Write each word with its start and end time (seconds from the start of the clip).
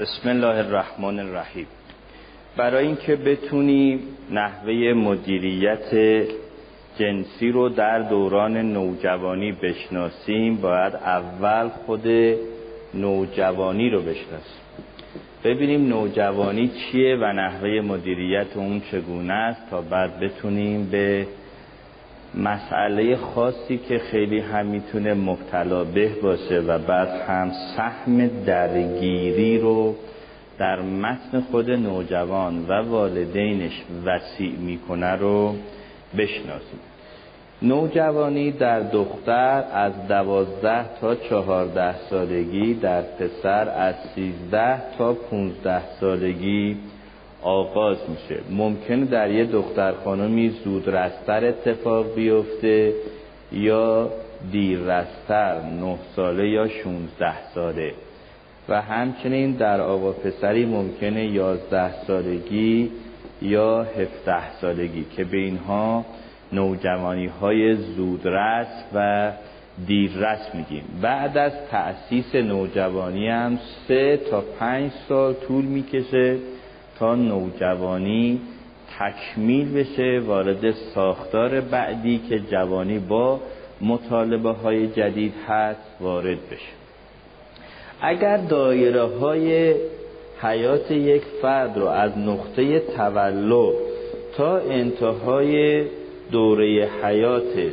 بسم 0.00 0.28
الله 0.28 0.56
الرحمن 0.56 1.18
الرحیم. 1.18 1.66
برای 2.56 2.86
اینکه 2.86 3.16
بتونیم 3.16 4.00
نحوه 4.30 4.92
مدیریت 4.92 5.94
جنسی 6.98 7.50
رو 7.52 7.68
در 7.68 7.98
دوران 7.98 8.56
نوجوانی 8.56 9.52
بشناسیم 9.52 10.56
باید 10.56 10.94
اول 10.94 11.68
خود 11.68 12.06
نوجوانی 12.94 13.90
رو 13.90 14.00
بشناسیم. 14.00 14.60
ببینیم 15.44 15.88
نوجوانی 15.88 16.68
چیه 16.68 17.16
و 17.16 17.32
نحوه 17.32 17.80
مدیریت 17.80 18.56
اون 18.56 18.80
چگونه 18.92 19.32
است 19.32 19.70
تا 19.70 19.80
بعد 19.80 20.20
بتونیم 20.20 20.90
به 20.90 21.26
مسئله 22.34 23.16
خاصی 23.16 23.78
که 23.78 23.98
خیلی 23.98 24.40
هم 24.40 24.66
می‌تونه 24.66 25.14
مبتلا 25.14 25.84
به 25.84 26.08
باشه 26.22 26.60
و 26.60 26.78
بعد 26.78 27.08
هم 27.08 27.50
سهم 27.76 28.26
درگیری 28.46 29.58
رو 29.58 29.94
در 30.58 30.80
متن 30.80 31.40
خود 31.40 31.70
نوجوان 31.70 32.66
و 32.68 32.72
والدینش 32.72 33.82
وسیع 34.04 34.56
می‌کنه 34.58 35.10
رو 35.16 35.54
بشناسیم. 36.18 36.80
نوجوانی 37.62 38.52
در 38.52 38.80
دختر 38.80 39.64
از 39.72 39.92
دوازده 40.08 40.84
تا 41.00 41.14
چهارده 41.14 41.94
سالگی 42.10 42.74
در 42.74 43.02
پسر 43.02 43.68
از 43.68 43.94
سیزده 44.14 44.82
تا 44.98 45.12
پونزده 45.12 45.82
سالگی 46.00 46.76
آغاز 47.42 47.98
میشه. 48.08 48.40
ممکن 48.50 49.00
در 49.00 49.30
یه 49.30 49.44
دختر 49.44 49.92
خانمی 49.92 50.48
زود 50.48 50.88
رستر 50.88 51.44
اتفاق 51.44 52.14
بیفته 52.14 52.94
یا 53.52 54.10
دیر 54.52 54.78
رستر 54.78 55.60
نه 55.80 55.96
ساله 56.16 56.48
یا 56.48 56.68
شونزده 56.68 57.52
ساله. 57.54 57.92
و 58.68 58.82
همچنین 58.82 59.52
در 59.52 59.80
آقا 59.80 60.12
پسری 60.12 60.66
ممکنه 60.66 61.26
یازده 61.26 62.02
سالگی 62.06 62.90
یا 63.42 63.82
هفته 63.82 64.50
سالگی 64.60 65.06
که 65.16 65.24
به 65.24 65.36
اینها 65.36 66.04
نوجوانی 66.52 67.26
های 67.26 67.74
زودرس 67.76 68.84
و 68.94 69.32
دیررس 69.86 70.54
میگیم. 70.54 70.84
بعد 71.02 71.38
از 71.38 71.52
تأسیس 71.70 72.34
نوجوانی 72.34 73.28
هم 73.28 73.58
سه 73.88 74.16
تا 74.30 74.44
پنج 74.58 74.90
سال 75.08 75.34
طول 75.34 75.64
می‌کشه 75.64 76.38
تا 77.00 77.14
نوجوانی 77.14 78.40
تکمیل 78.98 79.72
بشه 79.72 80.22
وارد 80.26 80.70
ساختار 80.70 81.60
بعدی 81.60 82.20
که 82.28 82.38
جوانی 82.38 82.98
با 82.98 83.40
مطالبه 83.80 84.50
های 84.50 84.86
جدید 84.86 85.34
هست 85.48 85.96
وارد 86.00 86.38
بشه. 86.50 86.72
اگر 88.00 88.36
دایره 88.36 89.02
های 89.02 89.74
حیات 90.42 90.90
یک 90.90 91.22
فرد 91.42 91.78
رو 91.78 91.86
از 91.86 92.18
نقطه 92.18 92.78
تولد 92.78 93.74
تا 94.36 94.56
انتهای 94.56 95.84
دوره 96.30 96.88
حیاتش 97.02 97.72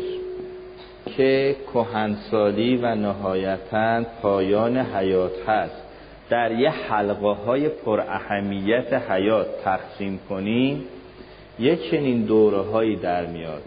که 1.18 1.56
کهنسالی 1.74 2.78
و 2.78 2.96
نهایتا 2.96 4.04
پایان 4.22 4.78
حیات 4.78 5.50
هست 5.50 5.87
در 6.30 6.52
یه 6.52 6.70
حلقه 6.70 7.28
های 7.28 7.70
پر 7.70 8.00
اهمیت 8.00 8.94
حیات 8.94 9.48
تقسیم 9.64 10.20
کنیم 10.30 10.84
یه 11.60 11.76
چنین 11.76 12.22
دوره 12.22 12.58
هایی 12.58 12.96
در 12.96 13.26
میاد. 13.26 13.62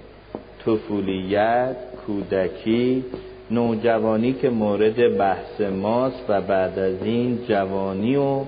طفولیت، 0.67 1.77
کودکی، 2.06 3.05
نوجوانی 3.50 4.33
که 4.33 4.50
مورد 4.50 5.19
بحث 5.19 5.61
ماست 5.61 6.25
و 6.28 6.41
بعد 6.41 6.78
از 6.78 7.02
این 7.02 7.39
جوانی 7.48 8.17
و 8.17 8.44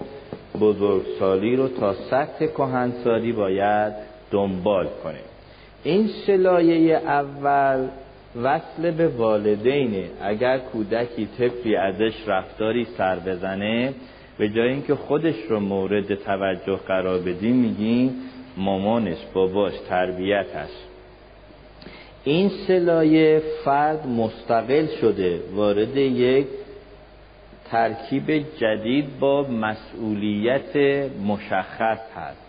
بزرگسالی 0.60 1.56
رو 1.56 1.68
تا 1.68 1.94
سطح 1.94 2.46
کهنسالی 2.46 3.32
باید 3.32 3.92
دنبال 4.30 4.88
کنیم. 5.04 5.24
این 5.84 6.08
سلایه 6.26 6.96
اول 6.96 7.88
وصل 8.36 8.90
به 8.90 9.08
والدینه 9.08 10.04
اگر 10.22 10.58
کودکی 10.58 11.28
طفلی 11.38 11.76
ازش 11.76 12.12
رفتاری 12.26 12.84
سر 12.84 13.18
بزنه 13.18 13.94
به 14.38 14.48
جای 14.48 14.68
اینکه 14.68 14.94
خودش 14.94 15.36
رو 15.48 15.60
مورد 15.60 16.14
توجه 16.14 16.76
قرار 16.76 17.18
بدیم 17.18 17.56
میگیم 17.56 18.14
مامانش 18.56 19.18
باباش 19.34 19.72
تربیتش. 19.88 20.70
این 22.24 22.48
سلایه 22.48 23.42
فرد 23.64 24.06
مستقل 24.06 24.86
شده 25.00 25.40
وارد 25.54 25.96
یک 25.96 26.46
ترکیب 27.70 28.30
جدید 28.58 29.18
با 29.18 29.42
مسئولیت 29.42 30.76
مشخص 31.26 32.00
هست. 32.16 32.42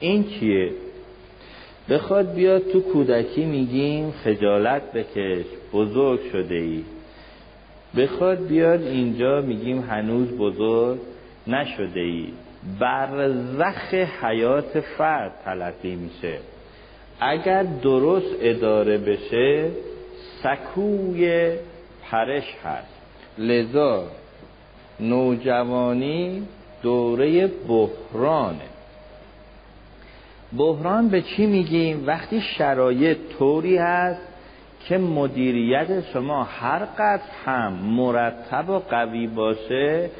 این 0.00 0.24
چیه؟ 0.24 0.72
بخواد 1.90 2.34
بیاد 2.34 2.62
تو 2.72 2.80
کودکی 2.80 3.44
میگیم 3.44 4.10
خجالت 4.10 4.92
بکش 4.92 5.44
بزرگ 5.72 6.20
شده 6.32 6.54
ای 6.54 6.84
بخواد 7.96 8.46
بیاد 8.46 8.82
اینجا 8.82 9.40
میگیم 9.40 9.80
هنوز 9.80 10.28
بزرگ 10.28 10.98
نشده 11.46 12.00
ای 12.00 12.28
برزخ 12.80 13.94
حیات 13.94 14.80
فرد 14.80 15.32
تلقی 15.44 15.94
میشه. 15.94 16.38
اگر 17.20 17.62
درست 17.62 18.36
اداره 18.40 18.98
بشه 18.98 19.70
سکوی 20.42 21.52
پرش 22.02 22.54
هست. 22.64 22.98
لذا 23.38 24.04
نوجوانی 25.00 26.42
دوره 26.82 27.46
بحرانه. 27.46 28.77
بحران 30.56 31.08
به 31.08 31.22
چی 31.22 31.46
میگیم؟ 31.46 32.06
وقتی 32.06 32.40
شرایط 32.40 33.18
طوری 33.38 33.76
هست 33.76 34.20
که 34.84 34.98
مدیریت 34.98 36.12
شما 36.12 36.44
هر 36.44 36.78
قدر 36.78 37.22
هم 37.44 37.72
مرتب 37.72 38.70
و 38.70 38.78
قوی 38.78 39.26
باشه 39.26 40.10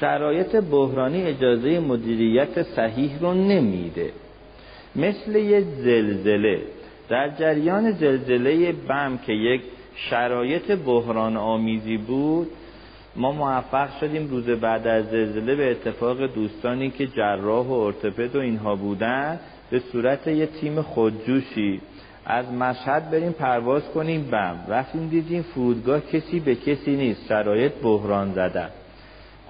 شرایط 0.00 0.56
بحرانی 0.56 1.22
اجازه 1.22 1.80
مدیریت 1.80 2.62
صحیح 2.62 3.18
رو 3.20 3.34
نمیده. 3.34 4.10
مثل 4.96 5.36
یه 5.36 5.60
زلزله. 5.60 6.60
در 7.08 7.28
جریان 7.28 7.90
زلزله 7.90 8.72
بم 8.72 9.18
که 9.26 9.32
یک 9.32 9.62
شرایط 9.94 10.70
بحران 10.70 11.36
آمیزی 11.36 11.96
بود 11.96 12.50
ما 13.16 13.32
موفق 13.32 13.88
شدیم 14.00 14.28
روز 14.28 14.48
بعد 14.48 14.86
از 14.86 15.10
زلزله 15.10 15.54
به 15.54 15.70
اتفاق 15.70 16.26
دوستانی 16.26 16.90
که 16.90 17.06
جراح 17.06 17.66
و 17.66 17.72
ارتپد 17.72 18.36
و 18.36 18.40
اینها 18.40 18.76
بودن 18.76 19.40
به 19.70 19.78
صورت 19.78 20.26
یه 20.26 20.46
تیم 20.46 20.82
خودجوشی. 20.82 21.80
از 22.28 22.52
مشهد 22.52 23.10
بریم 23.10 23.32
پرواز 23.32 23.82
کنیم 23.94 24.22
بم. 24.30 24.56
رفتیم 24.68 25.08
دیدیم 25.08 25.42
فرودگاه 25.42 26.00
کسی 26.00 26.40
به 26.40 26.54
کسی 26.54 26.96
نیست. 26.96 27.26
شرایط 27.28 27.72
بحران 27.82 28.32
زدن 28.32 28.68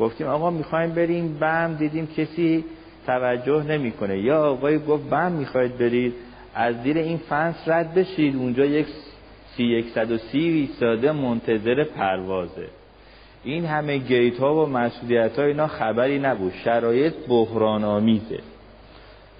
گفتیم 0.00 0.26
آقا 0.26 0.50
می‌خوایم 0.50 0.90
بریم 0.90 1.38
بم. 1.38 1.76
دیدیم 1.78 2.06
کسی 2.06 2.64
توجه 3.06 3.62
نمی‌کنه. 3.62 4.18
یا 4.18 4.42
آقای 4.44 4.78
گفت 4.78 5.10
بم 5.10 5.32
می‌خواید 5.32 5.78
برید. 5.78 6.14
از 6.54 6.82
زیر 6.82 6.98
این 6.98 7.16
فنس 7.16 7.56
رد 7.66 7.94
بشید. 7.94 8.36
اونجا 8.36 8.64
یک 8.64 8.86
سی 9.56 9.84
سی 10.32 10.38
ایستاده 10.38 11.12
منتظر 11.12 11.84
پروازه. 11.84 12.68
این 13.44 13.64
همه 13.64 13.98
گیت 13.98 14.38
ها 14.38 14.64
و 14.64 14.68
مسئولیت 14.68 15.38
ها 15.38 15.44
اینا 15.44 15.66
خبری 15.66 16.18
نبود. 16.18 16.52
شرایط 16.64 17.14
بحران 17.28 17.84
آمیزه 17.84 18.38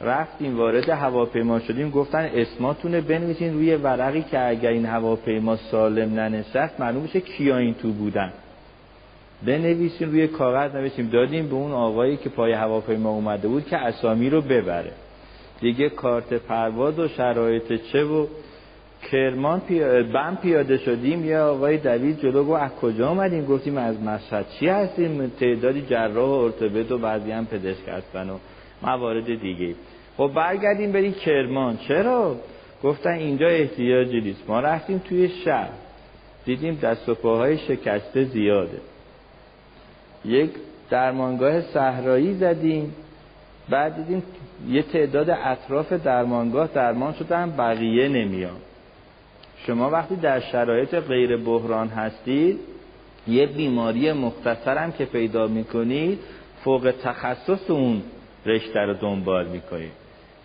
رفتیم 0.01 0.59
وارد 0.59 0.89
هواپیما 0.89 1.61
شدیم. 1.61 1.91
گفتن 1.91 2.31
اسماتونه 2.35 3.01
بنویسین 3.01 3.55
روی 3.55 3.77
ورقی 3.77 4.23
که 4.23 4.49
اگر 4.49 4.71
این 4.71 4.87
هواپیما 4.87 5.57
سالم 5.57 6.15
ننشست 6.15 6.81
معلوم 6.81 7.03
میشه 7.03 7.21
کیا 7.21 7.59
این 7.59 7.75
تو 7.75 7.93
بودن. 7.93 8.33
بنویسیم 9.47 10.11
روی 10.11 10.29
کاغذ 10.29 10.75
نوشتیم. 10.75 11.09
دادیم 11.09 11.49
به 11.49 11.55
اون 11.55 11.73
آقایی 11.73 12.17
که 12.17 12.29
پای 12.29 12.53
هواپیما 12.53 13.11
اومده 13.11 13.49
بود 13.49 13.67
که 13.67 13.77
اسامی 13.77 14.31
رو 14.31 14.41
ببره. 14.41 14.93
دیگه 15.61 15.89
کارت 15.89 16.35
پرواز 16.35 16.99
و 16.99 17.09
شرایط 17.09 17.73
چه 17.93 18.05
و 18.05 18.27
کرمان 19.11 19.63
بم 20.13 20.39
پیاده 20.43 20.77
شدیم. 20.77 21.25
یا 21.25 21.55
آقای 21.55 21.79
دوید 21.79 22.21
جلو 22.21 22.45
گفت 22.45 22.63
از 22.63 22.71
کجا 22.71 23.09
آمدیم 23.09 23.45
گفتیم 23.45 23.79
از 23.79 24.01
مشهد 24.01 24.47
چی 24.61 24.69
هستیم؟ 24.69 25.33
تعدادی 25.41 25.83
جراح 25.83 26.29
و 26.29 26.33
ارتوپد 26.33 26.93
و 26.93 26.99
بعضی 26.99 27.31
هم 27.31 27.47
پزشک 27.47 27.89
هستن 27.89 28.31
و 28.31 28.39
موارد 28.83 29.41
دیگه. 29.41 29.75
خب 30.17 30.31
برگردیم 30.35 30.93
بریم 30.93 31.13
کرمان. 31.13 31.77
چرا؟ 31.77 32.37
گفتن 32.83 33.11
اینجا 33.11 33.47
احتیاجی 33.49 34.21
نیست. 34.21 34.43
ما 34.49 34.61
رفتیم 34.61 34.99
توی 34.99 35.29
شهر. 35.29 35.71
دیدیم 36.45 36.75
دست 36.75 37.09
و 37.09 37.15
پاهای 37.15 37.59
شکسته 37.59 38.25
زیاده. 38.25 38.81
یک 40.25 40.51
درمانگاه 40.91 41.61
صحرایی 41.61 42.35
زدیم. 42.35 42.95
بعد 43.69 43.97
دیدیم 43.97 44.23
یه 44.69 44.83
تعداد 44.83 45.31
اطراف 45.31 45.93
درمانگاه 45.93 46.69
درمان 46.75 47.13
شدن 47.13 47.51
بقیه 47.51 48.09
نمیان. 48.09 48.57
شما 49.67 49.91
وقتی 49.91 50.17
در 50.17 50.41
شرایط 50.41 50.95
غیر 50.95 51.37
بحران 51.37 51.89
هستید 51.89 52.59
یه 53.29 53.47
بیماری 53.47 54.13
مختصرم 54.13 54.93
که 54.93 55.05
پیدا 55.05 55.47
می‌کنید 55.47 56.19
فوق 56.65 56.95
تخصص 57.03 57.71
اون 57.71 58.03
رشته 58.47 58.81
رو 58.81 58.95
دنبال 58.95 59.47
می‌کنیم 59.47 59.91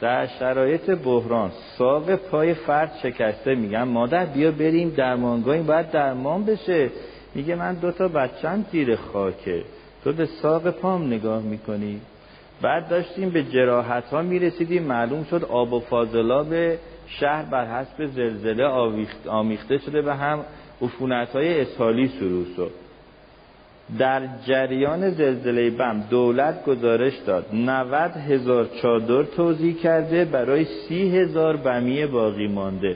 در 0.01 0.27
شرایط 0.27 0.89
بحران 0.89 1.51
ساق 1.77 2.15
پای 2.15 2.53
فرد 2.53 2.91
شکسته 3.03 3.55
میگم 3.55 3.87
مادر 3.87 4.25
بیا 4.25 4.51
بریم 4.51 4.89
درمانگاهی 4.89 5.61
باید 5.61 5.91
درمان 5.91 6.45
بشه. 6.45 6.89
میگه 7.35 7.55
من 7.55 7.73
دوتا 7.73 8.07
بچم 8.07 8.65
زیر 8.71 8.95
خاکه. 8.95 9.63
تو 10.03 10.13
به 10.13 10.25
ساق 10.25 10.69
پام 10.69 11.07
نگاه 11.07 11.41
می‌کنی. 11.41 12.01
بعد 12.61 12.89
داشتیم 12.89 13.29
به 13.29 13.43
جراحت 13.43 14.05
ها 14.05 14.21
می‌رسیدیم. 14.21 14.83
معلوم 14.83 15.23
شد 15.23 15.43
آب 15.43 15.73
و 15.73 15.79
فاضلاب 15.79 16.53
شهر 17.07 17.43
بر 17.43 17.65
حسب 17.65 18.05
زلزله 18.05 18.65
آمیخته 19.27 19.77
شده 19.77 20.01
و 20.01 20.09
هم 20.09 20.39
عفونت 20.81 21.29
های 21.29 21.61
اسحالی 21.61 22.07
شروع 22.19 22.45
شد. 22.55 22.71
در 23.99 24.21
جریان 24.47 25.09
زلزله 25.09 25.69
بم 25.69 26.03
دولت 26.09 26.65
گزارش 26.65 27.13
داد. 27.25 27.45
90 27.53 28.11
هزار 28.11 28.69
چادر 28.81 29.23
توضیح 29.23 29.75
کرده 29.75 30.25
برای 30.25 30.65
سی 30.65 31.17
هزار 31.17 31.57
بمی 31.57 32.05
باقی 32.05 32.47
مانده. 32.47 32.95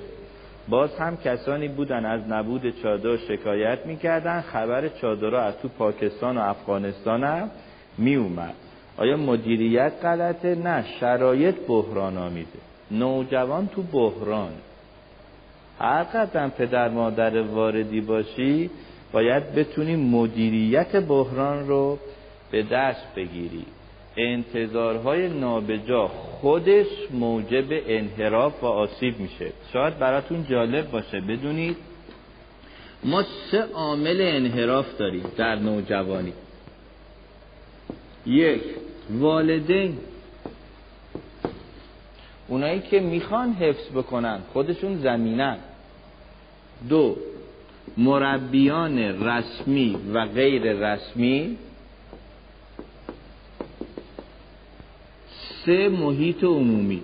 باز 0.69 0.95
هم 0.95 1.17
کسانی 1.17 1.67
بودن 1.67 2.05
از 2.05 2.21
نبود 2.29 2.81
چادر 2.83 3.17
شکایت 3.17 3.85
می‌کردن. 3.85 4.41
خبر 4.41 4.87
چادرها 4.87 5.41
از 5.41 5.53
تو 5.61 5.67
پاکستان 5.67 6.37
و 6.37 6.41
افغانستان 6.41 7.23
هم 7.23 7.49
می 7.97 8.15
اومد 8.15 8.53
آیا 8.97 9.17
مدیریت 9.17 9.91
غلطه؟ 10.03 10.55
نه 10.55 10.85
شرایط 10.99 11.55
بحران 11.67 12.17
آمیده 12.17 12.59
نوجوان 12.91 13.67
تو 13.67 13.81
بحران. 13.81 14.51
هر 15.79 16.03
قدم 16.03 16.49
پدر 16.49 16.89
مادر 16.89 17.41
واردی 17.41 18.01
باشی 18.01 18.69
باید 19.11 19.55
بتونی 19.55 19.95
مدیریت 19.95 20.95
بحران 20.95 21.67
رو 21.67 21.99
به 22.51 22.63
دست 22.63 23.15
بگیری. 23.15 23.65
انتظارهای 24.17 25.29
نابجا 25.29 26.07
خودش 26.07 26.87
موجب 27.11 27.65
انحراف 27.69 28.63
و 28.63 28.65
آسیب 28.65 29.19
میشه. 29.19 29.51
شاید 29.73 29.99
براتون 29.99 30.45
جالب 30.49 30.91
باشه 30.91 31.21
بدونید. 31.21 31.77
ما 33.03 33.23
سه 33.51 33.61
عامل 33.73 34.21
انحراف 34.21 34.97
داریم 34.97 35.23
در 35.37 35.55
نوجوانی. 35.55 36.33
یک 38.25 38.61
والدین. 39.09 39.97
اونایی 42.47 42.79
که 42.79 42.99
می‌خوان 42.99 43.53
حفظ 43.53 43.89
بکنن 43.95 44.39
خودشون 44.53 44.97
زمینن. 44.97 45.57
دو 46.89 47.17
مربیان 47.97 48.99
رسمی 48.99 49.97
و 50.13 50.25
غیر 50.25 50.73
رسمی 50.73 51.57
سه 55.65 55.89
محیط 55.89 56.43
عمومی. 56.43 57.01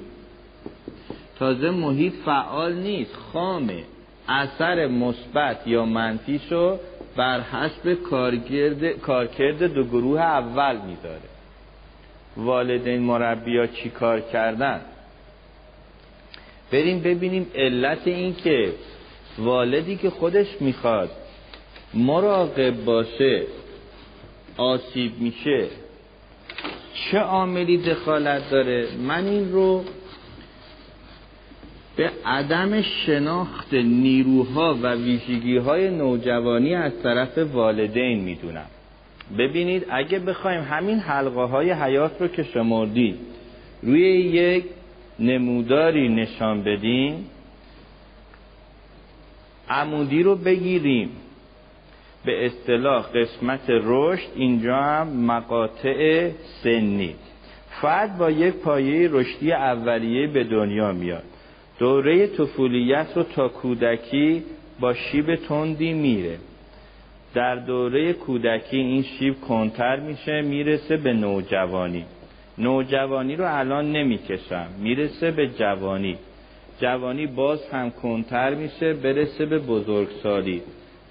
تازه 1.40 1.70
محیط 1.70 2.14
فعال 2.26 2.74
نیست 2.74 3.16
خامه. 3.16 3.84
اثر 4.28 4.88
مثبت 4.88 5.68
یا 5.68 5.86
منفیشو 5.86 6.78
بر 7.16 7.42
حسب 7.42 7.94
کارکرد, 7.94 8.92
کارکرد 8.92 9.64
دو 9.64 9.84
گروه 9.84 10.22
اول 10.22 10.78
می‌ذاره 10.78 11.32
والدین 12.38 13.02
مربیا 13.02 13.68
چی 13.68 13.90
کار 13.90 14.20
کردن؟ 14.20 14.82
بریم 16.72 17.00
ببینیم 17.00 17.52
علت 17.56 18.08
این 18.08 18.36
که 18.36 18.74
والدی 19.38 19.96
که 19.96 20.10
خودش 20.10 20.48
می‌خواد 20.60 21.10
مراقب 21.94 22.86
باشه 22.86 23.44
آسیب 24.58 25.12
میشه 25.20 25.68
چه 26.94 27.20
عاملی 27.20 27.78
دخالت 27.78 28.50
داره؟ 28.50 28.88
من 29.08 29.26
این 29.26 29.52
رو 29.52 29.84
به 31.96 32.12
عدم 32.26 32.82
شناخت 32.82 33.74
نیروها 33.74 34.78
و 34.82 34.94
ویژگی 34.94 35.58
های 35.58 35.90
نوجوانی 35.90 36.76
از 36.76 36.92
طرف 37.04 37.38
والدین 37.38 38.20
می‌دونم. 38.20 38.66
ببینید 39.38 39.86
اگه 39.90 40.20
بخوایم 40.20 40.62
همین 40.64 41.00
حلقه 41.00 41.42
های 41.42 41.72
حیات 41.72 42.22
رو 42.22 42.28
که 42.28 42.44
شمردید 42.44 43.20
روی 43.84 44.02
یک 44.22 44.64
نموداری 45.20 46.10
نشان 46.10 46.64
بدیم 46.64 47.26
عمودی 49.72 50.24
رو 50.24 50.36
بگیریم. 50.36 51.10
به 52.26 52.46
اصطلاح 52.46 53.06
قسمت 53.08 53.62
رشد 53.68 54.28
اینجا 54.36 54.76
هم 54.76 55.08
مقاطع 55.08 56.30
سنی. 56.64 57.16
فرد 57.82 58.18
با 58.18 58.32
یک 58.32 58.54
پایه 58.54 59.10
رشدی 59.12 59.52
اولیه 59.52 60.28
به 60.28 60.44
دنیا 60.44 60.92
میاد. 60.92 61.24
دوره 61.80 62.28
طفولیت 62.28 63.08
رو 63.16 63.24
تا 63.24 63.48
کودکی 63.48 64.44
با 64.80 64.94
شیب 64.94 65.36
تندی 65.36 65.94
میره. 65.94 66.38
در 67.34 67.56
دوره 67.56 68.14
کودکی 68.14 68.78
این 68.78 69.04
شیب 69.04 69.42
کنتر 69.42 70.00
میشه 70.00 70.42
می‌رسه 70.42 70.98
به 70.98 71.14
نوجوانی. 71.14 72.06
نوجوانی 72.58 73.36
رو 73.36 73.46
الان 73.60 73.92
نمی‌کشم 73.92 74.68
می‌رسه 74.80 75.32
به 75.32 75.48
جوانی. 75.48 76.18
جوانی 76.82 77.28
باز 77.28 77.60
هم 77.72 77.92
کنتر 77.92 78.54
میشه 78.54 78.94
برسه 78.94 79.46
به 79.46 79.60
بزرگسالی. 79.60 80.62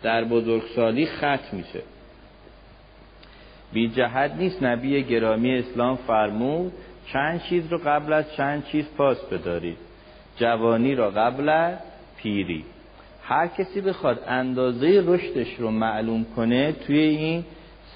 در 0.03 0.25
بزرگسالی 0.25 1.07
خط 1.07 1.53
میشه. 1.53 1.83
بی 3.73 3.89
جهت 3.89 4.33
نیست 4.39 4.63
نبی 4.63 5.03
گرامی 5.03 5.59
اسلام 5.59 5.97
فرمود 5.97 6.73
چند 7.13 7.43
چیز 7.43 7.73
رو 7.73 7.79
قبل 7.79 8.13
از 8.13 8.33
چند 8.37 8.67
چیز 8.67 8.85
پاس 8.97 9.25
بدارید. 9.25 9.77
جوانی 10.37 10.95
را 10.95 11.11
قبل 11.11 11.49
از 11.49 11.79
پیری. 12.17 12.65
هر 13.23 13.47
کسی 13.47 13.81
بخواد 13.81 14.25
اندازه 14.27 15.05
رشدش 15.07 15.55
رو 15.59 15.71
معلوم 15.71 16.27
کنه 16.37 16.73
توی 16.73 16.99
این 16.99 17.45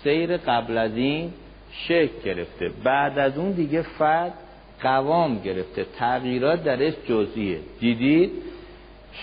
سیر 0.03 0.37
قبل 0.37 0.79
از 0.79 0.97
این 0.97 1.33
شکل 1.71 2.23
گرفته. 2.25 2.71
بعد 2.85 3.19
از 3.19 3.39
اون 3.39 3.53
دیگه 3.53 3.83
فرد 3.83 4.33
قوام 4.85 5.39
گرفته. 5.39 5.87
تغییرات 5.99 6.65
درش 6.65 6.95
جزئیه. 7.09 7.59
دیدید؟ 7.81 8.31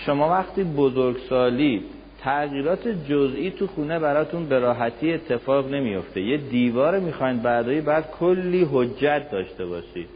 شما 0.06 0.28
وقتی 0.30 0.64
بزرگسالی 0.64 1.82
تغییرات 2.20 2.88
جزئی 2.88 3.50
تو 3.50 3.66
خونه 3.66 3.98
براتون 3.98 4.46
به 4.46 4.58
راحتی 4.58 5.12
اتفاق 5.12 5.70
نمیفته 5.70 6.20
یه 6.20 6.36
دیوار 6.36 6.98
می‌خواین 6.98 7.38
بعدایی 7.38 7.80
بعد 7.80 8.10
کلی 8.10 8.68
حجت 8.72 9.30
داشته 9.32 9.66
باشید. 9.66 10.08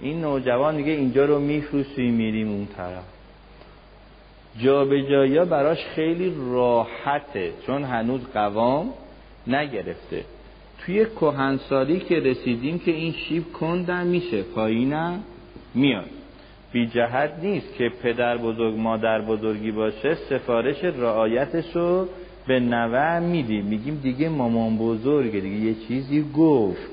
این 0.00 0.20
نوجوان 0.20 0.76
دیگه 0.76 0.92
اینجا 0.92 1.24
رو 1.24 1.38
میفروسی 1.38 2.10
میریم 2.10 2.48
اون 2.48 2.66
طرف. 2.76 3.04
جابجایی 4.58 5.38
براش 5.38 5.78
خیلی 5.84 6.34
راحته 6.50 7.52
چون 7.66 7.84
هنوز 7.84 8.20
قوام 8.34 8.92
نگرفته. 9.46 10.24
توی 10.86 11.04
کهنسالی 11.04 12.00
که 12.00 12.20
رسیدیم 12.20 12.78
که 12.78 12.90
این 12.90 13.12
شیب 13.12 13.52
کندن 13.52 14.06
میشه 14.06 14.42
پایینم 14.42 15.24
میاد. 15.74 16.10
بی 16.72 16.86
جهت 16.86 17.32
نیست 17.42 17.74
که 17.74 17.92
پدر 18.02 18.36
بزرگ 18.36 18.74
مادر 18.74 19.20
بزرگی 19.20 19.72
باشه 19.72 20.14
سفارش 20.14 20.84
رعایتش 20.84 21.76
رو 21.76 22.08
به 22.46 22.60
نوه 22.60 23.18
میدیم. 23.18 23.64
میگیم 23.64 24.00
دیگه 24.02 24.28
مامان 24.28 24.78
بزرگه 24.78 25.40
دیگه 25.40 25.56
یه 25.56 25.74
چیزی 25.88 26.24
گفت. 26.36 26.90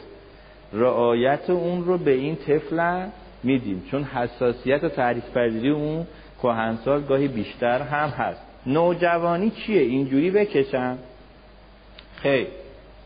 رعایت 0.73 1.49
اون 1.49 1.85
رو 1.85 1.97
به 1.97 2.11
این 2.11 2.35
طفل 2.35 3.07
میدیم. 3.43 3.83
چون 3.91 4.03
حساسیت 4.03 4.83
و 4.83 4.89
تعریف 4.89 5.37
پذیری 5.37 5.69
اون 5.69 6.07
کهنسال 6.41 7.01
گاهی 7.01 7.27
بیشتر 7.27 7.81
هم 7.81 8.09
هست. 8.09 8.41
نوجوانی 8.65 9.49
چیه؟ 9.49 9.81
اینجوری 9.81 10.31
بکشم. 10.31 10.97
خیر. 12.15 12.47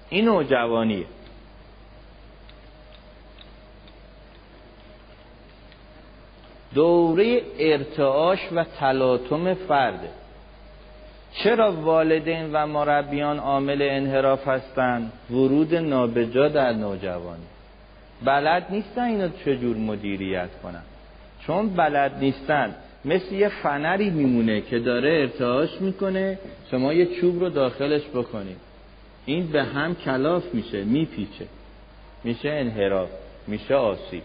این 0.10 0.26
نوجوانیه 0.26 1.06
دوره 6.74 7.42
ارتعاش 7.60 8.40
و 8.56 8.64
تلاطم 8.64 9.54
فرده 9.54 10.10
چرا 11.44 11.72
والدین 11.72 12.50
و 12.54 12.68
مربیان 12.68 13.40
عامل 13.40 13.82
انحراف 13.82 14.48
هستند 14.48 15.12
ورود 15.32 15.76
نابجا 15.76 16.48
در 16.48 16.74
نوجوانی. 16.74 17.44
بلد 18.26 18.66
نیستن 18.70 19.04
اینو 19.04 19.30
چجور 19.46 19.78
مدیریت 19.78 20.50
کنن؟ 20.64 20.82
چون 21.48 21.70
بلد 21.70 22.18
نیستن. 22.20 22.76
مثل 23.06 23.36
یه 23.36 23.50
فنری 23.50 24.10
میمونه 24.10 24.62
که 24.62 24.80
داره 24.80 25.10
ارتعاش 25.22 25.82
می‌کنه 25.82 26.40
شما 26.72 26.94
یه 26.94 27.06
چوب 27.06 27.40
رو 27.40 27.50
داخلش 27.50 28.04
بکنید. 28.08 28.58
این 29.26 29.48
به 29.48 29.64
هم 29.64 29.96
کلاف 29.96 30.44
میشه 30.54 30.84
میپیچه. 30.84 31.46
میشه 32.24 32.50
انحراف 32.50 33.10
میشه 33.48 33.76
آسیب. 33.76 34.24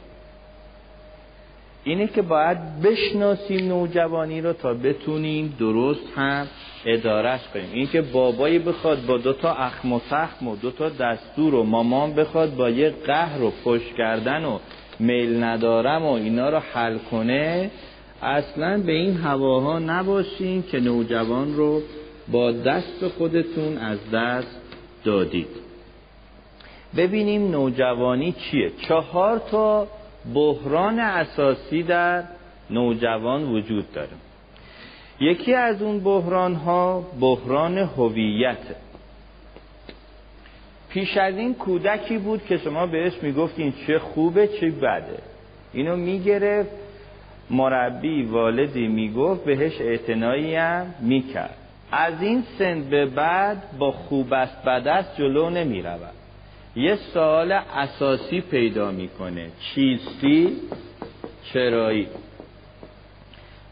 اینه 1.84 2.06
که 2.06 2.22
باید 2.22 2.82
بشناسیم 2.82 3.68
نوجوانی 3.68 4.40
رو 4.40 4.52
تا 4.52 4.74
بتونیم 4.74 5.56
درست 5.58 6.06
هم 6.16 6.46
ادارش 6.86 7.40
کنیم. 7.54 7.68
اینکه 7.72 8.02
بابایی 8.02 8.58
بخواد 8.58 9.06
با 9.06 9.18
دو 9.18 9.32
تا 9.32 9.54
اخم 9.54 9.92
و 9.92 10.00
سخم 10.10 10.48
و 10.48 10.56
دو 10.56 10.70
تا 10.70 10.88
دستور 10.88 11.54
و 11.54 11.62
مامان 11.62 12.14
بخواد 12.14 12.56
با 12.56 12.70
یه 12.70 12.94
قهر 13.06 13.42
و 13.42 13.52
پشت 13.64 13.94
کردن 13.96 14.44
و 14.44 14.58
میل 14.98 15.42
ندارم 15.44 16.02
و 16.02 16.12
اینا 16.12 16.50
رو 16.50 16.58
حل 16.58 16.98
کنه 16.98 17.70
اصلا 18.22 18.82
به 18.86 18.92
این 18.92 19.16
هواها 19.16 19.78
نباشین 19.78 20.62
که 20.62 20.80
نوجوان 20.80 21.56
رو 21.56 21.82
با 22.32 22.52
دست 22.52 23.08
خودتون 23.18 23.78
از 23.78 23.98
دست 24.12 24.59
دادید. 25.04 25.48
ببینیم 26.96 27.50
نوجوانی 27.50 28.32
چیه. 28.32 28.70
چهار 28.88 29.38
تا 29.38 29.86
بحران 30.34 30.98
اساسی 31.00 31.82
در 31.82 32.24
نوجوان 32.70 33.44
وجود 33.44 33.92
داره. 33.92 34.08
یکی 35.20 35.54
از 35.54 35.82
اون 35.82 36.00
بحران 36.00 36.54
ها 36.54 37.06
بحران 37.20 37.78
هویت. 37.78 38.58
پیش 40.88 41.16
از 41.16 41.36
این 41.36 41.54
کودکی 41.54 42.18
بود 42.18 42.44
که 42.44 42.58
شما 42.58 42.86
بهش 42.86 43.12
می‌گفتین 43.22 43.74
چه 43.86 43.98
خوبه 43.98 44.48
چه 44.48 44.70
بده. 44.70 45.18
اینو 45.72 45.96
می‌گرفت 45.96 46.70
مربی 47.50 48.22
والدی 48.22 48.88
می‌گفت 48.88 49.44
بهش 49.44 49.80
اعتنایی 49.80 50.54
هم 50.54 50.94
می‌کرد. 51.00 51.56
از 51.92 52.22
این 52.22 52.44
سن 52.58 52.82
به 52.90 53.06
بعد 53.06 53.62
با 53.78 53.92
خوب 53.92 54.32
است 54.32 54.64
بد 54.64 54.88
است 54.88 55.16
جلو 55.16 55.50
نمی‌رود. 55.50 56.14
یه 56.76 56.96
سوال 56.96 57.52
اساسی 57.52 58.40
پیدا 58.40 58.90
می‌کنه. 58.90 59.50
چیستی؟ 59.74 60.56
چرایی؟ 61.52 62.08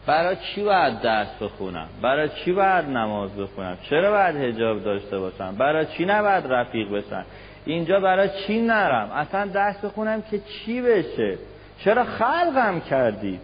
برای 0.05 0.35
چی 0.35 0.63
باید 0.63 1.01
درس 1.01 1.27
بخونم؟ 1.41 1.87
برای 2.01 2.29
چی 2.29 2.51
باید 2.51 2.85
نماز 2.85 3.35
بخونم؟ 3.37 3.77
چرا 3.89 4.11
باید 4.11 4.35
هجاب 4.35 4.83
داشته 4.83 5.19
باشم؟ 5.19 5.55
برای 5.55 5.85
چی 5.85 6.05
نباید 6.05 6.43
رفیق 6.47 6.91
بشم؟ 6.91 7.25
اینجا 7.65 7.99
برای 7.99 8.29
چی 8.29 8.61
نرم؟ 8.61 9.11
اصلا 9.11 9.45
درس 9.45 9.85
بخونم 9.85 10.21
که 10.21 10.39
چی 10.39 10.81
بشه؟ 10.81 11.37
چرا 11.83 12.03
خلقم 12.03 12.79
کردید 12.79 13.41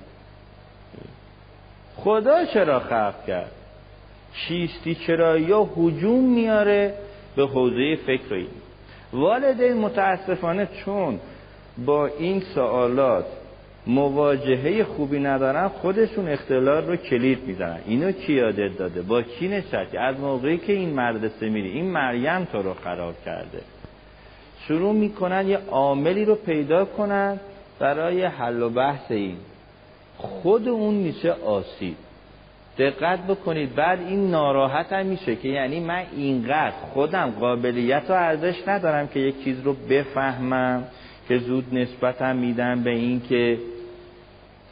خدا 1.96 2.46
چرا 2.46 2.80
خلق 2.80 3.26
کرد؟ 3.28 3.52
چیستی 4.36 4.96
چرا؟ 4.96 5.38
یا 5.38 5.70
حجوم 5.76 6.24
میاره؟ 6.34 6.94
به 7.36 7.48
حوزه 7.48 7.96
فکر 7.96 8.46
والدین 9.14 9.74
متاسفانه 9.74 10.68
چون 10.86 11.20
با 11.86 12.08
این 12.08 12.40
سوالات 12.40 13.26
مواجهه 13.88 14.84
خوبی 14.84 15.20
ندارن 15.20 15.68
خودشون 15.68 16.28
اختلال 16.28 16.88
رو 16.88 16.96
کلید 16.96 17.48
می‌زنن. 17.48 17.80
اینو 17.86 18.12
کی 18.12 18.34
یادت 18.34 18.78
داده؟ 18.78 19.02
با 19.02 19.22
کی 19.22 19.48
نشستی 19.48 19.98
از 19.98 20.20
موقعی 20.20 20.58
که 20.58 20.74
این 20.74 20.94
مدرسه 20.94 21.50
میری 21.50 21.70
این 21.70 21.86
مریم 21.86 22.44
تو 22.46 22.62
رو 22.62 22.74
خراب 22.74 23.14
کرده. 23.26 23.62
شروع 24.68 24.94
می‌کنن 24.94 25.48
یه 25.48 25.60
عاملی 25.72 26.26
رو 26.26 26.36
پیدا 26.36 26.86
کنن 26.86 27.40
برای 27.80 28.24
حل 28.24 28.62
و 28.62 28.70
بحث 28.70 29.12
این. 29.12 29.38
خود 30.18 30.68
اون 30.68 30.94
میشه 30.94 31.32
آسیب. 31.32 31.96
دقت 32.78 33.28
بکنید. 33.28 33.76
بعد 33.76 34.00
این 34.00 34.32
ناراحت 34.32 34.94
هم 34.94 35.06
میشه 35.06 35.36
که 35.36 35.48
یعنی 35.48 35.80
من 35.80 36.04
اینقدر 36.16 36.76
خودم 36.94 37.34
قابلیت 37.40 38.04
و 38.10 38.14
ارزش 38.14 38.68
ندارم 38.68 39.08
که 39.08 39.20
یک 39.20 39.44
چیز 39.44 39.62
رو 39.62 39.74
بفهمم 39.74 40.84
که 41.28 41.38
زود 41.38 41.66
نسبتم 41.76 42.36
میدم 42.36 42.84
به 42.84 42.90
این 42.90 43.22
که 43.30 43.58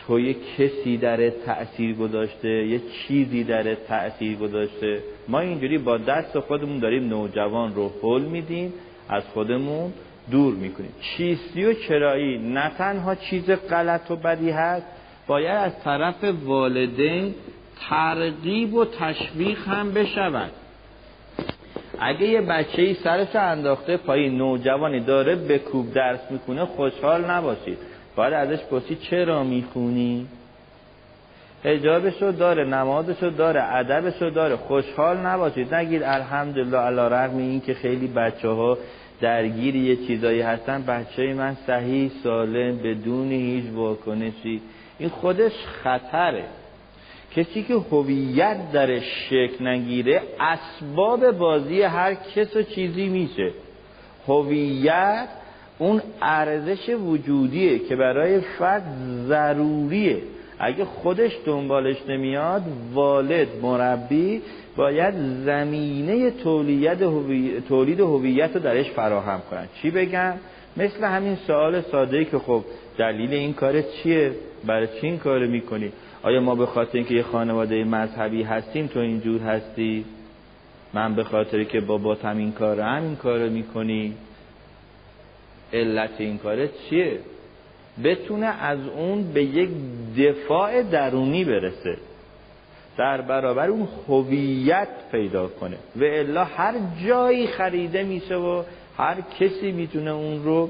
تو 0.08 0.20
یه 0.20 0.36
کسی 0.58 0.98
در 0.98 1.30
تأثیر 1.30 1.96
گذاشته 1.96 2.50
یه 2.50 2.80
چیزی 2.80 3.44
در 3.44 3.76
تأثیر 3.76 4.38
گذاشته. 4.38 5.00
ما 5.28 5.40
اینجوری 5.40 5.78
با 5.78 5.98
دست 5.98 6.40
خودمون 6.40 6.80
داریم 6.80 7.10
نوجوان 7.10 7.76
رو 7.76 7.92
حل 8.04 8.22
میدیم 8.22 8.74
از 9.10 9.24
خودمون 9.24 9.94
دور 10.32 10.54
می‌کنیم. 10.54 10.92
چیستی 11.02 11.66
و 11.66 11.74
چرایی 11.74 12.38
نه 12.38 12.72
تنها 12.78 13.16
چیز 13.16 13.50
غلط 13.50 14.12
و 14.12 14.16
بدی 14.16 14.50
هست 14.50 14.86
باید 15.28 15.58
از 15.58 15.84
طرف 15.84 16.24
والدین 16.24 17.36
ترغیب 17.90 18.74
و 18.74 18.86
تشویق 18.86 19.68
هم 19.68 19.92
بشود. 19.92 20.52
اگه 22.00 22.28
یه 22.28 22.42
بچه 22.42 22.82
ای 22.82 22.94
سرش 22.94 23.36
انداخته 23.36 23.98
پایین 23.98 24.38
نوجوانی 24.38 25.00
داره 25.00 25.36
به 25.36 25.60
کوب 25.60 25.94
درس 25.94 26.20
می‌کنه 26.30 26.66
خوشحال 26.66 27.26
نباشید. 27.26 27.78
باید 28.16 28.34
ازش 28.34 28.64
پرسی 28.64 28.96
چرا 28.96 29.44
می‌خونی؟ 29.44 30.28
حجابشو 31.64 32.32
داره 32.32 32.66
نمازشو 32.66 33.30
داره 33.30 33.64
ادبشو 33.64 34.30
داره 34.30 34.56
خوشحال 34.56 35.18
نباشید. 35.18 35.76
نگید 35.76 36.04
الحمدلله 36.04 36.78
علا 36.78 37.08
رقم 37.08 37.38
این 37.38 37.62
که 37.62 37.74
خیلی 37.74 38.08
بچه 38.08 38.48
ها 38.48 38.78
درگیر 39.22 39.76
یه 39.76 39.96
چیزایی 39.96 40.42
هستن. 40.42 40.84
بچه 40.84 41.34
من 41.34 41.58
صحیح 41.68 42.12
سالم 42.24 42.78
بدون 42.78 43.32
هیچ 43.32 43.66
واکنشی. 43.74 44.62
این 45.00 45.10
خودش 45.10 45.52
خطره. 45.84 46.44
کسی 47.36 47.64
که 47.64 47.74
هویت 47.74 48.72
درش 48.72 49.04
شکل 49.30 49.68
نگیره 49.68 50.22
اسباب 50.40 51.32
بازی 51.32 51.82
هر 51.82 52.14
کس 52.14 52.56
و 52.56 52.64
چیزی 52.64 53.10
میشه. 53.10 53.52
هویت 54.28 55.28
اون 55.80 56.02
ارزش 56.22 56.90
وجودیه 56.90 57.80
که 57.80 57.96
برای 57.96 58.40
فرد 58.40 58.84
ضروریه. 59.28 60.18
اگه 60.60 60.86
خودش 60.86 61.32
دنبالش 61.46 61.98
نمیاد 62.08 62.62
والد 62.94 63.48
مربی 63.62 64.42
باید 64.76 65.14
زمینه 65.46 66.32
تولید 67.70 68.00
هویت 68.00 68.56
رو 68.56 68.60
درش 68.60 68.92
فراهم 68.92 69.42
کنن 69.50 69.68
چی 69.82 69.92
بگم؟ 69.92 70.34
مثل 70.78 71.04
همین 71.04 71.36
سوال 71.36 71.82
ساده 71.82 72.26
که 72.26 72.40
خب 72.40 72.64
دلیل 72.98 73.34
این 73.34 73.54
کار 73.54 73.82
چیه؟ 73.82 74.32
برای 74.66 74.88
چی 74.88 75.08
این 75.08 75.18
کار 75.18 75.46
می‌کنی؟ 75.46 75.92
آیا 76.24 76.40
ما 76.42 76.56
به 76.56 76.66
خاطر 76.66 76.98
اینکه 76.98 77.14
یه 77.14 77.24
خانواده 77.24 77.84
مذهبی 77.84 78.44
هستیم 78.44 78.88
تو 78.88 79.00
اینجور 79.00 79.42
هستی؟ 79.42 80.06
من 80.94 81.16
به 81.16 81.24
خاطر 81.24 81.64
که 81.64 81.80
بابات 81.80 82.26
همین 82.26 82.52
کار 82.52 82.82
همین 82.82 83.16
کار 83.16 83.50
می‌کنی. 83.50 84.14
علت 85.74 86.12
این 86.18 86.38
کاره 86.38 86.70
چیه؟ 86.90 87.20
بتونه 88.04 88.46
از 88.46 88.80
اون 88.88 89.34
به 89.34 89.44
یک 89.44 89.70
دفاع 90.18 90.84
درونی 90.84 91.46
برسه. 91.46 91.98
در 92.98 93.22
برابر 93.22 93.70
اون 93.70 93.88
هویت 94.08 94.90
پیدا 95.12 95.48
کنه. 95.48 95.78
و 95.96 96.04
الا 96.04 96.44
هر 96.44 96.74
جایی 97.08 97.48
خریده 97.48 98.04
میشه 98.04 98.36
و 98.36 98.64
هر 98.98 99.18
کسی 99.40 99.72
می‌تونه 99.72 100.12
اون 100.12 100.44
رو 100.44 100.70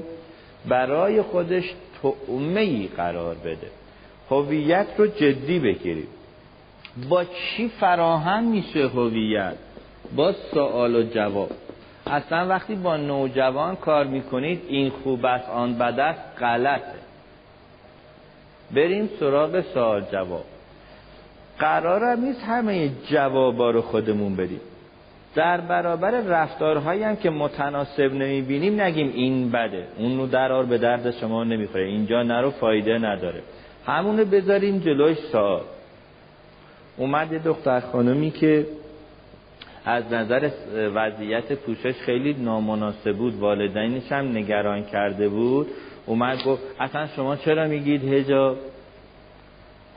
برای 0.68 1.22
خودش 1.22 1.74
تعمه 2.02 2.60
ای 2.60 2.88
قرار 2.96 3.34
بده. 3.34 3.83
هویت 4.42 4.86
رو 4.98 5.06
جدی 5.06 5.58
بگیرید. 5.58 6.08
با 7.08 7.24
چی 7.24 7.68
فراهم 7.68 8.44
میشه 8.44 8.88
هویت؟ 8.88 9.54
با 10.16 10.32
سوال 10.32 10.96
و 10.96 11.02
جواب. 11.02 11.50
اصلا 12.06 12.48
وقتی 12.48 12.74
با 12.74 12.96
نوجوان 12.96 13.76
کار 13.76 14.04
می‌کنید 14.04 14.62
این 14.68 14.90
خوب 14.90 15.24
است 15.24 15.48
آن 15.48 15.78
بد 15.78 16.00
است 16.00 16.20
غلطه. 16.38 17.04
بریم 18.74 19.08
سراغ 19.20 19.60
سوال 19.60 20.04
جواب. 20.12 20.44
قرارم 21.58 22.20
نیست 22.20 22.42
همه 22.42 22.90
جوابا 23.10 23.70
رو 23.70 23.82
خودمون 23.82 24.36
بدیم. 24.36 24.60
در 25.34 25.60
برابر 25.60 26.10
رفتارهایی 26.10 27.02
هم 27.02 27.16
که 27.16 27.30
متناسب 27.30 28.14
نمی‌بینیم 28.14 28.80
نگیم 28.80 29.12
این 29.14 29.50
بده. 29.50 29.86
اون 29.98 30.18
رو 30.18 30.26
درار 30.26 30.64
به 30.64 30.78
درد 30.78 31.10
شما 31.10 31.44
نمی‌خوره. 31.44 31.84
اینجا 31.84 32.22
نرو 32.22 32.50
فایده 32.50 32.98
نداره. 32.98 33.42
همونو 33.86 34.24
بذاریم 34.24 34.78
جلوش 34.78 35.16
سال. 35.32 35.62
اومد 36.96 37.32
یه 37.32 37.38
دختر 37.38 37.80
خانمی 37.80 38.30
که 38.30 38.66
از 39.84 40.12
نظر 40.12 40.50
وضعیت 40.94 41.52
پوشش 41.52 41.94
خیلی 42.06 42.32
نامناسب 42.32 43.16
بود 43.16 43.34
والدینش 43.34 44.12
هم 44.12 44.36
نگران 44.36 44.84
کرده 44.84 45.28
بود. 45.28 45.66
اومد 46.06 46.44
گفت 46.44 46.62
اصلا 46.80 47.06
شما 47.06 47.36
چرا 47.36 47.66
میگید 47.68 48.04
هجاب 48.12 48.58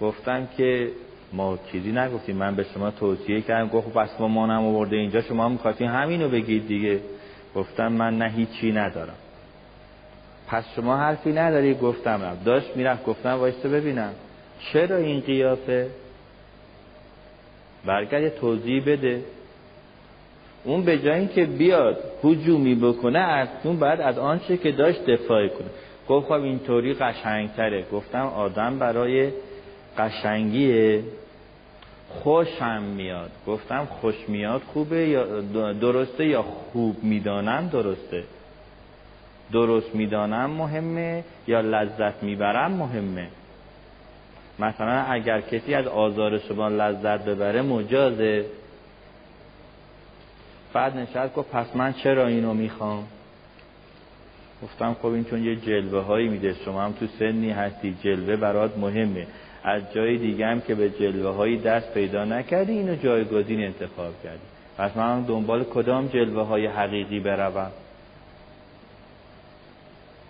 گفتم 0.02 0.48
که 0.58 0.92
ما 1.34 1.60
چیزی 1.72 1.92
نگفتیم 1.92 2.36
من 2.36 2.56
به 2.56 2.66
شما 2.74 2.92
توصیه 2.92 3.42
کردم. 3.42 3.68
گفت 3.68 3.88
خب، 3.88 4.22
ما 4.22 4.28
مانم 4.28 4.66
آورده 4.66 4.96
اینجا 4.96 5.22
شما 5.22 5.50
می‌خواستین 5.50 5.88
همینو 5.88 6.30
بگید 6.30 6.68
دیگه. 6.68 7.00
گفتم 7.56 7.88
من 7.88 8.18
نه 8.18 8.30
هیچی 8.30 8.72
ندارم. 8.72 9.16
پس 10.48 10.64
شما 10.76 10.98
حرفی 10.98 11.32
نداری؟ 11.32 11.74
گفتم. 11.74 12.22
رفت. 12.22 12.44
داشت 12.44 12.76
می‌رفت. 12.76 13.06
گفتم 13.06 13.30
وایسته 13.40 13.70
ببینم. 13.70 14.14
چرا 14.60 14.96
این 14.96 15.20
قیافه؟ 15.22 15.88
برگرد 17.86 18.30
توضیح 18.30 18.84
بده. 18.86 19.22
اون 20.64 20.84
به 20.84 20.98
جای 20.98 21.20
اینکه 21.20 21.46
بیاد 21.46 21.98
هجومی 22.24 22.76
بکنه 22.76 23.20
از 23.20 23.48
اون 23.64 23.80
بعد 23.80 24.02
از 24.02 24.18
آنچه 24.18 24.58
که 24.58 24.72
داشت 24.72 25.06
دفاع 25.06 25.48
کنه. 25.48 25.68
گفت 26.10 26.26
خب 26.28 26.32
اینطوری 26.32 26.94
قشنگتره. 26.94 27.86
گفتم 27.92 28.26
آدم 28.26 28.80
برای 28.80 29.32
قشنگیه. 29.98 31.04
خوشم 32.10 32.84
میاد. 32.84 33.32
گفتم 33.48 33.86
خوش 33.86 34.16
میاد 34.28 34.62
خوبه 34.62 35.08
یا 35.08 35.42
درسته 35.74 36.26
یا 36.26 36.42
خوب 36.42 37.04
می‌دانم 37.04 37.70
درسته. 37.70 38.24
درست 39.52 39.96
می‌دانم 39.96 40.50
مهمه 40.50 41.24
یا 41.48 41.62
لذت 41.62 42.24
می‌برم 42.24 42.72
مهمه. 42.72 43.28
مثلا 44.60 45.02
اگر 45.02 45.42
کسی 45.42 45.74
از 45.74 45.88
آزار 45.88 46.38
شما 46.38 46.68
لذت 46.68 47.26
ببره 47.26 47.62
مجازه. 47.62 48.46
بعد 50.74 50.98
نشست 50.98 51.34
گفت 51.34 51.52
پس 51.52 51.76
من 51.76 51.94
چرا 51.94 52.28
اینو 52.28 52.54
می‌خوام؟ 52.54 53.04
گفتم 54.64 54.96
خب 55.02 55.06
این 55.06 55.24
چون 55.24 55.44
یه 55.44 55.56
جلوه 55.56 56.04
هایی 56.04 56.28
میده 56.28 56.56
شما 56.66 56.82
هم 56.82 56.92
تو 56.92 57.08
سنی 57.20 57.52
هستی 57.52 57.98
جلوه 58.04 58.36
برات 58.36 58.78
مهمه. 58.78 59.28
از 59.64 59.82
جای 59.94 60.18
دیگه 60.18 60.48
هم 60.48 60.62
که 60.62 60.76
به 60.76 60.90
جلوه 60.90 61.36
هایی 61.36 61.58
دست 61.58 61.94
پیدا 61.94 62.26
نکردی 62.26 62.72
اینو 62.72 62.96
جایگزین 62.96 63.64
انتخاب 63.64 64.14
کردی. 64.24 64.40
پس 64.78 64.98
من 64.98 65.22
دنبال 65.22 65.64
کدام 65.64 66.08
جلوه 66.08 66.48
های 66.48 66.68
حقیقی 66.68 67.20
بروم؟ 67.20 67.72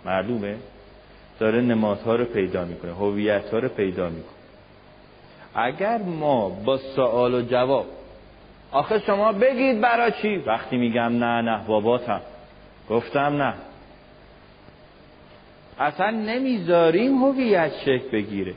معلومه 0.08 0.56
داره 1.38 1.60
نمادها 1.60 2.16
رو 2.16 2.24
پیدا 2.24 2.64
می‌کنه 2.64 2.92
هویت 2.92 3.50
ها 3.50 3.58
رو 3.58 3.68
پیدا 3.68 4.08
می‌کنه. 4.08 4.38
اگر 5.54 5.98
ما 5.98 6.48
با 6.48 6.76
سوال 6.76 7.34
و 7.34 7.42
جواب 7.42 7.86
آخه 8.72 8.98
شما 8.98 9.32
بگید 9.32 9.80
برا 9.80 10.10
چی؟ 10.10 10.36
وقتی 10.36 10.76
میگم 10.76 11.24
نه 11.24 11.42
نه 11.42 11.60
باباتم. 11.66 12.20
گفتم 12.90 13.42
نه. 13.42 13.54
اصلا 15.78 16.10
نمی‌ذاریم 16.10 17.24
هویت 17.24 17.72
شکل 17.84 18.08
بگیره. 18.12 18.54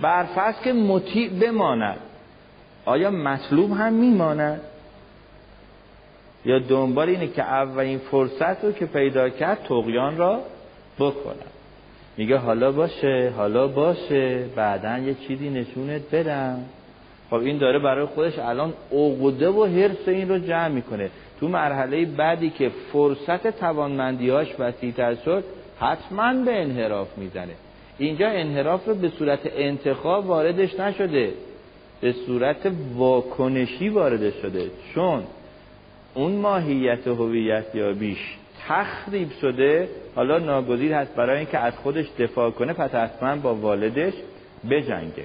برفرض 0.00 0.54
که 0.64 0.72
مطیع 0.72 1.30
بماند. 1.30 1.98
آیا 2.84 3.10
مطلوب 3.10 3.72
هم 3.72 3.92
میماند؟ 3.92 4.60
یا 6.44 6.58
دنبال 6.58 7.08
اینه 7.08 7.26
که 7.26 7.42
اولین 7.42 7.98
فرصت 7.98 8.64
رو 8.64 8.72
که 8.72 8.86
پیدا 8.86 9.28
کرد 9.28 9.58
تقیان 9.68 10.16
را 10.16 10.40
بکنم 10.98 11.50
میگه 12.16 12.36
حالا 12.36 12.72
باشه 12.72 13.32
حالا 13.36 13.68
باشه 13.68 14.44
بعدا 14.56 14.98
یه 14.98 15.14
چیزی 15.14 15.50
نشونت 15.50 16.14
بدم. 16.14 16.64
خب 17.30 17.36
این 17.36 17.58
داره 17.58 17.78
برای 17.78 18.06
خودش 18.06 18.38
الان 18.38 18.72
عقده 18.92 19.48
و 19.48 19.64
حرس 19.64 20.08
این 20.08 20.28
رو 20.28 20.38
جمع 20.38 20.68
می‌کنه. 20.68 21.10
تو 21.40 21.48
مرحله 21.48 22.04
بعدی 22.04 22.50
که 22.50 22.70
فرصت 22.92 23.60
توانمندیهاش 23.60 24.48
وسیعتر 24.58 25.14
شد 25.14 25.44
حتما 25.80 26.32
به 26.44 26.62
انحراف 26.62 27.18
می‌زنه. 27.18 27.54
اینجا 27.98 28.28
انحراف 28.28 28.88
رو 28.88 28.94
به 28.94 29.08
صورت 29.08 29.40
انتخاب 29.56 30.26
واردش 30.26 30.80
نشده 30.80 31.32
به 32.00 32.12
صورت 32.12 32.72
واکنشی 32.96 33.88
وارد 33.88 34.32
شده. 34.42 34.70
چون 34.94 35.22
اون 36.14 36.36
ماهیت 36.36 37.06
هویت 37.06 37.74
یا 37.74 37.92
بیش 37.92 38.36
تخریب 38.68 39.30
شده 39.40 39.88
حالا 40.14 40.38
ناگزیر 40.38 40.92
هست 40.92 41.14
برای 41.14 41.36
اینکه 41.36 41.58
از 41.58 41.78
خودش 41.78 42.06
دفاع 42.18 42.50
کنه 42.50 42.72
پس 42.72 42.94
حتما 42.94 43.36
با 43.36 43.54
والدش 43.54 44.14
بجنگه. 44.70 45.24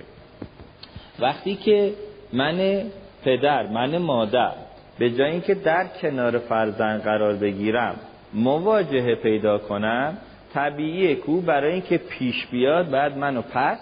وقتی 1.19 1.55
که 1.55 1.93
من 2.33 2.81
پدر 3.23 3.67
من 3.67 3.97
مادر 3.97 4.51
به 4.99 5.09
جای 5.09 5.31
اینکه 5.31 5.55
در 5.55 5.87
کنار 6.01 6.37
فرزند 6.37 7.01
قرار 7.01 7.33
بگیرم 7.33 7.95
مواجهه 8.33 9.15
پیدا 9.15 9.57
کنم 9.57 10.17
طبیعیه 10.53 11.15
کو 11.15 11.41
برای 11.41 11.71
اینکه 11.73 11.97
پیش 11.97 12.47
بیاد 12.47 12.89
بعد 12.89 13.17
منو 13.17 13.41
پس 13.41 13.79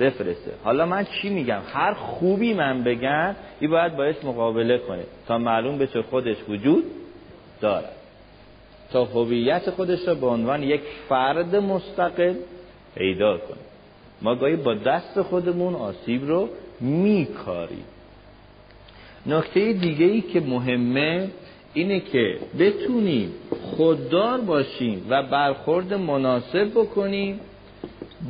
بفرسته. 0.00 0.50
حالا 0.64 0.86
من 0.86 1.04
چی 1.04 1.30
میگم؟ 1.30 1.60
هر 1.72 1.94
خوبی 1.94 2.54
من 2.54 2.84
بگم 2.84 3.34
این 3.60 3.70
باید 3.70 3.96
باید 3.96 4.16
مقابله 4.24 4.78
کنه. 4.78 5.02
تا 5.28 5.38
معلوم 5.38 5.78
بشه 5.78 6.02
خودش 6.02 6.36
وجود 6.48 6.84
دارد 7.60 7.96
تا 8.92 9.04
هویت 9.04 9.70
خودش 9.70 10.08
رو 10.08 10.14
به 10.14 10.26
عنوان 10.26 10.62
یک 10.62 10.80
فرد 11.08 11.56
مستقل 11.56 12.34
پیدا 12.94 13.38
کنه. 13.38 13.58
ما 14.22 14.34
گاهی 14.34 14.56
با 14.56 14.74
دست 14.74 15.22
خودمون 15.22 15.74
آسیب 15.74 16.28
رو 16.28 16.48
میکاریم. 16.80 17.84
نکته 19.26 19.72
دیگه 19.72 20.06
ای 20.06 20.20
که 20.20 20.40
مهمه 20.40 21.30
اینه 21.74 22.00
که 22.00 22.38
بتونیم 22.58 23.32
خوددار 23.62 24.40
باشیم 24.40 25.06
و 25.08 25.22
برخورد 25.22 25.94
مناسب 25.94 26.70
بکنیم 26.70 27.40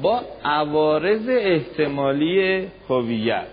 با 0.02 0.20
عوارض 0.44 1.28
احتمالی 1.28 2.66
هویت. 2.88 3.46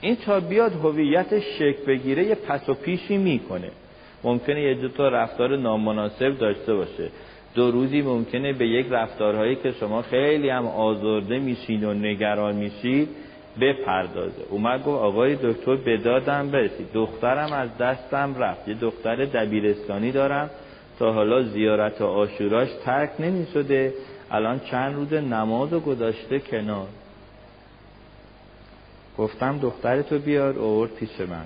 این 0.00 0.16
تا 0.16 0.40
بیاد 0.40 0.72
هویت 0.72 1.40
شکل 1.40 1.84
بگیره 1.86 2.24
یه 2.24 2.34
پس 2.34 2.68
و 2.68 2.74
پیشی 2.74 3.16
می‌کنه. 3.16 3.70
ممکنه 4.24 4.62
یه 4.62 4.74
دو 4.74 4.88
تا 4.88 5.08
رفتار 5.08 5.56
نامناسب 5.56 6.38
داشته 6.38 6.74
باشه. 6.74 7.08
دو 7.54 7.70
روزی 7.70 8.02
ممکنه 8.02 8.52
به 8.52 8.66
یک 8.66 8.86
رفتارهایی 8.90 9.56
که 9.56 9.72
شما 9.72 10.02
خیلی 10.02 10.48
هم 10.48 10.66
آزرده 10.66 11.38
میشین 11.38 11.84
و 11.84 11.94
نگران 11.94 12.54
میشید 12.54 13.08
بپردازه. 13.60 14.42
اومد 14.50 14.80
گفت 14.80 15.02
آقای 15.02 15.36
دکتر 15.42 15.76
به 15.76 15.96
دادم 15.96 16.50
برسید. 16.50 16.86
دخترم 16.94 17.52
از 17.52 17.78
دستم 17.78 18.34
رفت. 18.38 18.68
یه 18.68 18.74
دختر 18.74 19.16
دبیرستانی 19.16 20.12
دارم. 20.12 20.50
تا 20.98 21.12
حالا 21.12 21.42
زیارت 21.42 22.00
و 22.00 22.06
آشوراش 22.06 22.68
ترک 22.84 23.10
نمی 23.18 23.46
شده 23.54 23.94
الان 24.32 24.60
چند 24.60 24.94
روز 24.94 25.12
نماز 25.12 25.72
و 25.72 25.80
گذاشته 25.80 26.40
کنار. 26.40 26.88
گفتم 29.18 29.58
دخترتو 29.58 30.18
بیار 30.18 30.58
اوورد 30.58 30.94
پیش 30.94 31.20
من. 31.20 31.44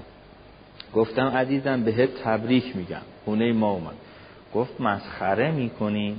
گفتم 0.94 1.26
عزیزم 1.26 1.84
بهت 1.84 2.14
تبریک 2.14 2.76
میگم. 2.76 3.00
خونه 3.24 3.52
ما 3.52 3.70
اومد. 3.70 3.94
گفت 4.54 4.80
مسخره 4.80 5.50
می‌کنی؟ 5.50 6.18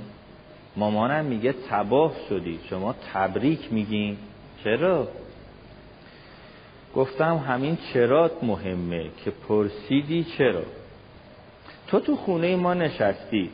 مامانم 0.76 1.24
میگه 1.24 1.54
تباه 1.70 2.12
شدی. 2.28 2.60
شما 2.70 2.94
تبریک 3.12 3.72
میگین. 3.72 4.16
چرا؟ 4.64 5.08
گفتم 6.94 7.36
همین 7.36 7.78
چرات 7.92 8.44
مهمه 8.44 9.10
که 9.24 9.30
پرسیدی 9.30 10.24
چرا؟ 10.38 10.62
تو 11.86 12.00
تو 12.00 12.16
خونه 12.16 12.56
ما 12.56 12.74
نشستی. 12.74 13.50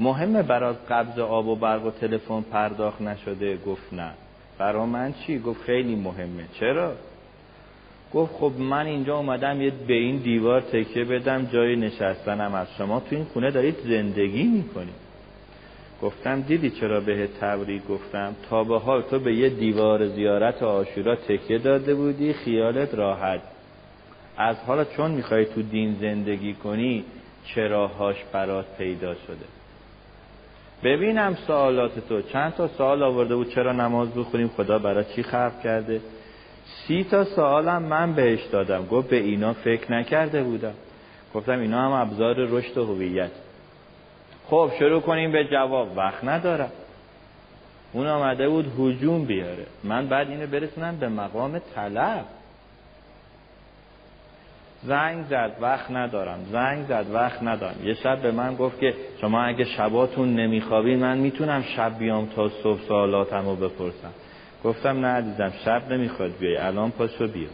مهمه 0.00 0.42
برات 0.42 0.76
قبض 0.92 1.18
آب 1.18 1.46
و 1.46 1.56
برق 1.56 1.86
و 1.86 1.90
تلفن 1.90 2.40
پرداخت 2.40 3.00
نشده؟ 3.00 3.56
گفت 3.56 3.92
نه. 3.92 4.10
برا 4.58 4.86
من 4.86 5.12
چی؟ 5.12 5.38
گفت 5.38 5.62
خیلی 5.62 5.96
مهمه. 5.96 6.44
چرا؟ 6.60 6.92
گفت 8.14 8.34
خب 8.34 8.52
من 8.58 8.86
اینجا 8.86 9.16
اومدم 9.16 9.60
یه 9.60 9.72
به 9.86 9.94
این 9.94 10.16
دیوار 10.16 10.60
تکیه 10.60 11.04
بدم 11.04 11.44
جای 11.46 11.76
نشستنم 11.76 12.54
از 12.54 12.66
شما 12.78 13.00
تو 13.00 13.16
این 13.16 13.24
خونه 13.24 13.50
دارید 13.50 13.76
زندگی 13.84 14.42
می‌کنید 14.42 15.08
گفتم 16.02 16.40
دیدی 16.40 16.70
چرا 16.70 17.00
به 17.00 17.26
تبریک 17.40 17.86
گفتم؟ 17.86 18.36
تا 18.50 18.64
به 18.64 18.78
حال 18.78 19.02
تو 19.02 19.18
به 19.18 19.34
یه 19.34 19.48
دیوار 19.48 20.06
زیارت 20.06 20.62
آشورا 20.62 21.16
تکیه 21.16 21.58
داده 21.58 21.94
بودی 21.94 22.32
خیالت 22.32 22.94
راحت. 22.94 23.40
از 24.36 24.56
حالا 24.56 24.84
چون 24.84 25.10
می‌خوای 25.10 25.44
تو 25.44 25.62
دین 25.62 25.96
زندگی 26.00 26.54
کنی 26.54 27.04
چراهاش 27.44 28.16
برات 28.32 28.66
پیدا 28.78 29.14
شده. 29.14 29.57
ببینم 30.84 31.36
سوالات 31.46 32.08
تو. 32.08 32.22
چند 32.22 32.54
تا 32.54 32.68
سوال 32.68 33.02
آورده 33.02 33.36
بود 33.36 33.54
چرا 33.54 33.72
نماز 33.72 34.14
بخونیم؟ 34.14 34.50
خدا 34.56 34.78
برای 34.78 35.04
چی 35.04 35.22
خلق 35.22 35.60
کرده؟ 35.62 36.00
سی 36.64 37.04
تا 37.04 37.24
سوالم 37.24 37.82
من 37.82 38.12
بهش 38.12 38.44
دادم. 38.44 38.86
گفت 38.86 39.08
به 39.08 39.16
اینا 39.16 39.52
فکر 39.52 39.92
نکرده 39.92 40.42
بودم. 40.42 40.74
گفتم 41.34 41.60
اینا 41.60 41.84
هم 41.84 41.92
ابزار 41.92 42.34
رشد 42.36 42.78
و 42.78 42.84
هویت. 42.84 43.30
خب 44.46 44.70
شروع 44.78 45.00
کنیم 45.00 45.32
به 45.32 45.44
جواب. 45.44 45.96
وقت 45.96 46.24
ندارم. 46.24 46.72
اون 47.92 48.06
آمده 48.06 48.48
بود 48.48 48.72
هجوم 48.78 49.24
بیاره. 49.24 49.66
من 49.84 50.06
بعد 50.06 50.28
اینو 50.28 50.46
برسونم 50.46 50.96
به 50.96 51.08
مقام 51.08 51.60
طلب. 51.74 52.24
زنگ 54.82 55.24
زد 55.26 55.52
وقت 55.60 55.90
ندارم. 55.90 56.38
زنگ 56.52 56.86
زد 56.86 57.06
وقت 57.12 57.42
ندارم. 57.42 57.76
یه 57.84 57.94
شب 57.94 58.22
به 58.22 58.30
من 58.30 58.54
گفت 58.54 58.80
که 58.80 58.94
شما 59.20 59.42
اگه 59.42 59.64
شباتون 59.64 60.34
نمیخوابین 60.36 60.98
من 60.98 61.18
می‌تونم 61.18 61.62
شب 61.62 61.98
بیام 61.98 62.26
تا 62.26 62.48
صبح 62.48 62.80
سوالاتم 62.88 63.44
رو 63.46 63.56
بپرسم. 63.56 64.10
گفتم 64.64 65.06
نه 65.06 65.06
عزیزم 65.06 65.52
شب 65.64 65.92
نمی‌خواد 65.92 66.38
بیای 66.38 66.56
الان 66.56 66.90
پاشو 66.90 67.28
بیا. 67.28 67.48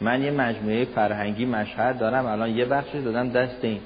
من 0.00 0.22
یه 0.22 0.30
مجموعه 0.30 0.84
فرهنگی 0.84 1.46
مشهد 1.46 1.98
دارم 1.98 2.26
الان 2.26 2.50
یه 2.50 2.64
بخشی 2.64 3.02
دادم 3.02 3.28
دست 3.28 3.64
این. 3.64 3.80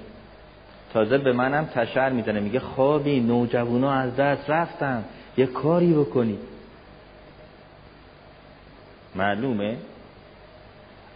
تازه 0.93 1.19
به 1.19 1.33
منم 1.33 1.65
تشر 1.65 2.11
می‌زنه 2.11 2.41
میگه 2.41 2.61
خوابی 2.61 3.21
نوجوانا 3.21 3.93
از 3.93 4.17
دست 4.17 4.51
رفتن. 4.51 5.05
یه 5.37 5.47
کاری 5.47 5.93
بکنی. 5.93 6.39
معلومه؟ 9.15 9.77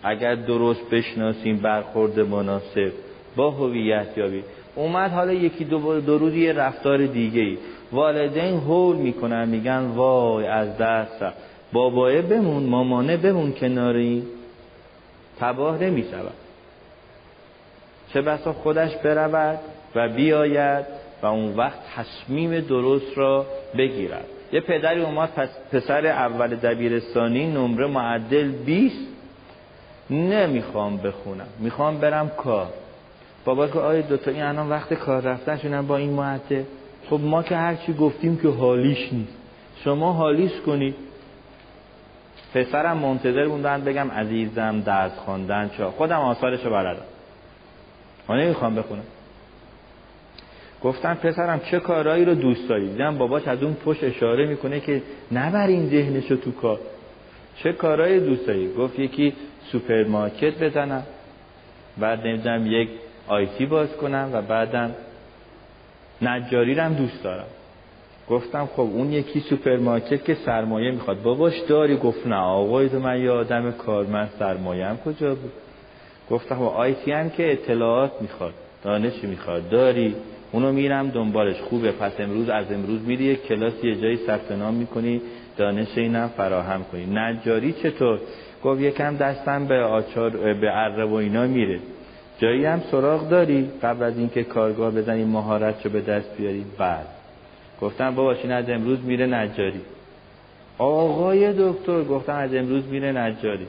اگر 0.05 0.35
درست 0.35 0.91
بشناسیم 0.91 1.57
برخورد 1.57 2.21
مناسب 2.21 2.93
با 3.37 3.51
هویت 3.51 4.19
یابی. 4.19 4.45
اومد 4.75 5.11
حالا 5.11 5.33
یکی 5.33 5.65
دو, 5.65 6.01
دو 6.01 6.31
رفتار 6.53 7.07
دیگه 7.07 7.41
ای 7.41 7.59
والدین 7.93 8.61
هول 8.61 8.97
می‌کنن 8.97 9.49
میگن 9.49 9.87
وای 9.95 10.47
از 10.47 10.79
دست 10.79 11.25
بابایه 11.73 12.23
بمون 12.23 12.63
مامانه 12.63 13.17
بمون 13.17 13.53
کناری؟ 13.53 14.23
تباه 15.41 15.83
نمی 15.83 16.03
شود 16.03 16.33
چه 18.13 18.23
بسا 18.23 18.53
خودش 18.53 18.97
برود 18.97 19.59
و 19.95 20.09
بیاید 20.09 20.87
و 21.23 21.27
اون 21.27 21.57
وقت 21.57 21.79
تصمیم 21.97 22.61
درست 22.61 23.19
را 23.19 23.47
بگیرد. 23.79 24.25
یه 24.53 24.61
پدری 24.61 25.03
اومد 25.03 25.33
پس 25.37 25.49
پسر 25.73 26.07
اول 26.07 26.55
دبیرستانی 26.55 27.47
نمره 27.47 27.87
معدل 27.87 28.51
20 28.51 29.14
نمی‌خوام 30.11 30.97
بخونم. 30.97 31.47
می‌خوام 31.59 31.99
برم 31.99 32.29
کار. 32.29 32.69
بابا 33.45 33.67
که 33.69 33.79
آیا 33.79 34.01
دوتا 34.01 34.31
این 34.31 34.43
الان 34.43 34.69
وقت 34.69 34.95
کار 34.95 35.23
رفتن 35.23 35.57
شدن 35.57 35.87
با 35.87 35.97
این 35.97 36.11
معدل 36.11 36.63
خب 37.11 37.21
ما 37.21 37.43
که 37.43 37.57
هرچی 37.57 37.93
گفتیم 37.95 38.37
که 38.37 38.49
حالیش 38.49 39.13
نیست. 39.13 39.37
شما 39.85 40.13
حالیش 40.13 40.53
کنید. 40.67 40.95
پسرم 42.55 42.97
منتظر 42.97 43.49
بوندن 43.49 43.85
بگم 43.85 44.11
عزیزم 44.11 44.81
درس 44.81 45.13
خواندن 45.13 45.71
چه. 45.77 45.85
خودم 45.85 46.21
آثارشو 46.21 46.71
بلدم. 46.71 47.03
ما 48.29 48.37
نمی‌خوام 48.37 48.75
بخونم. 48.75 49.05
گفتم 50.83 51.15
پسرم 51.15 51.61
چه 51.61 51.81
کارهایی 51.81 52.25
رو 52.25 52.35
دوست 52.35 52.69
داری؟ 52.69 52.89
دیدم 52.89 53.19
باباش 53.19 53.49
از 53.49 53.63
اون 53.63 53.75
پشت 53.75 54.05
اشاره 54.05 54.47
می‌کنه 54.47 54.81
که 54.81 55.03
نبر 55.33 55.67
این 55.67 55.89
ذهنشو 55.89 56.37
تو 56.37 56.53
کار. 56.53 56.81
چه 57.57 57.73
کارهایی 57.73 58.21
دوست 58.21 58.47
داری؟ 58.47 58.73
گفت 58.73 58.99
یکی 58.99 59.33
سوپرمارکت 59.73 60.63
بزنم. 60.63 61.03
بعد 61.99 62.27
نمی‌دونم 62.27 62.67
یک 62.67 62.89
آیتی 63.29 63.67
باز 63.67 63.89
کنم 63.97 64.31
و 64.33 64.43
بعدم 64.43 64.95
نجاری 66.23 66.75
هم 66.75 66.95
دوست 66.95 67.23
دارم. 67.23 67.47
گفتم 68.29 68.67
خب 68.67 68.81
اون 68.81 69.13
یکی 69.13 69.41
سوپرمارکت 69.41 70.25
که 70.25 70.35
سرمایه 70.35 70.91
می‌خواد. 70.91 71.23
باباش 71.23 71.59
داری؟ 71.69 71.97
گفت 71.97 72.27
نه 72.27 72.37
آقای 72.37 72.89
تو 72.89 72.99
من 72.99 73.21
یه 73.21 73.31
آدم 73.31 73.71
کارمند 73.71 74.31
هم 74.41 74.97
کجا 75.05 75.35
بود؟ 75.35 75.53
گفتم 76.31 76.57
خب 76.57 76.63
آیتی 76.63 77.13
هم 77.13 77.31
که 77.31 77.53
اطلاعات 77.53 78.13
می‌خواد. 78.21 78.55
دانشی 78.83 79.27
می‌خواد؟ 79.27 79.69
داری؟ 79.69 80.15
اونو 80.53 80.73
میرم 80.73 81.09
دنبالش. 81.09 81.61
خوبه. 81.61 81.93
پس 81.93 82.21
امروز 82.21 82.49
از 82.49 82.73
امروز 82.73 83.01
میری 83.01 83.25
یک 83.25 83.47
کلاس 83.47 83.85
یه 83.85 84.01
جایی 84.01 84.17
ثبت 84.17 84.53
نام 84.53 84.75
می‌کنی. 84.75 85.21
دانش 85.57 85.99
اینم 85.99 86.29
فراهم 86.37 86.85
کنی. 86.85 87.07
نجاری 87.07 87.73
چطور؟ 87.73 88.21
گفت 88.65 88.81
یکم 88.81 89.17
دستم 89.17 89.67
به 89.67 89.83
آچار 89.83 90.31
به 90.55 90.71
عرب 90.71 91.13
و 91.13 91.15
اینا 91.15 91.47
میره. 91.47 91.79
جایی 92.39 92.65
هم 92.65 92.83
سراغ 92.91 93.29
داری؟ 93.29 93.71
قبل 93.83 94.03
از 94.03 94.19
اینکه 94.19 94.45
کارگاه 94.45 94.91
بزنی 94.91 95.25
مهارت 95.25 95.87
رو 95.87 95.93
به 95.93 96.01
دست 96.01 96.37
بیاری. 96.37 96.65
بعد. 96.79 97.07
گفتم 97.81 98.15
بابا 98.15 98.33
این 98.33 98.53
از 98.53 98.71
امروز 98.71 99.05
میره 99.05 99.27
نجاری. 99.27 99.81
آقای 100.79 101.53
دکتر 101.53 102.03
گفتم 102.03 102.35
از 102.35 102.55
امروز 102.55 102.87
میره 102.87 103.13
نجاری. 103.13 103.67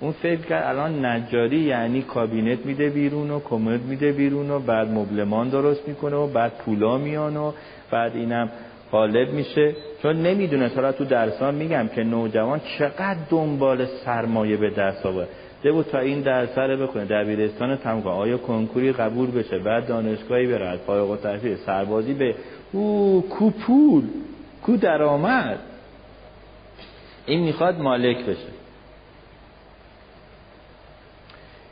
اون 0.00 0.12
فکر 0.12 0.40
کرد 0.40 0.76
الان 0.76 1.06
نجاری 1.06 1.58
یعنی 1.58 2.02
کابینت 2.02 2.66
میده 2.66 2.90
بیرون 2.90 3.30
و 3.30 3.40
کمد 3.40 3.82
میده 3.82 4.12
بیرون 4.12 4.50
و 4.50 4.58
بعد 4.58 4.88
مبلمان 4.88 5.48
درست 5.48 5.88
می‌کنه 5.88 6.16
و 6.16 6.26
بعد 6.26 6.52
پولا 6.52 6.98
میان 6.98 7.36
و 7.36 7.52
بعد 7.90 8.16
اینم 8.16 8.50
غالب 8.92 9.32
میشه. 9.32 9.74
چون 10.02 10.16
نمی‌دونه. 10.16 10.68
حالا 10.68 10.92
تو 10.92 11.04
درسان 11.04 11.54
میگم 11.54 11.88
که 11.88 12.02
نوجوان 12.02 12.60
چقدر 12.78 13.16
دنبال 13.30 13.86
سرمایه 13.86 14.56
به 14.56 14.70
دست 14.70 15.06
آورد. 15.06 15.28
بود 15.62 15.86
تا 15.86 15.98
این 15.98 16.20
درس 16.20 16.58
رو 16.58 16.86
بخونه. 16.86 17.04
دبیرستان 17.04 17.76
تمام 17.76 18.06
آیا 18.06 18.38
کنکوری 18.38 18.92
قبول 18.92 19.30
بشه؟ 19.30 19.58
بعد 19.58 19.86
دانشگاهی 19.86 20.46
بره. 20.46 20.66
از 20.66 20.78
فارغ 20.78 21.10
التحصیل. 21.10 21.56
سربازی 21.56 22.14
به 22.14 22.34
او 22.72 23.24
کو 23.30 23.50
پول. 23.50 24.04
کو 24.62 24.76
درآمد. 24.76 25.58
این 27.26 27.40
می‌خواد 27.40 27.80
مالک 27.80 28.24
بشه. 28.24 28.58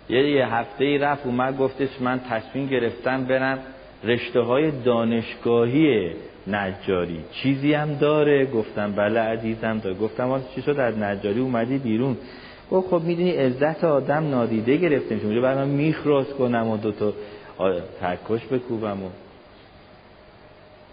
یه 0.08 0.30
یه 0.30 0.54
هفته 0.54 0.84
ای 0.84 0.98
رفت 0.98 1.26
اومد 1.26 1.56
گفتش 1.58 1.88
من 2.00 2.20
تصمیم 2.30 2.66
گرفتم 2.66 3.24
برم 3.24 3.58
رشته 4.04 4.40
های 4.40 4.70
دانشگاهی 4.70 6.10
نجاری. 6.46 7.20
چیزی 7.32 7.74
هم 7.74 7.94
داره. 7.94 8.46
گفتم 8.46 8.92
بله 8.92 9.20
عزیزم 9.20 9.78
داره. 9.78 9.96
گفتم 9.96 10.28
واسه 10.28 10.44
چی 10.54 10.62
شد؟ 10.62 10.80
از 10.80 10.98
نجاری 10.98 11.40
اومدی 11.40 11.78
بیرون. 11.78 12.16
گفت 12.70 12.88
خب 12.88 13.02
می‌دونی 13.02 13.30
عزت 13.30 13.84
آدم 13.84 14.30
نادیده 14.30 14.76
گرفته 14.76 15.14
میشه. 15.14 15.26
اونجا 15.26 15.40
بعد 15.40 15.58
من 15.58 15.68
کنم 16.38 16.68
و 16.68 16.76
دوتا 16.76 17.12
تکش 18.00 18.46
بکوبم 18.52 19.02
و 19.02 19.08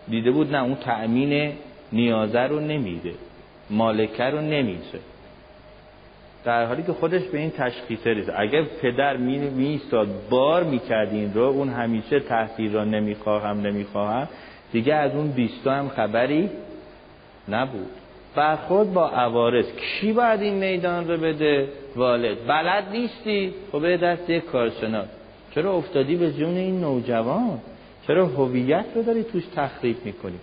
دیده 0.07 0.31
بود 0.31 0.55
نه 0.55 0.63
اون 0.63 0.75
تأمین 0.75 1.53
نیازه 1.91 2.39
رو 2.39 2.59
نمیده. 2.59 3.13
مالکه 3.69 4.23
رو 4.23 4.41
نمیشه 4.41 4.99
در 6.43 6.65
حالی 6.65 6.83
که 6.83 6.93
خودش 6.93 7.21
به 7.21 7.37
این 7.37 7.51
تشخیصه 7.51 8.09
رسید. 8.09 8.33
اگر 8.37 8.63
پدر 8.81 9.17
می 9.17 9.37
میستاد 9.37 10.07
بار 10.29 10.63
می‌کرد 10.63 11.09
این 11.11 11.33
رو 11.33 11.41
اون 11.41 11.69
همیشه 11.69 12.19
تحصیل 12.19 12.73
را 12.73 12.83
نمی‌خواهم 12.83 13.61
نمی‌خواهم. 13.61 14.27
دیگه 14.73 14.93
از 14.93 15.11
اون 15.15 15.31
بیستا 15.31 15.71
هم 15.71 15.89
خبری 15.89 16.49
نبود. 17.49 17.89
برخورد 18.35 18.93
با 18.93 19.09
عوارض. 19.09 19.65
کی 19.65 20.13
باید 20.13 20.41
این 20.41 20.53
میدان 20.53 21.07
رو 21.07 21.17
بده؟ 21.17 21.67
والد. 21.95 22.37
بلد 22.47 22.83
نیستی؟ 22.91 23.53
خب 23.71 23.81
به 23.81 23.97
دست 23.97 24.29
یک 24.29 24.45
کارشناس. 24.45 25.07
چرا 25.55 25.73
افتادی 25.73 26.15
به 26.15 26.31
جون 26.31 26.57
این 26.57 26.81
نوجوان؟ 26.81 27.59
چرا 28.07 28.25
هویت 28.25 28.85
رو 28.95 29.03
داری 29.03 29.23
توش 29.23 29.43
تخریب 29.55 29.97
می‌کنی؟ 30.05 30.39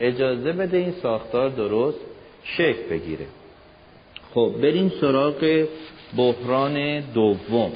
اجازه 0.00 0.52
بده 0.52 0.76
این 0.76 0.92
ساختار 1.02 1.48
درست 1.48 1.98
شکل 2.44 2.88
بگیره. 2.90 3.26
خب 4.34 4.52
بریم 4.62 4.92
سراغ 5.00 5.66
بحران 6.16 7.00
دوم. 7.00 7.72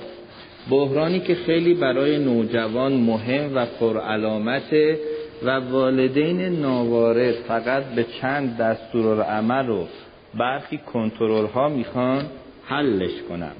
بحرانی 0.71 1.21
که 1.21 1.35
خیلی 1.35 1.75
برای 1.75 2.19
نوجوان 2.19 2.93
مهم 2.93 3.57
و 3.57 3.67
پرعلامته 3.81 4.99
و 5.43 5.61
والدین 5.61 6.41
ناوارد 6.41 7.35
فقط 7.35 7.85
به 7.85 8.07
چند 8.21 8.57
دستور 8.57 9.23
عمل 9.23 9.69
و 9.69 9.87
برخی 10.35 10.79
کنترل 10.79 11.47
ها 11.47 11.69
می‌خوان 11.69 12.27
حلش 12.65 13.23
کنن. 13.29 13.53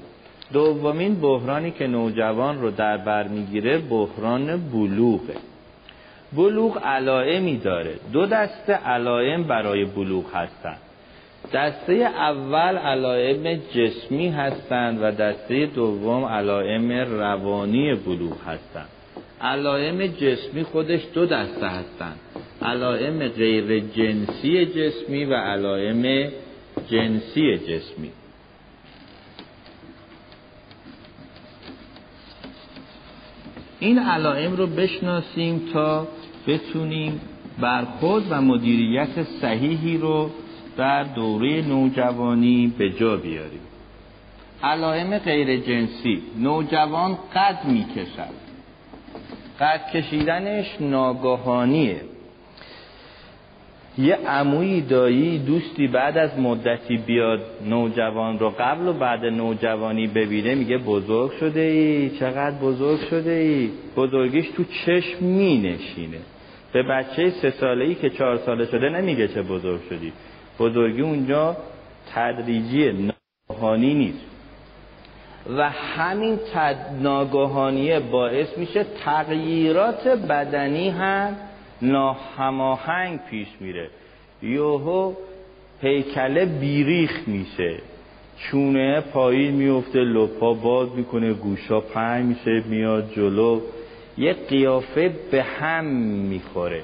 دومین 0.53 1.21
بحرانی 1.21 1.71
که 1.71 1.87
نوجوان 1.87 2.61
رو 2.61 2.71
در 2.71 2.97
بر 2.97 3.27
می‌گیره 3.27 3.77
بحران 3.77 4.69
بلوغه. 4.71 5.35
بلوغ 6.33 6.83
علائمی 6.83 7.57
داره. 7.57 7.95
دو 8.13 8.25
دسته 8.25 8.73
علائم 8.73 9.43
برای 9.43 9.85
بلوغ 9.85 10.35
هستند 10.35 10.79
دسته 11.53 11.93
اول 11.93 12.77
علائم 12.77 13.61
جسمی 13.75 14.29
هستند 14.29 14.99
و 15.01 15.11
دسته 15.11 15.65
دوم 15.65 16.25
علائم 16.25 16.91
روانی 16.91 17.95
بلوغ 17.95 18.41
هستند 18.47 18.89
علائم 19.41 20.07
جسمی 20.07 20.63
خودش 20.63 21.01
دو 21.13 21.25
دسته 21.25 21.67
هستند 21.67 22.19
علائم 22.61 23.27
غیر 23.27 23.79
جنسی 23.79 24.65
جسمی 24.65 25.25
و 25.25 25.33
علائم 25.33 26.31
جنسی 26.87 27.57
جسمی. 27.57 28.11
این 33.79 33.99
علائم 33.99 34.55
رو 34.55 34.67
بشناسیم 34.67 35.69
تا 35.73 36.07
بتونیم 36.47 37.21
برخورد 37.59 38.23
و 38.29 38.41
مدیریت 38.41 39.23
صحیحی 39.23 39.97
رو 39.97 40.31
در 40.77 41.03
دوره 41.03 41.61
نوجوانی 41.61 42.73
به 42.77 42.89
جا 42.89 43.17
بیاریم. 43.17 43.61
علائم 44.63 45.17
غیر 45.17 45.57
جنسی 45.57 46.21
نوجوان 46.37 47.17
قد 47.35 47.65
می‌کشد. 47.65 48.48
قد 49.59 49.91
کشیدنش 49.93 50.65
ناگهانیه. 50.79 52.01
یه 53.97 54.15
عمویی 54.15 54.81
دایی 54.81 55.39
دوستی 55.39 55.87
بعد 55.87 56.17
از 56.17 56.39
مدتی 56.39 56.97
بیاد 56.97 57.39
نوجوان 57.65 58.39
رو 58.39 58.49
قبل 58.49 58.87
و 58.87 58.93
بعد 58.93 59.25
نوجوانی 59.25 60.07
ببینه 60.07 60.55
میگه 60.55 60.77
بزرگ 60.77 61.31
شده 61.31 61.59
ای؟ 61.59 62.09
چقدر 62.09 62.55
بزرگ 62.55 62.99
شده 62.99 63.31
ای؟ 63.31 63.69
بزرگیش 63.95 64.49
تو 64.49 64.63
چشم 64.85 65.25
می 65.25 65.57
نشینه 65.57 66.19
به 66.73 66.83
بچه 66.83 67.29
سه 67.29 67.49
ساله 67.49 67.85
ای 67.85 67.95
که 67.95 68.09
چهار 68.09 68.37
ساله 68.37 68.65
شده 68.65 68.89
نمیگه 68.89 69.27
چه 69.27 69.41
بزرگ 69.41 69.81
شدی. 69.89 70.13
بزرگی 70.59 71.01
اونجا 71.01 71.57
تدریجی 72.13 73.11
ناگهانی 73.49 73.93
نیست. 73.93 74.28
و 75.57 75.69
همین 75.69 76.39
ناگهانیه 77.01 77.99
باعث 77.99 78.57
میشه 78.57 78.85
تغییرات 79.05 80.07
بدنی 80.07 80.89
هم 80.89 81.35
ناهماهنگ 81.81 83.19
پیش 83.29 83.47
میره. 83.59 83.89
یوهو 84.41 85.13
پیکله 85.81 86.45
بیریخ 86.45 87.27
میشه. 87.27 87.77
چونه 88.37 89.01
پایین 89.01 89.53
میفته 89.53 89.99
لپا 89.99 90.53
باز 90.53 90.87
می‌کنه 90.95 91.33
گوشا 91.33 91.79
پنگ 91.79 92.25
میشه 92.25 92.63
میاد 92.69 93.11
جلو. 93.15 93.61
یه 94.17 94.33
قیافه 94.33 95.11
به 95.31 95.43
هم 95.43 95.85
می‌خوره. 96.29 96.81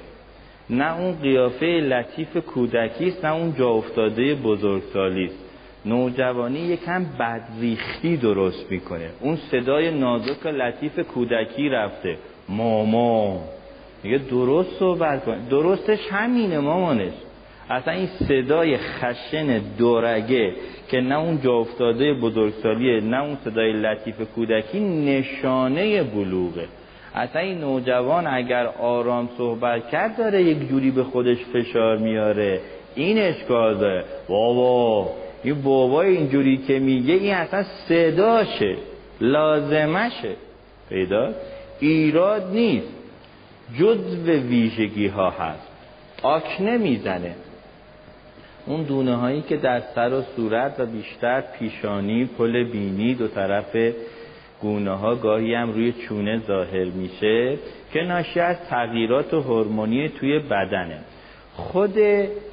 نه 0.70 1.00
اون 1.00 1.16
قیافه 1.22 1.66
لطیف 1.66 2.38
کودکی 2.38 3.08
است 3.08 3.26
نه 3.26 3.34
اون 3.34 3.54
جا 3.58 3.70
افتاده 3.70 4.36
بزرگسالی 4.36 5.26
است. 5.26 5.45
نوجوانی 5.86 6.60
یکم 6.60 7.06
بدریختی 7.20 8.18
درست 8.18 8.72
می‌کنه. 8.72 9.10
اون 9.20 9.36
صدای 9.36 9.92
نازک 9.92 10.46
و 10.46 10.48
لطیف 10.48 11.00
کودکی 11.00 11.70
رفته. 11.70 12.18
ماما. 12.50 13.42
میگه 14.04 14.18
درست 14.18 14.80
صحبت 14.80 15.26
کن. 15.26 15.38
درستش 15.50 16.00
همینه 16.12 16.60
مامانش. 16.60 17.14
اصلا 17.70 17.94
این 17.94 18.08
صدای 18.08 18.78
خشن 18.78 19.62
دورگه 19.78 20.54
که 20.92 21.02
نه 21.02 21.20
اون 21.20 21.42
جا 21.42 21.54
افتاده 21.54 22.14
بزرگسالیه 22.14 23.02
نه 23.02 23.24
اون 23.24 23.38
صدای 23.46 23.74
لطیف 23.74 24.22
کودکی 24.36 24.80
نشانه 24.80 26.04
بلوغه. 26.04 26.68
اصلا 27.16 27.42
این 27.42 27.58
نوجوان 27.58 28.28
اگر 28.28 28.66
آرام 28.66 29.30
صحبت 29.38 29.90
کرد 29.90 30.18
داره 30.18 30.44
یک 30.44 30.70
جوری 30.70 30.92
به 30.92 31.04
خودش 31.04 31.38
فشار 31.54 31.98
میاره. 31.98 32.60
این 32.96 33.18
اشکال 33.18 33.78
داره. 33.78 34.04
بابا. 34.30 35.25
این 35.44 35.62
بابا 35.62 36.02
اینجوری 36.02 36.58
که 36.58 36.80
میگه 36.80 37.14
این 37.14 37.34
اصلا 37.34 37.64
صداشه 37.64 38.76
لازمشه. 39.22 40.36
پیدا؟ 40.90 41.34
ایراد 41.80 42.52
نیست. 42.52 42.88
جزو 43.80 44.32
ویژگی 44.32 45.08
ها 45.08 45.30
هست. 45.30 45.68
آکنه 46.24 46.78
می‌زنه 46.78 47.36
اون 48.66 48.84
دونه 48.84 49.16
هایی 49.16 49.42
که 49.42 49.58
در 49.58 49.80
سر 49.80 50.14
و 50.14 50.22
صورت 50.36 50.80
و 50.80 50.86
بیشتر 50.86 51.42
پیشانی 51.42 52.26
پل 52.26 52.64
بینی 52.64 53.14
دو 53.14 53.28
طرف 53.28 53.78
گونه 54.62 54.92
ها 54.92 55.16
گاهی 55.16 55.54
هم 55.54 55.72
روی 55.72 55.92
چونه 55.92 56.42
ظاهر 56.48 56.86
میشه 56.86 57.58
که 57.94 58.02
ناشی 58.02 58.40
از 58.40 58.58
تغییرات 58.70 59.34
هورمونی 59.34 60.10
توی 60.10 60.40
بدنه. 60.40 61.00
خود 61.58 61.96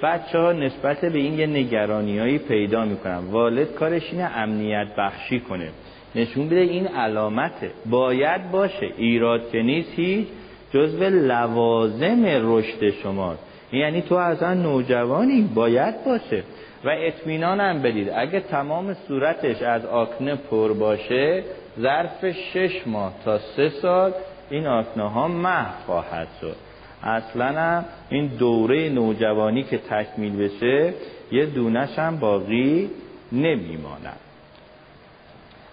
بچه 0.03 0.39
ها 0.39 0.53
نسبت 0.53 1.01
به 1.01 1.19
این 1.19 1.39
یه 1.39 1.47
نگرانی 1.47 2.19
هایی 2.19 2.39
پیدا 2.39 2.85
می‌کنن. 2.85 3.19
والد 3.31 3.75
کارش 3.75 4.13
اینه 4.13 4.31
امنیت 4.37 4.87
بخشی 4.99 5.41
کنه. 5.41 5.69
نشون 6.15 6.47
بده 6.47 6.61
این 6.61 6.87
علامته 6.87 7.71
باید 7.87 8.51
باشه. 8.51 8.91
ایراد 8.97 9.51
که 9.51 9.63
نیست 9.63 9.93
هیچ 9.97 10.29
جزو 10.73 11.05
لوازم 11.05 12.25
رشد 12.25 12.91
شماست 12.91 13.43
یعنی 13.73 14.03
تو 14.03 14.15
اصلا 14.15 14.55
نوجوانی 14.55 15.51
باید 15.55 16.05
باشه. 16.05 16.43
و 16.85 16.89
اطمینان 16.89 17.61
هم 17.61 17.83
بدید. 17.83 18.11
اگه 18.17 18.41
تمام 18.41 18.95
صورتش 18.95 19.63
از 19.63 19.87
آکنه 19.87 20.35
پر 20.35 20.73
باشه 20.73 21.45
ظرف 21.81 22.31
شش 22.31 22.87
ماه 22.87 23.15
تا 23.25 23.39
سه 23.39 23.69
سال 23.69 24.13
این 24.51 24.67
آکنه 24.67 25.11
ها 25.11 25.29
محو 25.29 25.73
خواهد 25.87 26.29
شد. 26.41 26.57
اصلا 27.03 27.85
این 28.09 28.27
دوره 28.27 28.89
نوجوانی 28.89 29.63
که 29.63 29.79
تکمیل 29.79 30.37
بشه 30.37 30.95
یه 31.33 31.47
دونش 31.47 31.99
هم 31.99 32.17
باقی 32.17 32.91
نمیماند. 33.33 34.17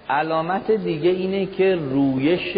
علامت 0.10 0.72
دیگه 0.72 1.10
اینه 1.10 1.46
که 1.46 1.76
رویش 1.76 2.58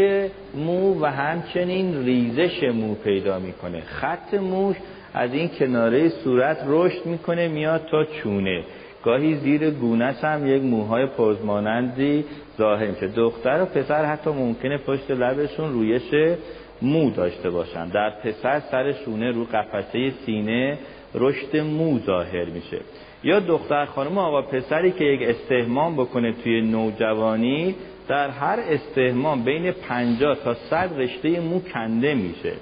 مو 0.55 1.01
و 1.01 1.05
همچنین 1.05 2.05
ریزش 2.05 2.63
مو 2.63 2.95
پیدا 2.95 3.39
می‌کنه. 3.39 3.81
خط 3.81 4.34
موش 4.34 4.75
از 5.13 5.34
این 5.34 5.49
کناره 5.60 6.10
صورت 6.10 6.57
رشد 6.67 7.05
می‌کنه 7.05 7.47
میاد 7.47 7.88
تا 7.91 8.05
چونه. 8.05 8.63
گاهی 9.03 9.36
زیر 9.36 9.69
گونش 9.69 10.23
هم 10.23 10.47
یک 10.47 10.63
موهای 10.63 11.05
پرزمانندی 11.05 12.25
ظاهر 12.57 12.88
میشه. 12.88 13.07
دختر 13.07 13.62
و 13.62 13.65
پسر 13.65 14.05
حتی 14.05 14.29
ممکنه 14.29 14.77
پشت 14.77 15.12
لبشون 15.12 15.73
رویش 15.73 16.38
مو 16.81 17.11
داشته 17.11 17.49
باشن. 17.49 17.87
در 17.87 18.09
پسر 18.09 18.59
سر 18.59 18.91
شونه 18.91 19.31
رو 19.31 19.45
قفسه 19.45 20.11
سینه 20.25 20.77
رشد 21.15 21.57
مو 21.57 21.99
ظاهر 21.99 22.45
میشه. 22.45 22.79
یا 23.23 23.39
دختر 23.39 23.85
خانم 23.85 24.17
آقا 24.17 24.41
پسری 24.41 24.91
که 24.91 25.03
یک 25.03 25.21
استهمام 25.21 25.95
بکنه 25.95 26.31
توی 26.31 26.61
نوجوانی 26.61 27.75
در 28.07 28.29
هر 28.29 28.59
استهمام 28.59 29.43
بین 29.43 29.71
50 29.71 30.37
تا 30.43 30.53
100 30.53 30.99
رشته 30.99 31.39
مو 31.39 31.59
کنده 31.59 32.15
میشه. 32.15 32.53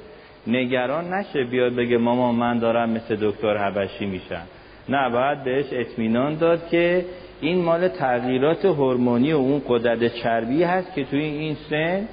نگران 0.48 1.14
نشه 1.14 1.44
بیاد 1.44 1.76
بگه 1.76 1.98
ماما 1.98 2.32
من 2.32 2.60
دارم 2.60 2.90
مثل 2.90 3.18
دکتر 3.22 3.58
حبشی 3.58 4.06
میشم. 4.06 4.44
نه 4.90 5.10
باید 5.10 5.44
بهش 5.44 5.66
اطمینان 5.72 6.36
داد 6.36 6.70
که 6.70 7.06
این 7.42 7.62
مال 7.62 7.88
تغییرات 7.88 8.66
هورمونی 8.66 9.34
و 9.34 9.38
اون 9.38 9.62
قدرت 9.68 10.14
چربی 10.14 10.64
هست 10.64 10.96
که 10.96 11.04
توی 11.04 11.24
این 11.24 11.56
سن 11.70 12.08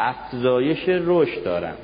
افزایش 0.00 0.84
رشد 0.88 1.44
دارم. 1.44 1.74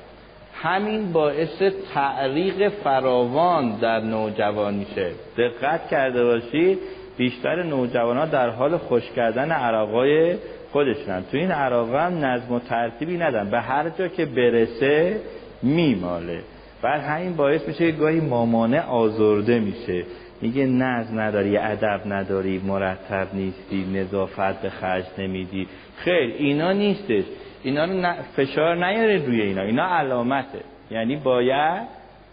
همین 0.54 1.12
باعث 1.12 1.62
تعریق 1.94 2.68
فراوان 2.68 3.76
در 3.76 4.00
نوجوان 4.00 4.74
میشه. 4.74 5.10
دقت 5.36 5.88
کرده 5.88 6.24
باشید 6.24 6.78
بیشتر 7.16 7.62
نوجوان 7.62 8.16
ها 8.16 8.26
در 8.26 8.48
حال 8.48 8.76
خوش 8.76 9.02
کردن 9.16 9.50
عراقای 9.52 10.36
خودشونن. 10.72 11.24
تو 11.30 11.36
این 11.36 11.50
عراقا 11.50 11.98
هم 11.98 12.24
نظم 12.24 12.54
و 12.54 12.58
ترتیبی 12.58 13.16
ندن. 13.16 13.50
به 13.50 13.60
هر 13.60 13.88
جا 13.88 14.08
که 14.08 14.26
برسه 14.26 15.20
میماله. 15.62 16.40
بعد 16.82 17.00
همین 17.00 17.36
باعث 17.36 17.68
میشه 17.68 17.92
که 17.92 17.98
گاهی 17.98 18.20
مامانه 18.20 18.80
آزرده 18.80 19.58
میشه. 19.58 20.04
میگه 20.42 20.66
نظم 20.66 21.20
نداری 21.20 21.56
ادب 21.56 22.00
نداری 22.06 22.58
مرتب 22.66 23.26
نیستی 23.34 23.84
نظافت 23.94 24.62
به 24.62 24.70
خرج 24.70 25.04
نمیدی. 25.18 25.68
خیر 25.96 26.34
اینا 26.38 26.72
نیستش. 26.72 27.24
اینا 27.66 27.84
رو 27.84 28.12
فشار 28.36 28.86
نیارید 28.86 29.26
روی 29.26 29.42
اینا. 29.42 29.62
اینا 29.62 29.84
علامته. 29.84 30.60
یعنی 30.90 31.16
باید 31.16 31.82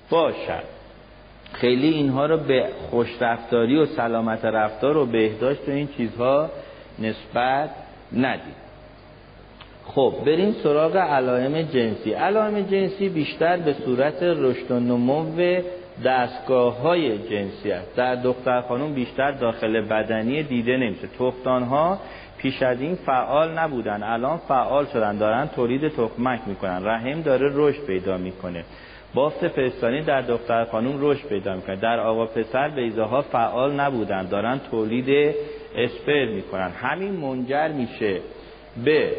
باشد 0.10 0.64
خیلی 1.54 1.88
اینها 1.88 2.26
رو 2.26 2.38
به 2.38 2.70
خوشرفتاری 2.90 3.78
و 3.78 3.86
سلامت 3.86 4.46
رفتار 4.46 4.98
و 4.98 5.06
بهداشت 5.06 5.70
و 5.70 5.72
این 5.72 5.88
چیزها 5.98 6.50
نسبت 7.00 7.70
ندید. 8.18 8.64
خب 9.86 10.14
بریم 10.26 10.56
سراغ 10.64 10.98
علائم 10.98 11.62
جنسی. 11.62 12.14
علائم 12.14 12.62
جنسی 12.62 13.10
بیشتر 13.10 13.58
به 13.58 13.74
صورت 13.74 14.24
رشد 14.24 14.72
و 14.72 14.80
نمو 14.80 15.62
دستگاه 16.06 16.82
های 16.82 17.18
جنسی 17.18 17.72
است. 17.72 17.96
در 17.96 18.16
دختر 18.16 18.62
خانم 18.62 18.94
بیشتر 18.94 19.32
داخل 19.32 19.82
بدنی 19.82 20.44
دیده 20.44 20.78
نمیشه. 20.78 21.08
تختان 21.20 21.64
ها 21.64 22.00
پیش 22.44 22.62
از 22.64 22.82
این 22.82 22.96
فعال 22.96 23.60
نبودن. 23.60 24.04
الان 24.04 24.38
فعال 24.38 24.86
شدن. 24.86 25.18
دارن 25.18 25.48
تولید 25.48 25.88
تخمک 25.88 26.40
می‌کنن. 26.48 26.86
رحم 26.86 27.22
داره 27.22 27.52
رشد 27.54 27.86
پیدا 27.86 28.18
می‌کنه. 28.18 28.64
بافت 29.14 29.46
پستانی 29.46 30.02
در 30.02 30.22
دختر 30.22 30.66
خانم 30.66 30.98
رشد 31.02 31.28
پیدا 31.28 31.56
می‌کنه. 31.56 31.76
در 31.76 32.00
آقا 32.00 32.26
پسر 32.26 32.70
بیزه 32.70 33.04
ها 33.04 33.22
فعال 33.22 33.80
نبودن. 33.80 34.28
دارن 34.28 34.60
تولید 34.72 35.36
اسپر 35.76 36.26
می‌کنن. 36.26 36.70
همین 36.70 37.12
منجر 37.12 37.68
میشه 37.68 38.20
به 38.86 39.12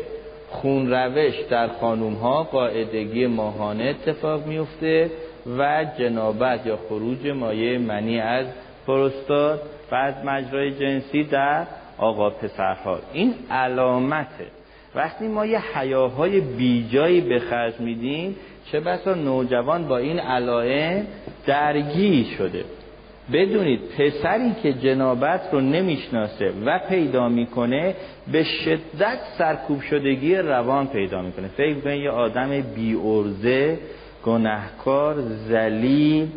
خون 0.49 0.91
روش 0.91 1.35
در 1.51 1.69
خانوم 1.69 2.15
ها 2.15 2.43
قاعدگی 2.43 3.27
ماهانه 3.27 3.85
اتفاق 3.85 4.47
میفته 4.47 5.11
و 5.59 5.87
جنابت 5.99 6.67
یا 6.67 6.79
خروج 6.89 7.27
مایع 7.27 7.79
منی 7.79 8.21
از 8.21 8.47
پروستات 8.87 9.61
و 9.91 9.95
از 9.95 10.15
مجرای 10.25 10.71
جنسی 10.71 11.25
در 11.25 11.67
آقا 11.99 12.31
پسرها 12.31 12.99
این 13.13 13.35
علامته. 13.51 14.47
وقتی 14.95 15.29
ما 15.29 15.47
یه 15.47 15.61
حیاهای 15.79 16.41
بیجایی 16.41 17.21
به 17.21 17.39
خرج 17.39 17.81
میدیم 17.81 18.37
چه 18.73 18.81
بسا 18.81 19.15
نوجوان 19.15 19.89
با 19.89 19.99
این 19.99 20.19
علائم 20.19 21.07
درگیر 21.47 22.27
شده. 22.39 22.65
بدونید 23.33 23.81
پسری 23.81 24.55
که 24.63 24.73
جنابت 24.73 25.41
رو 25.53 25.61
نمی‌شناسه 25.61 26.53
و 26.65 26.81
پیدا 26.89 27.29
می‌کنه 27.29 27.95
به 28.33 28.45
شدت 28.45 29.19
سرکوب 29.39 29.81
شدگی 29.81 30.37
روان 30.37 30.87
پیدا 30.87 31.23
می‌کنه. 31.23 31.49
فکر 31.49 31.81
کنید 31.81 32.01
یه 32.01 32.11
آدم 32.11 32.61
بی 32.61 32.95
ارزه 32.95 33.79
گناهکار 34.25 35.21
زلیل 35.21 36.29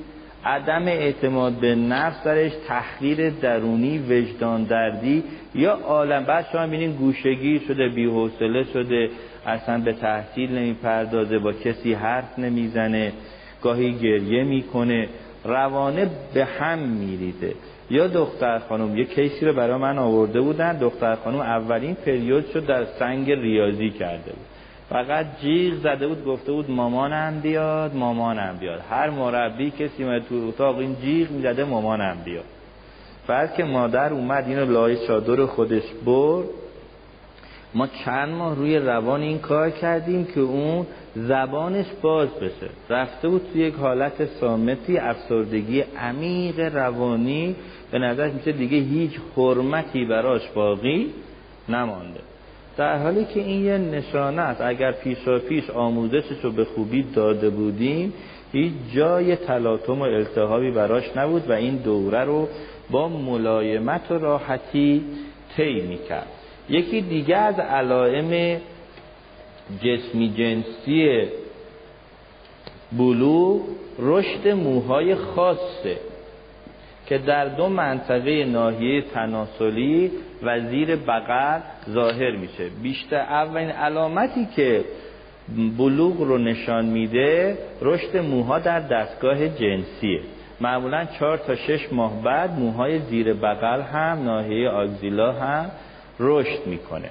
عدم 0.47 0.88
اعتماد 0.88 1.53
به 1.53 1.75
نفس 1.75 2.23
درش 2.23 2.51
تحقیر 2.67 3.29
درونی 3.29 3.99
وجدان 3.99 4.63
دردی 4.63 5.23
یا 5.55 5.71
عالم. 5.71 6.23
بعد 6.23 6.45
شما 6.51 6.67
بینین 6.67 6.91
گوشگیر 6.91 7.62
شده 7.67 7.89
بی‌حوصله 7.89 8.63
شده 8.63 9.10
اصلا 9.45 9.77
به 9.77 9.93
تحصیل 9.93 10.51
نمی‌پردازه 10.51 11.39
با 11.39 11.53
کسی 11.53 11.93
حرف 11.93 12.39
نمی‌زنه 12.39 13.13
گاهی 13.62 13.93
گریه 13.93 14.43
می‌کنه 14.43 15.07
روانه 15.43 16.10
به 16.33 16.45
هم 16.45 16.79
میریده 16.79 17.53
یا 17.89 18.07
دختر 18.07 18.60
خانم 18.60 18.97
یه 18.97 19.05
کیسی 19.05 19.45
رو 19.45 19.53
برای 19.53 19.77
من 19.77 19.99
آورده 19.99 20.41
بودن. 20.41 20.77
دختر 20.77 21.15
خانم 21.15 21.39
اولین 21.39 21.95
پریود 21.95 22.45
شد 22.53 22.65
در 22.65 22.86
سنگ 22.86 23.31
ریاضی 23.31 23.89
کرده 23.89 24.31
بود. 24.31 24.56
فقط 24.89 25.26
جیغ 25.41 25.73
زده 25.73 26.08
بود 26.08 26.26
گفته 26.26 26.52
بود 26.52 26.71
مامانم 26.71 27.39
بیاد 27.39 27.95
مامانم 27.95 28.58
بیاد. 28.60 28.82
هر 28.89 29.10
مربی 29.10 29.71
کسی 29.71 30.04
اومد 30.04 30.26
تو 30.30 30.36
اتاق 30.47 30.78
این 30.78 30.95
جیغ 31.02 31.32
می‌زده 31.32 31.63
مامانم 31.63 32.17
بیاد. 32.26 32.45
بعد 33.28 33.54
که 33.54 33.63
مادر 33.63 34.13
اومد 34.13 34.47
اینو 34.47 34.71
لای 34.71 35.08
چادر 35.08 35.45
خودش 35.45 35.84
برد. 36.06 36.47
ما 37.73 37.88
چند 38.06 38.30
ماه 38.30 38.56
روی 38.56 38.80
روان 38.80 39.21
این 39.21 39.39
کار 39.39 39.69
کردیم 39.69 40.26
که 40.26 40.39
اون 40.39 40.86
زبانش 41.15 41.86
باز 42.02 42.30
بشه. 42.30 42.69
رفته 42.89 43.28
بود 43.28 43.41
توی 43.54 43.62
یک 43.62 43.76
حالت 43.76 44.26
سامتی 44.26 44.97
افسردگی 44.97 45.82
عمیق 45.82 46.60
روانی. 46.60 47.56
به 47.91 48.00
نظر 48.00 48.30
میشه 48.30 48.52
دیگه 48.52 48.78
هیچ 48.78 49.12
حرمتی 49.38 50.06
براش 50.06 50.41
باقی 50.56 51.13
نمانده. 51.69 52.19
در 52.77 52.97
حالی 52.97 53.25
که 53.25 53.39
این 53.39 53.65
یه 53.65 53.77
نشانه 53.77 54.41
است. 54.41 54.61
اگر 54.61 54.91
پیش 54.91 55.27
و 55.27 55.39
پیش 55.39 55.69
آموزشش 55.69 56.43
رو 56.43 56.51
به 56.51 56.65
خوبی 56.65 57.03
داده 57.03 57.49
بودیم 57.49 58.13
هیچ 58.51 58.73
جای 58.95 59.35
تلاطم 59.35 59.99
و 59.99 60.03
التهابی 60.03 60.71
براش 60.71 61.17
نبود 61.17 61.49
و 61.49 61.53
این 61.53 61.75
دوره 61.75 62.23
رو 62.23 62.47
با 62.91 63.07
ملایمت 63.07 64.11
و 64.11 64.13
راحتی 64.13 65.03
طی 65.55 65.81
می‌کرد. 65.81 66.27
یکی 66.69 67.01
دیگه 67.01 67.37
از 67.37 67.59
علائم 67.59 68.61
جسمی 69.83 70.33
جنسی 70.37 71.27
بلو 72.91 73.59
رشد 73.99 74.47
موهای 74.47 75.15
خاصه. 75.15 75.97
که 77.09 77.17
در 77.17 77.45
دو 77.45 77.69
منطقه 77.69 78.45
ناحیه 78.45 79.01
تناسلی 79.01 80.11
و 80.43 80.59
زیر 80.59 80.95
بغل 80.95 81.59
ظاهر 81.89 82.31
میشه. 82.31 82.69
بیشتر 82.83 83.17
اولین 83.17 83.69
علامتی 83.69 84.47
که 84.55 84.85
بلوغ 85.77 86.21
رو 86.21 86.37
نشان 86.37 86.85
میده 86.85 87.57
رشد 87.81 88.17
موها 88.17 88.59
در 88.59 88.79
دستگاه 88.79 89.47
جنسیه. 89.47 90.19
معمولا 90.61 91.05
چهار 91.05 91.37
تا 91.37 91.55
شش 91.55 91.87
ماه 91.91 92.23
بعد 92.23 92.59
موهای 92.59 92.99
زیر 92.99 93.33
بغل 93.33 93.81
هم 93.81 94.23
ناحیه 94.23 94.69
آگزیلا 94.69 95.31
هم 95.31 95.71
رشد 96.19 96.67
می‌کنه. 96.67 97.09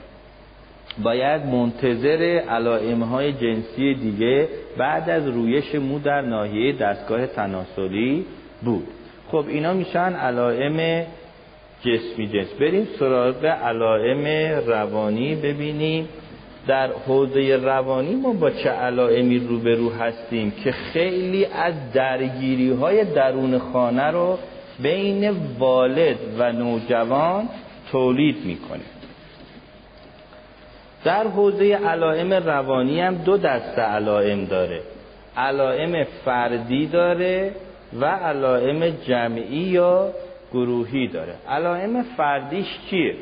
باید 1.03 1.47
منتظر 1.47 2.43
علائم 2.49 3.03
های 3.03 3.33
جنسی 3.33 3.95
دیگه 3.95 4.49
بعد 4.79 5.11
از 5.11 5.29
رویش 5.29 5.75
مو 5.75 5.99
در 5.99 6.21
ناحیه 6.21 6.73
دستگاه 6.73 7.27
تناسلی 7.27 8.27
بود. 8.63 8.87
خب 9.31 9.45
اینا 9.49 9.73
میشن 9.73 10.13
علائم 10.13 11.07
جسمی 11.81 12.27
جنس. 12.27 12.49
بریم 12.61 12.89
سراغ 12.99 13.45
علائم 13.45 14.27
روانی 14.67 15.35
ببینیم. 15.35 16.09
در 16.67 16.91
حوزه 17.07 17.57
روانی 17.57 18.15
ما 18.15 18.33
با 18.33 18.51
چه 18.51 18.71
علائمی 18.71 19.39
روبرو 19.39 19.91
هستیم 19.91 20.51
که 20.65 20.73
خیلی 20.73 21.45
از 21.45 21.75
درگیری 21.93 22.71
های 22.71 23.05
درون 23.05 23.59
خانه 23.59 24.11
رو 24.11 24.39
بین 24.83 25.31
والد 25.59 26.19
و 26.39 26.53
نوجوان 26.53 27.49
تولید 27.93 28.37
می‌کنه. 28.45 28.81
در 31.05 31.27
حوزه 31.27 31.75
علائم 31.75 32.33
روانی 32.33 33.01
هم 33.01 33.15
دو 33.15 33.37
دسته 33.37 33.83
علائم 33.83 34.45
داره. 34.45 34.81
علائم 35.37 36.05
فردی 36.25 36.87
داره 36.87 37.53
و 38.01 38.05
علائم 38.05 38.91
جمعی 38.91 39.57
یا 39.57 40.13
گروهی 40.53 41.09
داره. 41.09 41.35
علائم 41.49 42.03
فردیش 42.03 42.67
چیه؟ 42.91 43.15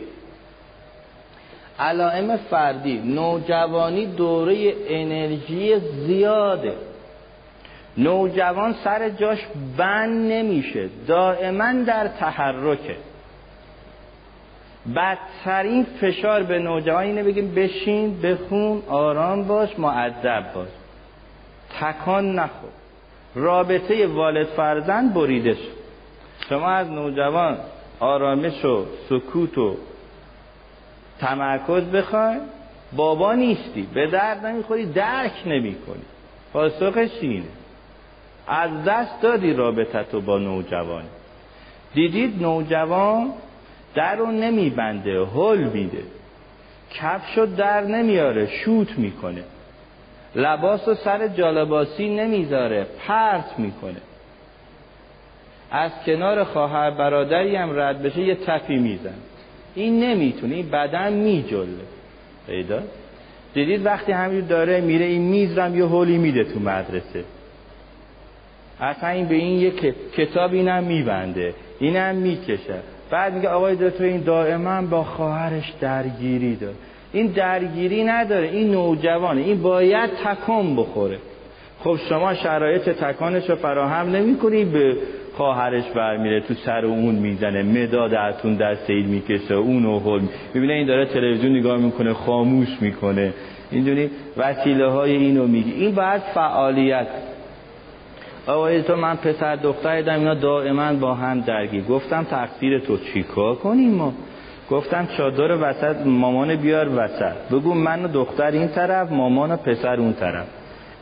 علائم 1.78 2.36
فردی 2.36 2.98
نوجوانی 2.98 4.06
دوره 4.06 4.74
انرژی 4.88 5.78
زیاده. 5.78 6.74
نوجوان 7.98 8.74
سر 8.84 9.08
جاش 9.08 9.38
بند 9.76 10.32
نمیشه 10.32 10.88
دائما 11.06 11.72
در 11.72 12.08
تحرکه. 12.08 12.96
بدترین 14.96 15.86
فشار 16.00 16.42
به 16.42 16.58
نوجوان 16.58 17.04
اینه 17.04 17.22
بگیم 17.22 17.54
بشین 17.54 18.20
بخون 18.20 18.82
آرام 18.88 19.44
باش 19.44 19.78
معدب 19.78 20.44
باش. 20.54 20.68
تکان 21.80 22.34
نخور. 22.34 22.70
رابطه 23.34 24.06
والد 24.06 24.46
فرزند 24.46 25.14
بریده 25.14 25.54
شد. 25.54 25.74
شما 26.48 26.70
از 26.70 26.90
نوجوان 26.90 27.58
آرامش 28.00 28.64
و 28.64 28.84
سکوت 29.08 29.58
و 29.58 29.76
تمرکز 31.20 31.82
بخوای 31.84 32.36
بابا 32.96 33.34
نیستی 33.34 33.88
به 33.94 34.06
درد 34.06 34.46
نمی‌خوری 34.46 34.86
درک 34.86 35.32
نمی‌کنی. 35.46 36.02
پاسخش 36.52 37.10
اینه. 37.20 37.44
از 38.46 38.84
دست 38.84 39.20
دادی 39.22 39.52
رابطه 39.52 40.02
تو 40.02 40.20
با 40.20 40.38
نوجوان. 40.38 41.04
دیدید 41.94 42.42
نوجوان 42.42 43.32
در 43.94 44.16
رو 44.16 44.26
نمیبنده 44.26 45.24
هل 45.24 45.58
میده. 45.58 46.02
کفشو 46.94 47.46
در 47.46 47.80
نمیاره 47.80 48.46
شوت 48.46 48.98
می‌کنه. 48.98 49.44
لباس 50.36 50.88
و 50.88 50.94
سر 50.94 51.28
جالباسی 51.28 52.08
نمی‌ذاره 52.08 52.86
پرت 53.06 53.58
می‌کنه. 53.58 53.96
از 55.70 55.90
کنار 56.06 56.44
خواهر 56.44 56.90
برادری 56.90 57.56
هم 57.56 57.80
رد 57.80 58.02
بشه 58.02 58.20
یه 58.20 58.34
تپی 58.34 58.76
میزن 58.76 59.14
این 59.74 60.00
نمی‌تونه 60.04 60.54
این 60.54 60.70
بدن 60.70 61.12
میجله. 61.12 61.84
پیدا؟ 62.46 62.82
دیدید 63.54 63.86
وقتی 63.86 64.12
همین 64.12 64.46
داره 64.46 64.80
میره 64.80 65.04
این 65.04 65.22
میز 65.22 65.58
هم 65.58 65.78
یه 65.78 65.84
هولی 65.84 66.18
میده 66.18 66.44
تو 66.44 66.60
مدرسه. 66.60 67.24
اصلا 68.80 69.08
این 69.08 69.26
به 69.26 69.34
این 69.34 69.60
یه 69.60 69.70
کتاب 70.16 70.52
اینم 70.52 70.84
میبنده 70.84 71.54
اینم 71.78 72.14
می‌کشه. 72.14 72.78
بعد 73.10 73.34
میگه 73.34 73.48
آقای 73.48 73.76
دکتر 73.76 74.04
این 74.04 74.20
دائما 74.20 74.82
با 74.82 75.04
خواهرش 75.04 75.72
درگیری 75.80 76.56
داره. 76.56 76.74
این 77.14 77.26
درگیری 77.26 78.04
نداره 78.04 78.48
این 78.48 78.70
نوجوانه 78.70 79.40
این 79.40 79.62
باید 79.62 80.10
تکان 80.24 80.76
بخوره. 80.76 81.18
خب 81.84 81.96
شما 82.08 82.34
شرایط 82.34 82.88
تکانش 82.88 83.50
رو 83.50 83.56
فراهم 83.56 84.10
نمی 84.10 84.64
به 84.64 84.96
خواهرش 85.36 85.84
برمیره 85.84 86.40
تو 86.40 86.54
سر 86.54 86.84
اون 86.84 87.14
می‌زنه 87.14 87.62
مداد 87.62 88.14
اتون 88.14 88.54
در 88.54 88.74
سیل 88.74 89.06
می‌کشه 89.06 89.54
اون 89.54 89.84
و 89.84 90.20
می‌بینه 90.54 90.72
این 90.72 90.86
داره 90.86 91.06
تلویزیون 91.06 91.56
نگاه 91.56 91.76
می‌کنه 91.76 92.12
خاموش 92.12 92.68
می‌کنه. 92.80 93.32
اینجوری 93.70 94.10
وسیله 94.36 94.90
های 94.90 95.16
اینو 95.16 95.46
میگی. 95.46 95.72
این 95.72 95.94
باید 95.94 96.22
فعالیت. 96.34 97.06
آقای 98.46 98.82
تو 98.82 98.96
من 98.96 99.16
پسر 99.16 99.56
دختر 99.56 100.02
دم 100.02 100.18
اینا 100.18 100.34
دائما 100.34 100.92
با 100.92 101.14
هم 101.14 101.40
درگیر. 101.40 101.84
گفتم 101.84 102.24
تقصیر 102.24 102.78
تو 102.78 102.98
چیکار 102.98 103.54
کنیم 103.54 103.94
ما؟ 103.94 104.12
گفتم 104.70 105.08
چادر 105.16 105.52
وسط 105.52 105.96
مامان 106.06 106.56
بیار 106.56 106.88
وسط. 106.88 107.52
بگو 107.52 107.74
من 107.74 108.04
و 108.04 108.08
دختر 108.08 108.50
این 108.50 108.68
طرف 108.68 109.12
مامان 109.12 109.52
و 109.52 109.56
پسر 109.56 110.00
اون 110.00 110.12
طرف. 110.12 110.46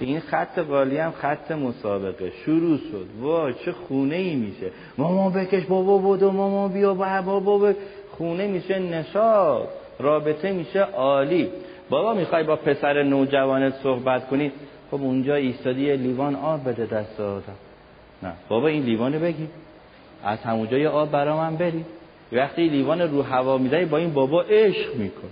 این 0.00 0.20
خط 0.20 0.58
قالی 0.58 0.98
هم 0.98 1.10
خط 1.10 1.52
مسابقه. 1.52 2.32
شروع 2.44 2.78
شد. 2.78 3.06
وای 3.20 3.54
چه 3.64 3.72
خونه 3.72 4.14
ای 4.14 4.34
میشه. 4.34 4.70
ماما 4.98 5.30
بکش 5.30 5.64
بابا 5.64 5.98
بودو 5.98 6.30
ماما 6.30 6.68
بیا 6.68 6.94
بابا 6.94 7.40
بابا 7.40 7.72
خونه 8.18 8.46
میشه 8.46 8.78
نشاد 8.78 9.68
رابطه 9.98 10.52
میشه 10.52 10.80
عالی. 10.80 11.48
بابا 11.90 12.14
می‌خوای 12.14 12.44
با 12.44 12.56
پسر 12.56 13.02
نوجوانت 13.02 13.74
صحبت 13.82 14.28
کنی؟ 14.28 14.52
خب 14.90 15.02
اونجا 15.02 15.34
ایستادی 15.34 15.96
لیوان 15.96 16.34
آب 16.34 16.68
بده 16.68 16.86
دست 16.86 17.20
آدم. 17.20 17.42
نه. 18.22 18.32
بابا 18.48 18.66
این 18.68 18.82
لیوانو 18.82 19.18
بگی 19.18 19.48
از 20.24 20.38
همونجا 20.38 20.78
یه 20.78 20.88
آب 20.88 21.10
برا 21.10 21.36
من 21.36 21.56
بری. 21.56 21.84
وقتی 22.32 22.68
لیوان 22.68 23.00
رو 23.00 23.22
هوا 23.22 23.58
می‌دهی 23.58 23.84
با 23.84 23.98
این 23.98 24.12
بابا 24.12 24.42
عشق 24.42 24.96
میکن 24.96 25.28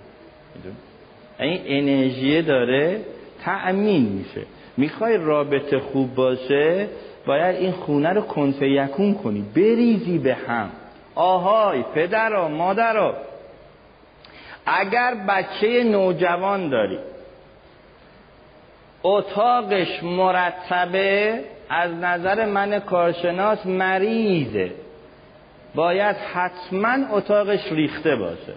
این 1.41 1.61
انرژی 1.67 2.43
داره 2.43 3.01
تأمین 3.45 4.03
میشه. 4.03 4.47
می‌خوای 4.77 5.17
رابطه 5.17 5.79
خوب 5.79 6.15
باشه 6.15 6.89
باید 7.27 7.57
این 7.57 7.73
خونه 7.73 8.09
رو 8.13 8.21
کنفه 8.21 8.69
یکون 8.69 9.15
کنی. 9.15 9.45
بریزی 9.57 10.19
به 10.19 10.35
هم. 10.35 10.71
آهای 11.15 11.83
پدرا 11.83 12.49
مادرا. 12.49 13.15
اگر 14.67 15.15
بچه 15.29 15.85
نوجوان 15.85 16.69
داری 16.69 16.99
اتاقش 19.03 20.03
مرتبه 20.03 21.41
از 21.69 21.91
نظر 21.93 22.47
من 22.47 22.79
کارشناس 22.79 23.67
مریضه. 23.67 24.71
باید 25.75 26.17
حتما 26.17 26.97
اتاقش 27.11 27.73
ریخته 27.73 28.17
باشه. 28.17 28.53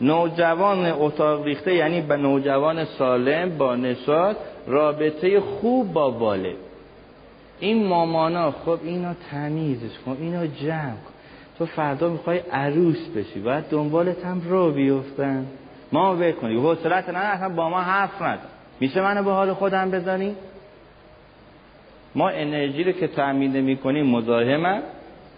نوجوان 0.00 0.86
اتاق 0.86 1.44
ریخته 1.44 1.74
یعنی 1.74 2.00
به 2.00 2.16
نوجوان 2.16 2.84
سالم 2.84 3.58
با 3.58 3.76
نشاط 3.76 4.36
رابطه 4.66 5.40
خوب 5.40 5.92
با 5.92 6.10
والد 6.10 6.56
این 7.60 7.86
مامانا 7.86 8.50
خب 8.50 8.78
اینو 8.84 9.14
تمیزش 9.30 9.98
کن 10.06 10.16
اینو 10.20 10.46
جمع 10.46 10.90
کن. 10.90 11.12
تو 11.58 11.66
فردا 11.66 12.08
می‌خوای 12.08 12.38
عروس 12.52 13.08
بشی 13.16 13.40
باید 13.40 13.64
دنبالت 13.70 14.24
هم 14.24 14.42
رو 14.48 14.72
بیفتن. 14.72 15.46
ما 15.92 16.14
بکنی 16.14 16.70
حسرت 16.70 17.08
نه 17.08 17.18
اصلا 17.18 17.48
با 17.48 17.68
ما 17.68 17.80
حرف 17.80 18.22
ند 18.22 18.38
میشه 18.80 19.00
منو 19.00 19.22
به 19.22 19.30
حال 19.30 19.52
خودم 19.52 19.90
بزنی؟ 19.90 20.36
ما 22.14 22.28
انرژی 22.28 22.84
رو 22.84 22.92
که 22.92 23.06
تأمین 23.06 23.60
می‌کنیم 23.60 24.06
مزاحم 24.06 24.82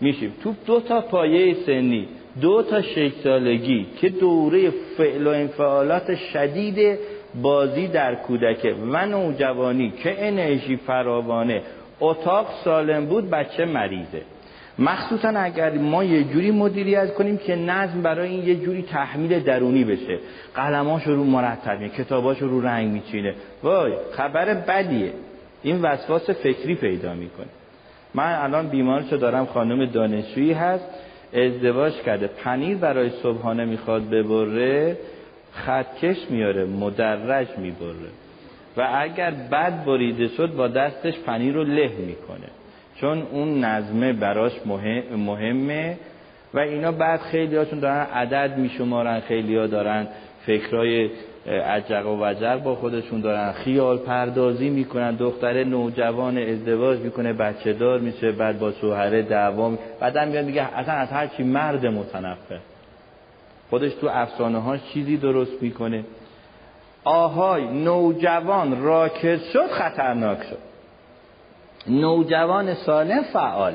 میشیم. 0.00 0.32
تو 0.42 0.54
دو 0.66 0.80
تا 0.80 1.00
پایه 1.00 1.54
سنی 1.54 2.08
دو 2.40 2.62
تا 2.62 2.82
شش 2.82 3.12
سالگی 3.24 3.86
که 4.00 4.08
دوره 4.08 4.70
فعل 4.70 5.26
و 5.26 5.30
انفعالات 5.30 6.14
شدید 6.14 6.98
بازی 7.42 7.86
در 7.86 8.14
کودکه. 8.14 8.74
و 8.74 9.06
نوجوانی 9.06 9.92
که 10.02 10.26
انرژی 10.26 10.76
فراوانه. 10.76 11.62
اتاق 12.00 12.46
سالم 12.64 13.06
بود 13.06 13.30
بچه 13.30 13.64
مریضه. 13.64 14.22
مخصوصا 14.78 15.28
اگر 15.28 15.72
ما 15.72 16.04
یه 16.04 16.24
جوری 16.24 16.50
مدیریت 16.50 17.14
کنیم 17.14 17.36
که 17.36 17.56
نظم 17.56 18.02
برای 18.02 18.28
این 18.28 18.48
یه 18.48 18.54
جوری 18.54 18.82
تحمیل 18.82 19.40
درونی 19.40 19.84
بشه. 19.84 20.18
قلماش 20.54 21.06
رو 21.06 21.24
مرتب 21.24 21.80
میه 21.80 21.88
کتاباش 21.88 22.38
رو 22.38 22.60
رنگ 22.60 22.92
میچینه. 22.92 23.34
وای 23.62 23.92
خبر 24.12 24.54
بدیه. 24.54 25.12
این 25.62 25.82
وسواس 25.82 26.30
فکری 26.30 26.74
پیدا 26.74 27.14
می‌کنه. 27.14 27.46
من 28.14 28.34
الان 28.34 28.68
بیمارشو 28.68 29.16
دارم 29.16 29.46
خانم 29.46 29.84
دانشجویی 29.84 30.52
هست 30.52 30.84
ازدواج 31.34 31.92
کرده. 31.92 32.26
پنیر 32.26 32.76
برای 32.76 33.10
صبحانه 33.10 33.64
می‌خواد 33.64 34.10
ببره 34.10 34.98
خطکش 35.52 36.16
میاره 36.30 36.64
مدرج 36.64 37.48
می‌بره. 37.58 38.10
و 38.76 38.88
اگر 38.94 39.30
بد 39.30 39.84
بریده 39.84 40.28
شد 40.28 40.54
با 40.56 40.68
دستش 40.68 41.18
پنیر 41.18 41.54
رو 41.54 41.64
له 41.64 41.88
می‌کنه. 41.88 42.48
چون 43.00 43.22
اون 43.32 43.64
نظمه 43.64 44.12
براش 44.12 44.52
مهم 44.66 45.02
مهمه. 45.16 45.96
و 46.54 46.58
اینا 46.58 46.92
بعد 46.92 47.20
خیلی 47.20 47.56
هاشون 47.56 47.78
دارن 47.80 48.06
عدد 48.14 48.58
میشمارن 48.58 49.20
خیلی 49.20 49.56
ها 49.56 49.66
دارن 49.66 50.06
فکرای 50.46 51.10
عجق 51.46 52.06
و 52.06 52.24
وجق 52.24 52.62
با 52.62 52.74
خودشون 52.74 53.20
دارن. 53.20 53.52
خیال 53.52 53.98
پردازی 53.98 54.68
می‌کنن. 54.68 55.14
دختر 55.14 55.64
نوجوان 55.64 56.38
ازدواج 56.38 56.98
می‌کنه 56.98 57.32
بچه 57.32 57.72
دار 57.72 57.98
میشه 57.98 58.32
بعد 58.32 58.58
با 58.58 58.72
شوهره 58.72 59.22
دعوا 59.22 59.72
بعدا 60.00 60.24
میاد 60.24 60.44
میگه 60.44 60.78
اصلا 60.78 60.94
از 60.94 61.08
هر 61.08 61.26
چی 61.26 61.42
مرد 61.42 61.86
متنفر. 61.86 62.58
خودش 63.70 63.94
تو 63.94 64.08
افسانه 64.12 64.58
ها 64.58 64.76
چیزی 64.76 65.16
درست 65.16 65.62
می‌کنه. 65.62 66.04
آهای 67.04 67.64
نوجوان 67.64 68.82
راکز 68.82 69.42
شد 69.52 69.66
خطرناک 69.70 70.38
شد. 70.42 70.58
نوجوان 71.86 72.74
سالم 72.74 73.22
فعال 73.22 73.72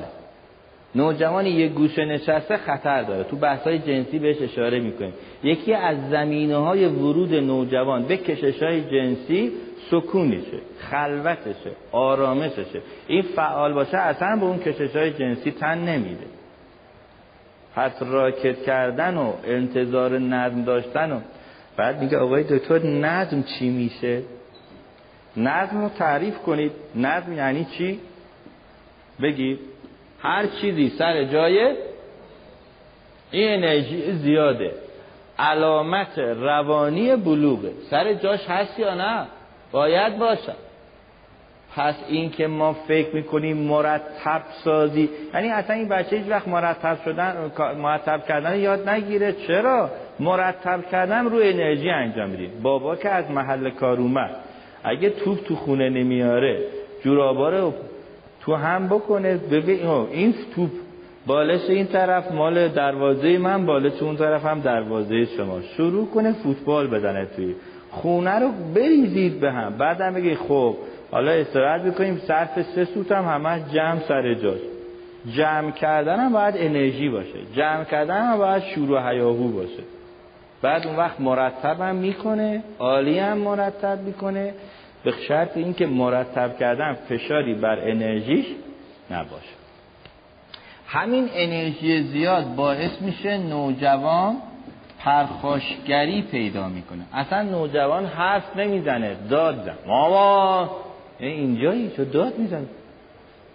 نوجوان 0.96 1.46
یک 1.46 1.72
گوشه 1.72 2.06
نشسته 2.06 2.58
خطر 2.58 3.04
داره. 3.04 3.24
تو 3.24 3.36
بحث 3.36 3.64
های 3.64 3.80
جنسی 3.80 4.20
بهش 4.20 4.42
اشاره 4.42 4.80
می‌کنیم. 4.80 5.14
یکی 5.44 5.74
از 5.74 6.10
زمینه 6.10 6.56
های 6.56 6.86
ورود 6.86 7.34
نوجوان 7.34 8.04
به 8.04 8.18
کشش 8.18 8.64
های 8.64 8.82
جنسی 8.82 9.52
سکونشه 9.92 10.60
خلوتشه 10.80 11.72
آرامششه. 11.92 12.82
این 13.08 13.22
فعال 13.22 13.74
باشه 13.74 13.98
اصلا 13.98 14.36
به 14.36 14.46
اون 14.46 14.60
کشش 14.60 14.96
های 14.96 15.12
جنسی 15.12 15.52
تن 15.52 15.78
نمیده. 15.78 16.26
پس 17.76 17.92
راکت 18.02 18.64
کردن 18.64 19.18
و 19.18 19.34
انتظار 19.44 20.20
نظم 20.20 20.64
داشتن 20.64 21.12
و 21.12 21.20
بعد 21.78 22.02
میگه 22.02 22.18
آقای 22.18 22.44
دکتر 22.44 22.80
نظم 22.80 23.44
چی 23.44 23.70
میشه؟ 23.70 24.22
نظم 25.38 25.82
رو 25.82 25.90
تعریف 25.90 26.38
کنید. 26.38 26.72
نظم 26.96 27.34
یعنی 27.34 27.66
چی؟ 27.78 28.00
بگید. 29.22 29.60
هر 30.22 30.48
چیزی 30.62 30.90
سر 30.90 31.24
جای 31.24 31.76
این 33.32 33.54
انرژی 33.54 34.12
زیاده. 34.12 34.72
علامت 35.40 36.20
روانی 36.20 37.16
بلوغه. 37.16 37.72
سر 37.90 38.14
جاش 38.14 38.46
هست 38.48 38.80
یا 38.80 38.96
نه؟ 38.96 39.26
باید 39.72 40.18
باشه. 40.18 40.54
پس 41.76 41.96
این 42.08 42.32
که 42.32 42.48
ما 42.48 42.74
فکر 42.74 43.16
می‌کنیم 43.16 43.58
مرتب 43.58 44.42
سازی 44.64 45.10
یعنی 45.34 45.50
اصلا 45.50 45.76
این 45.76 45.88
بچه 45.90 46.16
هیچ 46.18 46.26
وقت 46.30 46.48
مرتب 46.48 46.98
شدن 47.06 47.52
مرتب 47.78 48.26
کردن 48.28 48.60
یاد 48.60 48.90
نگیره. 48.90 49.36
چرا؟ 49.48 49.90
مرتب 50.20 50.90
کردن 50.92 51.26
رو 51.26 51.38
انرژی 51.44 51.90
انجام 51.90 52.30
می‌دید 52.30 52.62
بابا 52.62 52.96
که 52.96 53.10
از 53.10 53.32
محل 53.32 53.70
کار 53.70 53.98
اومد. 53.98 54.36
اگه 54.84 55.10
توپ 55.10 55.44
تو 55.48 55.56
خونه 55.56 55.90
نمیاره 55.90 56.64
جورابا 57.04 57.50
رو 57.50 57.74
تو 58.42 58.56
هم 58.56 58.88
بکنه. 58.88 59.38
ببین 59.38 59.88
این 59.88 60.34
توپ 60.56 60.70
بالش 61.28 61.70
این 61.70 61.88
طرف 61.88 62.32
مال 62.32 62.68
دروازه 62.68 63.38
من 63.38 63.66
بالش 63.66 64.02
اون 64.02 64.18
طرف 64.18 64.46
هم 64.46 64.60
دروازه 64.60 65.26
شما. 65.26 65.62
شروع 65.62 66.08
کنه 66.08 66.34
فوتبال 66.34 66.88
بزنه 66.88 67.28
توی 67.36 67.56
خونه 67.92 68.40
رو 68.40 68.50
بریزید 68.76 69.40
به 69.40 69.52
هم. 69.52 69.78
بعدم 69.78 70.14
بگی 70.14 70.36
خب 70.36 70.76
حالا 71.12 71.32
استراحت 71.32 71.82
بکنیم 71.82 72.18
صرف 72.18 72.62
سه 72.62 72.86
سوت 72.86 73.12
هم 73.12 73.26
همه 73.26 73.64
جمع 73.74 74.00
سر 74.00 74.34
جاش 74.34 74.60
جمع 75.36 75.72
کردن 75.72 76.20
هم 76.20 76.34
باید 76.34 76.56
انرژی 76.58 77.10
باشه. 77.10 77.40
جمع 77.56 77.84
کردن 77.84 78.22
هم 78.22 78.38
باید 78.38 78.64
شور 78.64 78.92
و 78.92 79.00
حیاهو 79.00 79.48
باشه. 79.48 79.84
بعد 80.62 80.88
اون 80.88 80.96
وقت 80.96 81.22
مرتب 81.22 81.82
هم 81.82 81.96
می‌کنه 81.96 82.64
عالی 82.80 83.20
هم 83.20 83.38
مرتب 83.38 84.00
می‌کنه. 84.06 84.54
به 85.04 85.14
شرط 85.28 85.58
اینکه 85.58 85.86
مرتب 85.86 86.58
کردن 86.58 86.94
فشاری 86.94 87.54
بر 87.54 87.80
انرژیش 87.80 88.46
نباشه. 89.12 89.60
همین 90.88 91.30
انرژی 91.34 92.04
زیاد 92.04 92.56
باعث 92.56 93.02
میشه 93.02 93.38
نوجوان 93.38 94.36
پرخاشگری 95.00 96.22
پیدا 96.22 96.68
می‌کنه. 96.68 97.02
اصلا 97.14 97.42
نوجوان 97.42 98.06
حرف 98.06 98.58
نمی‌زنه 98.58 99.16
داد 99.30 99.66
زن. 99.66 99.76
ماما 99.88 100.72
اینجایی؟ 101.20 101.92
چه 101.98 102.06
داد 102.06 102.38
می‌زنه 102.38 102.66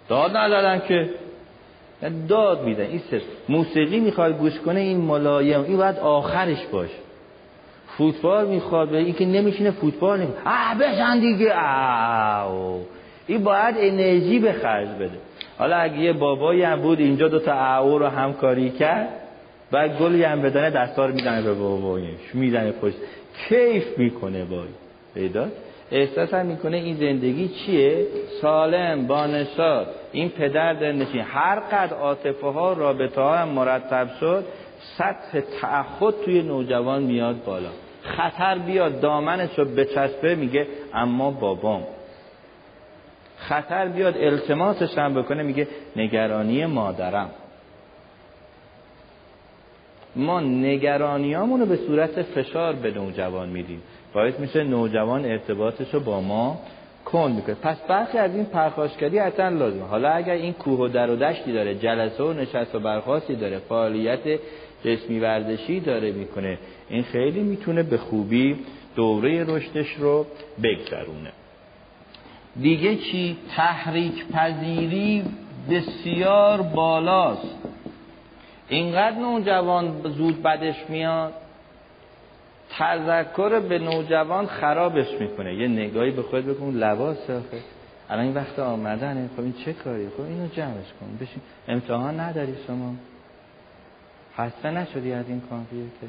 داد 0.09 0.37
ندارن 0.37 0.81
که. 0.87 1.09
داد 2.27 2.63
میزن 2.63 2.81
این 2.81 3.01
موسیقی 3.49 3.99
می‌خواد 3.99 4.37
گوش 4.37 4.59
کنه 4.59 4.79
این 4.79 4.97
ملایم 4.97 5.63
این 5.63 5.77
باید 5.77 5.97
آخرش 5.97 6.65
باشه. 6.71 7.04
فوتبال 7.97 8.47
می‌خواد 8.47 8.89
به 8.89 8.97
اینکه 8.97 9.25
نمیشینه 9.25 9.71
فوتبال 9.71 10.19
نمی 10.19 10.33
اه 10.45 10.75
بزن 10.79 11.19
دیگه. 11.19 11.53
آو 12.43 12.81
این 13.27 13.43
باید 13.43 13.75
انرژی 13.79 14.39
به 14.39 14.51
خرج 14.51 14.87
بده. 14.87 15.17
حالا 15.57 15.75
اگه 15.75 15.99
یه 15.99 16.13
بابایی 16.13 16.63
هم 16.63 16.81
بود 16.81 16.99
اینجا 16.99 17.27
دو 17.27 17.39
تا 17.39 17.77
او 17.77 17.99
رو 17.99 18.07
همکاری 18.07 18.69
کرد 18.69 19.09
و 19.71 19.87
گلی 19.87 20.23
هم 20.23 20.41
بدنه 20.41 20.69
دستا 20.69 21.05
رو 21.05 21.13
می‌زنه 21.13 21.41
به 21.41 21.53
بابایش 21.53 22.19
می‌زنه 22.33 22.71
پشت. 22.71 22.95
کیف 23.49 23.97
می‌کنه 23.97 24.45
بای 24.45 24.67
پیدا؟ 25.13 25.47
احساس 25.91 26.33
هم 26.33 26.45
می‌کنه 26.45 26.77
این 26.77 26.95
زندگی 26.95 27.47
چیه؟ 27.47 28.07
سالم 28.41 29.07
بانشاد. 29.07 29.87
این 30.11 30.29
پدر 30.29 30.73
در 30.73 30.91
نشین. 30.91 31.21
هر 31.21 31.59
قد 31.59 31.93
عاطفه 31.93 32.47
ها 32.47 32.73
رابطه 32.73 33.21
ها 33.21 33.35
هم 33.35 33.49
مرتب 33.49 34.07
شد 34.19 34.45
سطح 34.97 35.39
تعهد 35.61 36.13
توی 36.25 36.41
نوجوان 36.41 37.03
میاد 37.03 37.43
بالا. 37.45 37.69
خطر 38.05 38.57
بیاد 38.57 38.99
دامنش 38.99 39.59
رو 39.59 39.65
بچسبه 39.65 40.35
میگه 40.35 40.67
اما 40.93 41.31
بابام. 41.31 41.83
خطر 43.37 43.87
بیاد 43.87 44.17
التماسش 44.17 44.97
هم 44.97 45.13
بکنه 45.13 45.43
میگه 45.43 45.67
نگرانی 45.95 46.65
مادرم. 46.65 47.29
ما 50.15 50.39
نگرانیامون 50.39 51.59
رو 51.59 51.65
به 51.65 51.75
صورت 51.75 52.21
فشار 52.21 52.73
به 52.73 52.91
نوجوان 52.91 53.49
میدیم. 53.49 53.81
باعث 54.13 54.39
میشه 54.39 54.63
نوجوان 54.63 55.25
ارتباطش 55.25 55.93
رو 55.93 55.99
با 55.99 56.21
ما 56.21 56.59
کن 57.05 57.31
می‌کنه. 57.31 57.55
پس 57.55 57.77
برخی 57.87 58.17
از 58.17 58.35
این 58.35 58.45
پرخاشگری 58.45 59.19
حتما 59.19 59.49
لازمه. 59.49 59.83
حالا 59.83 60.09
اگر 60.09 60.33
این 60.33 60.53
کوه 60.53 60.79
و 60.79 60.87
در 60.87 61.09
و 61.09 61.15
دشتی 61.15 61.53
داره 61.53 61.75
جلسه 61.75 62.23
و 62.23 62.33
نشست 62.33 62.75
و 62.75 62.79
برخواستی 62.79 63.35
داره 63.35 63.57
فعالیت 63.59 64.39
جسمی 64.85 65.19
ورزشی 65.19 65.79
داره 65.79 66.11
می‌کنه. 66.11 66.57
این 66.89 67.03
خیلی 67.03 67.39
می‌تونه 67.39 67.83
به 67.83 67.97
خوبی 67.97 68.55
دوره 68.95 69.43
رشدش 69.43 69.93
رو 69.99 70.25
بگذرونه. 70.63 71.31
دیگه 72.61 72.95
چی؟ 72.95 73.37
تحریک 73.55 74.27
پذیری 74.27 75.23
بسیار 75.69 76.61
بالاست. 76.61 77.55
اینقدر 78.69 79.17
نوجوان 79.17 80.01
زود 80.03 80.43
بدش 80.43 80.75
میاد 80.89 81.33
تذکر 82.69 83.59
به 83.59 83.79
نوجوان 83.79 84.45
خرابش 84.45 85.07
می‌کنه. 85.19 85.55
یه 85.55 85.67
نگاهی 85.67 86.11
به 86.11 86.21
خود 86.21 86.45
بکن 86.45 86.65
لباس 86.65 87.29
آخه. 87.29 87.57
الان 88.09 88.25
این 88.25 88.33
وقت 88.33 88.59
آمدنه. 88.59 89.29
خب 89.35 89.41
این 89.41 89.53
چه 89.65 89.73
کاری؟ 89.73 90.07
خب 90.17 90.21
اینو 90.21 90.47
جمعش 90.47 90.93
کن. 90.99 91.17
بشین. 91.21 91.41
امتحان 91.67 92.19
نداری 92.19 92.53
شما. 92.67 92.93
خسته 94.37 94.71
نشدی 94.71 95.13
از 95.13 95.29
این 95.29 95.41
کامپیوتر 95.49 96.07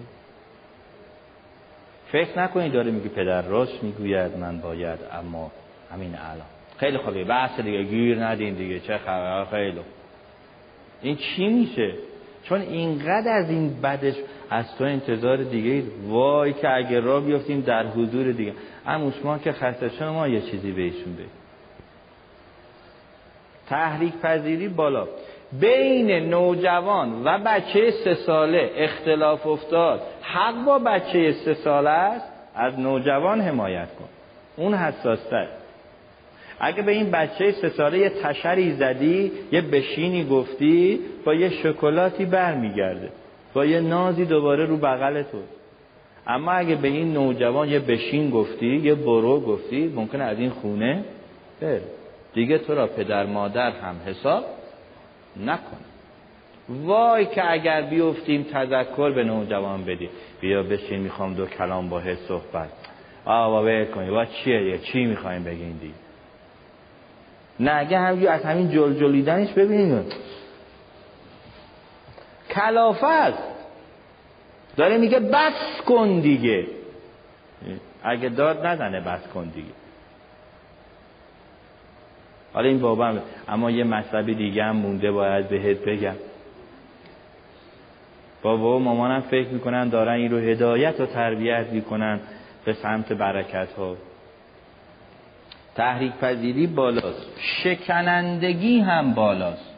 فکر 2.12 2.38
نکنید 2.38 2.72
داره 2.72 2.90
میگه 2.90 3.08
پدر 3.08 3.42
راست 3.42 3.82
می‌گوید 3.82 4.36
من 4.36 4.58
باید 4.58 4.98
اما 5.12 5.52
همین 5.92 6.14
الان. 6.14 6.46
خیلی 6.76 6.98
خوبه 6.98 7.24
بحث 7.24 7.60
دیگه 7.60 7.82
گیر 7.82 8.24
ندین 8.24 8.54
دیگه 8.54 8.80
چه 8.80 8.98
خبر؟ 8.98 9.44
خیلی 9.44 9.80
این 11.02 11.16
چی 11.16 11.48
میشه؟ 11.48 11.92
چون 12.42 12.60
اینقدر 12.60 13.32
از 13.32 13.50
این 13.50 13.80
بدش 13.80 14.14
از 14.50 14.76
تو 14.78 14.84
انتظار 14.84 15.36
دیگه 15.36 15.82
وای 16.08 16.52
که 16.52 16.74
اگر 16.76 17.00
را 17.00 17.20
بیافتیم 17.20 17.60
در 17.60 17.86
حضور 17.86 18.32
دیگه. 18.32 18.52
اما 18.86 19.10
شما 19.10 19.38
که 19.38 19.52
خسته 19.52 19.88
شما 19.88 20.28
یه 20.28 20.40
چیزی 20.40 20.72
بهشون 20.72 21.14
بگید 21.14 21.46
تحریک 23.68 24.12
پذیری 24.22 24.68
بالا 24.68 25.08
بین 25.52 26.10
نوجوان 26.10 27.22
و 27.24 27.38
بچه 27.38 27.90
سه 27.90 28.14
ساله 28.14 28.70
اختلاف 28.76 29.46
افتاد. 29.46 30.00
حق 30.22 30.64
با 30.64 30.78
بچه 30.78 31.32
سه 31.32 31.54
ساله 31.54 31.90
است 31.90 32.26
از 32.54 32.80
نوجوان 32.80 33.40
حمایت 33.40 33.88
کن. 33.98 34.08
اون 34.56 34.74
حساستر. 34.74 35.46
اگه 36.60 36.82
به 36.82 36.92
این 36.92 37.10
بچه 37.10 37.52
سه 37.52 37.68
ساله 37.68 37.98
یه 37.98 38.08
تشری 38.08 38.72
زدی 38.72 39.32
یه 39.52 39.60
بشینی 39.60 40.24
گفتی 40.24 41.00
با 41.24 41.34
یه 41.34 41.50
شکلاتی 41.50 42.24
برمیگرده. 42.24 43.08
با 43.54 43.64
یه 43.64 43.80
نازی 43.80 44.24
دوباره 44.24 44.64
رو 44.64 44.76
بغل 44.76 45.22
تو. 45.22 45.38
اما 46.26 46.52
اگه 46.52 46.74
به 46.74 46.88
این 46.88 47.12
نوجوان 47.12 47.68
یه 47.68 47.78
بشین 47.78 48.30
گفتی 48.30 48.76
یه 48.76 48.94
برو 48.94 49.40
گفتی 49.40 49.92
ممکنه 49.96 50.24
از 50.24 50.38
این 50.38 50.50
خونه 50.50 51.04
بره. 51.60 51.80
دیگه 52.34 52.58
تو 52.58 52.74
را 52.74 52.86
پدر 52.86 53.26
مادر 53.26 53.70
هم 53.70 53.96
حساب 54.06 54.44
نکن. 55.44 55.78
وای 56.68 57.26
که 57.26 57.52
اگر 57.52 57.82
بیفتیم 57.82 58.42
تذکر 58.42 59.10
به 59.10 59.24
نوجوان 59.24 59.84
بدی 59.84 60.08
بیا 60.40 60.62
بشین 60.62 61.00
می‌خوام 61.00 61.34
دو 61.34 61.46
کلام 61.46 61.88
با 61.88 62.02
صحبت. 62.28 62.68
آقا 63.24 63.62
ول 63.62 63.84
کنی. 63.84 64.10
با 64.10 64.24
چیه 64.24 64.78
چی 64.78 65.04
می‌خوایم 65.04 65.44
بگین 65.44 65.76
دی 65.76 65.94
نه 67.60 67.74
اگه 67.74 67.98
همجور 67.98 68.28
از 68.28 68.44
همین 68.44 68.70
جل 68.70 68.94
جلیدنش 68.94 69.52
ببینیم. 69.52 70.06
کلافه 72.50 73.06
است 73.06 73.42
داره 74.76 74.98
میگه 74.98 75.20
بس 75.20 75.80
کن 75.86 76.20
دیگه. 76.20 76.66
اگه 78.02 78.28
داد 78.28 78.66
نزنه 78.66 79.00
بس 79.00 79.28
کن 79.34 79.44
دیگه. 79.44 79.68
حالا 82.56 82.68
این 82.68 82.78
بابا 82.80 83.06
هم 83.06 83.18
اما 83.48 83.70
یه 83.70 83.84
مطلبی 83.84 84.34
دیگه 84.34 84.64
هم 84.64 84.76
مونده 84.76 85.12
باید 85.12 85.48
بهت 85.48 85.76
بگم. 85.76 86.14
بابا 88.42 88.76
و 88.76 88.80
مامانم 88.82 89.20
فکر 89.20 89.48
می‌کنن 89.48 89.88
دارن 89.88 90.12
این 90.12 90.30
رو 90.30 90.38
هدایت 90.38 91.00
و 91.00 91.06
تربیت 91.06 91.66
می‌کنن 91.72 92.20
به 92.64 92.72
سمت 92.72 93.12
برکت 93.12 93.72
ها 93.72 93.96
تحریک 95.74 96.12
پذیری 96.12 96.66
بالاست. 96.66 97.26
شکنندگی 97.40 98.80
هم 98.80 99.14
بالاست. 99.14 99.74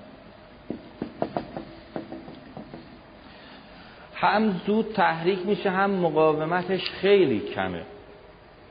هم 4.14 4.60
زود 4.66 4.92
تحریک 4.94 5.46
میشه 5.46 5.70
هم 5.70 5.90
مقاومتش 5.90 6.90
خیلی 6.90 7.40
کمه. 7.40 7.82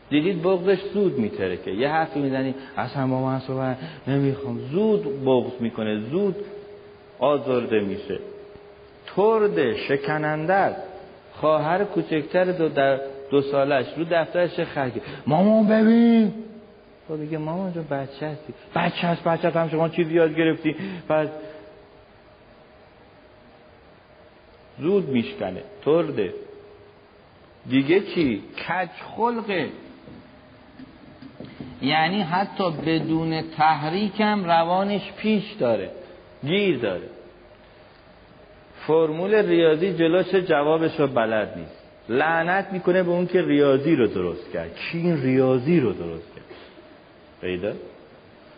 دیدید 0.09 0.43
بغضش 0.43 0.79
زود 0.93 1.19
میتره 1.19 1.57
که 1.57 1.71
یه 1.71 1.89
حرفی 1.89 2.19
می‌زنی 2.19 2.55
اصلا 2.77 3.07
با 3.07 3.21
من 3.21 3.39
صحبت 3.39 3.77
نمی‌خوام. 4.07 4.59
زود 4.59 5.25
بغض 5.25 5.61
می‌کنه 5.61 5.99
زود 5.99 6.35
آزرده 7.19 7.79
میشه. 7.79 8.19
ترد 9.15 9.75
شکننده 9.75 10.75
خواهر 11.33 11.83
کوچکتر 11.83 12.43
دو, 12.43 12.69
در 12.69 12.99
دو 13.31 13.41
سالش 13.41 13.85
رو 13.97 14.05
دفترش 14.11 14.59
خرگی؟ 14.59 15.01
مامان 15.27 15.67
ببین. 15.67 16.33
تو 17.07 17.17
دیگه 17.17 17.37
مامان 17.37 17.73
جو 17.73 17.83
بچه 17.83 18.27
هستی. 18.27 18.53
بچه 18.75 19.07
هست 19.07 19.23
بچه 19.23 19.47
هست 19.47 19.57
هم 19.57 19.69
شما 19.69 19.89
چیزی 19.89 20.13
یاد 20.13 20.35
گرفتی. 20.35 20.75
پس 21.09 21.27
زود 24.79 25.09
میشکنه. 25.09 25.63
ترده. 25.85 26.33
دیگه 27.69 27.99
چی؟ 27.99 28.43
کج 28.67 28.89
خلقه. 29.17 29.69
یعنی 31.81 32.21
حتی 32.21 32.71
بدون 32.71 33.41
تحریکم 33.57 34.45
روانش 34.45 35.11
پیش 35.11 35.51
داره 35.59 35.91
گیر 36.43 36.77
داره. 36.77 37.09
فرمول 38.87 39.35
ریاضی 39.35 39.93
جلوش 39.93 40.35
جوابش 40.35 40.99
رو 40.99 41.07
بلد 41.07 41.57
نیست. 41.57 41.83
لعنت 42.09 42.67
می‌کنه 42.71 43.03
به 43.03 43.09
اون 43.09 43.27
که 43.27 43.41
ریاضی 43.41 43.95
رو 43.95 44.07
درست 44.07 44.51
کرد. 44.51 44.75
کی 44.75 44.97
این 44.97 45.21
ریاضی 45.21 45.79
رو 45.79 45.93
درست 45.93 46.35
کرد؟ 46.35 46.45
پیدا؟ 47.41 47.73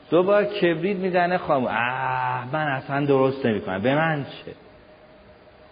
دو 0.10 0.24
بار 0.24 0.46
کبریت 0.46 0.98
می‌زنه 0.98 1.38
خام 1.38 1.66
اه 1.66 2.48
من 2.54 2.68
اصلا 2.68 3.06
درست 3.06 3.46
نمی‌کنم. 3.46 3.82
به 3.82 3.96
من 3.96 4.26
چه؟ 4.26 4.52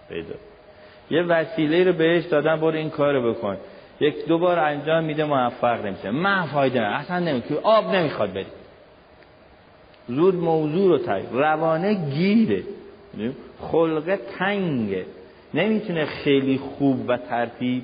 پیدا؟ 0.09 0.35
یه 1.09 1.21
وسیله 1.21 1.83
رو 1.83 1.93
بهش 1.93 2.25
دادن 2.25 2.55
برو 2.55 2.75
این 2.75 2.89
کارو 2.89 3.33
بکن. 3.33 3.57
یک 3.99 4.25
دو 4.25 4.37
بار 4.37 4.59
انجام 4.59 5.03
میده 5.03 5.25
موفق 5.25 5.85
نمیشه. 5.85 6.11
من 6.11 6.45
فایده 6.45 6.79
نه 6.79 6.85
اصلا 6.85 7.19
نمیشه 7.19 7.55
آب 7.63 7.95
نمی‌خواد 7.95 8.33
بری 8.33 8.45
زود 10.07 10.35
موضوع 10.35 10.87
رو 10.87 10.97
تایی 10.97 11.25
روانه 11.31 11.93
گیره. 11.93 12.63
خلقه 13.59 14.19
تنگه. 14.39 15.05
نمی‌تونه 15.53 16.05
خیلی 16.05 16.57
خوب 16.57 17.09
و 17.09 17.17
ترتیب 17.17 17.83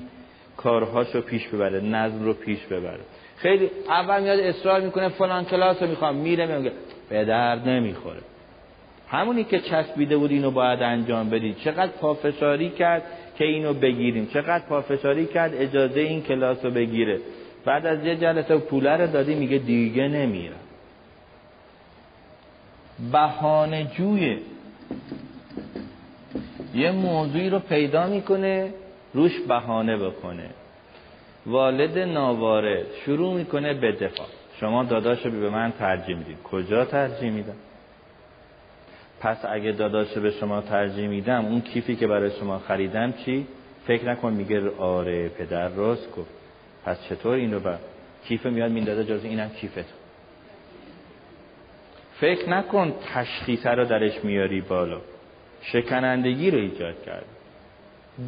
کارهاشو 0.57 1.21
پیش 1.21 1.47
ببره 1.47 1.81
نظم 1.81 2.23
رو 2.23 2.33
پیش 2.33 2.59
ببره. 2.65 2.99
خیلی 3.37 3.69
اول 3.89 4.23
میاد 4.23 4.39
اصرار 4.39 4.81
می‌کنه 4.81 5.09
فلان 5.09 5.45
کلاس 5.45 5.81
رو 5.81 5.87
می‌خوام. 5.87 6.15
میره 6.15 6.57
میگه 6.57 6.71
به 7.09 7.25
درد 7.25 7.67
نمی‌خوره. 7.69 8.19
همونی 9.09 9.43
که 9.43 9.59
چسبیده 9.59 10.17
بود 10.17 10.31
اینو 10.31 10.51
باید 10.51 10.83
انجام 10.83 11.29
بدید 11.29 11.57
چقدر 11.57 11.91
پافشاری 11.91 12.69
کرد؟ 12.69 13.03
که 13.37 13.45
اینو 13.45 13.73
بگیریم. 13.73 14.25
چقدر 14.25 14.63
پافشاری 14.65 15.25
کرد؟ 15.25 15.53
اجازه 15.55 15.99
این 15.99 16.21
کلاس 16.21 16.65
رو 16.65 16.71
بگیره. 16.71 17.19
بعد 17.65 17.85
از 17.85 18.05
یه 18.05 18.15
جلسه 18.15 18.57
پوله 18.57 18.97
رو 18.97 19.07
دادی 19.07 19.35
میگه 19.35 19.57
دیگه 19.57 20.07
نمیرم. 20.07 20.53
بهانه 23.11 23.83
جویه. 23.83 24.37
یه 26.75 26.91
موضوعی 26.91 27.49
رو 27.49 27.59
پیدا 27.59 28.07
می‌کنه 28.07 28.73
روش 29.13 29.39
بهانه 29.47 29.97
بکنه. 29.97 30.49
والد 31.45 31.97
ناوارد 31.97 32.85
شروع 33.05 33.33
می‌کنه 33.33 33.73
به 33.73 33.91
دفاع. 33.91 34.27
شما 34.59 34.83
داداش 34.83 35.25
رو 35.25 35.31
به 35.31 35.49
من 35.49 35.73
ترجیح 35.79 36.17
می‌دید. 36.17 36.37
کجا 36.43 36.85
ترجیح 36.85 37.31
میدم؟ 37.31 37.55
پس 39.23 39.45
اگه 39.45 39.71
داداش 39.71 40.17
به 40.17 40.31
شما 40.31 40.61
ترجیح 40.61 41.07
میدم 41.07 41.45
اون 41.45 41.61
کیفی 41.61 41.95
که 41.95 42.07
برای 42.07 42.31
شما 42.31 42.59
خریدم 42.59 43.11
چی؟ 43.11 43.47
فکر 43.87 44.11
نکن 44.11 44.33
میگه 44.33 44.69
آره 44.77 45.29
پدر 45.29 45.69
راست 45.69 46.11
گفت. 46.11 46.29
پس 46.85 46.97
چطور 47.09 47.35
اینو 47.35 47.59
با 47.59 47.75
کیف 48.27 48.45
میاد 48.45 48.71
میندازه 48.71 49.03
جز 49.03 49.25
اینم 49.25 49.49
کیفت. 49.49 49.85
فکر 52.19 52.49
نکن 52.49 52.93
تشخیصه 53.13 53.69
رو 53.69 53.85
درش 53.85 54.23
میاری 54.23 54.61
بالا. 54.61 55.01
شکنندگی 55.61 56.51
رو 56.51 56.57
ایجاد 56.57 57.03
کرد. 57.05 57.25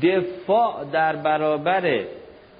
دفاع 0.01 0.85
در 0.91 1.15
برابر 1.15 2.03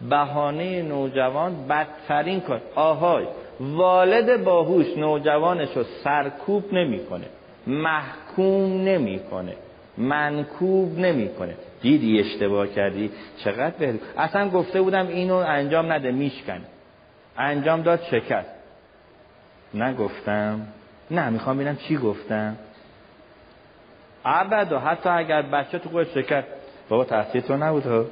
بهانه 0.09 0.81
نوجوان 0.81 1.67
بدترین 1.67 2.39
کار. 2.39 2.61
آهای 2.75 3.25
والد 3.59 4.43
باهوش 4.43 4.97
نوجوانش 4.97 5.69
رو 5.77 5.83
سرکوب 5.83 6.73
نمی‌کنه. 6.73 7.25
محکوم 7.67 8.81
نمی‌کنه. 8.81 9.55
منکوب 9.97 10.99
نمی‌کنه. 10.99 11.55
دیدی 11.81 12.19
اشتباه 12.19 12.67
کردی؟ 12.67 13.11
چقدر 13.37 13.75
بهتر 13.79 14.05
اصلا 14.17 14.49
گفته 14.49 14.81
بودم 14.81 15.07
اینو 15.07 15.35
انجام 15.35 15.91
نده 15.91 16.11
میشکن. 16.11 16.61
انجام 17.37 17.81
داد 17.81 18.01
شکست. 18.11 18.49
نگفتم. 19.73 20.67
نه 21.11 21.29
می‌خوام 21.29 21.55
ببینم 21.57 21.75
چی 21.75 21.97
گفتم. 21.97 22.55
ابدا 24.25 24.79
حتی 24.79 25.09
اگر 25.09 25.41
بچه 25.41 25.79
تو 25.79 25.89
خودش 25.89 26.13
شکست. 26.13 26.47
بابا 26.89 27.03
تحصیل 27.03 27.41
تو 27.41 27.57
نبود 27.57 27.85
ها. 27.85 28.05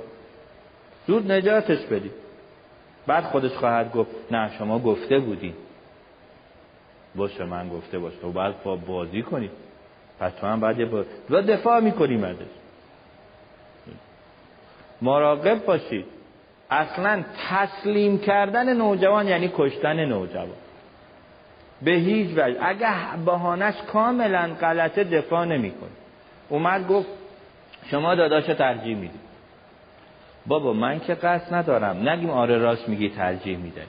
زود 1.07 1.31
نجاتش 1.31 1.85
بدی. 1.85 2.11
بعد 3.07 3.23
خودش 3.23 3.51
خواهد 3.51 3.91
گفت 3.91 4.11
نه 4.31 4.51
شما 4.57 4.79
گفته 4.79 5.19
بودی. 5.19 5.53
باشه 7.15 7.43
من 7.45 7.69
گفته 7.69 7.99
باشه. 7.99 8.17
تو 8.17 8.31
باید 8.31 8.63
با 8.63 8.75
بازی 8.75 9.21
کنی. 9.21 9.49
پس 10.19 10.31
تو 10.33 10.47
هم 10.47 10.59
باید 10.59 10.91
با... 10.91 11.03
و 11.29 11.41
دفاع 11.41 11.79
می‌کنیم 11.79 12.23
ازش 12.23 12.39
مراقب 15.01 15.65
باشید. 15.65 16.05
اصلا 16.69 17.23
تسلیم 17.49 18.19
کردن 18.19 18.73
نوجوان 18.77 19.27
یعنی 19.27 19.51
کشتن 19.57 20.05
نوجوان. 20.05 20.47
به 21.81 21.91
هیچ 21.91 22.37
وجه. 22.37 22.57
اگه 22.61 23.17
بهانش 23.25 23.75
کاملا 23.93 24.49
غلطه 24.61 25.03
دفاع 25.03 25.45
نمی‌کنه 25.45 25.89
اومد 26.49 26.87
گفت 26.87 27.07
شما 27.91 28.15
داداش 28.15 28.45
ترجیح 28.45 28.97
میدی 28.97 29.19
بابا 30.47 30.73
من 30.73 30.99
که 30.99 31.13
قصد 31.13 31.53
ندارم. 31.53 32.09
نگیم 32.09 32.29
آره 32.29 32.57
راست 32.57 32.89
میگی 32.89 33.09
ترجیح 33.09 33.57
میده 33.57 33.83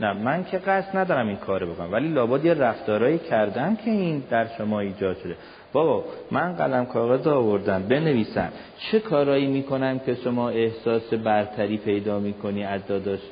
نه 0.00 0.12
من 0.12 0.44
که 0.44 0.58
قصد 0.58 0.96
ندارم 0.96 1.28
این 1.28 1.36
کارو 1.36 1.66
بکنم 1.66 1.92
ولی 1.92 2.08
لابد 2.08 2.44
یه 2.44 2.54
رفتارایی 2.54 3.18
کردم 3.18 3.76
که 3.76 3.90
این 3.90 4.22
در 4.30 4.46
شما 4.58 4.80
ایجاد 4.80 5.16
شده. 5.16 5.36
بابا 5.72 6.04
من 6.30 6.52
قلم 6.52 6.86
کاغذ 6.86 7.26
آوردم 7.26 7.82
بنویسم. 7.82 8.52
چه 8.78 9.00
کارایی 9.00 9.46
می‌کنم 9.46 9.98
که 9.98 10.14
شما 10.14 10.48
احساس 10.48 11.14
برتری 11.14 11.76
پیدا 11.76 12.18
می‌کنی 12.18 12.64
از 12.64 12.86
داداشت 12.86 13.28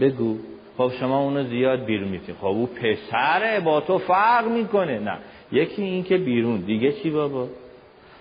بگو. 0.00 0.38
خب 0.76 0.92
شما 1.00 1.18
اونو 1.18 1.44
زیاد 1.44 1.84
بیرون 1.84 2.08
میفتی 2.08 2.32
خب 2.32 2.46
او 2.46 2.66
پسره 2.66 3.60
با 3.60 3.80
تو 3.80 3.98
فرق 3.98 4.48
می‌کنه. 4.48 4.98
نه 4.98 5.18
یکی 5.52 5.82
این 5.82 6.04
که 6.04 6.18
بیرون. 6.18 6.60
دیگه 6.60 6.92
چی 6.92 7.10
بابا؟ 7.10 7.48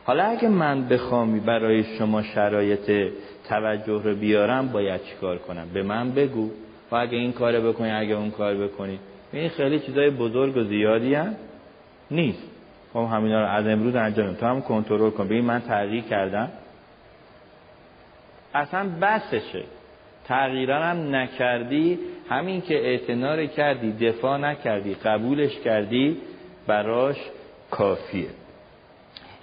حالا 0.06 0.24
اگه 0.24 0.50
من 0.50 0.88
بخوامی 0.88 1.40
برای 1.40 1.84
شما 1.84 2.24
شرایط 2.24 3.12
توجه 3.50 4.02
رو 4.04 4.16
بیارم 4.16 4.68
باید 4.68 5.02
چیکار 5.04 5.38
کنم؟ 5.38 5.68
به 5.74 5.84
من 5.84 6.12
بگو. 6.12 6.50
و 6.92 6.96
اگه 6.96 7.18
این 7.18 7.34
کار 7.34 7.60
بکنی 7.60 7.92
اگه 7.92 8.16
اون 8.16 8.32
کار 8.32 8.56
بکنی. 8.56 9.00
این 9.34 9.50
خیلی 9.50 9.80
چیزای 9.80 10.10
بزرگ 10.10 10.58
و 10.58 10.64
زیادی 10.64 11.14
هم 11.14 11.36
نیست. 12.12 12.44
خب 12.94 13.08
همینا 13.12 13.42
رو 13.42 13.48
از 13.48 13.68
امروز 13.68 13.96
انجام 13.96 14.34
تو 14.34 14.46
هم 14.46 14.62
کنترل 14.62 15.10
کن. 15.10 15.26
ببین 15.26 15.46
من 15.46 15.62
تغییر 15.62 16.04
کردم. 16.04 16.50
اصلا 18.54 18.90
بسشه 19.02 19.64
تغییرا 20.26 20.84
هم 20.84 21.16
نکردی. 21.16 22.00
همین 22.30 22.62
که 22.62 22.76
اعتنار 22.76 23.46
کردی 23.46 23.92
دفاع 23.92 24.38
نکردی 24.38 24.94
قبولش 24.94 25.60
کردی 25.60 26.18
براش 26.68 27.18
کافیه. 27.72 28.28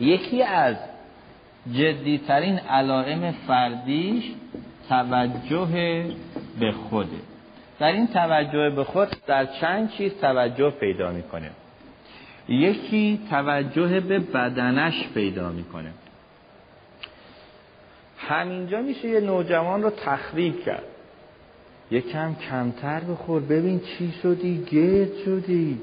یکی 0.00 0.42
از 0.42 0.76
جدیترین 1.72 2.58
علائم 2.58 3.32
فردیش 3.46 4.24
توجه 4.88 5.66
به 6.60 6.72
خوده. 6.72 7.08
در 7.78 7.92
این 7.92 8.06
توجه 8.06 8.70
به 8.70 8.84
خود 8.84 9.08
در 9.26 9.46
چند 9.46 9.90
چیز 9.90 10.12
توجه 10.20 10.70
پیدا 10.70 11.12
می‌کنه. 11.12 11.50
یکی 12.48 13.20
توجه 13.30 14.00
به 14.00 14.18
بدنش 14.18 15.08
پیدا 15.14 15.48
می‌کنه. 15.48 15.90
همینجا 18.18 18.82
میشه 18.82 19.08
یه 19.08 19.20
نوجوان 19.20 19.82
رو 19.82 19.90
تخریب 19.90 20.64
کرد. 20.64 20.82
یکم 21.90 22.34
کمتر 22.34 23.00
بخور. 23.00 23.42
ببین 23.42 23.80
چی 23.80 24.12
شدی؟ 24.22 24.64
گرد 24.70 25.16
شدی. 25.24 25.80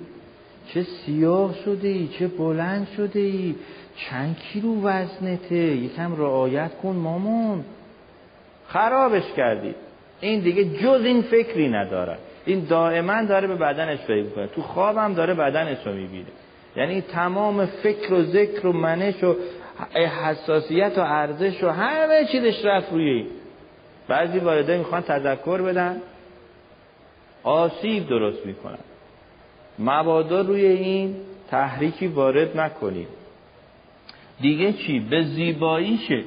چه 0.68 0.84
سیاه 0.84 1.56
شدی؟ 1.66 2.08
چه 2.20 2.28
بلند 2.28 2.88
شدی؟ 2.98 3.56
چند 3.98 4.38
کیلو 4.40 4.82
وزنته؟ 4.82 5.56
یکم 5.56 6.16
رعایت 6.16 6.72
کن 6.84 6.96
مامون 6.96 7.66
خرابش 8.68 9.32
کردی. 9.38 9.76
این 10.20 10.40
دیگه 10.40 10.66
جز 10.66 11.02
این 11.06 11.22
فکری 11.22 11.70
نداره. 11.70 12.18
این 12.46 12.66
دائما 12.66 13.24
داره 13.24 13.48
به 13.48 13.56
بدنش 13.56 14.00
فکر 14.00 14.30
کنه 14.30 14.48
تو 14.48 14.62
خوابم 14.62 15.14
داره 15.14 15.34
بدنش 15.34 15.88
رو 15.88 15.94
می‌بینه. 15.94 16.26
یعنی 16.76 17.02
تمام 17.02 17.66
فکر 17.66 18.14
و 18.14 18.24
ذکر 18.24 18.68
و 18.68 18.74
منش 18.74 19.24
و 19.24 19.36
حساسیت 20.24 20.98
و 20.98 21.02
ارزش 21.02 21.64
و 21.64 21.70
همه 21.70 22.26
چیزش 22.32 22.66
رفت 22.66 22.92
روی 22.92 23.10
این. 23.10 23.28
بعضی 24.08 24.40
والده 24.40 24.78
می‌خوان 24.78 25.02
تذکر 25.02 25.62
بدن. 25.62 26.02
آسیب 27.44 28.08
درست 28.08 28.46
می‌کنن. 28.46 28.78
مبادا 29.80 30.42
روی 30.42 30.66
این 30.66 31.16
تحریکی 31.52 32.08
وارد 32.08 32.60
نکنید. 32.60 33.08
دیگه 34.42 34.74
چی؟ 34.74 35.00
به 35.00 35.24
زیباییشه 35.24 36.24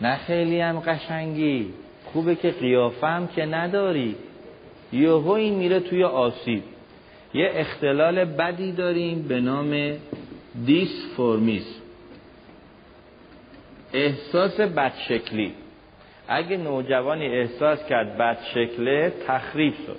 نه 0.00 0.16
خیلی 0.16 0.60
هم 0.60 0.80
قشنگی. 0.80 1.72
خوبه 2.04 2.34
که 2.34 2.50
قیافم 2.50 3.28
که 3.36 3.46
نداری. 3.46 4.16
یهو 4.92 5.36
میره 5.36 5.80
توی 5.80 6.04
آسیب. 6.04 6.62
یه 7.34 7.50
اختلال 7.54 8.24
بدی 8.24 8.72
داریم 8.72 9.22
به 9.22 9.40
نام 9.40 9.96
دیسفورمیس 10.66 11.80
احساس 13.92 14.60
بدشکلی. 14.60 15.52
اگه 16.28 16.56
نوجوانی 16.56 17.26
احساس 17.26 17.86
کرد 17.86 18.18
بدشکله 18.18 19.12
تخریب 19.26 19.74
شد. 19.86 19.98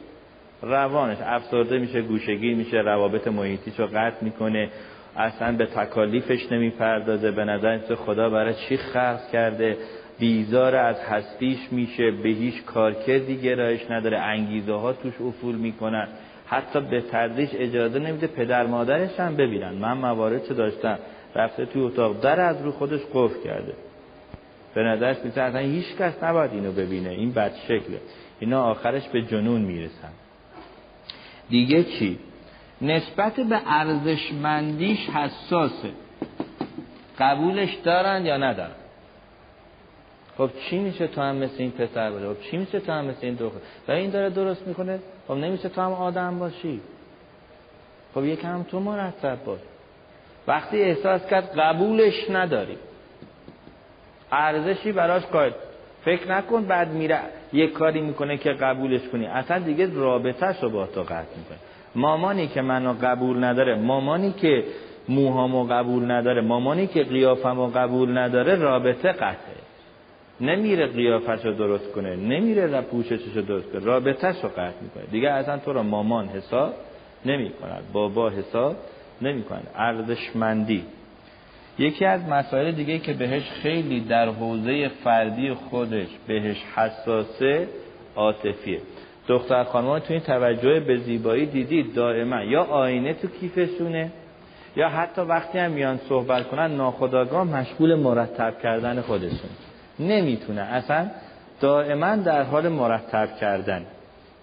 روانش 0.61 1.17
افسرده 1.21 1.79
میشه 1.79 2.01
گوشگی 2.01 2.53
میشه 2.53 2.77
روابط 2.77 3.27
محیطیش 3.27 3.79
رو 3.79 3.87
قطع 3.87 4.23
می‌کنه. 4.23 4.69
اصلا 5.17 5.57
به 5.57 5.65
تکالیفش 5.65 6.51
نمی‌پردازه. 6.51 7.31
به 7.31 7.45
نظر 7.45 7.79
خدا 7.95 8.29
برای 8.29 8.53
چی 8.53 8.77
خلق 8.77 9.31
کرده؟ 9.31 9.77
بیزار 10.19 10.75
از 10.75 10.99
هستیش 10.99 11.57
میشه. 11.71 12.11
به 12.11 12.29
هیچ 12.29 12.63
کارکردی 12.65 13.37
گرایش 13.37 13.91
نداره. 13.91 14.19
انگیزه 14.19 14.73
ها 14.73 14.93
توش 14.93 15.21
افول 15.21 15.55
می‌کنن. 15.55 16.07
حتی 16.45 16.81
به 16.81 17.01
تردیش 17.01 17.49
اجازه 17.53 17.99
نمیده 17.99 18.27
پدر 18.27 18.65
مادرش 18.65 19.19
هم 19.19 19.35
ببینن. 19.35 19.73
من 19.73 19.93
موارد 19.93 20.47
چه 20.47 20.53
داشتم؟ 20.53 20.99
رفته 21.35 21.65
توی 21.65 21.81
اتاق. 21.81 22.21
در 22.21 22.39
از 22.39 22.61
رو 22.61 22.71
خودش 22.71 23.01
قفل 23.13 23.43
کرده. 23.43 23.73
به 24.73 24.83
نظرش 24.83 25.17
میسه 25.23 25.41
اصلا 25.41 25.59
هیچ 25.59 25.95
کس 25.99 26.23
نباید 26.23 26.51
اینو 26.51 26.71
ببینه. 26.71 27.09
این 27.09 27.31
بد 27.31 27.51
شکله. 27.63 28.01
اینا 28.39 28.63
آخرش 28.63 29.07
به 29.07 29.21
جنون 29.21 29.61
می‌رسن. 29.61 30.11
دیگه 31.49 31.83
چی؟ 31.83 32.19
نسبت 32.81 33.39
به 33.39 33.61
ارزشمندیش 33.65 35.09
حساسه. 35.09 35.91
قبولش 37.19 37.73
دارن 37.73 38.25
یا 38.25 38.37
ندارن؟ 38.37 38.71
خب 40.37 40.49
چی 40.69 40.79
میشه 40.79 41.07
تو 41.07 41.21
هم 41.21 41.35
مثل 41.35 41.55
این 41.57 41.71
پسر 41.71 42.11
بده 42.11 42.33
خب 42.33 42.41
چی 42.41 42.57
میشه 42.57 42.79
تو 42.79 42.91
هم 42.91 43.05
مثل 43.05 43.19
این 43.21 43.35
دختر؟ 43.35 43.59
و 43.87 43.91
این 43.91 44.09
داره 44.09 44.29
درست 44.29 44.67
می‌کنه؟ 44.67 44.99
خب 45.27 45.33
نمیشه 45.33 45.69
تو 45.69 45.81
هم 45.81 45.93
آدم 45.93 46.39
باشی. 46.39 46.81
خب 48.15 48.25
یکم 48.25 48.63
تو 48.63 48.79
مرتب 48.79 49.43
باش. 49.45 49.59
وقتی 50.47 50.81
احساس 50.81 51.25
کرد 51.25 51.59
قبولش 51.59 52.29
نداری. 52.29 52.77
ارزشی 54.31 54.91
براش 54.91 55.25
قائل. 55.25 55.51
فکر 56.05 56.31
نکن 56.31 56.65
بعد 56.65 56.91
میره 56.91 57.19
یک 57.53 57.73
کاری 57.73 58.01
می‌کنه 58.01 58.37
که 58.37 58.49
قبولش 58.49 59.01
کنی. 59.11 59.25
اصلا 59.25 59.59
دیگه 59.59 59.93
رابطهش 59.93 60.63
رو 60.63 60.69
با 60.69 60.87
تو 60.87 61.01
قطع 61.01 61.37
می‌کنه. 61.37 61.57
مامانی 61.95 62.47
که 62.47 62.61
منو 62.61 62.93
قبول 63.01 63.43
نداره 63.43 63.75
مامانی 63.75 64.31
که 64.31 64.63
موهامو 65.09 65.63
قبول 65.63 66.11
نداره 66.11 66.41
مامانی 66.41 66.87
که 66.87 67.03
قیافمو 67.03 67.67
قبول 67.67 68.17
نداره 68.17 68.55
رابطه 68.55 69.11
قطعه. 69.11 69.61
نمیره 70.41 70.87
قیافش 70.87 71.45
رو 71.45 71.53
درست 71.53 71.91
کنه 71.91 72.15
نمیره 72.15 72.81
پوششش 72.81 73.35
رو 73.35 73.41
درست 73.41 73.71
کنه 73.71 73.85
رابطهش 73.85 74.35
رو 74.43 74.49
قطع 74.49 74.81
می‌کنه. 74.81 75.03
دیگه 75.11 75.29
اصلا 75.29 75.57
تو 75.57 75.73
رو 75.73 75.83
مامان 75.83 76.27
حساب 76.27 76.73
نمی 77.25 77.49
کند 77.49 77.83
بابا 77.93 78.29
حساب 78.29 78.75
نمی 79.21 79.43
کند 79.43 79.67
ارزشمندی. 79.75 80.83
یکی 81.79 82.05
از 82.05 82.29
مسائل 82.29 82.71
دیگه 82.71 82.99
که 82.99 83.13
بهش 83.13 83.49
خیلی 83.49 83.99
در 83.99 84.29
حوزه 84.29 84.87
فردی 84.87 85.53
خودش 85.53 86.07
بهش 86.27 86.63
حساسه 86.75 87.67
عاطفیه. 88.15 88.81
دختر 89.27 89.63
خانمان 89.63 89.99
تو 89.99 90.13
این 90.13 90.21
توجه 90.21 90.79
به 90.79 90.97
زیبایی 90.97 91.45
دیدید 91.45 91.93
دائما. 91.93 92.43
یا 92.43 92.63
آینه 92.63 93.13
تو 93.13 93.27
کیفشونه 93.27 94.11
یا 94.75 94.89
حتی 94.89 95.21
وقتی 95.21 95.57
هم 95.57 95.71
میان 95.71 95.99
صحبت 96.09 96.47
کنن 96.47 96.75
ناخداگاه 96.75 97.43
مشغول 97.43 97.95
مرتب 97.95 98.59
کردن 98.63 99.01
خودشون. 99.01 99.49
نمی‌تونه. 99.99 100.61
اصلا 100.61 101.09
دائما 101.61 102.15
در 102.15 102.43
حال 102.43 102.67
مرتب 102.67 103.29
کردن. 103.35 103.85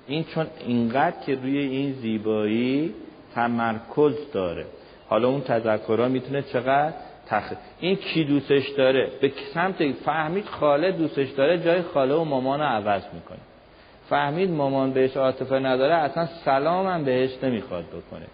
این 0.07 0.25
چون 0.25 0.47
اینقدر 0.67 1.17
که 1.27 1.35
روی 1.35 1.59
این 1.59 1.93
زیبایی 1.93 2.95
تمرکز 3.35 4.15
داره. 4.33 4.67
حالا 5.09 5.29
اون 5.29 5.41
تذکرها 5.41 6.09
می‌تونه 6.09 6.43
چقدر 6.43 6.93
تخ... 7.27 7.53
این 7.81 7.97
کی 7.97 8.25
دوستش 8.25 8.69
داره؟ 8.69 9.11
به 9.21 9.33
سمت 9.55 9.93
فهمید 9.93 10.45
خاله 10.45 10.93
دوستش 10.93 11.31
داره 11.31 11.59
جای 11.59 11.83
خاله 11.83 12.15
و 12.15 12.25
مامان 12.25 12.61
رو 12.61 12.67
عوض 12.67 13.03
می‌کنه. 13.15 13.39
فهمید 14.11 14.51
مامان 14.51 14.93
بهش 14.93 15.17
عاطفه 15.17 15.59
نداره 15.59 15.95
اصلا 15.95 16.27
سلام 16.45 16.87
هم 16.87 17.05
بهش 17.05 17.31
نمی‌خواد 17.43 17.85
بکنه. 17.85 18.27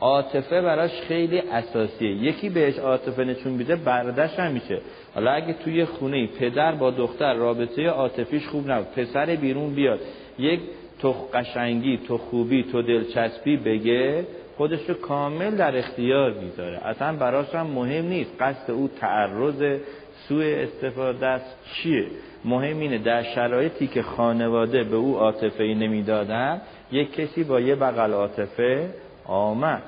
عاطفه 0.00 0.62
براش 0.62 0.90
خیلی 0.90 1.38
اساسیه. 1.38 2.10
یکی 2.10 2.48
بهش 2.48 2.78
عاطفه 2.78 3.24
نشون 3.24 3.52
میده 3.52 3.76
بردش 3.76 4.38
هم 4.38 4.52
میشه. 4.52 4.80
حالا 5.14 5.30
اگه 5.30 5.52
توی 5.52 5.84
خونه 5.84 6.26
پدر 6.26 6.72
با 6.72 6.90
دختر 6.90 7.34
رابطه 7.34 7.88
عاطفیش 7.88 8.48
خوب 8.48 8.70
نبود. 8.70 8.86
پسر 8.86 9.36
بیرون 9.36 9.74
بیاد. 9.74 10.00
یک 10.38 10.60
تو 11.02 11.12
قشنگی 11.12 11.96
تو 12.08 12.18
خوبی 12.18 12.62
تو 12.72 12.82
دلچسبی 12.82 13.56
بگه 13.56 14.26
خودش 14.56 14.88
رو 14.88 14.94
کامل 14.94 15.50
در 15.50 15.76
اختیار 15.76 16.32
می‌ذاره. 16.32 16.86
اصلا 16.86 17.16
براش 17.16 17.54
هم 17.54 17.66
مهم 17.66 18.04
نیست. 18.04 18.30
قصد 18.40 18.70
او 18.70 18.88
تعرض 19.00 19.80
سوء 20.28 20.44
استفاده 20.44 21.26
است 21.26 21.56
چیه. 21.74 22.06
مهم 22.44 22.80
اینه 22.80 22.98
در 22.98 23.22
شرایطی 23.22 23.86
که 23.86 24.02
خانواده 24.02 24.84
به 24.84 24.96
او 24.96 25.18
عاطفه 25.18 25.64
نمی‌دادن 25.64 26.60
یک 26.92 27.12
کسی 27.12 27.44
با 27.44 27.60
یه 27.60 27.74
بغل 27.74 28.12
عاطفه 28.12 28.90
آمد. 29.24 29.82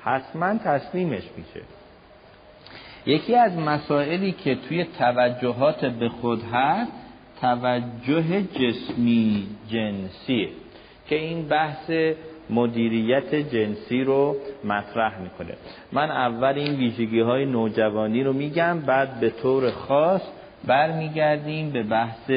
حتما 0.00 0.58
تسلیمش 0.64 1.22
میشه. 1.36 1.60
یکی 3.06 3.36
از 3.36 3.56
مسائلی 3.56 4.32
که 4.32 4.54
توی 4.54 4.84
توجهات 4.98 5.84
به 5.84 6.08
خود 6.08 6.42
هست 6.52 6.92
توجه 7.40 8.42
جسمی 8.42 9.46
جنسیه 9.68 10.48
که 11.08 11.16
این 11.16 11.48
بحث 11.48 11.90
مدیریت 12.50 13.34
جنسی 13.34 14.04
رو 14.04 14.36
مطرح 14.64 15.20
می‌کنه. 15.20 15.54
من 15.92 16.10
اول 16.10 16.54
این 16.58 16.76
ویژگی 16.76 17.20
های 17.20 17.44
نوجوانی 17.44 18.22
رو 18.24 18.32
میگم 18.32 18.80
بعد 18.86 19.20
به 19.20 19.30
طور 19.30 19.70
خاص 19.70 20.22
برمیگردیم 20.66 21.70
به 21.70 21.82
بحث 21.82 22.30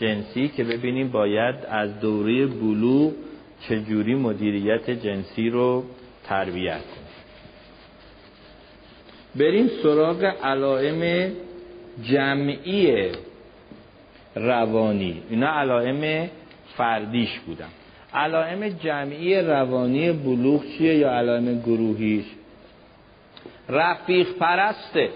جنسی 0.00 0.48
که 0.48 0.64
ببینیم 0.64 1.08
باید 1.08 1.54
از 1.68 2.00
دوره 2.00 2.46
بلوغ 2.46 3.12
چجوری 3.68 4.14
مدیریت 4.14 4.90
جنسی 4.90 5.50
رو 5.50 5.84
تربیت 6.24 6.80
کنیم. 6.80 7.02
بریم 9.36 9.70
سراغ 9.82 10.24
علائم 10.24 11.32
جمعی 12.02 13.08
روانی. 14.34 15.22
اینا 15.30 15.46
علائم 15.46 16.30
فردیش 16.76 17.40
بودن. 17.40 17.68
علائم 18.14 18.68
جمعی 18.68 19.36
روانی 19.36 20.12
بلوغ 20.12 20.62
چیه 20.78 20.94
یا 20.94 21.10
علائم 21.10 21.60
گروهیش؟ 21.60 22.24
رفیق 23.68 24.32
پرسته. 24.38 25.08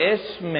اسم 0.00 0.54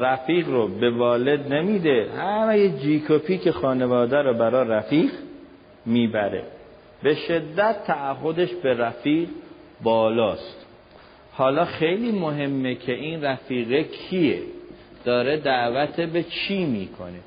رفیق 0.00 0.48
رو 0.48 0.68
به 0.68 0.90
والد 0.90 1.52
نمیده. 1.52 2.10
همه 2.18 2.58
یه 2.58 2.68
جیکوپی 2.68 3.38
که 3.38 3.52
خانواده 3.52 4.22
رو 4.22 4.34
برا 4.34 4.62
رفیق 4.62 5.10
می‌بره. 5.86 6.42
به 7.02 7.14
شدت 7.14 7.84
تعهدش 7.86 8.52
به 8.52 8.74
رفیق 8.74 9.28
بالاست. 9.82 10.66
حالا 11.32 11.64
خیلی 11.64 12.12
مهمه 12.12 12.74
که 12.74 12.92
این 12.92 13.24
رفیقه 13.24 13.82
کیه؟ 13.82 14.38
داره 15.04 15.36
دعوت 15.36 16.00
به 16.00 16.22
چی 16.22 16.64
می‌کنه؟ 16.64 17.20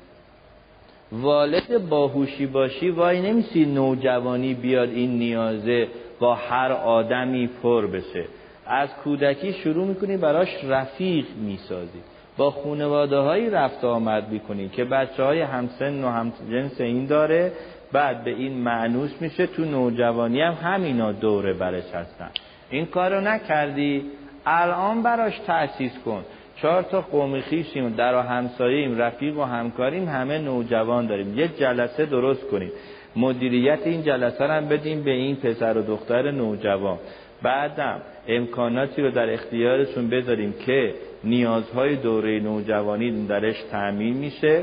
والد 1.12 1.88
باهوشی 1.88 2.46
باشی 2.46 2.90
وای 2.90 3.20
نمیسی 3.20 3.64
نوجوانی 3.64 4.54
بیاد 4.54 4.88
این 4.88 5.18
نیازه 5.18 5.88
با 6.20 6.34
هر 6.34 6.72
آدمی 6.72 7.50
پر 7.62 7.86
بشه. 7.86 8.24
از 8.66 8.88
کودکی 9.04 9.52
شروع 9.52 9.86
می‌کنی 9.86 10.16
براش 10.16 10.64
رفیق 10.64 11.26
می‌سازی. 11.36 12.00
با 12.36 12.50
خونواده 12.50 13.16
هایی 13.16 13.50
رفت 13.50 13.84
آمد 13.84 14.28
می‌کنی 14.28 14.68
که 14.68 14.84
بچه 14.84 15.22
های 15.22 15.40
همسن 15.40 16.04
و 16.04 16.08
همجنس 16.08 16.80
این 16.80 17.06
داره. 17.06 17.52
بعد 17.92 18.24
به 18.24 18.30
این 18.30 18.52
معنوس 18.52 19.10
میشه. 19.20 19.46
تو 19.46 19.64
نوجوانی 19.64 20.40
هم 20.40 20.52
همینا 20.52 21.12
دوره 21.12 21.52
برش 21.52 21.94
هستن. 21.94 22.30
این 22.70 22.86
کارو 22.86 23.20
نکردی. 23.20 24.04
الان 24.46 25.02
براش 25.02 25.38
تأسیس 25.38 25.92
کن. 26.04 26.24
چهار 26.56 26.82
تا 26.82 27.00
قومی 27.00 27.40
خیشیم 27.40 27.88
در 27.88 28.14
و 28.14 28.20
همساییم 28.20 28.98
رفیق 28.98 29.38
و 29.38 29.42
همکاریم 29.42 30.08
همه 30.08 30.38
نوجوان 30.38 31.06
داریم. 31.06 31.38
یه 31.38 31.48
جلسه 31.48 32.06
درست 32.06 32.48
کنیم. 32.48 32.70
مدیریت 33.16 33.78
این 33.84 34.02
جلسه 34.02 34.46
هم 34.46 34.68
بدیم 34.68 35.02
به 35.02 35.10
این 35.10 35.36
پسر 35.36 35.78
و 35.78 35.82
دختر 35.82 36.30
نوجوان. 36.30 36.98
بعدم 37.44 38.00
امکاناتی 38.28 39.02
رو 39.02 39.10
در 39.10 39.32
اختیارشون 39.32 40.08
بذاریم 40.10 40.54
که 40.66 40.94
نیازهای 41.24 41.96
دوره 41.96 42.40
نوجوانی 42.40 43.26
درش 43.26 43.62
تعمین 43.70 44.16
میشه. 44.16 44.62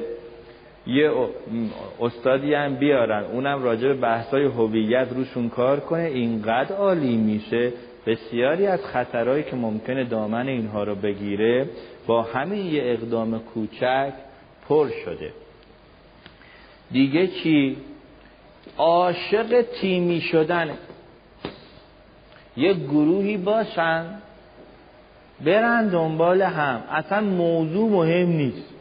یه 0.88 1.12
استادی 2.00 2.54
هم 2.54 2.76
بیارن 2.76 3.24
اونم 3.24 3.64
راجع 3.64 3.88
به 3.88 3.94
بحثای 3.94 4.46
هویت 4.46 5.08
روشون 5.16 5.50
کار 5.50 5.80
کنه. 5.80 6.02
اینقدر 6.02 6.76
عالی 6.76 7.16
میشه. 7.16 7.74
بسیاری 8.06 8.68
از 8.68 8.86
خطرهایی 8.86 9.44
که 9.44 9.56
ممکنه 9.56 10.04
دامن 10.04 10.48
اینها 10.48 10.84
رو 10.84 10.96
بگیره 10.96 11.70
با 12.08 12.22
همین 12.22 12.66
یه 12.66 12.82
اقدام 12.86 13.40
کوچک 13.40 14.14
پر 14.68 14.90
شده. 15.06 15.34
دیگه 16.92 17.28
چی؟ 17.28 17.78
عاشق 18.78 19.66
تیمی 19.82 20.22
شدن. 20.22 20.70
یه 22.58 22.74
گروهی 22.74 23.38
باشن 23.38 24.06
برن 25.46 25.88
دنبال 25.88 26.42
هم. 26.42 26.84
اصلا 26.92 27.22
موضوع 27.22 27.90
مهم 27.90 28.30
نیست. 28.30 28.74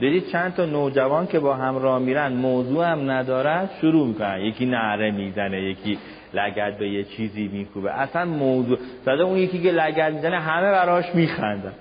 دیدید 0.00 0.26
چند 0.26 0.54
تا 0.54 0.64
نوجوان 0.64 1.26
که 1.26 1.38
با 1.38 1.54
هم 1.54 1.78
راه 1.78 1.98
میرن 1.98 2.32
موضوع 2.32 2.86
هم 2.86 3.10
ندارن 3.10 3.68
شروع 3.80 4.06
می‌کنن. 4.06 4.40
یکی 4.40 4.66
نعره 4.66 5.10
می‌زنه 5.10 5.62
یکی 5.62 5.98
لگد 6.34 6.78
به 6.78 6.88
یه 6.88 7.04
چیزی 7.04 7.48
میکوبه. 7.48 7.92
اصلا 7.92 8.24
موضوع 8.24 8.78
زده 9.04 9.22
اون 9.22 9.38
یکی 9.38 9.58
که 9.62 9.70
لگد 9.70 10.12
می‌زنه 10.14 10.40
همه 10.40 10.70
براش 10.70 11.14
میخندن. 11.14 11.72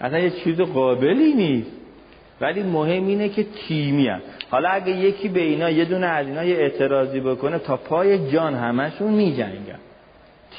اصلا 0.00 0.18
یه 0.18 0.30
چیز 0.30 0.60
قابلی 0.60 1.34
نیست. 1.34 1.70
ولی 2.40 2.62
مهم 2.62 3.06
اینه 3.06 3.28
که 3.28 3.46
تیمی 3.68 4.08
هم. 4.08 4.20
حالا 4.50 4.68
اگه 4.68 4.92
یکی 4.92 5.28
به 5.28 5.40
اینا 5.40 5.70
یه 5.70 5.84
دونه 5.84 6.06
از 6.06 6.26
اینا 6.26 6.44
یه 6.44 6.56
اعتراضی 6.56 7.20
بکنه 7.20 7.58
تا 7.58 7.76
پای 7.76 8.30
جان 8.30 8.54
همشون 8.54 9.12
میجنگن. 9.12 9.78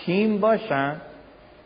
تیم 0.06 0.38
باشن 0.38 0.95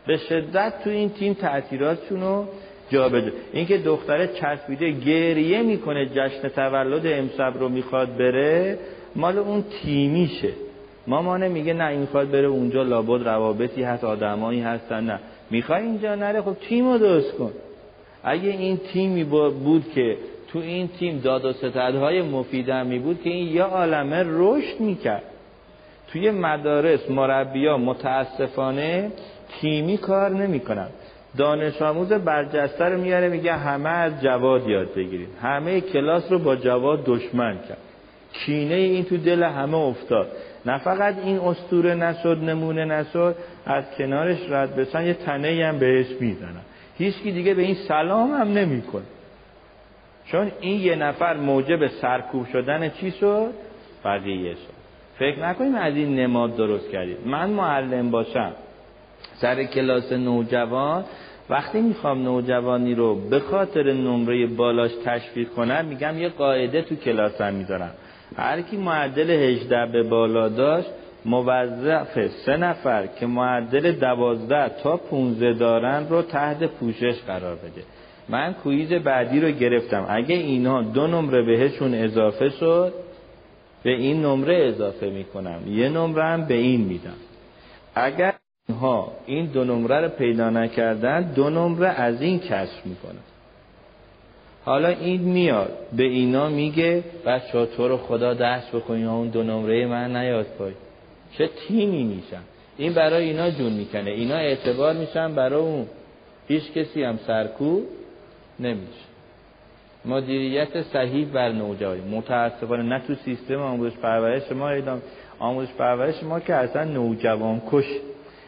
به 0.06 0.16
شدت 0.16 0.72
تو 0.84 0.90
این 0.90 1.10
تیم 1.10 1.34
تأثیراتشون 1.34 2.20
رو 2.20 2.44
جا 2.90 3.08
بجا 3.08 3.30
این 3.52 3.66
که 3.66 3.78
دختره 3.78 4.26
چسبیده 4.26 4.90
گریه 4.90 5.62
می‌کنه 5.62 6.06
جشن 6.06 6.48
تولد 6.48 7.06
امشب 7.06 7.54
رو 7.58 7.68
می‌خواد 7.68 8.16
بره 8.16 8.78
مال 9.16 9.38
اون 9.38 9.64
تیمیشه. 9.82 10.48
مامانه 11.06 11.48
میگه 11.48 11.72
نه 11.72 11.86
این 11.86 12.00
می‌خواد 12.00 12.30
بره 12.30 12.46
اونجا 12.46 12.82
لابد 12.82 13.28
روابطی 13.28 13.82
هست 13.82 14.04
آدمایی 14.04 14.60
هستن 14.60 15.04
نه. 15.04 15.20
می‌خوای 15.50 15.82
اینجا 15.82 16.14
نره 16.14 16.42
خب 16.42 16.56
تیم 16.68 16.92
رو 16.92 16.98
درست 16.98 17.32
کن. 17.32 17.52
اگه 18.24 18.48
این 18.48 18.76
تیمی 18.76 19.24
بود 19.24 19.84
که 19.94 20.16
تو 20.48 20.58
این 20.58 20.88
تیم 20.88 21.18
داد 21.18 21.44
و 21.44 21.52
ستدهای 21.52 22.22
مفیدم 22.22 22.86
می 22.86 22.98
بود 22.98 23.22
که 23.22 23.30
این 23.30 23.54
یه 23.54 23.62
عالمه 23.62 24.24
رشد 24.26 24.80
می‌کرد. 24.80 25.22
توی 26.12 26.30
مدارس 26.30 27.10
مربیا 27.10 27.76
متاسفانه 27.76 29.10
تیمی 29.60 29.98
کار 29.98 30.30
نمی‌کنن. 30.30 30.88
دانش 31.36 31.82
آموز 31.82 32.12
برجسته 32.12 32.84
رو 32.84 33.00
میاره 33.00 33.28
میگه 33.28 33.52
همه 33.52 33.88
از 33.88 34.22
جواد 34.22 34.68
یاد 34.68 34.94
بگیرید. 34.94 35.28
همه 35.42 35.80
کلاس 35.80 36.32
رو 36.32 36.38
با 36.38 36.56
جواد 36.56 37.04
دشمن 37.04 37.58
کرد. 37.68 37.78
کینه 38.32 38.74
این 38.74 39.04
تو 39.04 39.16
دل 39.16 39.42
همه 39.42 39.76
افتاد. 39.76 40.28
نه 40.66 40.78
فقط 40.78 41.14
این 41.24 41.38
استوره 41.38 41.94
نشد 41.94 42.38
نمونه 42.42 42.84
نشد 42.84 43.36
از 43.66 43.84
کنارش 43.98 44.38
رد 44.50 44.76
بشن 44.76 45.06
یه 45.06 45.14
تنه 45.14 45.66
هم 45.66 45.78
بهش 45.78 46.06
می‌زنن. 46.20 46.62
هیچکی 46.98 47.32
دیگه 47.32 47.54
به 47.54 47.62
این 47.62 47.74
سلام 47.74 48.30
هم 48.30 48.52
نمی‌کنه. 48.52 49.02
چون 50.24 50.52
این 50.60 50.80
یه 50.80 50.96
نفر 50.96 51.36
موجب 51.36 51.86
سرکوب 51.86 52.46
شدن 52.46 52.88
چی 52.88 53.10
شد؟ 53.10 53.50
بقیه 54.04 54.54
شد 54.54 54.71
فکر 55.22 55.46
نکنیم 55.48 55.74
از 55.74 55.96
این 55.96 56.16
نماد 56.18 56.56
درست 56.56 56.90
کردید. 56.90 57.16
من 57.26 57.50
معلم 57.50 58.10
باشم. 58.10 58.52
سر 59.34 59.64
کلاس 59.64 60.12
نوجوان 60.12 61.04
وقتی 61.50 61.80
می‌خوام 61.80 62.22
نوجوانی 62.22 62.94
رو 62.94 63.14
به 63.14 63.38
خاطر 63.38 63.92
نمره 63.92 64.46
بالاش 64.46 64.90
تشویق 65.04 65.48
کنم 65.48 65.84
میگم 65.84 66.18
یه 66.18 66.28
قاعده 66.28 66.82
تو 66.82 66.94
کلاسم 66.94 67.54
می‌ذارم. 67.54 67.90
هر 68.36 68.60
کی 68.60 68.76
معدل 68.76 69.30
18 69.30 69.86
به 69.92 70.02
بالا 70.02 70.48
داشت 70.48 70.88
موظف 71.24 72.28
سه 72.46 72.56
نفر 72.56 73.06
که 73.06 73.26
معدل 73.26 73.92
دوازده 73.92 74.68
تا 74.82 74.96
15 74.96 75.52
دارن 75.52 76.08
رو 76.08 76.22
تحت 76.22 76.64
پوشش 76.64 77.14
قرار 77.26 77.54
بده. 77.54 77.82
من 78.28 78.52
کویز 78.52 78.92
بعدی 78.92 79.40
رو 79.40 79.50
گرفتم. 79.50 80.06
اگه 80.08 80.34
اینا 80.34 80.82
دو 80.82 81.06
نمره 81.06 81.42
بهشون 81.42 81.94
اضافه 81.94 82.48
شد 82.48 82.92
به 83.82 83.90
این 83.90 84.22
نمره 84.22 84.56
اضافه 84.56 85.10
می‌کنم. 85.10 85.60
یه 85.66 85.88
نمره 85.88 86.24
هم 86.24 86.44
به 86.44 86.54
این 86.54 86.80
میدم. 86.80 87.16
اگر 87.94 88.34
اینها 88.68 89.12
این 89.26 89.46
دو 89.46 89.64
نمره 89.64 90.00
رو 90.00 90.08
پیدا 90.08 90.50
نکردن 90.50 91.32
دو 91.32 91.50
نمره 91.50 91.88
از 91.88 92.22
این 92.22 92.38
کسب 92.40 92.86
می‌کنن. 92.86 93.22
حالا 94.64 94.88
این 94.88 95.20
میاد 95.20 95.78
به 95.96 96.02
اینا 96.02 96.48
میگه 96.48 97.04
بچه 97.26 97.66
تو 97.66 97.88
رو 97.88 97.96
خدا 97.96 98.34
دست 98.34 98.72
بکنی 98.72 99.04
اون 99.04 99.28
دو 99.28 99.42
نمره 99.42 99.86
من 99.86 100.16
نیاد 100.16 100.46
پای. 100.58 100.72
چه 101.38 101.50
تیمی 101.68 102.04
میشن؟ 102.04 102.42
این 102.76 102.92
برای 102.92 103.24
اینا 103.24 103.50
جون 103.50 103.72
می‌کنه. 103.72 104.10
اینا 104.10 104.34
اعتبار 104.34 104.94
میشن 104.94 105.34
برای 105.34 105.60
اون. 105.60 105.86
هیچ 106.48 106.72
کسی 106.72 107.02
هم 107.02 107.18
سرکوب 107.26 107.82
نمیشه. 108.60 109.11
مدیریت 110.04 110.82
صحیح 110.82 111.26
بر 111.32 111.52
نوجوانی 111.52 112.00
متاسفانه 112.16 112.82
نه 112.82 112.98
تو 112.98 113.14
سیستم 113.14 113.60
آموزش 113.60 113.96
پرورش 113.96 114.52
ما 114.52 114.70
ایدام. 114.70 115.02
آموزش 115.38 115.72
پرورش 115.72 116.22
ما 116.22 116.40
که 116.40 116.54
اصلا 116.54 116.84
نوجوان 116.84 117.62
کش. 117.70 117.84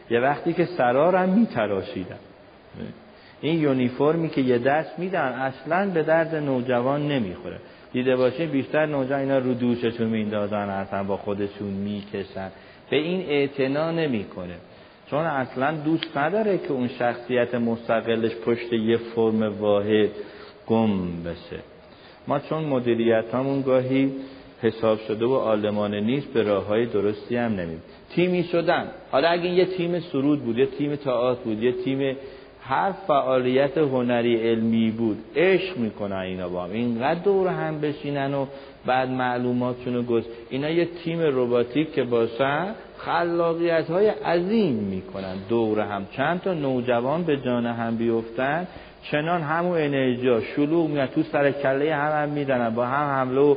یه 0.09 0.19
وقتی 0.19 0.53
که 0.53 0.65
سرارم 0.65 1.29
میتراشیدن 1.29 2.19
این 3.41 3.59
یونیفرمی 3.59 4.29
که 4.29 4.41
یه 4.41 4.57
دست 4.57 4.99
میدن 4.99 5.27
اصلا 5.27 5.89
به 5.89 6.03
درد 6.03 6.35
نوجوان 6.35 7.07
نمی‌خوره. 7.07 7.57
دیده 7.93 8.15
باشه 8.15 8.45
بیشتر 8.45 8.85
نوجوان 8.85 9.19
اینا 9.19 9.37
رو 9.37 9.53
دوششون 9.53 10.07
میندازن 10.07 10.69
اصلا 10.69 11.03
با 11.03 11.17
خودشون 11.17 11.67
می‌کشن. 11.67 12.49
به 12.89 12.97
این 12.97 13.29
اعتنا 13.29 13.91
نمی‌کنه. 13.91 14.55
چون 15.09 15.19
اصلا 15.25 15.71
دوست 15.71 16.17
نداره 16.17 16.57
که 16.57 16.71
اون 16.71 16.87
شخصیت 16.87 17.55
مستقلش 17.55 18.35
پشت 18.35 18.73
یه 18.73 18.97
فرم 18.97 19.59
واحد 19.59 20.09
گم 20.67 21.23
بشه. 21.23 21.59
ما 22.27 22.39
چون 22.39 22.63
مدیریت 22.63 23.25
همون 23.33 23.61
گاهی 23.61 24.11
حساب 24.61 24.99
شده 24.99 25.25
و 25.25 25.33
آلمانه 25.33 26.01
نیست 26.01 26.27
به 26.27 26.43
راه 26.43 26.65
های 26.65 26.85
درستی 26.85 27.35
هم 27.35 27.51
نمید 27.51 27.79
تیمی 28.09 28.43
شدن. 28.43 28.87
حالا 29.11 29.27
اگه 29.29 29.49
یه 29.49 29.65
تیم 29.65 29.99
سرود 29.99 30.41
بود 30.41 30.57
یه 30.57 30.65
تیم 30.65 30.95
تئاتر 30.95 31.41
بود 31.43 31.63
یه 31.63 31.71
تیم 31.71 32.17
هر 32.61 32.91
فعالیت 32.91 33.77
هنری 33.77 34.35
علمی 34.35 34.91
بود 34.91 35.17
عشق 35.35 35.77
می‌کنن 35.77 36.15
اینا 36.15 36.49
با 36.49 36.63
هم. 36.63 36.71
اینقدر 36.71 37.19
دور 37.19 37.47
هم 37.47 37.81
بشینن 37.81 38.33
و 38.33 38.45
بعد 38.85 39.09
معلوماتشون 39.09 40.01
گذ 40.01 40.23
اینا 40.49 40.69
یه 40.69 40.85
تیم 40.85 41.19
رباتیک 41.21 41.93
که 41.93 42.03
باشن 42.03 42.75
خلاقیت 42.97 43.89
های 43.89 44.07
عظیم 44.07 44.73
می‌کنن. 44.73 45.35
دور 45.49 45.79
هم. 45.79 46.05
چند 46.11 46.41
تا 46.41 46.53
نوجوان 46.53 47.23
به 47.23 47.37
جان 47.37 47.65
هم 47.65 47.97
بیفتن. 47.97 48.67
چنان 49.11 49.41
همون 49.41 49.77
انرژی 49.77 50.45
شلوغ 50.55 50.89
میاد 50.89 51.09
تو 51.09 51.23
سر 51.23 51.51
کله 51.51 51.95
هم 51.95 52.23
هم 52.23 52.29
میدنن 52.29 52.69
با 52.69 52.85
هم 52.85 53.19
حمله 53.19 53.41
و 53.41 53.55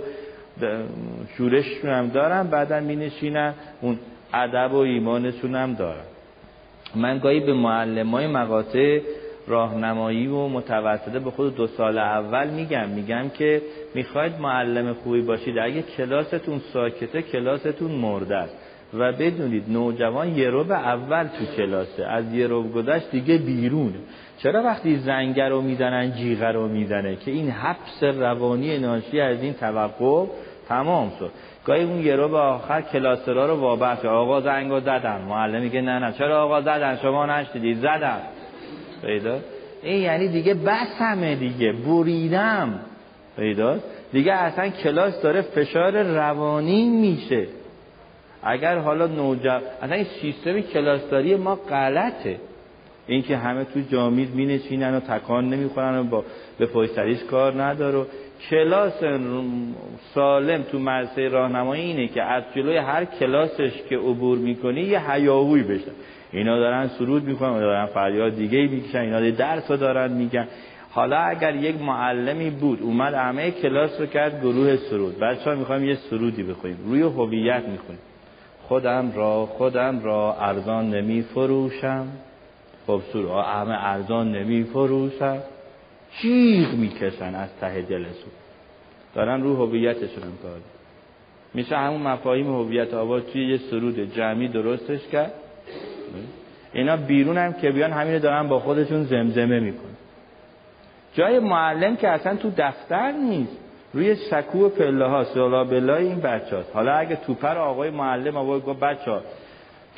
شورششون 1.37 1.91
هم 1.91 2.09
دارن 2.09 2.47
بعدا 2.47 2.81
می 2.81 2.97
نشینن 2.97 3.55
اون 3.81 3.99
ادب 4.35 4.73
و 4.73 4.77
ایمانشون 4.77 5.55
هم 5.55 5.75
دارن. 5.75 6.05
من 6.95 7.19
گاهی 7.19 7.41
به 7.41 7.55
معلم 7.55 8.11
های 8.11 8.27
مقاطع 8.27 9.01
راهنمایی 9.47 10.27
و 10.27 10.49
متوسطه 10.49 11.19
به 11.19 11.31
خود 11.31 11.57
دو 11.57 11.67
سال 11.67 11.99
اول 11.99 12.51
میگم 12.51 12.89
میگم 12.89 13.29
که 13.29 13.63
می‌خواید 13.95 14.41
معلم 14.41 14.93
خوبی 14.93 15.23
باشید 15.23 15.59
اگه 15.59 15.83
کلاستون 15.83 16.61
ساکته 16.73 17.23
کلاستون 17.23 17.91
مرده 17.91 18.37
است. 18.37 18.57
و 18.95 19.13
بدونید 19.13 19.65
نوجوان 19.69 20.29
یه 20.29 20.51
رو 20.51 20.73
اول 20.73 21.25
تو 21.25 21.45
کلاسه 21.57 22.05
از 22.05 22.35
یه 22.35 22.47
رو 22.47 22.63
گذشت 22.63 23.11
دیگه 23.11 23.39
بیرونه. 23.39 23.99
چرا 24.43 24.63
وقتی 24.63 24.97
زنگر 24.97 25.49
رو 25.49 25.61
می‌زنن 25.61 26.13
جیغه 26.13 26.47
رو 26.47 26.69
می‌زنه؟ 26.69 27.17
که 27.17 27.31
این 27.31 27.51
حبس 27.51 28.03
روانی 28.03 28.79
ناشی 28.79 29.21
از 29.21 29.43
این 29.43 29.55
توقف 29.55 30.29
تمام 30.69 31.13
شد. 31.19 31.31
گاهی 31.65 31.83
اون 31.83 32.01
یه 32.01 32.17
رو 32.17 32.29
به 32.29 32.39
آخر 32.39 32.81
کلاسرا 32.81 33.47
رو 33.47 33.55
وابست 33.55 34.05
آقا 34.05 34.41
زنگ 34.41 34.71
رو 34.71 34.81
زدن. 34.81 35.21
معلم 35.29 35.63
میگه 35.63 35.81
نه 35.81 35.99
نه. 35.99 36.13
چرا 36.13 36.43
آقا 36.43 36.61
زدن؟ 36.61 36.97
شما 36.97 37.27
نشدید 37.27 37.79
زدن. 37.79 38.21
پیدا. 39.03 39.39
این 39.83 40.03
یعنی 40.03 40.29
دیگه 40.29 40.55
بسمه 40.55 41.35
دیگه. 41.35 41.73
بریدم. 41.73 42.81
پیدا. 43.37 43.79
دیگه 44.13 44.33
اصلا 44.33 44.69
کلاس 44.69 45.23
داره 45.23 45.43
فشار 45.43 46.03
روانی 46.03 46.89
میشه. 46.89 47.47
اگر 48.43 48.79
حالا 48.79 49.07
نوجوان 49.07 49.63
اصلا 49.83 49.97
این 49.97 50.07
سیستم 50.21 50.61
کلاسداری 50.61 51.37
ما 51.37 51.55
غلطه. 51.55 52.37
اینکه 53.09 53.37
همه 53.37 53.65
تو 53.65 53.81
جامید 53.81 54.35
می 54.35 54.47
نشینن 54.47 54.95
و 54.95 55.01
تکان 55.01 55.49
نمی‌خورن 55.49 55.99
و 55.99 56.05
با 56.05 56.25
به 56.59 56.67
پشتریش 56.67 57.25
کار 57.25 57.63
نداره 57.63 58.07
کلاس 58.51 59.01
سالم 60.15 60.63
تو 60.63 60.79
مرسه 60.79 61.29
راهنمایی 61.29 61.83
اینه 61.83 62.09
که 62.09 62.23
از 62.23 62.43
جلوی 62.55 62.77
هر 62.77 63.05
کلاسش 63.05 63.73
که 63.89 63.97
عبور 63.97 64.39
می‌کنی 64.39 64.81
یه 64.81 65.11
حیاهوی 65.11 65.63
بشه 65.63 65.91
اینا 66.33 66.59
دارن 66.59 66.89
سرود 66.89 67.25
می‌کنن 67.25 67.59
دارن 67.59 67.87
فریاد 67.87 68.35
دیگه 68.35 68.67
می‌کشن 68.67 68.99
اینا 68.99 69.31
درس 69.31 69.71
رو 69.71 69.77
دارن 69.77 70.13
میگن. 70.13 70.49
حالا 70.91 71.17
اگر 71.17 71.55
یک 71.55 71.83
معلمی 71.83 72.51
بود 72.51 72.83
اومد 72.83 73.15
همه 73.15 73.51
کلاس 73.51 74.01
رو 74.01 74.07
کرد 74.07 74.41
گروه 74.41 74.77
سرود. 74.77 75.19
بچه 75.19 75.51
ها 75.51 75.57
می‌خوایم 75.57 75.85
یه 75.85 75.95
سرودی 75.95 76.43
بخونیم. 76.43 76.77
روی 76.85 77.03
هویت 77.03 77.63
می‌خونیم. 77.69 78.01
خودم 78.63 79.13
را 79.15 79.47
خودم 79.47 80.01
را 80.05 80.37
ارزان 80.41 80.91
نمی 80.91 81.23
فروشم 81.23 82.07
خب 82.89 83.01
سرود 83.13 83.31
همه 83.31 83.87
ارزان 83.87 84.33
نمی 84.33 84.65
فروشم 84.65 85.43
جیغ 86.21 86.75
می‌کشن 86.75 87.35
از 87.35 87.49
ته 87.61 87.83
دلشون 87.83 88.33
دارن 89.15 89.43
رو 89.43 89.57
هویتشون 89.57 90.23
هم 90.23 90.39
کار 90.43 90.61
میشه 91.55 91.77
همون 91.77 92.03
مفاهیم 92.03 92.47
هویت 92.47 92.95
آواز 92.95 93.23
توی 93.23 93.49
یه 93.49 93.57
سرود 93.57 94.15
جمعی 94.15 94.49
درستش 94.49 95.09
کرد؟ 95.13 95.33
اینا 96.73 96.97
بیرون 96.97 97.39
هم 97.39 97.53
که 97.53 97.71
بیان 97.71 97.93
همینو 97.93 98.19
دارن 98.19 98.49
با 98.49 98.59
خودشون 98.59 99.05
زمزمه 99.05 99.61
میکن 99.61 99.97
جای 101.15 101.39
معلم 101.39 101.97
که 101.97 102.09
اصلا 102.09 102.37
تو 102.37 102.51
دفتر 102.57 103.13
نیست. 103.13 103.57
روی 103.95 104.15
سکو 104.15 104.69
پله 104.69 105.07
ها 105.07 105.25
سلا 105.25 105.65
بلای 105.65 106.07
این 106.07 106.21
بچه 106.21 106.57
هاست. 106.57 106.71
حالا 106.75 106.93
اگه 106.93 107.17
توپر 107.17 107.59
آقای 107.59 107.91
معلم 107.91 108.37
آقای 108.37 108.61
گفت 108.61 108.81
بچه 108.81 109.11
ها 109.11 109.21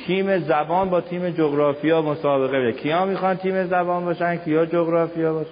تیم 0.06 0.38
زبان 0.38 0.90
با 0.90 1.00
تیم 1.00 1.30
جغرافیا 1.30 2.02
مسابقه 2.02 2.60
بده. 2.60 2.72
کیا 2.72 3.04
می‌خوان 3.04 3.36
تیم 3.36 3.66
زبان 3.66 4.04
باشن؟ 4.04 4.36
کیا 4.36 4.66
جغرافیا 4.66 5.32
باشن؟ 5.32 5.50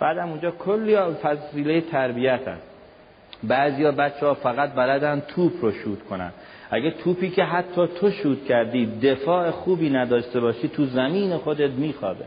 بعدم 0.00 0.28
اونجا 0.28 0.50
کلی 0.50 0.96
فضیله 0.96 1.80
تربیت 1.80 2.48
هست. 2.48 2.68
بعضیا 3.42 3.92
بچه 3.92 4.26
ها 4.26 4.34
فقط 4.34 4.72
بلدن 4.72 5.22
توپ 5.28 5.52
رو 5.62 5.72
شوت 5.72 6.02
کنن. 6.02 6.32
اگه 6.70 6.90
توپی 6.90 7.30
که 7.30 7.44
حتی 7.44 7.86
تو 7.86 8.10
شوت 8.10 8.44
کردی 8.44 8.86
دفاع 9.02 9.50
خوبی 9.50 9.90
نداشته 9.90 10.40
باشی 10.40 10.68
تو 10.68 10.86
زمین 10.86 11.36
خودت 11.36 11.70
میخوابه. 11.70 12.24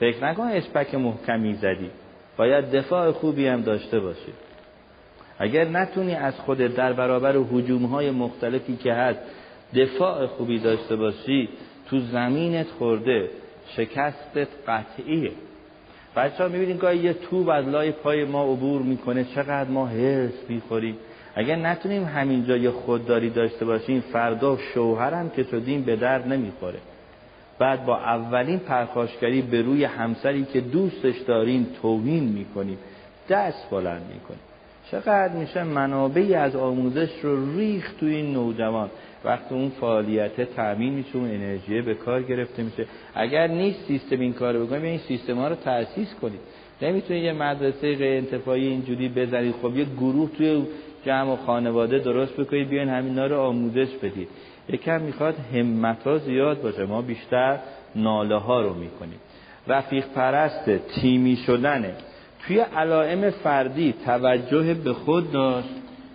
فکر 0.00 0.24
نکن 0.24 0.42
اسپک 0.42 0.94
محکمی 0.94 1.54
زدی. 1.54 1.90
باید 2.36 2.70
دفاع 2.70 3.12
خوبی 3.12 3.46
هم 3.46 3.62
داشته 3.62 4.00
باشی. 4.00 4.32
اگر 5.38 5.64
نتونی 5.64 6.14
از 6.14 6.40
خودت 6.40 6.76
در 6.76 6.92
برابر 6.92 7.36
حجوم 7.36 7.84
های 7.86 8.10
مختلفی 8.10 8.76
که 8.76 8.92
هست 8.92 9.18
دفاع 9.76 10.26
خوبی 10.26 10.58
داشته 10.58 10.96
باشی 10.96 11.48
تو 11.86 12.00
زمینت 12.00 12.66
خورده 12.66 13.30
شکستت 13.76 14.48
قطعیه. 14.68 15.32
بچه 16.16 16.42
ها 16.42 16.48
می‌بینید 16.48 16.78
گاهی 16.78 16.98
یه 16.98 17.12
توب 17.12 17.48
از 17.48 17.68
لای 17.68 17.92
پای 17.92 18.24
ما 18.24 18.52
عبور 18.52 18.82
می‌کنه 18.82 19.24
چقدر 19.24 19.70
ما 19.70 19.86
حرس 19.86 20.32
می‌خوریم. 20.48 20.96
اگر 21.34 21.56
نتونیم 21.56 22.04
همینجا 22.04 22.56
یه 22.56 22.70
خودداری 22.70 23.30
داشته 23.30 23.64
باشیم 23.64 24.00
فردا 24.00 24.58
شوهرم 24.74 25.30
که 25.30 25.42
شدیم 25.42 25.82
به 25.82 25.96
درد 25.96 26.28
نمی‌خوره. 26.28 26.78
بعد 27.58 27.86
با 27.86 27.96
اولین 27.96 28.58
پرخاشگری 28.58 29.42
به 29.42 29.62
روی 29.62 29.84
همسری 29.84 30.44
که 30.44 30.60
دوستش 30.60 31.18
داریم 31.18 31.66
توهین 31.82 32.24
می‌کنیم 32.24 32.78
دست 33.28 33.70
بلند 33.70 34.02
می‌کنیم. 34.14 34.53
چقدر 34.90 35.32
میشه 35.32 35.62
منابعی 35.62 36.34
از 36.34 36.56
آموزش 36.56 37.10
رو 37.22 37.58
ریخ 37.58 37.92
تو 38.00 38.06
این 38.06 38.32
نوجوان؟ 38.32 38.90
وقتی 39.24 39.54
اون 39.54 39.68
فعالیت 39.68 40.40
تامین 40.56 40.94
میشه 40.94 41.16
اون 41.16 41.30
انرژی 41.30 41.82
به 41.82 41.94
کار 41.94 42.22
گرفته 42.22 42.62
میشه. 42.62 42.86
اگر 43.14 43.46
نیست 43.46 43.84
سیستم 43.86 44.20
این 44.20 44.32
کارو 44.32 44.66
بکنیم 44.66 44.82
این 44.82 44.98
سیستم 44.98 45.34
ها 45.34 45.48
رو 45.48 45.54
تأسیس 45.54 46.14
کنید 46.22 46.40
نمی‌تونید 46.82 47.24
یه 47.24 47.32
مدرسه 47.32 47.94
غیر 47.94 48.16
انتفاعی 48.18 48.66
اینجوری 48.66 49.08
بزنید 49.08 49.54
خب 49.62 49.76
یه 49.76 49.84
گروه 49.84 50.30
توی 50.30 50.66
جمع 51.06 51.32
و 51.32 51.36
خانواده 51.36 51.98
درست 51.98 52.36
بکنید 52.36 52.68
بیاین 52.68 52.88
همینا 52.88 53.26
رو 53.26 53.40
آموزش 53.40 53.88
بدید. 54.02 54.28
یکم 54.68 55.00
می‌خواد 55.00 55.34
همت 55.54 56.02
ها 56.02 56.18
زیاد 56.18 56.62
باشه. 56.62 56.86
ما 56.86 57.02
بیشتر 57.02 57.58
ناله 57.96 58.36
ها 58.36 58.60
رو 58.60 58.74
می‌کنیم. 58.74 59.18
رفیق 59.66 60.04
پرست 60.14 60.70
تیمی 60.70 61.36
شدنه. 61.36 61.94
توی 62.46 62.58
علائم 62.58 63.30
فردی 63.30 63.94
توجه 64.04 64.74
به 64.74 64.92
خود 64.92 65.32
داشت 65.32 65.68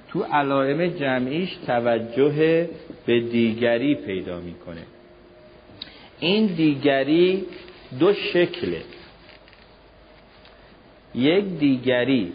تو 0.09 0.23
علائم 0.23 0.87
جمعیش 0.87 1.55
توجه 1.67 2.69
به 3.05 3.19
دیگری 3.19 3.95
پیدا 3.95 4.39
می‌کنه. 4.39 4.81
این 6.19 6.45
دیگری 6.45 7.45
دو 7.99 8.13
شکله. 8.13 8.81
یک 11.15 11.45
دیگری 11.45 12.33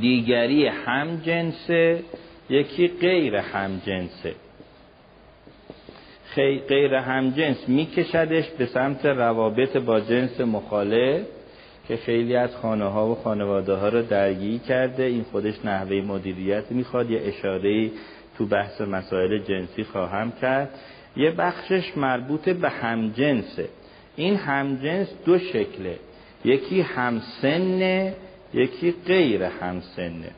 دیگری 0.00 0.66
هم 0.66 1.16
جنسه 1.16 2.02
یکی 2.50 2.88
غیر 2.88 3.36
هم 3.36 3.82
جنسه 3.86 4.34
غیر 6.68 6.94
هم 6.94 7.30
جنس 7.30 7.68
میکشدش 7.68 8.48
به 8.48 8.66
سمت 8.66 9.06
روابط 9.06 9.76
با 9.76 10.00
جنس 10.00 10.40
مخالف. 10.40 11.26
که 11.88 11.96
خیلی 11.96 12.36
از 12.36 12.56
خانه 12.56 12.84
ها 12.84 13.06
و 13.06 13.14
خانواده 13.14 13.74
ها 13.74 13.88
رو 13.88 14.02
درگیر 14.02 14.60
کرده. 14.60 15.02
این 15.02 15.22
خودش 15.22 15.64
نحوه 15.64 16.00
مدیریت 16.00 16.64
می‌خواد. 16.70 17.10
یه 17.10 17.20
اشاره 17.24 17.90
تو 18.38 18.46
بحث 18.46 18.80
مسائل 18.80 19.38
جنسی 19.38 19.84
خواهم 19.84 20.32
کرد. 20.40 20.70
یه 21.16 21.30
بخشش 21.30 21.96
مربوط 21.96 22.48
به 22.48 22.68
همجنسه. 22.68 23.68
این 24.16 24.36
همجنس 24.36 25.08
دو 25.24 25.38
شکله. 25.38 25.96
یکی 26.44 26.80
همسنه 26.80 28.14
یکی 28.54 28.94
غیر 29.06 29.42
همسنه. 29.42 30.30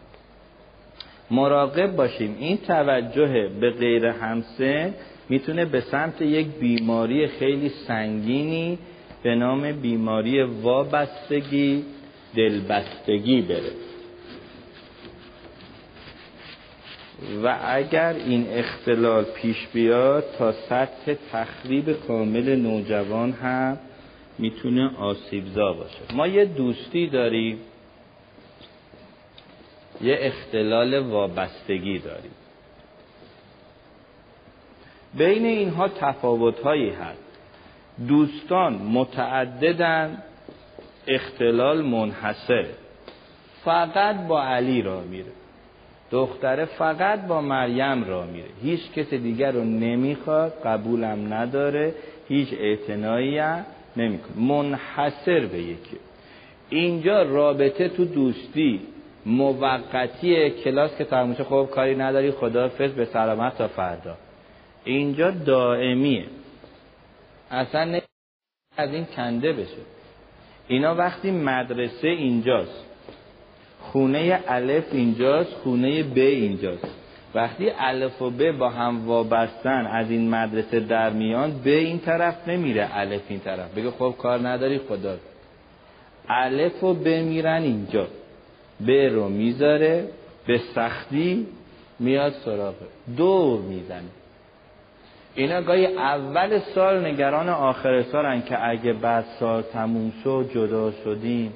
مراقب 1.31 1.97
باشیم. 1.97 2.37
این 2.41 2.57
توجه 2.57 3.49
به 3.61 3.71
غیر 3.71 4.07
همسن 4.07 4.95
می‌تونه 5.29 5.65
به 5.65 5.81
سمت 5.81 6.23
یک 6.23 6.47
بیماری 6.47 7.27
خیلی 7.27 7.69
سنگینی 7.69 8.79
به 9.23 9.35
نام 9.35 9.73
بیماری 9.73 10.43
وابستگی 10.43 11.85
دلبستگی 12.37 13.43
بره. 13.43 13.73
و 17.43 17.59
اگر 17.65 18.13
این 18.13 18.47
اختلال 18.51 19.25
پیش 19.25 19.67
بیاد 19.73 20.25
تا 20.39 20.53
سطح 20.53 21.15
تخریب 21.33 21.93
کامل 21.93 22.57
نوجوان 22.57 23.33
هم 23.33 23.79
می‌تونه 24.39 24.97
آسیبزا 24.97 25.73
باشه. 25.73 26.15
ما 26.15 26.27
یه 26.27 26.45
دوستی 26.45 27.07
داریم. 27.07 27.61
یه 30.01 30.19
اختلال 30.21 30.99
وابستگی 30.99 31.99
داریم. 31.99 32.33
بین 35.15 35.47
اینها 35.47 35.89
تفاوت 35.89 36.61
هایی 36.61 36.91
هست. 36.91 37.30
دوستان 38.09 38.73
متعددن 38.73 40.23
اختلال 41.09 41.83
منحصر. 41.83 42.65
فقط 43.65 44.27
با 44.27 44.43
علی 44.43 44.83
را 44.83 45.01
میره. 45.01 45.33
دختره 46.11 46.65
فقط 46.65 47.27
با 47.27 47.41
مریم 47.41 48.05
را 48.05 48.27
میره. 48.27 48.49
هیچ 48.63 48.93
کس 48.93 49.15
دیگر 49.15 49.53
رو 49.53 49.65
نمی‌خواد 49.65 50.53
قبولم 50.65 51.35
نداره 51.35 51.95
هیچ 52.29 52.49
اعتنایی 52.61 53.41
نمی‌کنه. 53.97 54.37
منحصر 54.37 55.47
به 55.47 55.59
یکی. 55.59 55.97
اینجا 56.69 57.23
رابطه 57.23 57.89
تو 57.89 58.05
دوستی 58.05 58.81
موقتی 59.27 60.51
کلاس 60.51 60.97
که 60.97 61.05
تموشه 61.05 61.45
خب 61.45 61.69
کاری 61.73 61.97
نداری 61.97 62.31
خدافظ 62.31 62.93
به 62.93 63.05
سلامت 63.05 63.59
تا 63.59 63.69
فردا. 63.69 64.17
اینجا 64.85 65.31
دائمیه. 65.31 66.25
اصلا 67.51 68.01
از 68.77 68.91
این 68.95 69.05
کنده 69.17 69.53
بشه. 69.53 69.83
اینا 70.69 70.95
وقتی 70.95 71.31
مدرسه 71.31 72.09
اینجاست 72.09 72.85
خونه 73.81 74.41
الف 74.49 74.85
اینجاست 74.93 75.53
خونه 75.53 76.03
ب 76.03 76.19
اینجاست. 76.19 76.89
وقتی 77.35 77.71
الف 77.79 78.23
و 78.23 78.31
ب 78.31 78.53
با 78.53 78.71
هم 78.71 79.07
وابستن 79.07 79.87
از 79.87 80.11
این 80.11 80.31
مدرسه 80.31 80.81
در 80.81 81.11
میان 81.11 81.61
ب 81.65 81.69
این 81.69 81.99
طرف 81.99 82.49
نمیره 82.49 82.89
الف 82.93 83.23
این 83.29 83.41
طرف. 83.41 83.75
بگه 83.75 83.91
خب 83.91 84.15
کار 84.19 84.49
نداری 84.49 84.79
خدا. 84.79 85.17
الف 86.29 86.85
و 86.85 86.95
ب 86.95 87.09
میرن 87.09 87.63
اینجا. 87.63 88.09
ب 88.87 88.91
رو 88.91 89.29
می‌ذاره 89.29 90.09
به 90.47 90.61
سختی 90.75 91.47
میاد 91.99 92.33
سراغ. 92.33 92.75
دور 93.17 93.61
می‌زنه. 93.61 94.20
اینا 95.35 95.63
گاهی 95.63 95.87
اول 95.87 96.59
سال 96.59 97.07
نگران 97.07 97.49
آخر 97.49 98.03
سالن 98.03 98.43
که 98.43 98.69
اگه 98.69 98.93
بعد 98.93 99.25
سال 99.41 99.63
تموم 99.63 100.13
شد 100.25 100.51
جدا 100.55 100.93
شدیم. 101.05 101.53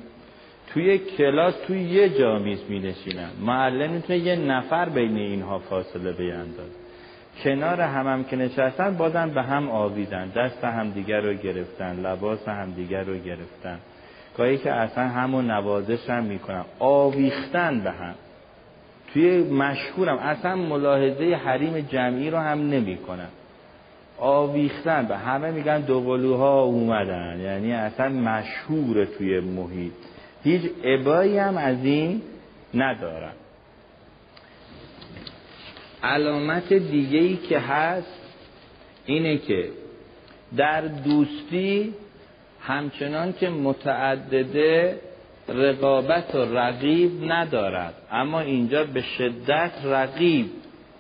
توی 0.73 0.99
کلاس 0.99 1.55
توی 1.67 1.83
یه 1.83 2.09
جا 2.09 2.39
میز 2.39 2.59
می 2.69 2.79
نشینن 2.79 3.29
معلم 3.41 3.91
می‌تونه 3.91 4.19
یه 4.19 4.37
نفر 4.37 4.89
بین 4.89 5.17
اینها 5.17 5.59
فاصله 5.59 6.13
بینداز 6.13 6.71
کنار 7.45 7.81
هم 7.81 8.07
هم 8.07 8.25
که 8.25 8.37
نشستن 8.37 8.97
بازم 8.97 9.31
به 9.31 9.43
هم 9.43 9.71
آویزن. 9.71 10.29
دست 10.29 10.65
هم 10.65 10.91
دیگر 10.91 11.21
رو 11.21 11.35
گرفتن 11.35 12.01
لباس 12.01 12.49
هم 12.49 12.71
دیگر 12.71 13.03
رو 13.03 13.15
گرفتن. 13.15 13.79
گاهی 14.39 14.59
که 14.59 14.73
اصلا 14.73 15.09
همو 15.09 15.43
نوازش 15.43 16.11
هم 16.11 16.25
می‌کنن. 16.25 16.65
آویختن 16.79 17.81
به 17.81 17.91
هم. 17.91 18.15
توی 19.13 19.43
مشهورم 19.43 20.19
اصلا 20.19 20.57
ملاحظه 20.57 21.41
حریم 21.45 21.81
جمعی 21.81 22.31
رو 22.31 22.39
هم 22.39 22.71
نمی‌کنن. 22.71 23.29
آویختن. 24.19 25.07
به 25.07 25.17
همه 25.17 25.51
میگن 25.51 25.81
دوقلوها 25.81 26.63
اومدن. 26.63 27.41
یعنی 27.41 27.73
اصلا 27.73 28.09
مشهور 28.09 29.05
توی 29.05 29.41
محیط. 29.41 29.93
هیچ 30.45 30.63
عبایی 30.85 31.39
هم 31.39 31.57
از 31.57 31.85
این 31.85 32.23
ندارن. 32.75 33.33
علامت 36.03 36.73
دیگه 36.73 37.37
که 37.37 37.59
هست 37.59 38.21
اینه 39.07 39.39
که 39.39 39.69
در 40.57 40.81
دوستی 40.81 41.95
همچنان 42.61 43.33
که 43.33 43.49
متعدده 43.49 45.01
رقابت 45.49 46.35
و 46.35 46.39
رقیب 46.39 47.33
ندارد 47.33 47.95
اما 48.11 48.41
اینجا 48.41 48.85
به 48.85 49.03
شدت 49.03 49.73
رقیب 49.85 50.47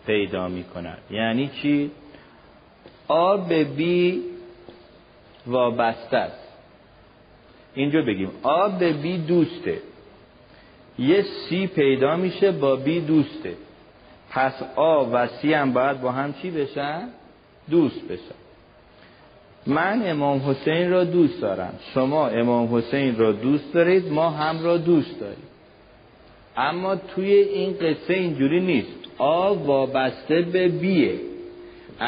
پیدا 0.06 0.48
می 0.48 0.64
کند 0.64 0.98
یعنی 1.10 1.50
چی؟ 1.62 1.90
آ 3.09 3.36
به 3.36 3.64
بی 3.64 4.22
وابسته 5.46 6.16
است. 6.16 6.48
اینجا 7.74 8.02
بگیم. 8.02 8.30
آ 8.42 8.68
به 8.68 8.92
بی 8.92 9.18
دوسته. 9.18 9.78
یه 10.98 11.22
سی 11.22 11.66
پیدا 11.66 12.16
میشه 12.16 12.52
با 12.52 12.76
بی 12.76 13.00
دوسته. 13.00 13.55
پس 14.30 14.62
آ 14.76 15.05
و 15.12 15.26
سی 15.26 15.52
هم 15.52 15.72
باید 15.72 16.00
با 16.00 16.12
هم 16.12 16.34
چی 16.42 16.50
بشن؟ 16.50 17.09
دوست 17.70 18.09
بشن. 18.09 18.34
من 19.66 20.02
امام 20.05 20.50
حسین 20.50 20.90
را 20.90 21.05
دوست 21.05 21.40
دارم. 21.40 21.74
شما 21.94 22.28
امام 22.28 22.76
حسین 22.76 23.16
را 23.16 23.32
دوست 23.32 23.74
دارید 23.74 24.12
ما 24.12 24.30
هم 24.30 24.64
را 24.64 24.76
دوست 24.76 25.20
داریم. 25.20 25.46
اما 26.57 26.96
توی 26.96 27.32
این 27.32 27.72
قصه 27.72 28.14
اینجوری 28.14 28.61
نیست. 28.61 28.98
آ 29.18 29.55
وابسته 29.55 30.42
به 30.42 30.68
بیه 30.68 31.34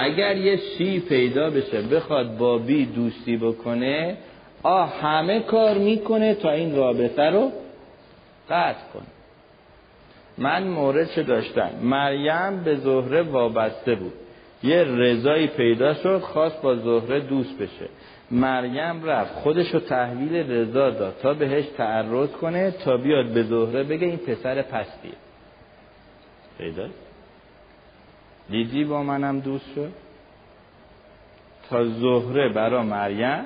اگر 0.04 0.36
یه 0.36 0.56
سی 0.56 1.00
پیدا 1.00 1.50
بشه 1.50 1.82
بخواد 1.82 2.36
با 2.36 2.58
بی 2.58 2.86
دوستی 2.86 3.36
بکنه 3.36 4.16
آ 4.62 4.84
همه 4.84 5.40
کار 5.40 5.78
می‌کنه 5.78 6.34
تا 6.34 6.50
این 6.50 6.76
رابطه 6.76 7.22
رو 7.22 7.52
قطع 8.50 8.92
کنه. 8.94 9.06
من 10.38 10.68
مورد 10.68 11.10
چه 11.10 11.22
داشتم؟ 11.22 11.70
مریم 11.82 12.64
به 12.64 12.76
زهره 12.76 13.22
وابسته 13.22 13.94
بود. 13.94 14.12
یه 14.62 14.84
رضایی 14.84 15.46
پیدا 15.46 15.94
شد 15.94 16.18
خواست 16.18 16.62
با 16.62 16.76
زهره 16.76 17.20
دوست 17.20 17.58
بشه. 17.58 17.88
مریم 18.30 19.04
رفت 19.04 19.34
خودش 19.34 19.74
رو 19.74 19.80
تحویل 19.80 20.50
رضا 20.50 20.90
داد 20.90 21.16
تا 21.22 21.34
بهش 21.34 21.64
تعرض 21.76 22.28
کنه 22.28 22.70
تا 22.70 22.96
بیاد 22.96 23.26
به 23.26 23.42
زهره 23.42 23.82
بگه 23.82 24.06
این 24.06 24.16
پسر 24.16 24.62
پستیه. 24.62 25.12
پیدا 26.58 26.88
دیدی 28.50 28.84
با 28.84 29.02
منم 29.02 29.40
دوست 29.40 29.74
شد؟ 29.74 29.92
تا 31.70 31.84
زهره 31.84 32.48
برا 32.48 32.82
مریم 32.82 33.44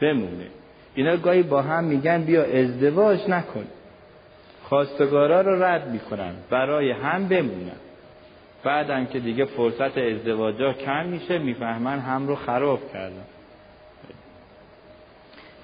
بمونه. 0.00 0.46
اینا 0.94 1.16
گاهی 1.16 1.42
با 1.42 1.62
هم 1.62 1.84
میگن 1.84 2.22
بیا 2.24 2.44
ازدواج 2.44 3.28
نکن. 3.28 3.64
خواستگارا 4.62 5.40
رو 5.40 5.62
رد 5.62 5.88
می‌کنن 5.88 6.34
برای 6.50 6.90
هم 6.90 7.28
بمونن. 7.28 7.80
بعدم 8.64 9.06
که 9.06 9.20
دیگه 9.20 9.44
فرصت 9.44 9.98
ازدواجا 9.98 10.72
کم 10.72 11.06
میشه 11.06 11.38
می‌فهمن 11.38 11.98
هم 11.98 12.26
رو 12.28 12.36
خراب 12.36 12.92
کردن. 12.92 13.24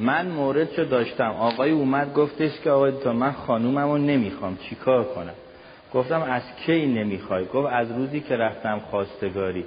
من 0.00 0.26
مورد 0.26 0.72
شو 0.72 0.84
داشتم. 0.84 1.30
آقای 1.30 1.70
اومد 1.70 2.14
گفتش 2.14 2.60
که 2.64 2.70
آقای 2.70 2.92
تا 2.92 3.12
من 3.12 3.32
خانومم 3.32 3.88
رو 3.90 3.98
نمی‌خوام. 3.98 4.56
چیکار 4.56 5.04
کنم؟ 5.04 5.34
گفتم 5.96 6.22
از 6.22 6.42
کی 6.66 6.86
نمی‌خوای؟ 6.86 7.44
گفت 7.44 7.68
از 7.72 7.92
روزی 7.92 8.20
که 8.20 8.36
رفتم 8.36 8.78
خواستگاری. 8.78 9.64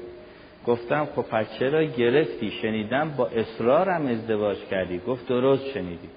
گفتم 0.68 1.08
خب 1.16 1.22
پس 1.22 1.46
چرا 1.60 1.84
گرفتی؟ 1.84 2.52
شنیدم 2.52 3.10
با 3.18 3.28
اصرارم 3.28 4.08
ازدواج 4.08 4.58
کردی. 4.72 5.02
گفت 5.08 5.28
درست 5.28 5.68
شنیدی. 5.68 6.10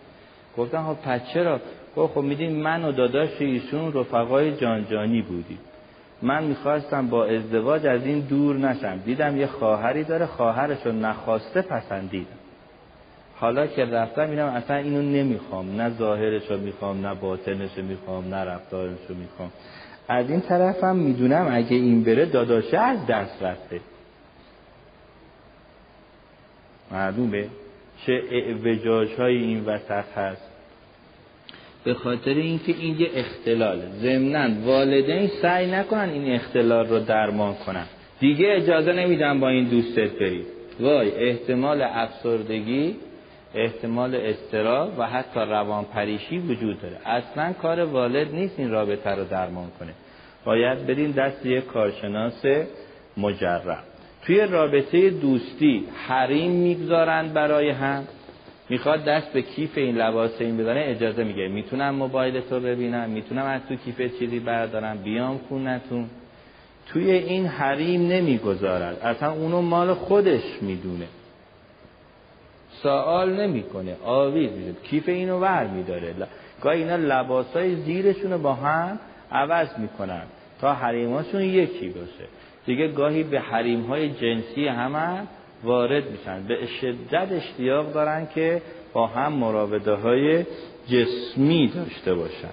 گفتم 0.57 0.83
خب 0.83 1.09
پس 1.09 1.21
چرا؟ 1.35 1.61
گفت 1.97 2.15
خب 2.15 2.21
میدین 2.21 2.63
من 2.63 2.85
و 2.85 2.93
داداش 2.93 3.31
ایشون 3.39 3.93
رفقای 3.93 4.57
جانجانی 4.57 5.23
بودی 5.23 5.59
من 6.23 6.45
می‌خواستم 6.45 7.07
با 7.07 7.27
ازدواج 7.27 7.87
از 7.87 8.07
این 8.07 8.21
دور 8.21 8.57
نشم. 8.57 8.97
دیدم 9.05 9.37
یه 9.37 9.47
خواهری 9.47 10.05
داره 10.05 10.27
خواهرش 10.27 10.87
رو 10.87 10.93
نخواسته 10.93 11.63
پسندیدم. 11.63 12.27
حالا 13.37 13.67
که 13.67 13.85
رفتم 13.85 14.29
میدم 14.29 14.47
اصلا 14.47 14.77
اینو 14.77 15.03
نمی‌خوام. 15.03 15.81
نه 15.81 15.91
ظاهرش 15.91 16.51
می‌خوام 16.51 17.07
نه 17.07 17.15
باطنش 17.15 17.79
می‌خوام 17.79 18.35
نه 18.35 18.45
رفتارش 18.45 18.99
می‌خوام. 19.09 19.51
از 20.09 20.31
این 20.31 20.41
طرفم 20.41 20.97
می‌دونم 20.97 21.49
اگه 21.53 21.77
این 21.77 22.05
بره 22.05 22.27
داداشه 22.27 22.79
از 22.79 23.07
دست 23.07 23.43
رفته. 23.43 23.81
معلومه 26.93 27.47
چه 28.07 28.23
اعوجاج 28.31 29.09
های 29.19 29.37
این 29.37 29.65
وسط 29.65 30.05
هست. 30.17 30.53
به 31.85 31.95
خاطر 31.95 32.31
اینکه 32.31 32.75
این 32.79 33.01
یه 33.01 33.11
اختلاله 33.15 33.85
ضمنا 34.01 34.67
والدین 34.67 35.31
سعی 35.43 35.71
نکنن 35.71 36.09
این 36.09 36.35
اختلال 36.35 36.87
رو 36.87 36.99
درمان 36.99 37.55
کنن. 37.55 37.87
دیگه 38.21 38.47
اجازه 38.57 38.93
نمیدن 38.93 39.41
با 39.41 39.49
این 39.49 39.69
دوستت 39.69 40.11
برید 40.11 40.47
وای 40.81 41.29
احتمال 41.29 41.83
افسردگی 41.83 42.97
احتمال 43.55 44.15
استراب 44.15 44.99
و 44.99 45.07
حتی 45.07 45.41
روان 45.41 45.85
پریشی 45.85 46.39
وجود 46.39 46.83
داره. 46.83 46.97
اصلا 47.07 47.53
کار 47.53 47.81
والد 47.85 48.35
نیست 48.35 48.59
این 48.59 48.71
رابطه 48.71 49.11
رو 49.11 49.25
درمان 49.25 49.69
کنه. 49.81 49.93
باید 50.45 50.87
برین 50.87 51.11
دست 51.11 51.47
یک 51.47 51.67
کارشناس 51.67 52.45
مجرب. 53.17 53.79
توی 54.23 54.41
رابطه 54.41 55.11
دوستی 55.11 55.85
حریم 56.09 56.51
می‌گذارند 56.51 57.33
برای 57.33 57.71
هم. 57.71 58.05
می‌خواد 58.69 59.05
دست 59.05 59.33
به 59.33 59.43
کیف 59.43 59.79
این 59.79 59.97
لباس 59.97 60.41
این 60.41 60.57
بزنه 60.57 60.85
اجازه 60.87 61.25
میگه 61.25 61.49
می‌تونم 61.49 61.95
موبایل 61.95 62.41
تو 62.41 62.61
ببینم 62.61 63.11
می‌تونم 63.11 63.47
از 63.47 63.61
تو 63.69 63.77
کیف 63.77 64.19
چیزی 64.19 64.41
بردارم 64.41 64.99
بیام 64.99 65.41
خونتون. 65.49 66.07
توی 66.87 67.11
این 67.11 67.47
حریم 67.47 68.09
نمی‌گذارد 68.09 68.99
اصلا 68.99 69.33
اونو 69.33 69.61
مال 69.61 69.95
خودش 69.95 70.43
می‌دونه. 70.61 71.07
سوال 72.83 73.41
نمی‌کنه. 73.41 73.97
آویز 74.05 74.51
میده 74.53 74.73
کیف 74.83 75.09
اینو 75.09 75.39
ور 75.39 75.67
میداره. 75.67 76.15
گاهی 76.63 76.83
اینا 76.83 76.97
لباس 76.97 77.47
های 77.57 77.77
زیرشون 77.77 78.43
با 78.43 78.55
هم 78.55 78.99
عوض 79.33 79.69
می‌کنن 79.79 80.23
تا 80.61 80.75
حریماشون 80.75 81.43
یکی 81.43 81.89
باشه. 81.89 82.25
دیگه 82.67 82.89
گاهی 82.89 83.23
به 83.23 83.41
حریم 83.41 83.83
های 83.83 84.11
جنسی 84.11 84.67
هم 84.67 85.29
وارد 85.65 86.11
میشن. 86.11 86.43
به 86.43 86.67
شدت 86.81 87.29
اشتیاق 87.33 87.93
دارن 87.93 88.29
که 88.35 88.63
با 88.93 89.07
هم 89.07 89.33
مراوده 89.33 89.95
های 89.95 90.45
جسمی 90.89 91.73
داشته 91.75 92.15
باشن. 92.15 92.51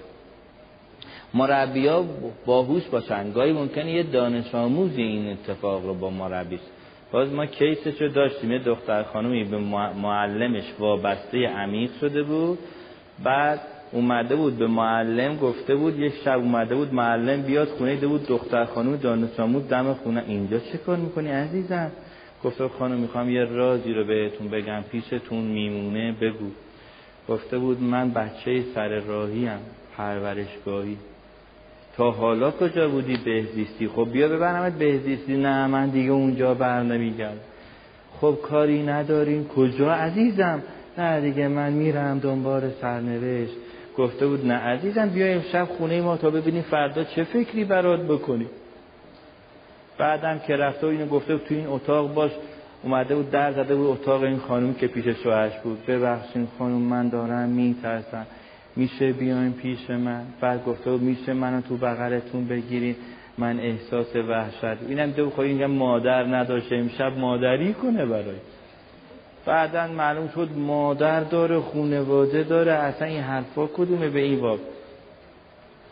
مربیا 1.34 2.04
باهوش 2.46 2.82
باشن. 2.86 3.32
گاهی 3.32 3.52
ممکنه 3.52 3.92
یه 3.92 4.02
دانش 4.02 4.54
آموزی 4.54 5.02
این 5.02 5.32
اتفاق 5.32 5.86
رو 5.86 5.94
با 5.94 6.10
مربیش 6.10 6.60
باز 7.12 7.32
ما 7.32 7.46
کیسش 7.46 8.02
رو 8.02 8.08
داشتیم. 8.08 8.52
یه 8.52 8.58
دختر 8.58 9.02
خانومی 9.02 9.44
به 9.44 9.58
معلمش 10.02 10.64
وابسته 10.78 11.38
عمیق 11.38 11.90
شده 12.00 12.22
بود. 12.22 12.58
بعد 13.24 13.60
اومده 13.92 14.36
بود 14.36 14.58
به 14.58 14.66
معلم 14.66 15.36
گفته 15.36 15.74
بود 15.74 15.98
یک 15.98 16.12
شب 16.24 16.38
اومده 16.38 16.74
بود 16.74 16.94
معلم 16.94 17.42
بیاد 17.42 17.68
خونه 17.68 17.96
ده 17.96 18.06
بود 18.06 18.26
دختر 18.26 18.64
خانم 18.64 18.96
دانش 18.96 19.40
آموز 19.40 19.68
دم 19.68 19.94
خونه. 19.94 20.24
اینجا 20.26 20.58
چه 20.58 20.78
کار 20.78 20.96
می‌کنی 20.96 21.28
عزیزم؟ 21.28 21.90
گفته 22.44 22.68
خانم 22.68 22.96
می‌خوام 22.96 23.30
یه 23.30 23.44
رازی 23.44 23.92
رو 23.92 24.04
بهتون 24.04 24.48
بگم. 24.48 24.82
پیشتون 24.82 25.44
میمونه 25.44 26.12
بگو. 26.12 26.50
گفته 27.28 27.58
بود 27.58 27.82
من 27.82 28.10
بچه 28.10 28.62
سر 28.74 28.88
راهیم 28.88 29.58
پرورشگاهی. 29.96 30.96
حالا 32.04 32.50
کجا 32.50 32.88
بودی 32.88 33.16
بهزیستی؟ 33.24 33.88
خب 33.88 34.08
بیا 34.12 34.28
ببرمت 34.28 34.72
بهزیستی. 34.72 35.36
نه 35.36 35.66
من 35.66 35.88
دیگه 35.88 36.10
اونجا 36.10 36.54
بر 36.54 36.82
نمیگرد 36.82 37.40
خب 38.20 38.38
کاری 38.42 38.82
نداریم. 38.82 39.48
کجا 39.48 39.92
عزیزم؟ 39.92 40.62
نه 40.98 41.20
دیگه 41.20 41.48
من 41.48 41.72
میرم 41.72 42.18
دنبال 42.18 42.70
سرنوشت. 42.80 43.54
گفته 43.96 44.26
بود 44.26 44.46
نه 44.46 44.54
عزیزم 44.54 45.08
بیا 45.08 45.26
امشب 45.26 45.64
خونه 45.64 46.00
ما 46.00 46.16
تا 46.16 46.30
ببینیم 46.30 46.62
فردا 46.62 47.04
چه 47.04 47.24
فکری 47.24 47.64
برات 47.64 48.00
بکنیم 48.00 48.50
بعدم 49.98 50.38
که 50.38 50.56
رفته 50.56 50.86
و 50.86 50.90
اینو 50.90 51.06
گفته 51.06 51.36
بود 51.36 51.46
تو 51.46 51.54
این 51.54 51.66
اتاق 51.66 52.14
باش. 52.14 52.30
اومده 52.82 53.14
بود 53.14 53.30
در 53.30 53.52
زده 53.52 53.74
بود 53.74 53.86
اتاق 53.86 54.22
این 54.22 54.38
خانم 54.38 54.74
که 54.74 54.86
پیش 54.86 55.04
شوهرش 55.08 55.58
بود. 55.58 55.86
ببخشید 55.86 56.48
خانم 56.58 56.72
من 56.72 57.08
دارم 57.08 57.48
میترسم. 57.48 58.26
میشه 58.76 59.12
بیاین 59.12 59.52
پیش 59.52 59.90
من. 59.90 60.24
بعد 60.40 60.64
گفته 60.64 60.90
میشه 60.90 61.32
منو 61.32 61.60
تو 61.60 61.76
بغلتون 61.76 62.48
بگیرین. 62.48 62.96
من 63.38 63.60
احساس 63.60 64.16
وحشت. 64.16 64.82
اینم 64.88 65.10
دو 65.10 65.30
خواهی 65.30 65.50
اینجا 65.50 65.68
مادر 65.68 66.24
نداشته. 66.24 66.76
امشب 66.76 67.18
مادری 67.18 67.74
کنه 67.74 68.06
برای. 68.06 68.36
بعدا 69.46 69.86
معلوم 69.86 70.28
شد 70.28 70.48
مادر 70.56 71.20
داره 71.20 71.58
خونواده 71.60 72.42
داره. 72.42 72.72
اصلا 72.72 73.08
این 73.08 73.20
حرفا 73.20 73.66
کدومه 73.66 74.08
به 74.08 74.20
این 74.20 74.40
واب 74.40 74.58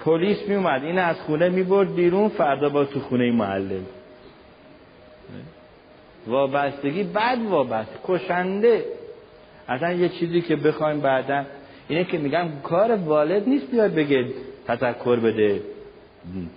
پلیس 0.01 0.49
می 0.49 0.55
اومد 0.55 0.85
این 0.85 0.99
از 0.99 1.17
خونه 1.17 1.49
می 1.49 1.63
برد 1.63 1.95
بیرون. 1.95 2.29
فردا 2.29 2.69
با 2.69 2.85
تو 2.85 3.01
خونه 3.01 3.33
معلم. 3.33 3.87
وابستگی 6.27 7.05
بد 7.05 7.39
وابسته. 7.51 7.99
کشنده. 8.05 8.85
اصلا 9.69 9.93
یه 9.93 10.09
چیزی 10.09 10.41
که 10.41 10.57
بخوایم 10.57 11.01
بعدا 11.01 11.45
اینه 11.89 12.05
که 12.05 12.19
میگم 12.19 12.49
کار 12.63 12.93
والد 12.93 13.49
نیست 13.49 13.71
بیاد 13.71 13.95
بگه 13.95 14.25
تذکر 14.67 15.17
بده. 15.17 15.63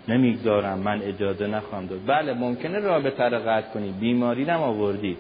نمی‌گذارم 0.07 0.79
من 0.79 1.01
اجازه 1.01 1.47
نخواهم 1.47 1.86
داد. 1.86 1.99
بله 2.07 2.34
ممکنه 2.34 2.79
رابطه 2.79 3.23
رو 3.23 3.38
قطع 3.38 3.73
کنی. 3.73 3.93
بیماری 3.99 4.45
نم 4.45 4.61
آوردی. 4.61 5.17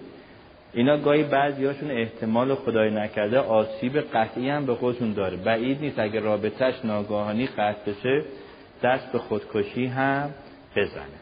اینا 0.73 0.97
گاهی 0.97 1.23
بعضیاشون 1.23 1.91
احتمال 1.91 2.55
خدای 2.55 2.91
نکرده 2.91 3.39
آسیب 3.39 3.97
قطعی 3.97 4.49
هم 4.49 4.65
به 4.65 4.75
خودشون 4.75 5.13
داره. 5.13 5.37
بعید 5.37 5.81
نیست. 5.81 5.99
اگه 5.99 6.19
رابطهش 6.19 6.75
ناگاهانی 6.83 7.47
قطع 7.47 7.91
بشه 7.91 8.23
دست 8.83 9.11
به 9.11 9.19
خودکشی 9.19 9.85
هم 9.85 10.29
بزنه. 10.75 11.21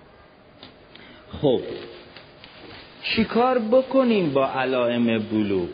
خب 1.41 1.61
چیکار 3.03 3.59
بکنیم 3.59 4.33
با 4.33 4.47
علائم 4.47 5.19
بلوغ؟ 5.19 5.67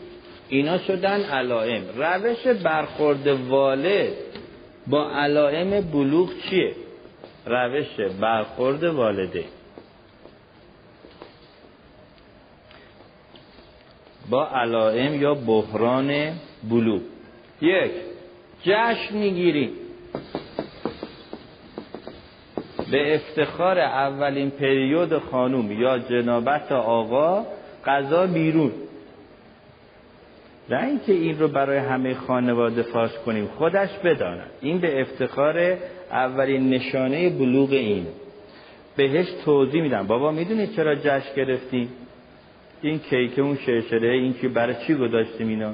اینا 0.48 0.78
شدن 0.78 1.20
علائم. 1.20 1.84
روش 1.96 2.46
برخورد 2.46 3.26
والد 3.26 4.12
با 4.86 5.10
علائم 5.10 5.80
بلوغ 5.80 6.30
چیه؟ 6.50 6.74
روش 7.46 8.00
برخورد 8.20 8.84
والده. 8.84 9.44
با 14.30 14.48
علائم 14.48 15.22
یا 15.22 15.34
بحران 15.34 16.32
بلوغ. 16.70 17.00
یک 17.60 17.90
جشن 18.62 19.16
می‌گیریم 19.16 19.70
به 22.90 23.14
افتخار 23.14 23.78
اولین 23.78 24.50
پریود 24.50 25.18
خانوم 25.18 25.72
یا 25.72 25.98
جنابت 25.98 26.72
آقا 26.72 27.46
قضا 27.86 28.26
بیرون. 28.26 28.72
نه 30.70 30.84
اینکه 30.86 31.12
این 31.12 31.38
رو 31.38 31.48
برای 31.48 31.78
همه 31.78 32.14
خانواده 32.14 32.82
فاش 32.82 33.10
کنیم 33.26 33.46
خودش 33.46 33.88
بدانم 34.04 34.46
این 34.60 34.78
به 34.78 35.00
افتخار 35.00 35.76
اولین 36.10 36.70
نشانه 36.70 37.30
بلوغ 37.30 37.70
این. 37.70 38.06
بهش 38.96 39.26
توضیح 39.44 39.82
میدم. 39.82 40.06
بابا 40.06 40.30
می‌دونی 40.30 40.66
چرا 40.66 40.94
جشن 40.94 41.34
گرفتیم؟ 41.36 41.88
این 42.82 42.98
کیک 42.98 43.38
اون 43.38 43.56
شرشره 43.56 44.08
این 44.08 44.34
که 44.34 44.48
برای 44.48 44.74
چی 44.86 44.94
گذاشتیم 44.94 45.48
اینا؟ 45.48 45.72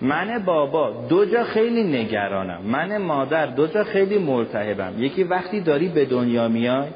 من 0.00 0.44
بابا 0.44 1.06
دو 1.08 1.24
جا 1.24 1.44
خیلی 1.44 1.82
نگرانم. 1.82 2.62
من 2.62 2.98
مادر 2.98 3.46
دو 3.46 3.66
جا 3.66 3.84
خیلی 3.84 4.18
ملتهبم. 4.18 4.94
یکی 4.98 5.24
وقتی 5.24 5.60
داری 5.60 5.88
به 5.88 6.04
دنیا 6.04 6.48
میای 6.48 6.88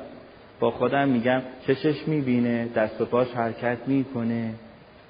با 0.60 0.70
خودم 0.70 1.08
میگم 1.08 1.42
چشش 1.66 2.08
می‌بینه 2.08 2.68
دست 2.76 3.00
و 3.00 3.04
پاش 3.04 3.28
حرکت 3.34 3.78
می‌کنه 3.86 4.54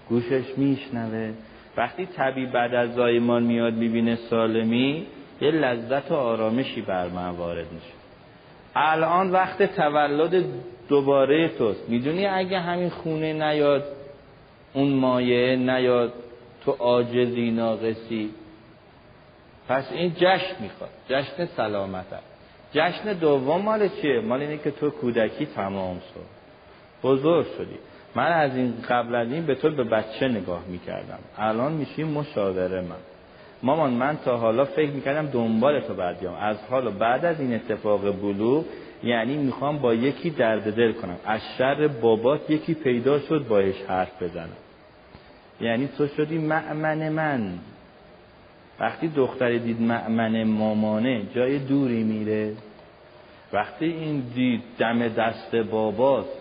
گوشش 0.09 0.45
میشنوه. 0.57 1.31
وقتی 1.77 2.07
طبیب 2.07 2.53
بعد 2.53 2.75
از 2.75 2.95
زایمان 2.95 3.43
میاد 3.43 3.75
می‌بینه 3.75 4.17
سالمی 4.17 5.07
یه 5.41 5.51
لذت 5.51 6.11
و 6.11 6.15
آرامشی 6.15 6.81
بر 6.81 7.09
من 7.09 7.29
وارد 7.29 7.73
میشه. 7.73 7.95
الان 8.75 9.31
وقت 9.31 9.63
تولد 9.63 10.45
دوباره 10.89 11.49
توست. 11.49 11.89
می‌دونی 11.89 12.27
اگه 12.27 12.61
همین 12.61 12.89
خونه 12.89 13.33
نیاد 13.33 13.85
اون 14.73 14.93
مایه 14.93 15.57
نیاد 15.57 16.13
تو 16.65 16.71
عاجزی 16.71 17.51
ناقصی. 17.51 18.31
پس 19.69 19.93
این 19.93 20.13
جشن 20.17 20.55
می‌خواد. 20.61 20.91
جشن 21.09 21.47
سلامت 21.47 22.13
هست 22.13 22.31
جشن 22.73 23.13
دوم 23.13 23.63
مال 23.63 23.89
چیه؟ 23.89 24.21
مال 24.21 24.41
اینه 24.41 24.59
که 24.59 24.71
تو 24.71 24.91
کودکی 24.91 25.47
تمام 25.47 25.97
شد 25.97 26.41
بزرگ 27.09 27.47
شدی. 27.59 27.79
من 28.15 28.33
از 28.33 28.57
این 28.57 28.75
قبل 28.89 29.15
از 29.15 29.33
این 29.33 29.47
به 29.47 29.55
تو 29.55 29.71
به 29.71 29.85
بچه 29.85 30.29
نگاه 30.29 30.63
می‌کردم. 30.69 31.19
الان 31.39 31.73
میشیم 31.73 32.09
مشاوره 32.09 32.81
من. 32.81 32.97
مامان 33.63 33.91
من 33.91 34.19
تا 34.25 34.37
حالا 34.37 34.65
فکر 34.65 34.91
می‌کردم 34.91 35.27
دنبال 35.27 35.81
تو 35.81 35.95
بعدیام 35.95 36.35
از 36.35 36.57
حالا 36.71 36.91
بعد 36.91 37.25
از 37.25 37.41
این 37.41 37.55
اتفاق 37.55 38.21
بلوغ 38.21 38.65
یعنی 39.03 39.37
می‌خوام 39.37 39.79
با 39.79 39.95
یکی 39.95 40.31
درد 40.31 40.77
دل 40.77 40.93
کنم. 40.93 41.17
از 41.27 41.41
شر 41.59 41.89
بابات 41.89 42.51
یکی 42.51 42.75
پیدا 42.75 43.21
شد 43.21 43.47
باش 43.49 43.75
حرف 43.89 44.23
بزنم. 44.23 44.57
یعنی 45.61 45.89
تو 45.99 46.07
شدی 46.07 46.39
معمن 46.39 47.09
من. 47.09 47.59
وقتی 48.81 49.09
دختری 49.09 49.59
دید 49.59 49.83
معمن 49.83 50.45
مامانه 50.45 51.23
جای 51.35 51.59
دوری 51.59 52.03
میره. 52.03 52.53
وقتی 53.53 53.85
این 53.85 54.21
دید 54.35 54.63
دم 54.79 55.09
دست 55.09 55.57
باباست 55.57 56.40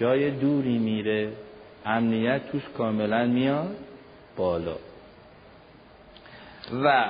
جای 0.00 0.30
دوری 0.30 0.78
میره 0.78 1.32
امنیت 1.86 2.40
توش 2.52 2.62
کاملا 2.78 3.26
میاد 3.26 3.76
بالا. 4.36 4.76
و 6.84 7.04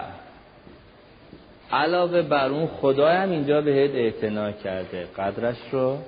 علاوه 1.73 2.23
بر 2.23 2.48
اون 2.48 2.66
خدا 2.66 3.09
هم 3.09 3.31
اینجا 3.31 3.60
بهت 3.60 3.94
اعتنا 3.94 4.52
کرده 4.52 5.06
قدرش 5.19 5.56
رو 5.73 5.98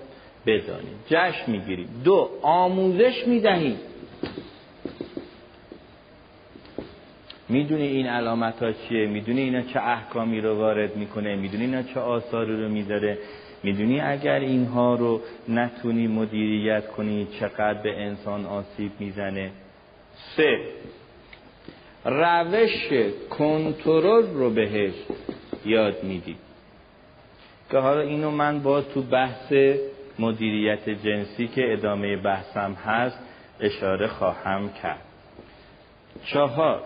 بدانیم 0.46 0.94
جشن 1.06 1.52
می‌گیریم 1.52 2.02
دو 2.04 2.30
آموزش 2.42 3.26
می‌دهیم 3.26 3.76
می‌دونی 7.48 7.86
این 7.86 8.06
علامت 8.06 8.62
ها 8.62 8.72
چیه؟ 8.72 9.06
می‌دونی 9.06 9.40
اینا 9.40 9.62
چه 9.62 9.80
احکامی 9.80 10.40
رو 10.40 10.56
وارد 10.56 10.96
می‌کنه؟ 10.96 11.36
می‌دونی 11.36 11.64
اینا 11.64 11.82
چه 11.82 12.00
آثاری 12.00 12.62
رو 12.62 12.68
می‌ذاره؟ 12.68 13.18
می‌دونی 13.62 14.00
اگر 14.00 14.40
اینها 14.40 14.94
رو 14.94 15.20
نتونی 15.48 16.06
مدیریت 16.06 16.86
کنی 16.86 17.28
چقدر 17.40 17.82
به 17.82 18.02
انسان 18.02 18.46
آسیب 18.46 18.92
می‌زنه؟ 18.98 19.50
سه. 20.36 20.58
روش 22.04 22.88
کنترل 23.30 24.26
رو 24.34 24.50
بهش 24.50 24.94
یاد 25.64 26.04
میدی. 26.04 26.36
که 27.70 27.78
حالا 27.78 28.00
اینو 28.00 28.30
من 28.30 28.60
با 28.62 28.80
تو 28.80 29.02
بحث 29.02 29.52
مدیریت 30.18 30.88
جنسی 30.88 31.48
که 31.48 31.72
ادامه 31.72 32.16
بحثم 32.16 32.72
هست 32.72 33.18
اشاره 33.60 34.06
خواهم 34.06 34.70
کرد. 34.82 35.00
چهار. 36.24 36.82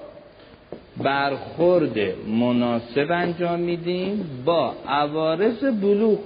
برخورد 0.96 1.98
مناسب 2.28 3.06
انجام 3.10 3.60
میدیم 3.60 4.42
با 4.44 4.74
عوارض 4.88 5.64
بلوغ. 5.64 6.18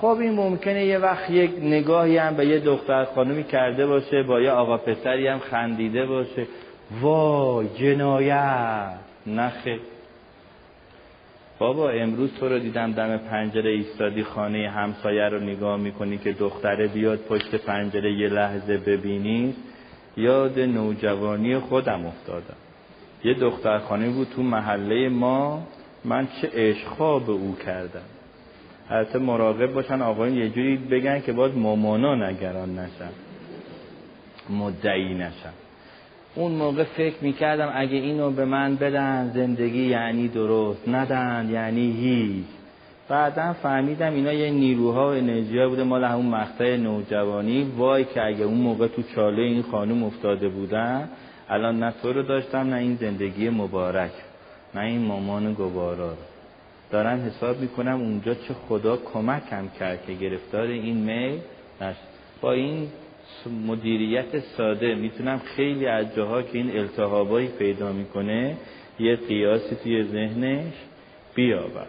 خب 0.00 0.06
این 0.20 0.34
ممکنه 0.34 0.84
یه 0.84 0.98
وقت 0.98 1.30
یک 1.30 1.50
نگاهی 1.62 2.16
هم 2.16 2.36
به 2.36 2.46
یه 2.46 2.58
دختر 2.58 3.04
خانمی 3.04 3.44
کرده 3.44 3.86
باشه 3.86 4.22
با 4.22 4.40
یه 4.40 4.50
آقا 4.50 4.76
پسری 4.76 5.26
هم 5.26 5.38
خندیده 5.38 6.06
باشه. 6.06 6.46
وای 7.00 7.68
جنایت. 7.78 8.92
نخه. 9.26 9.78
بابا 11.58 11.90
امروز 11.90 12.34
تو 12.40 12.48
رو 12.48 12.58
دیدم 12.58 12.92
دم 12.92 13.16
پنجره 13.16 13.70
ایستادی 13.70 14.22
خانه 14.22 14.70
همسایه 14.70 15.28
رو 15.28 15.40
نگاه 15.40 15.76
می‌کنی 15.76 16.18
که 16.18 16.32
دختره 16.32 16.86
بیاد 16.86 17.18
پشت 17.18 17.54
پنجره 17.54 18.12
یه 18.12 18.28
لحظه 18.28 18.78
ببینی 18.78 19.54
یاد 20.16 20.60
نوجوانی 20.60 21.58
خودم 21.58 22.06
افتادم. 22.06 22.56
یه 23.24 23.34
دختر 23.34 23.78
خانه 23.78 24.10
بود 24.10 24.28
تو 24.36 24.42
محله 24.42 25.08
ما. 25.08 25.62
من 26.04 26.28
چه 26.40 26.50
عشقا 26.54 27.18
به 27.18 27.32
او 27.32 27.56
کردم. 27.66 28.15
البته 28.90 29.18
مراقب 29.18 29.72
باشن 29.72 30.02
آقایون 30.02 30.38
یه 30.38 30.48
جوری 30.48 30.76
بگن 30.76 31.20
که 31.20 31.32
باز 31.32 31.56
مامانا 31.56 32.14
نگران 32.14 32.78
نشن. 32.78 33.10
مدعی 34.50 35.14
نشن. 35.14 35.52
اون 36.34 36.52
موقع 36.52 36.84
فکر 36.84 37.16
می‌کردم 37.20 37.72
اگه 37.74 37.96
اینو 37.96 38.30
به 38.30 38.44
من 38.44 38.76
بدن 38.76 39.30
زندگی 39.34 39.86
یعنی 39.86 40.28
درست 40.28 40.88
ندن 40.88 41.48
یعنی 41.50 41.92
هیچ. 41.92 42.44
بعدا 43.08 43.52
فهمیدم 43.52 44.14
اینا 44.14 44.32
یه 44.32 44.50
نیروها 44.50 45.06
و 45.06 45.10
انرژی 45.10 45.66
بوده 45.66 45.84
مال 45.84 46.04
همون 46.04 46.26
مقطع 46.26 46.76
نوجوانی. 46.76 47.72
وای 47.76 48.04
که 48.04 48.22
اگه 48.22 48.44
اون 48.44 48.58
موقع 48.58 48.86
تو 48.86 49.02
چاله 49.02 49.42
این 49.42 49.62
خانم 49.62 50.04
افتاده 50.04 50.48
بودن 50.48 51.08
الان 51.48 51.82
نه 51.82 51.94
تو 52.02 52.12
رو 52.12 52.22
داشتم 52.22 52.58
نه 52.58 52.76
این 52.76 52.96
زندگی 52.96 53.48
مبارک 53.48 54.12
نه 54.74 54.80
این 54.80 55.06
مامان 55.06 55.52
گوارا 55.52 56.10
رو. 56.10 56.35
دارم 56.90 57.20
حساب 57.26 57.60
می‌کنم 57.60 58.00
اونجا 58.00 58.34
چه 58.34 58.54
خدا 58.54 58.96
کمکم 58.96 59.68
کرد 59.68 60.06
که 60.06 60.12
گرفتار 60.12 60.66
این 60.66 60.96
میل 60.96 61.38
با 62.40 62.52
این 62.52 62.88
مدیریت 63.66 64.38
ساده 64.38 64.94
می‌تونم 64.94 65.38
خیلی 65.38 65.86
از 65.86 66.14
جاها 66.14 66.42
که 66.42 66.58
این 66.58 66.78
التهابایی 66.78 67.48
پیدا 67.48 67.92
می‌کنه 67.92 68.56
یه 68.98 69.16
قیاسی 69.16 69.76
توی 69.76 70.04
ذهنش 70.04 70.72
بیابد 71.34 71.86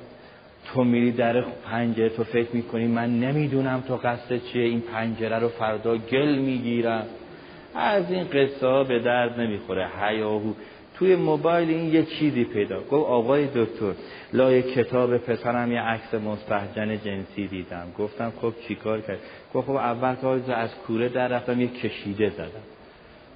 تو 0.66 0.84
میری 0.84 1.12
در 1.12 1.42
پنجره 1.42 2.10
تو 2.10 2.24
فکر 2.24 2.50
می‌کنی 2.54 2.88
من 2.88 3.20
نمی‌دونم 3.20 3.84
تو 3.88 3.96
قصد 3.96 4.38
چیه 4.38 4.64
این 4.64 4.82
پنجره 4.82 5.40
رو 5.40 5.48
فردا 5.48 5.98
گل 5.98 6.36
می‌گیرم. 6.36 7.06
از 7.76 8.12
این 8.12 8.24
قصه 8.24 8.68
ها 8.68 8.84
به 8.84 9.00
درد 9.00 9.40
نمی‌خوره. 9.40 9.88
هیاهو 10.02 10.54
توی 11.00 11.16
موبایل 11.16 11.70
این 11.70 11.94
یه 11.94 12.04
چیزی 12.04 12.44
پیدا 12.44 12.80
گفت 12.80 13.10
آقای 13.10 13.48
دکتر 13.48 13.94
لای 14.34 14.62
کتاب 14.62 15.18
پسرم 15.18 15.72
یه 15.72 15.82
عکس 15.82 16.14
مستحجن 16.14 16.98
جنسی 16.98 17.48
دیدم. 17.48 17.88
گفتم 17.98 18.34
خب 18.42 18.54
چیکار 18.68 19.02
کرد؟ 19.02 19.20
گفت 19.54 19.68
خب 19.68 19.76
اول 19.76 20.16
که 20.46 20.54
از 20.54 20.76
کوره 20.76 21.10
در 21.10 21.28
رفتم 21.28 21.62
یه 21.62 21.68
کشیده 21.68 22.30
زدم. 22.30 22.64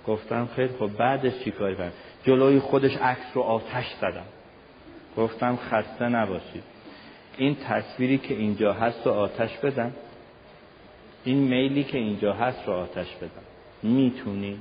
گفتم 0.07 0.49
خیلی 0.55 0.73
خب 0.79 0.97
بعدش 0.97 1.43
چیکار 1.43 1.75
کردم 1.75 1.91
جلوی 2.23 2.59
خودش 2.59 2.97
عکس 2.97 3.25
رو 3.33 3.41
آتش 3.41 3.85
زدم. 4.01 4.25
گفتم 5.17 5.55
خسته 5.55 6.09
نباشید. 6.09 6.63
این 7.37 7.55
تصویری 7.55 8.17
که 8.17 8.33
اینجا 8.33 8.73
هست 8.73 9.07
رو 9.07 9.11
آتش 9.11 9.57
بدم. 9.57 9.91
این 11.23 11.37
میلی 11.37 11.83
که 11.83 11.97
اینجا 11.97 12.33
هست 12.33 12.67
رو 12.67 12.73
آتش 12.73 13.15
بدم. 13.15 13.43
می‌تونی؟ 13.83 14.59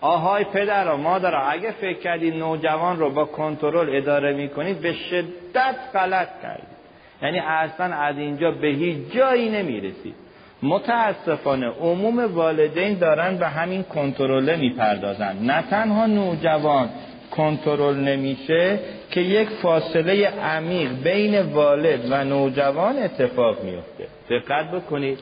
آهای 0.00 0.44
پدر 0.44 0.88
و 0.88 0.96
مادر 0.96 1.50
اگه 1.50 1.70
فکر 1.70 1.98
کردید 1.98 2.34
نوجوان 2.34 2.98
رو 2.98 3.10
با 3.10 3.24
کنترل 3.24 3.96
اداره 3.96 4.32
می‌کنید 4.32 4.80
به 4.80 4.92
شدت 4.92 5.76
غلط 5.94 6.28
کردید 6.42 6.78
یعنی 7.22 7.38
اصلا 7.38 7.94
از 7.94 8.18
اینجا 8.18 8.50
به 8.50 8.66
هیچ 8.66 9.12
جایی 9.12 9.48
نمی‌رسید 9.48 10.14
متاسفانه 10.62 11.66
عموم 11.66 12.34
والدین 12.34 12.98
دارن 12.98 13.36
به 13.36 13.48
همین 13.48 13.82
کنترل 13.82 14.56
می‌پردازن. 14.56 15.36
نه 15.42 15.62
تنها 15.70 16.06
نوجوان 16.06 16.88
کنترل 17.30 17.96
نمیشه 17.96 18.78
که 19.10 19.20
یک 19.20 19.48
فاصله 19.48 20.26
عمیق 20.28 20.90
بین 21.04 21.40
والد 21.42 22.00
و 22.10 22.24
نوجوان 22.24 22.98
اتفاق 22.98 23.62
میفته 23.64 24.06
دقت 24.30 24.70
بکنید. 24.70 25.18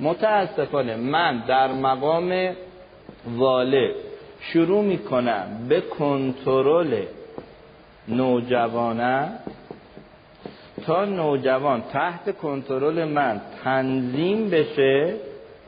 متاسفانه 0.00 0.96
من 0.96 1.44
در 1.48 1.72
مقام 1.72 2.54
والد 3.26 3.94
شروع 4.52 4.84
می‌کنم 4.84 5.46
به 5.68 5.80
کنترل 5.80 7.02
نوجوانم 8.08 9.38
تا 10.86 11.04
نوجوان 11.04 11.82
تحت 11.92 12.38
کنترل 12.38 13.04
من 13.04 13.40
تنظیم 13.64 14.50
بشه 14.50 15.14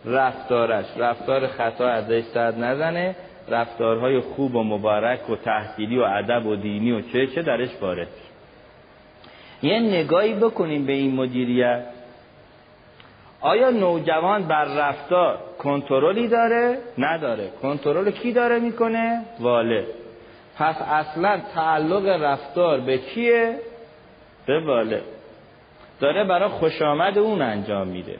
رفتارش 0.04 0.86
رفتار 0.96 1.46
خطا 1.46 1.88
ازش 1.88 2.22
سر 2.34 2.54
نزنه 2.54 3.16
رفتارهای 3.48 4.20
خوب 4.20 4.54
و 4.54 4.62
مبارک 4.62 5.30
و 5.30 5.36
تحصیلی 5.36 5.98
و 5.98 6.02
ادب 6.02 6.46
و 6.46 6.56
دینی 6.56 6.92
و 6.92 7.00
چه 7.00 7.26
چه 7.26 7.42
درش 7.42 7.68
وارد 7.80 8.08
یه 9.62 9.80
نگاهی 9.80 10.34
بکنیم 10.34 10.86
به 10.86 10.92
این 10.92 11.14
مدیریت. 11.14 11.84
آیا 13.40 13.70
نوجوان 13.70 14.48
بر 14.48 14.64
رفتار 14.64 15.38
کنترلی 15.58 16.28
داره؟ 16.28 16.78
نداره. 16.98 17.50
کنترل 17.62 18.10
کی 18.10 18.32
داره 18.32 18.58
می‌کنه؟ 18.58 19.22
والد. 19.40 19.86
پس 20.58 20.76
اصلا 20.82 21.40
تعلق 21.54 22.06
رفتار 22.06 22.80
به 22.80 22.98
کیه؟ 22.98 23.58
به 24.46 24.60
والد. 24.60 25.02
داره 26.00 26.24
برای 26.24 26.48
خوش 26.48 26.82
آمد 26.82 27.18
اون 27.18 27.42
انجام 27.42 27.86
میده. 27.86 28.16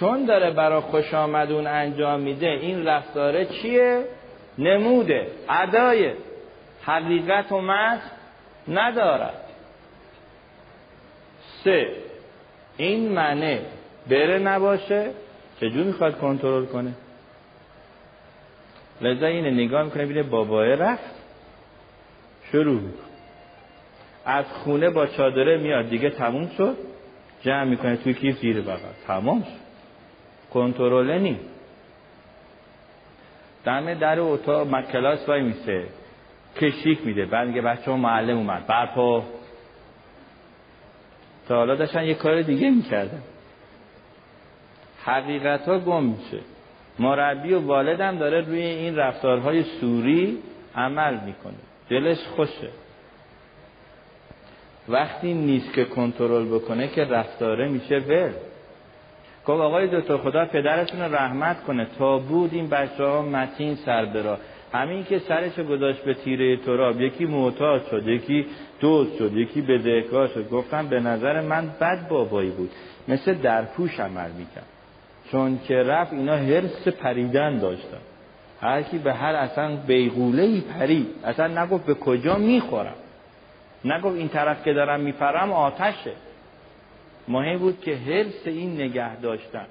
چون 0.00 0.24
داره 0.24 0.50
برای 0.50 0.80
خوش 0.80 1.14
آمد 1.14 1.52
اون 1.52 1.66
انجام 1.66 2.20
میده 2.20 2.46
این 2.46 2.86
رفتاره 2.86 3.46
چیه؟ 3.46 4.04
نموده. 4.58 5.26
ادای. 5.48 6.12
حقیقت 6.82 7.52
و 7.52 7.60
متن 7.60 8.00
ندارد. 8.68 9.40
سه. 11.64 11.86
این 12.76 13.12
معنی 13.12 13.58
بره 14.10 14.38
نباشه 14.38 15.10
چجور 15.60 15.84
می‌خواد 15.84 16.18
کنترل 16.18 16.64
کنه؟ 16.64 16.92
لذا 19.00 19.26
اینه 19.26 19.50
نگاه 19.50 19.82
می‌کنه 19.82 20.06
بیده 20.06 20.22
باباه 20.22 20.66
رفت 20.66 21.14
شروع 22.52 22.80
از 24.24 24.44
خونه 24.44 24.90
با 24.90 25.06
چادره 25.06 25.58
میاد 25.58 25.88
دیگه 25.88 26.10
تموم 26.10 26.50
شد 26.56 26.76
جمع 27.42 27.64
می‌کنه 27.64 27.96
توی 27.96 28.14
کیف 28.14 28.38
زیر 28.38 28.60
بغل. 28.60 28.78
تمام 29.06 29.42
شد. 29.42 29.64
کنترل 30.52 31.18
نی. 31.18 31.40
دم 33.64 33.94
در 33.94 34.20
اتاق 34.20 34.90
کلاس 34.92 35.28
وای 35.28 35.42
میسه. 35.42 35.84
کشیک 36.56 37.06
میده. 37.06 37.26
بعد 37.26 37.48
میگه 37.48 37.62
بچه 37.62 37.90
ها 37.90 37.96
معلم 37.96 38.36
اومد. 38.36 38.66
برپا. 38.66 39.24
تا 41.48 41.56
حالا 41.56 41.74
داشتن 41.74 42.04
یه 42.04 42.14
کار 42.14 42.42
دیگه 42.42 42.70
می‌کردن. 42.70 43.22
حقیقت 45.04 45.68
ها 45.68 45.78
گم 45.78 46.04
میشه. 46.04 46.38
مربی 46.98 47.52
و 47.52 47.60
والدم 47.66 48.18
داره 48.18 48.40
روی 48.40 48.62
این 48.62 48.96
رفتارهای 48.96 49.62
سوری 49.62 50.38
عمل 50.74 51.14
می‌کنه. 51.14 51.54
دلش 51.90 52.18
خوشه. 52.36 52.68
وقتی 54.88 55.34
نیست 55.34 55.72
که 55.72 55.84
کنترل 55.84 56.44
بکنه 56.44 56.88
که 56.88 57.04
رفتاره 57.04 57.68
میشه 57.68 57.98
ول. 57.98 58.32
گفت 59.46 59.60
آقای 59.60 60.00
دکتر 60.00 60.16
خدا 60.16 60.44
پدرتون 60.44 61.00
رحمت 61.00 61.64
کنه. 61.64 61.86
تا 61.98 62.18
بود 62.18 62.54
این 62.54 62.68
بچه 62.68 63.04
ها 63.04 63.22
متین 63.22 63.74
سر 63.74 64.04
برا 64.04 64.38
همین 64.72 65.04
که 65.04 65.18
سرش 65.18 65.58
گذاشت 65.58 66.04
به 66.04 66.14
تیره 66.14 66.56
تراب 66.56 67.00
یکی 67.00 67.24
معتاد 67.24 67.86
شد 67.90 68.08
یکی 68.08 68.46
دوست 68.80 69.18
شد 69.18 69.32
یکی 69.36 69.60
بدهکار 69.60 70.28
شد. 70.28 70.50
گفتم 70.50 70.86
به 70.86 71.00
نظر 71.00 71.40
من 71.40 71.66
بد 71.80 72.08
بابایی 72.08 72.50
بود. 72.50 72.70
مثل 73.08 73.34
درپوش 73.34 74.00
عمل 74.00 74.30
می‌کرد. 74.30 74.73
چون 75.34 75.58
که 75.58 75.74
رفت 75.74 76.12
اینا 76.12 76.36
حرس 76.36 76.88
پریدن 76.88 77.58
داشتن. 77.58 77.98
هر 78.60 78.82
کی 78.82 78.98
به 78.98 79.12
هر 79.12 79.34
اصلا 79.34 79.76
بیغوله 79.76 80.42
ای 80.42 80.60
پرید. 80.60 81.06
اصلا 81.24 81.62
نگفت 81.62 81.86
به 81.86 81.94
کجا 81.94 82.36
می‌خورم. 82.36 82.94
نگفت 83.84 84.16
این 84.16 84.28
طرف 84.28 84.64
که 84.64 84.72
دارم 84.72 85.00
میپرم 85.00 85.52
آتشه. 85.52 86.12
مهم 87.28 87.58
بود 87.58 87.80
که 87.80 87.96
حرس 87.96 88.46
این 88.46 88.80
نگه 88.80 89.16
داشتن. 89.16 89.66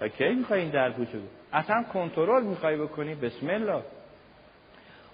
و 0.00 0.08
کی 0.08 0.28
می‌خوای 0.28 0.60
این 0.60 0.70
در 0.70 0.90
بود 0.90 1.08
اصلا 1.52 1.84
کنترل 1.92 2.42
می‌خوای 2.42 2.76
بکنی؟ 2.76 3.14
بسم 3.14 3.50
الله. 3.50 3.82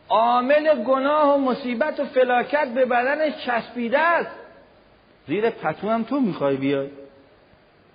عامل 0.08 0.82
گناه 0.82 1.34
و 1.34 1.38
مصیبت 1.38 2.00
و 2.00 2.04
فلاکت 2.04 2.68
به 2.74 2.84
بدنش 2.84 3.32
چسبیده 3.46 3.98
است. 3.98 4.36
زیر 5.26 5.50
پتو 5.50 5.88
هم 5.88 6.02
تو 6.02 6.20
می‌خوای 6.20 6.56
بیای؟ 6.56 6.88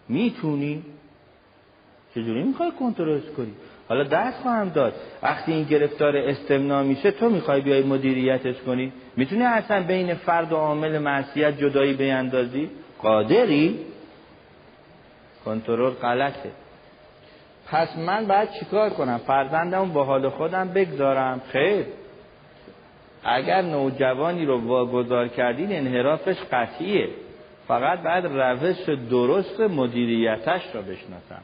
می‌تونی؟ 0.10 0.84
چجوری 2.15 2.44
می‌خوای 2.44 2.72
کنترلش 2.80 3.23
کنی؟ 3.38 3.53
حالا 3.90 4.03
دست 4.03 4.41
خواهم 4.41 4.69
داد. 4.69 4.94
وقتی 5.23 5.52
این 5.52 5.64
گرفتار 5.64 6.18
استمنا 6.18 6.84
میشه 6.84 7.11
تو 7.11 7.30
می‌خوای 7.30 7.61
بیای 7.61 7.84
مدیریتش 7.84 8.56
کنی؟ 8.65 8.94
می‌تونی 9.15 9.44
اصلا 9.44 9.84
بین 9.84 10.14
فرد 10.14 10.52
و 10.52 10.56
عامل 10.56 10.98
معصیت 10.98 11.57
جدایی 11.57 11.94
بیندازی 11.94 12.69
قادری؟ 13.02 13.80
کنترل 15.45 15.90
غلطه. 15.90 16.52
پس 17.68 17.98
من 17.98 18.26
باید 18.27 18.49
چیکار 18.60 18.90
کنم؟ 18.90 19.18
فرزندم 19.18 19.90
با 19.90 20.03
حال 20.03 20.30
خودم 20.30 20.69
بگذارم. 20.69 21.41
خیر. 21.52 21.86
اگر 23.23 23.61
نوجوانی 23.61 24.45
رو 24.45 24.57
واگذار 24.68 25.27
کردین 25.27 25.72
انحرافش 25.72 26.38
قطعیه. 26.52 27.10
فقط 27.69 27.99
بعد 27.99 28.25
روش 28.25 28.89
درست 29.09 29.59
مدیریتش 29.59 30.61
رو 30.73 30.81
بشناسم. 30.81 31.41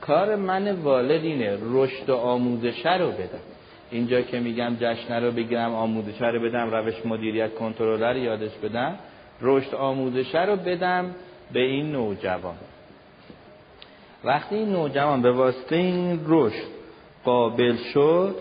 کار 0.00 0.36
من 0.36 0.72
والدینه 0.72 1.58
رشد 1.72 2.10
و 2.10 2.16
آموزشه 2.16 2.96
رو 2.96 3.10
بدم. 3.10 3.44
اینجا 3.90 4.22
که 4.22 4.40
میگم 4.40 4.76
جشنه 4.80 5.20
رو 5.20 5.30
بگیرم 5.32 5.74
آموزشه 5.74 6.26
رو 6.26 6.40
بدم 6.40 6.70
روش 6.70 7.06
مدیریت 7.06 7.54
کنترلر 7.54 8.16
یادش 8.16 8.50
بدم 8.62 8.98
رشد 9.40 9.74
آموزشه 9.74 10.44
رو 10.44 10.56
بدم 10.56 11.14
به 11.52 11.60
این 11.60 11.92
نوجوان 11.92 12.56
وقتی 14.24 14.54
این 14.54 14.68
نوجوان 14.68 15.22
به 15.22 15.32
واسطه 15.32 15.76
این 15.76 16.20
رشد 16.26 16.68
قابل 17.24 17.76
شد 17.76 18.34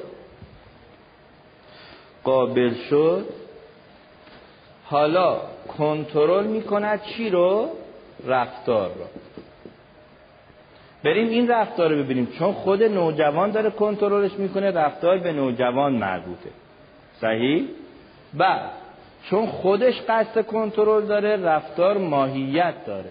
قابل 2.23 2.73
شد 2.89 3.26
حالا 4.89 5.41
کنترل 5.77 6.47
می‌کند 6.47 7.01
چی 7.01 7.30
رو؟ 7.30 7.69
رفتار 8.27 8.88
رو. 8.88 9.05
بریم 11.03 11.30
این 11.30 11.47
رفتار 11.47 11.93
رو 11.93 12.03
ببینیم. 12.03 12.27
چون 12.39 12.53
خود 12.53 12.84
نوجوان 12.84 13.51
داره 13.51 13.69
کنترلش 13.69 14.31
می‌کنه 14.31 14.72
رفتار 14.72 15.18
به 15.18 15.34
نوجوان 15.34 15.93
مربوطه. 15.93 16.49
صحیح؟ 17.22 17.68
بعد 18.34 18.69
چون 19.30 19.45
خودش 19.45 20.01
قصد 20.09 20.45
کنترل 20.45 21.05
داره 21.05 21.35
رفتار 21.35 21.97
ماهیت 21.97 22.85
داره. 22.85 23.09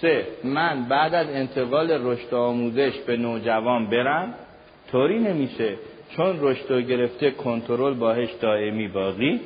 سه 0.00 0.26
من 0.44 0.88
بعد 0.88 1.14
از 1.14 1.26
انتقال 1.30 1.90
رشد 1.90 2.34
آموزش 2.34 2.98
به 3.06 3.16
نوجوان 3.16 3.86
برم؟ 3.86 4.34
طوری 4.92 5.18
نمیشه. 5.18 5.74
چون 6.16 6.36
رشد 6.40 6.80
گرفته 6.80 7.30
کنترل 7.30 7.94
باهش 7.94 8.30
دائمی 8.40 8.88
باقی. 8.88 9.40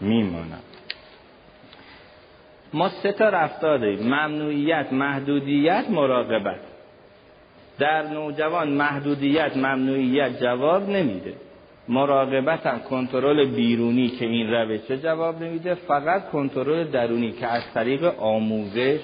میمانم 0.00 0.62
ما 2.74 2.88
سه 2.88 3.12
تا 3.12 3.28
رفتار 3.28 3.78
داریم 3.78 4.06
ممنوعیت 4.06 4.92
محدودیت 4.92 5.84
مراقبت. 5.90 6.60
در 7.78 8.02
نوجوان 8.02 8.68
محدودیت 8.68 9.56
ممنوعیت 9.56 10.42
جواب 10.42 10.90
نمیده. 10.90 11.34
مراقبت 11.88 12.66
هم 12.66 12.78
کنترل 12.78 13.44
بیرونی 13.44 14.08
که 14.08 14.24
این 14.24 14.50
روشه 14.50 14.98
جواب 14.98 15.42
نمیده 15.42 15.74
فقط 15.74 16.30
کنترل 16.30 16.84
درونی 16.84 17.32
که 17.32 17.46
از 17.46 17.62
طریق 17.74 18.04
آموزش 18.20 19.00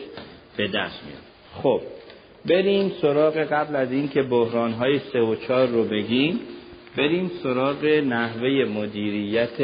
به 0.57 0.69
دست 0.69 1.01
میاد. 1.07 1.23
خب 1.63 1.81
بریم 2.47 2.93
سراغ 3.03 3.37
قبل 3.37 3.77
از 3.77 3.93
اینکه 3.93 4.23
بحران 4.23 4.73
های 4.73 4.99
سه 4.99 5.21
و 5.21 5.35
چار 5.35 5.67
رو 5.67 5.85
بگیم 5.85 6.41
بریم 6.97 7.31
سراغ 7.43 7.85
نحوه 7.85 8.65
مدیریت 8.65 9.61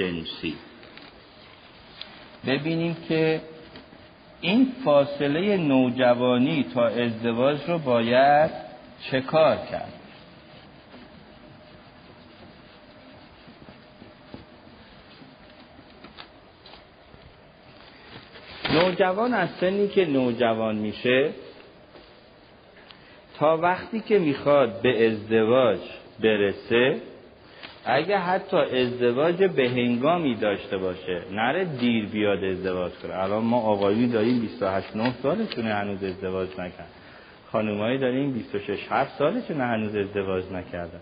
جنسی. 0.00 0.54
ببینیم 2.46 2.96
که 3.08 3.40
این 4.40 4.72
فاصله 4.84 5.56
نوجوانی 5.56 6.66
تا 6.74 6.86
ازدواج 6.86 7.58
رو 7.68 7.78
باید 7.78 8.50
چه 9.10 9.20
کار 9.20 9.56
کرد؟ 9.56 9.92
نوجوان 18.72 19.34
از 19.34 19.48
سنی 19.60 19.88
که 19.88 20.06
نوجوان 20.06 20.76
میشه 20.76 21.30
تا 23.38 23.56
وقتی 23.56 24.00
که 24.00 24.18
می‌خواد 24.18 24.82
به 24.82 25.06
ازدواج 25.06 25.80
برسه 26.20 27.09
اگه 27.84 28.18
حتی 28.18 28.56
ازدواج 28.56 29.44
به 29.44 29.68
هنگامی 29.68 30.34
داشته 30.34 30.78
باشه 30.78 31.22
نره 31.32 31.64
دیر 31.64 32.06
بیاد 32.06 32.44
ازدواج 32.44 32.92
کنه. 32.92 33.14
الان 33.14 33.44
ما 33.44 33.60
آقایی 33.60 34.06
داریم 34.06 34.40
28 34.40 34.96
9 34.96 35.12
سالشونه 35.22 35.74
هنوز 35.74 36.04
ازدواج 36.04 36.48
نکرد 36.52 36.90
خانومایی 37.52 37.98
داریم 37.98 38.32
26 38.32 38.86
7 38.90 39.18
سالشونه 39.18 39.64
هنوز 39.64 39.96
ازدواج 39.96 40.44
نکردن. 40.52 41.00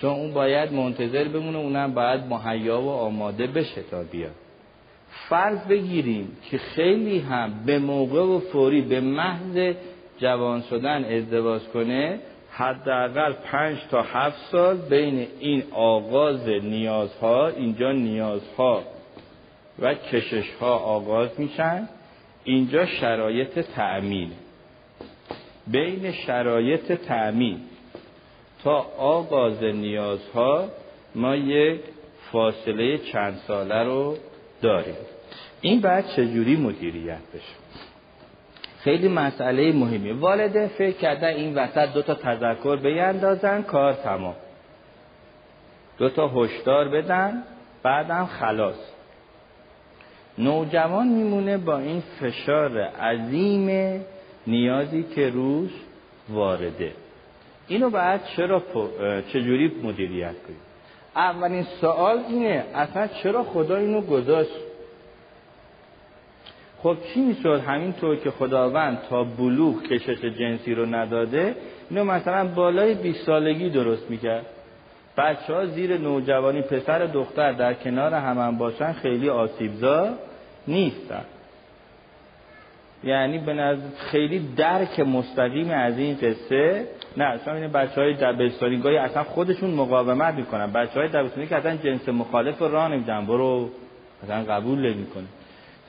چون 0.00 0.10
اون 0.10 0.34
باید 0.34 0.72
منتظر 0.72 1.28
بمونه 1.28 1.58
اونم 1.58 1.94
باید 1.94 2.20
مهیا 2.20 2.80
و 2.80 2.88
آماده 2.90 3.46
بشه 3.46 3.82
تا 3.90 4.02
بیاد. 4.02 4.34
فرض 5.28 5.66
بگیریم 5.66 6.36
که 6.50 6.58
خیلی 6.58 7.18
هم 7.18 7.64
به 7.66 7.78
موقع 7.78 8.22
و 8.22 8.38
فوری 8.38 8.80
به 8.80 9.00
محض 9.00 9.74
جوان 10.18 10.62
شدن 10.62 11.04
ازدواج 11.04 11.62
کنه 11.62 12.18
حداقل 12.56 13.32
پنج 13.32 13.78
تا 13.90 14.02
هفت 14.02 14.38
سال 14.52 14.76
بین 14.76 15.26
این 15.38 15.62
آغاز 15.72 16.48
نیازها 16.48 17.48
اینجا 17.48 17.92
نیازها 17.92 18.82
و 19.78 19.94
کششها 19.94 20.76
آغاز 20.76 21.40
میشن. 21.40 21.88
اینجا 22.44 22.86
شرایط 22.86 23.58
تأمین. 23.58 24.30
بین 25.66 26.12
شرایط 26.12 26.92
تأمین. 26.92 27.60
تا 28.64 28.76
آغاز 28.98 29.62
نیازها 29.62 30.68
ما 31.14 31.36
یک 31.36 31.80
فاصله 32.32 32.98
چند 32.98 33.36
ساله 33.46 33.82
رو 33.82 34.16
داریم. 34.62 34.96
این 35.60 35.80
بعد 35.80 36.06
چجوری 36.16 36.56
مدیریت 36.56 37.22
بشه؟ 37.34 37.63
خیلی 38.84 39.08
مسئله 39.08 39.72
مهمی 39.72 40.10
والده 40.10 40.66
فکر 40.66 40.96
کردن 40.96 41.28
این 41.28 41.54
وسط 41.54 41.92
دو 41.92 42.02
تا 42.02 42.14
تذکر 42.14 42.76
بیندازن 42.76 43.62
کار 43.62 43.92
تمام. 43.92 44.34
دو 45.98 46.08
تا 46.08 46.28
هشدار 46.28 46.88
بدن 46.88 47.42
بعدم 47.82 48.26
خلاص. 48.26 48.74
نوجوان 50.38 51.08
میمونه 51.08 51.58
با 51.58 51.78
این 51.78 52.02
فشار 52.20 52.78
عظیم 52.78 54.00
نیازی 54.46 55.02
که 55.02 55.30
روش 55.30 55.70
وارده. 56.28 56.92
اینو 57.68 57.90
بعد 57.90 58.20
چرا 58.36 58.62
چجوری 59.32 59.72
مدیریت 59.82 60.34
کنیم؟ 60.46 60.60
اولین 61.16 61.62
سوال 61.62 62.18
اینه 62.28 62.64
اصلا 62.74 63.06
چرا 63.06 63.42
خدا 63.42 63.76
اینو 63.76 64.00
گذاشت؟ 64.00 64.63
خب 66.84 66.96
چی 67.14 67.20
می‌شد؟ 67.20 67.60
همینطور 67.66 68.16
که 68.16 68.30
خداوند 68.30 68.98
تا 69.10 69.24
بلوغ 69.24 69.82
کشش 69.82 70.24
جنسی 70.24 70.74
رو 70.74 70.86
نداده 70.86 71.54
اینو 71.90 72.04
مثلا 72.04 72.48
بالای 72.48 72.94
20 72.94 73.26
سالگی 73.26 73.70
درست 73.70 74.10
می‌کرد. 74.10 74.46
بچه 75.16 75.54
ها 75.54 75.66
زیر 75.66 75.98
نوجوانی 75.98 76.62
پسر 76.62 76.98
دختر 76.98 77.52
در 77.52 77.74
کنار 77.74 78.14
هم, 78.14 78.58
باشن 78.58 78.92
خیلی 78.92 79.28
آسیبزا 79.28 80.08
نیستن. 80.68 81.24
یعنی 83.04 83.38
به 83.38 83.52
نظر 83.54 83.82
خیلی 83.96 84.48
درک 84.56 85.00
مستقیم 85.00 85.70
از 85.70 85.98
این 85.98 86.16
قصه 86.16 86.86
نه 87.16 87.24
اصلا 87.24 87.54
این 87.54 87.68
بچه 87.68 88.00
های 88.00 88.14
دبستانی 88.14 88.78
گاهی 88.78 88.96
اصلا 88.96 89.24
خودشون 89.24 89.70
مقاومت 89.70 90.34
می‌کنن. 90.34 90.72
بچه 90.72 91.00
های 91.00 91.08
دبستانی 91.08 91.46
که 91.46 91.56
اصلا 91.56 91.76
جنس 91.76 92.08
مخالف 92.08 92.62
راه 92.62 92.88
نمیدن 92.88 93.26
برو 93.26 93.70
اصلا 94.24 94.44
قبول 94.44 94.78
نمی‌کنه 94.78 95.24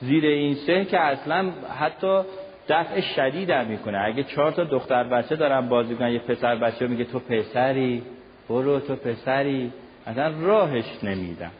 زیر 0.00 0.26
این 0.26 0.54
سن 0.54 0.84
که 0.84 1.00
اصلا 1.00 1.50
حتی 1.78 2.20
دفع 2.68 3.00
شدید 3.00 3.50
هم 3.50 3.66
می‌کنه. 3.66 3.98
اگه 4.04 4.22
چهار 4.22 4.52
تا 4.52 4.64
دختر 4.64 5.04
بچه 5.04 5.36
دارن 5.36 5.68
بازی 5.68 5.94
کنن 5.94 6.12
یه 6.12 6.18
پسر 6.18 6.56
بچه 6.56 6.86
میگه 6.86 7.04
تو 7.04 7.18
پسری 7.18 8.02
برو 8.48 8.80
تو 8.80 8.96
پسری. 8.96 9.72
اصلا 10.06 10.32
راهش 10.40 10.84
نمیدن. 11.02 11.50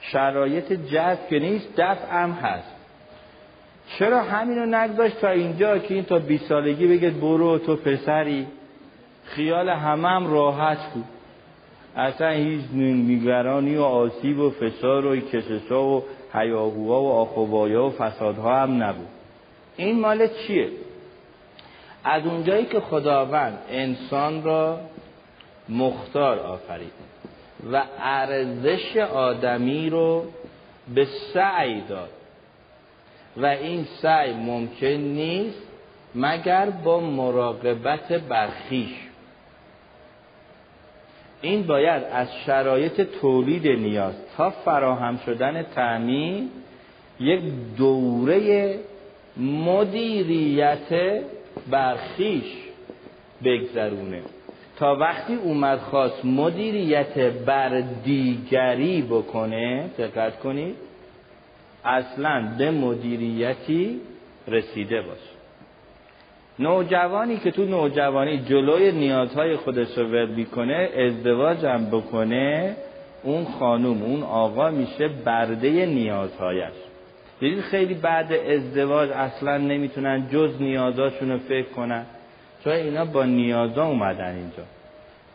شرایط 0.00 0.72
جذب 0.72 1.28
که 1.30 1.38
نیست 1.38 1.76
دفع 1.76 2.22
هم 2.22 2.30
هست. 2.30 2.74
چرا 3.98 4.22
همینو 4.22 4.66
نگذاشت 4.66 5.20
تا 5.20 5.28
اینجا 5.28 5.78
که 5.78 5.94
این 5.94 6.04
تا 6.04 6.18
20 6.18 6.44
سالگی 6.44 6.86
بگه 6.86 7.10
برو 7.10 7.58
تو 7.58 7.76
پسری؟ 7.76 8.46
خیال 9.24 9.68
همه 9.68 10.08
هم 10.08 10.32
راحت 10.32 10.78
بود. 10.94 11.04
اصلا 11.96 12.30
هیچ 12.30 12.60
نگرانی 12.74 13.76
و 13.76 13.82
آسیب 13.82 14.38
و 14.38 14.50
فشار 14.50 15.06
و 15.06 15.16
کششا 15.16 15.84
و 15.84 16.04
هیاهوها 16.34 17.02
و 17.02 17.12
آخوبایا 17.12 17.84
و 17.84 17.90
فسادها 17.90 18.62
هم 18.62 18.82
نبود 18.82 19.08
این 19.76 20.00
مال 20.00 20.28
چیه؟ 20.28 20.68
از 22.04 22.26
اونجایی 22.26 22.66
که 22.66 22.80
خداوند 22.80 23.58
انسان 23.70 24.42
را 24.42 24.80
مختار 25.68 26.38
آفرید 26.38 26.92
و 27.72 27.82
ارزش 27.98 28.96
آدمی 28.96 29.90
رو 29.90 30.24
به 30.94 31.04
سعی 31.34 31.80
داد 31.80 32.10
و 33.36 33.46
این 33.46 33.84
سعی 33.84 34.32
ممکن 34.32 34.86
نیست 34.86 35.62
مگر 36.14 36.70
با 36.70 37.00
مراقبت 37.00 38.12
برخیش 38.12 39.03
این 41.44 41.62
باید 41.62 42.02
از 42.12 42.28
شرایط 42.46 43.00
تولید 43.00 43.68
نیاز 43.68 44.14
تا 44.36 44.50
فراهم 44.50 45.16
شدن 45.26 45.62
تعمین 45.62 46.50
یک 47.20 47.40
دوره 47.76 48.78
مدیریت 49.36 51.20
برخیش 51.70 52.44
بگذرونه. 53.44 54.22
تا 54.78 54.96
وقتی 54.96 55.34
اومد 55.34 55.78
خواست 55.78 56.24
مدیریت 56.24 57.18
بر 57.18 57.80
دیگری 58.04 59.02
بکنه 59.02 59.90
دقت 59.98 60.38
کنید 60.38 60.74
اصلا 61.84 62.54
به 62.58 62.70
مدیریتی 62.70 64.00
رسیده 64.48 65.02
باشه. 65.02 65.33
نوجوانی 66.58 67.36
که 67.36 67.50
تو 67.50 67.64
نوجوانی 67.64 68.38
جلوی 68.38 68.92
نیازهای 68.92 69.56
خودش 69.56 69.98
رو 69.98 70.04
ول 70.04 70.44
ازدواج 70.96 71.64
هم 71.66 71.86
بکنه 71.86 72.76
اون 73.22 73.44
خانوم 73.44 74.02
اون 74.02 74.22
آقا 74.22 74.70
میشه 74.70 75.08
برده 75.08 75.86
نیازهایش. 75.86 76.72
دیدید 77.40 77.60
خیلی 77.60 77.94
بعد 77.94 78.32
ازدواج 78.32 79.10
اصلا 79.10 79.58
نمی‌تونن 79.58 80.28
جز 80.32 80.50
نیازاشون 80.60 81.30
رو 81.30 81.38
فکر 81.38 81.68
کنن؟ 81.68 82.06
چون 82.64 82.72
اینا 82.72 83.04
با 83.04 83.24
نیازا 83.24 83.86
اومدن 83.86 84.34
اینجا. 84.34 84.62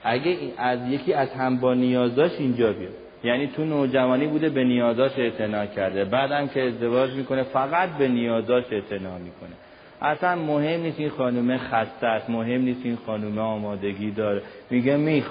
اگه 0.04 0.38
از 0.58 0.80
یکی 0.90 1.14
از 1.14 1.30
هم 1.34 1.58
با 1.58 1.74
نیازاش 1.74 2.32
اینجا 2.40 2.74
بیاد. 2.74 2.94
یعنی 3.24 3.48
تو 3.48 3.66
نوجوانی 3.66 4.28
بوده 4.28 4.50
به 4.50 4.64
نیازاش 4.64 5.12
اعتنا 5.18 5.66
کرده. 5.66 6.06
بعدم 6.06 6.48
که 6.48 6.64
ازدواج 6.64 7.14
می‌کنه 7.14 7.44
فقط 7.44 7.90
به 7.90 8.08
نیازاش 8.08 8.64
اعتنا 8.72 9.18
می‌کنه. 9.18 9.56
اصلا 10.02 10.36
مهم 10.36 10.82
نیست 10.82 11.00
این 11.00 11.10
خانومه 11.10 11.58
خسته 11.58 12.08
است 12.08 12.30
مهم 12.30 12.62
نیست 12.62 12.82
این 12.84 12.98
خانومه 13.06 13.42
آمادگی 13.42 14.12
داره. 14.12 14.42
میگه 14.70 14.98
میخ 14.98 15.30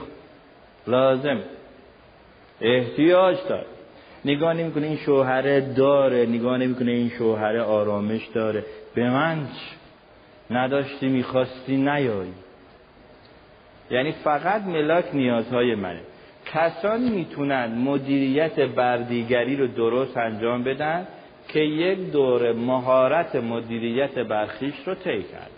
لازم. 0.87 1.39
احتیاج 2.61 3.37
داره. 3.49 3.67
نگاه 4.25 4.55
نمی‌کنه 4.55 4.87
این 4.87 4.97
شوهر 4.97 5.61
داره 5.61 6.27
نگاه 6.27 6.59
نمی‌کنه 6.59 6.91
این 6.91 7.09
شوهر 7.09 7.57
آرامش 7.57 8.27
داره. 8.35 8.65
به 8.95 9.11
من 9.11 9.39
نداشتی 10.51 11.09
می‌خواستی 11.09 11.77
نیایی. 11.77 12.33
یعنی 13.91 14.13
فقط 14.13 14.63
ملاک 14.63 15.05
نیازهای 15.15 15.75
منه. 15.75 16.01
کسانی 16.47 17.11
می‌تونن 17.11 17.67
مدیریت 17.67 18.61
بردیگری 18.61 19.57
رو 19.57 19.67
درست 19.67 20.17
انجام 20.17 20.63
بدن؟ 20.63 21.07
که 21.49 21.61
یک 21.61 22.13
دور 22.13 22.53
مهارت 22.53 23.37
مدیریت 23.37 24.19
برخیش 24.19 24.75
رو 24.87 24.95
طی 24.95 25.23
کرد. 25.23 25.51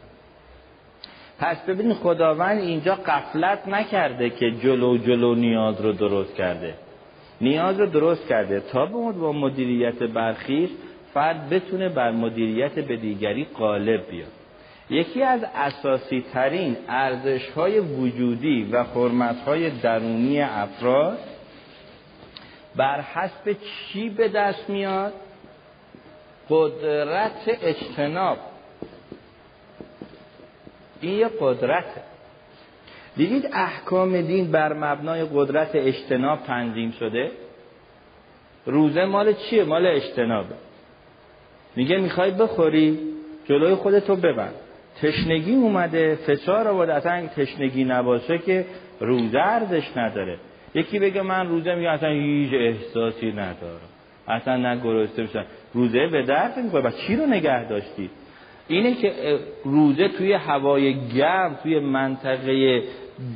پس 1.39 1.57
ببینید 1.61 1.97
خداوند 1.97 2.61
اینجا 2.61 2.95
قفلت 2.95 3.69
نکرده 3.69 4.31
که 4.31 4.51
جلو 4.51 4.99
جلو 4.99 5.35
نیاز 5.35 5.81
رو 5.81 5.93
درست 5.93 6.35
کرده. 6.35 6.75
نیاز 7.41 7.81
رو 7.81 7.87
درست 7.87 8.29
کرده. 8.29 8.61
تا 8.61 8.87
با 8.87 9.33
مدیریت 9.33 10.03
برخیش 10.03 10.71
فرد 11.15 11.49
بتونه 11.49 11.89
بر 11.89 12.11
مدیریت 12.11 12.79
به 12.79 12.97
دیگری 12.97 13.47
غالب 13.59 14.11
بیاد. 14.11 14.29
یکی 14.91 15.23
از 15.23 15.45
اساسی 15.55 16.25
ترین 16.33 16.77
ارزش 16.89 17.49
های 17.49 17.81
وجودی 17.81 18.69
و 18.73 18.83
حرمت 18.83 19.41
های 19.41 19.71
درونی 19.71 20.41
افراد 20.41 21.19
بر 22.77 23.01
حسب 23.01 23.57
چی 23.93 24.09
به 24.09 24.29
دست 24.29 24.71
میاد؟ 24.71 25.13
قدرت 26.51 27.59
اجتناب. 27.63 28.39
این 31.01 31.19
یه 31.19 31.31
قدرته. 31.41 32.03
دیدید 33.17 33.49
احکام 33.53 34.21
دین 34.21 34.51
بر 34.51 34.73
مبنای 34.73 35.27
قدرت 35.35 35.71
اجتناب 35.75 36.39
تنظیم 36.43 36.91
شده؟ 36.91 37.31
روزه 38.67 39.05
مال 39.05 39.33
چیه؟ 39.33 39.65
مال 39.65 39.87
اجتنابه. 39.87 40.55
میگه 41.77 41.99
می‌خوای 41.99 42.31
بخوری 42.31 42.99
جلوی 43.45 43.75
خودتو 43.75 44.17
ببند. 44.17 44.55
تشنگی 45.03 45.55
اومده 45.55 46.15
فشار 46.27 46.69
آورده. 46.69 46.95
اصلا 46.95 47.27
تشنگی 47.27 47.85
نباشه 47.85 48.39
که 48.39 48.67
روزه 49.01 49.39
ارزش 49.39 49.97
نداره. 49.97 50.39
یکی 50.75 50.99
بگه 50.99 51.23
من 51.23 51.49
روزه 51.49 51.75
میگه 51.75 51.91
اصلا 51.91 52.09
هیچ 52.09 52.51
احساسی 52.55 53.33
ندارم. 53.33 53.91
اصلا 54.29 54.57
نه 54.57 54.81
گرسته 54.81 55.23
بشن 55.23 55.45
روزه 55.75 56.07
به 56.07 56.23
درد 56.23 56.57
می‌کنه 56.57 56.83
و 56.83 56.91
چی 56.91 57.17
رو 57.17 57.27
نگه 57.27 57.69
داشتی؟ 57.69 58.11
اینه 58.69 58.95
که 58.95 59.39
روزه 59.65 60.09
توی 60.09 60.33
هوای 60.33 61.09
گرم 61.09 61.59
توی 61.63 61.79
منطقه 61.79 62.83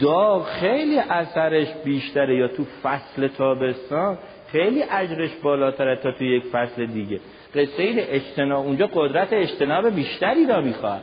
داغ 0.01 0.47
خیلی 0.47 0.99
اثرش 0.99 1.69
بیشتره. 1.85 2.37
یا 2.37 2.49
تو 2.49 2.65
فصل 2.83 3.29
تابستان 3.29 4.19
خیلی 4.49 4.83
اجرش 4.91 5.31
بالاتره 5.43 5.97
تا 5.97 6.13
توی 6.13 6.37
یک 6.37 6.45
فصل 6.45 6.87
دیگه. 6.87 7.21
قصه 7.55 7.83
این 7.83 7.99
اجتناب 7.99 8.67
اونجا 8.67 8.87
قدرت 8.87 9.33
اجتناب 9.33 9.95
بیشتری 9.95 10.47
را 10.47 10.61
می‌خواد. 10.61 11.03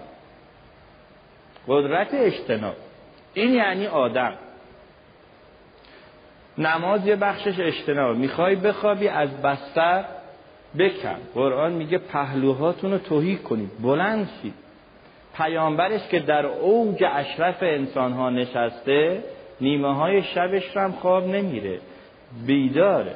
قدرت 1.68 2.14
اجتناب. 2.14 2.76
این 3.34 3.54
یعنی 3.54 3.88
آدم. 3.88 4.34
نماز 6.58 7.08
یه 7.08 7.16
بخشش 7.16 7.60
اجتناب. 7.60 8.18
می‌خوای 8.18 8.56
بخوابی 8.56 9.08
از 9.08 9.42
بستر 9.42 10.04
بکن. 10.80 11.18
قرآن 11.34 11.74
میگه 11.74 11.98
پهلوهاتون 11.98 12.92
رو 12.92 12.98
توهی 12.98 13.36
کنید. 13.36 13.70
بلند 13.84 14.30
شید. 14.42 14.54
پیامبرش 15.38 16.08
که 16.08 16.20
در 16.20 16.46
اوج 16.46 17.04
اشرف 17.14 17.58
انسان 17.62 18.12
ها 18.12 18.30
نشسته 18.30 19.24
نیمه 19.62 19.96
های 19.96 20.24
شبش 20.24 20.78
هم 20.78 20.92
خواب 20.92 21.28
نمیره. 21.28 21.80
بیداره 22.46 23.16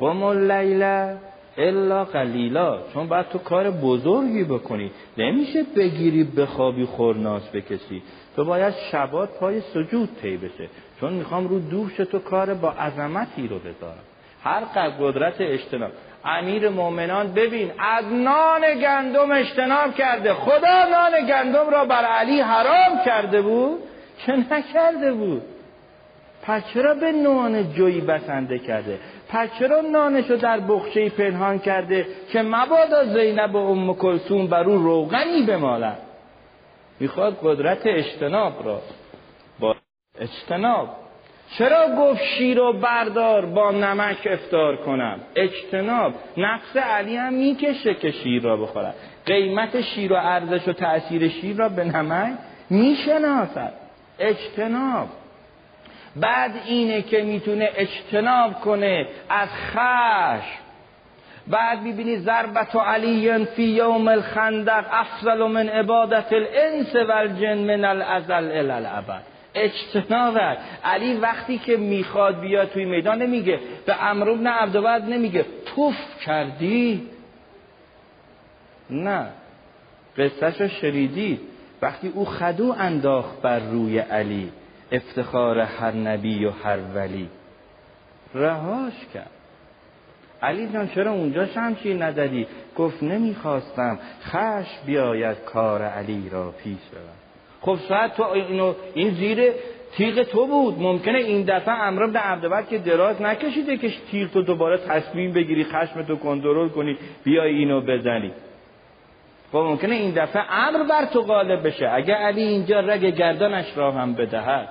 قم 0.00 0.22
اللیله 0.22 1.16
الا 1.58 2.04
قلیلا. 2.04 2.78
چون 2.94 3.08
باید 3.08 3.28
تو 3.28 3.38
کار 3.38 3.70
بزرگی 3.70 4.44
بکنی. 4.44 4.90
نمیشه 5.18 5.62
بگیری 5.76 6.24
بخوابی 6.24 6.84
خورناس 6.84 7.48
بکشی. 7.48 8.02
تو 8.36 8.44
باید 8.44 8.74
شبات 8.92 9.38
پای 9.38 9.60
سجود 9.60 10.08
طی 10.22 10.36
بشه. 10.36 10.68
چون 11.00 11.12
می‌خوام 11.12 11.48
رو 11.48 11.58
دوش 11.58 11.96
تو 11.96 12.18
کار 12.18 12.54
با 12.54 12.70
عظمتی 12.70 13.48
رو 13.48 13.58
بذارم. 13.58 14.04
هر 14.42 14.60
قدر 14.60 14.94
قدرت 15.00 15.34
اجتناب. 15.40 15.90
امیر 16.24 16.68
مؤمنان 16.68 17.32
ببین 17.32 17.72
از 17.78 18.04
نان 18.04 18.60
گندم 18.80 19.32
اجتناب 19.32 19.94
کرده. 19.94 20.34
خدا 20.34 20.84
نان 20.90 21.26
گندم 21.26 21.70
را 21.70 21.84
بر 21.84 22.04
علی 22.04 22.40
حرام 22.40 23.04
کرده 23.04 23.42
بود؟ 23.42 23.78
که 24.26 24.32
نکرده 24.32 25.12
بود. 25.12 25.42
پس 26.42 26.62
چرا 26.74 26.94
به 26.94 27.12
نان 27.12 27.72
جویی 27.72 28.00
بسنده 28.00 28.58
کرده؟ 28.58 28.98
پس 29.28 29.48
چرا 29.58 29.80
نانشو 29.80 30.36
در 30.36 30.60
بخچه 30.60 31.08
پنهان 31.08 31.58
کرده 31.58 32.06
که 32.32 32.42
مبادا 32.42 33.04
زینب 33.04 33.54
و 33.54 33.58
ام 33.58 33.94
کلثوم 33.94 34.46
بر 34.46 34.64
او 34.64 34.82
روغنی 34.82 35.42
بمالد 35.42 35.98
می‌خواد 37.00 37.38
قدرت 37.42 37.86
اجتناب 37.86 38.66
را 38.66 38.80
با 39.60 39.76
اجتناب. 40.18 41.01
چرا 41.58 41.88
گفت 41.98 42.22
شیر 42.22 42.60
و 42.60 42.72
بردار 42.72 43.46
با 43.46 43.70
نمک 43.70 44.28
افتار 44.30 44.76
کنم؟ 44.76 45.20
اجتناب 45.36 46.14
نفس 46.36 46.76
علی 46.76 47.16
هم 47.16 47.32
می‌کشه 47.32 47.94
که 47.94 48.10
شیر 48.10 48.42
را 48.42 48.56
بخورد. 48.56 48.94
قیمت 49.26 49.80
شیر 49.80 50.12
و 50.12 50.16
ارزش 50.16 50.68
و 50.68 50.72
تأثیر 50.72 51.28
شیر 51.28 51.56
را 51.56 51.68
به 51.68 51.84
نمک 51.84 52.32
می‌شناسد. 52.70 53.72
اجتناب. 54.18 55.08
بعد 56.16 56.52
اینه 56.66 57.02
که 57.02 57.22
می‌تونه 57.22 57.70
اجتناب 57.76 58.60
کنه 58.60 59.06
از 59.28 59.48
خشم. 59.48 60.62
بعد 61.46 61.82
می‌بینی 61.82 62.16
ضربت 62.16 62.76
علی 62.76 63.44
فی 63.44 63.62
یوم 63.62 64.08
الخندق 64.08 64.84
افضل 64.92 65.46
من 65.46 65.68
عبادت 65.68 66.32
الانس 66.32 66.94
والجن 66.94 67.58
من 67.58 67.84
الازل 67.84 68.50
الالعبد 68.52 69.31
اجتناب 69.54 70.38
علی 70.84 71.14
وقتی 71.14 71.58
که 71.58 71.76
می‌خواد 71.76 72.40
بیاد 72.40 72.68
توی 72.68 72.84
میدان 72.84 73.22
نمیگه. 73.22 73.60
به 73.86 74.04
امر 74.04 74.34
بن 74.34 74.46
عبدالعبد 74.46 75.04
نمیگه. 75.04 75.46
توف 75.66 75.96
کردی؟ 76.24 77.08
نه. 78.90 79.26
قصهش 80.18 80.60
رو 80.60 80.68
شریدی 80.68 81.40
وقتی 81.82 82.08
او 82.08 82.24
خدو 82.24 82.74
انداخت 82.78 83.42
بر 83.42 83.58
روی 83.58 83.98
علی 83.98 84.52
افتخار 84.92 85.58
هر 85.58 85.92
نبی 85.92 86.44
و 86.44 86.50
هر 86.50 86.78
ولی. 86.94 87.28
رهاش 88.34 89.06
کرد. 89.14 89.30
علی 90.42 90.72
جان 90.72 90.88
چرا 90.88 91.12
اونجا 91.12 91.46
شمشیر 91.46 92.04
ندادی؟ 92.04 92.46
گفت 92.76 93.02
نمی‌خواستم. 93.02 93.98
خش 94.22 94.78
بیاید 94.86 95.36
کار 95.44 95.82
علی 95.82 96.28
را 96.28 96.50
پیش 96.50 96.78
برم 96.92 97.11
خب 97.62 97.78
شاید 97.88 98.12
تو 98.12 98.22
اینو 98.22 98.74
این 98.94 99.10
زیر 99.10 99.52
تیغ 99.96 100.22
تو 100.22 100.46
بود. 100.46 100.78
ممکنه 100.78 101.18
این 101.18 101.42
دفعه 101.42 101.74
امر 101.74 102.06
به 102.06 102.18
عبدالبر 102.18 102.62
که 102.62 102.78
دراز 102.78 103.22
نکشیده 103.22 103.76
که 103.76 103.92
تیغ 104.10 104.30
تو 104.30 104.42
دوباره 104.42 104.78
تصمیم 104.78 105.32
بگیری 105.32 105.64
خشم 105.64 106.02
تو 106.02 106.16
کنترل 106.16 106.68
کنی 106.68 106.96
بیای 107.24 107.54
اینو 107.54 107.80
بزنی. 107.80 108.32
خب 109.52 109.58
ممکنه 109.58 109.94
این 109.94 110.10
دفعه 110.10 110.42
امر 110.52 110.82
بر 110.82 111.04
تو 111.04 111.22
غالب 111.22 111.66
بشه. 111.66 111.90
اگر 111.92 112.14
علی 112.14 112.42
اینجا 112.42 112.80
رگ 112.80 113.00
گردنش 113.00 113.76
را 113.76 113.92
هم 113.92 114.14
بدهد 114.14 114.68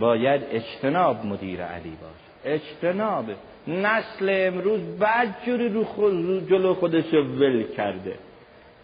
باید 0.00 0.42
اجتناب 0.50 1.26
مدیر 1.26 1.62
علی 1.62 1.92
باشه. 2.02 2.54
اجتنابه 2.54 3.34
نسل 3.68 4.28
امروز 4.30 4.98
بعد 4.98 5.36
جوری 5.46 5.68
رو, 5.68 5.84
خود 5.84 6.48
جلو 6.48 6.74
خودش 6.74 7.14
ول 7.14 7.62
کرده. 7.76 8.14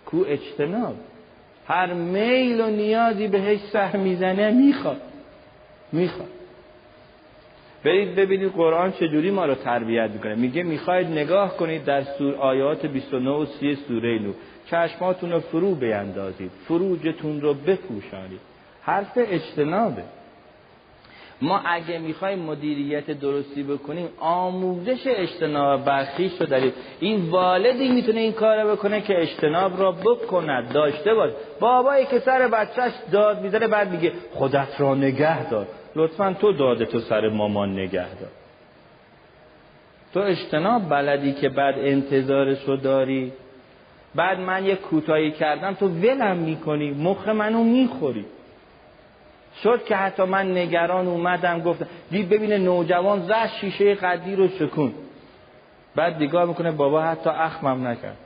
کو 0.07 0.25
اجتناب؟ 0.27 0.95
هر 1.67 1.93
میل 1.93 2.61
و 2.61 2.67
نیازی 2.67 3.29
بهش 3.29 3.61
سه 3.73 3.97
می‌زنه 3.97 4.51
می‌خواد. 4.51 5.01
می‌خواد. 5.93 6.29
برید 7.85 8.15
ببینید 8.15 8.53
قرآن 8.53 8.93
چجوری 8.93 9.31
ما 9.31 9.47
رو 9.47 9.55
تربیت 9.55 10.11
می‌کنه. 10.11 10.35
میگه 10.35 10.63
می‌خواید 10.63 11.07
نگاه 11.07 11.57
کنید 11.57 11.85
در 11.85 12.03
سور 12.03 12.35
آیات 12.35 12.87
29 12.87 13.31
و 13.31 13.47
30 13.47 13.75
سوره 13.75 14.19
نو. 14.19 14.33
چشماتون 14.67 15.33
رو 15.33 15.41
فرو 15.41 15.75
بیندازید. 15.75 16.51
فروجتون 16.69 17.41
رو 17.41 17.55
بپوشانید. 17.55 18.41
حرف 18.83 19.13
اجتنابه. 19.17 20.03
ما 21.43 21.61
اگه 21.65 21.99
می‌خوایم 21.99 22.39
مدیریت 22.39 23.11
درستی 23.11 23.63
بکنیم 23.63 24.09
آموزش 24.21 25.07
اجتناب 25.07 25.85
برخیش 25.85 26.33
رو 26.41 26.47
داریم. 26.47 26.73
این 27.01 27.31
والدی 27.31 27.89
می‌تونه 27.89 28.21
این 28.21 28.33
کار 28.33 28.65
بکنه 28.65 29.01
که 29.01 29.23
اجتناب 29.23 29.81
را 29.81 29.93
بکند. 29.93 30.73
داشته 30.73 31.15
باش. 31.15 31.31
بابایی 31.61 32.07
که 32.07 32.19
سر 32.19 32.49
بچهش 32.49 32.93
داد 33.13 33.43
می‌ذاره 33.43 33.67
بعد 33.67 33.91
میگه 33.93 34.13
خودت 34.35 34.81
را 34.81 34.95
نگه 34.95 35.49
دار. 35.51 35.67
لطفا 35.97 36.37
تو 36.41 36.53
داده 36.53 36.87
تو 36.87 37.01
سر 37.01 37.29
مامان 37.29 37.73
نگه 37.73 38.15
دار. 38.15 38.31
تو 40.15 40.21
اجتناب 40.21 40.89
بلدی 40.89 41.33
که 41.33 41.49
بعد 41.49 41.75
انتظارش 41.79 42.65
رو 42.65 42.77
داری. 42.77 43.33
بعد 44.15 44.41
من 44.41 44.67
یه 44.67 44.77
کوتاهی 44.77 45.31
کردم 45.31 45.75
تو 45.75 45.89
ولم 45.89 46.37
می‌کنی. 46.37 46.91
مخ 46.91 47.29
منو 47.29 47.65
می‌خوری. 47.65 48.25
شد 49.63 49.85
که 49.85 49.97
حتی 49.97 50.25
من 50.25 50.57
نگران 50.57 51.07
اومدم 51.07 51.61
گفتم 51.61 51.87
دید 52.11 52.29
ببینه 52.29 52.59
نوجوان 52.59 53.23
زد 53.23 53.47
شیشه 53.61 53.95
قدی 53.95 54.37
رو 54.37 54.49
شکون 54.49 54.95
بعد 55.97 56.23
نگاه 56.23 56.45
می‌کنه 56.45 56.71
بابا 56.71 57.03
حتی 57.03 57.31
اخمم 57.31 57.87
نکرد. 57.87 58.17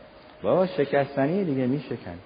بابا 0.42 0.66
شکستنی 0.66 1.44
دیگه 1.44 1.66
میشکن. 1.66 2.18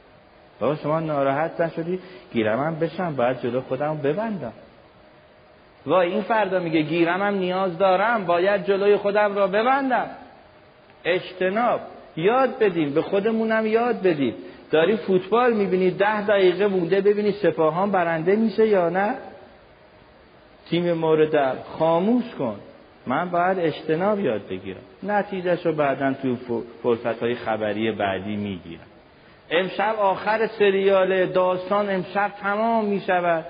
بابا 0.61 0.77
شما 0.77 1.01
ناراحت 1.01 1.61
نشدی؟ 1.61 1.99
گیرمم 2.33 2.79
بشم 2.79 3.17
باید 3.17 3.41
جلو 3.41 3.61
خودم 3.61 3.97
ببندم. 3.97 4.53
وای 5.87 6.13
این 6.13 6.23
فردا 6.23 6.59
میگه 6.59 6.81
گیرمم 6.81 7.35
نیاز 7.35 7.79
دارم 7.79 8.25
باید 8.25 8.65
جلوی 8.65 8.97
خودم 8.97 9.35
را 9.35 9.47
ببندم. 9.47 10.11
اجتناب 11.05 11.81
یاد 12.17 12.59
بدیم 12.59 12.95
به 12.95 13.03
خودمونم 13.03 13.67
یاد 13.67 14.03
بدیم 14.03 14.35
داری 14.71 14.97
فوتبال 14.97 15.53
می‌بینی 15.53 15.91
ده 15.91 16.27
دقیقه 16.27 16.67
مونده 16.67 17.01
ببینی 17.01 17.33
سپاهان 17.33 17.91
برنده 17.91 18.37
میشه 18.37 18.67
یا 18.67 18.89
نه؟ 18.89 19.15
تیم 20.71 20.93
مورد 20.93 21.59
خاموش 21.79 22.25
کن. 22.39 22.57
من 23.07 23.31
باید 23.31 23.59
اجتناب 23.59 24.21
یاد 24.21 24.49
بگیرم. 24.49 24.81
نتیجهش 25.03 25.67
رو 25.67 25.73
بعدا 25.73 26.13
توی 26.13 26.37
فرصت 26.83 27.23
های 27.23 27.35
خبری 27.35 27.93
بعدی 27.93 28.37
می‌گیرم. 28.37 28.81
امشب 29.51 29.95
آخر 29.99 30.47
سریال 30.47 31.27
داستان 31.27 31.91
امشب 31.91 32.33
تمام 32.43 32.85
می‌شود. 32.85 33.45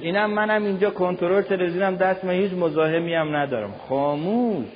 اینم 0.00 0.30
منم 0.30 0.64
اینجا 0.64 0.90
کنترل 0.90 1.42
تلویزیونم 1.42 1.96
دست 1.96 2.24
من 2.24 2.32
هیچ 2.32 2.52
مزاحمی 2.52 3.14
هم 3.14 3.36
ندارم. 3.36 3.74
خاموش 3.88 4.66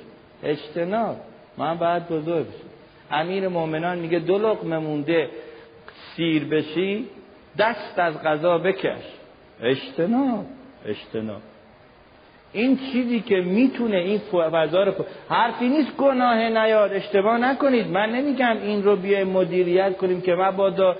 اجتناب. 0.43 1.15
من 1.57 1.77
باید 1.77 2.07
بزرگ 2.07 2.45
امیر 3.11 3.47
مؤمنان 3.47 3.99
میگه 3.99 4.19
دو 4.19 4.37
لقمه 4.37 4.77
مونده. 4.77 5.29
سیر 6.15 6.45
بشی 6.45 7.07
دست 7.57 7.99
از 7.99 8.23
غذا 8.23 8.57
بکش. 8.57 9.03
اجتناب 9.61 10.45
اجتناب. 10.85 11.41
این 12.53 12.77
چیزی 12.77 13.19
که 13.19 13.35
می‌تونه 13.35 13.97
این 13.97 14.19
فضا 14.19 14.83
رو 14.83 14.93
حرفی 15.29 15.69
نیست 15.69 15.97
گناه 15.97 16.49
نیاد 16.49 16.93
اشتباه 16.93 17.37
نکنید. 17.37 17.87
من 17.87 18.09
نمیگم 18.09 18.57
این 18.63 18.83
رو 18.83 18.95
بیای 18.95 19.23
مدیریت 19.23 19.97
کنیم 19.97 20.21
که 20.21 20.35
مبادا 20.35 20.95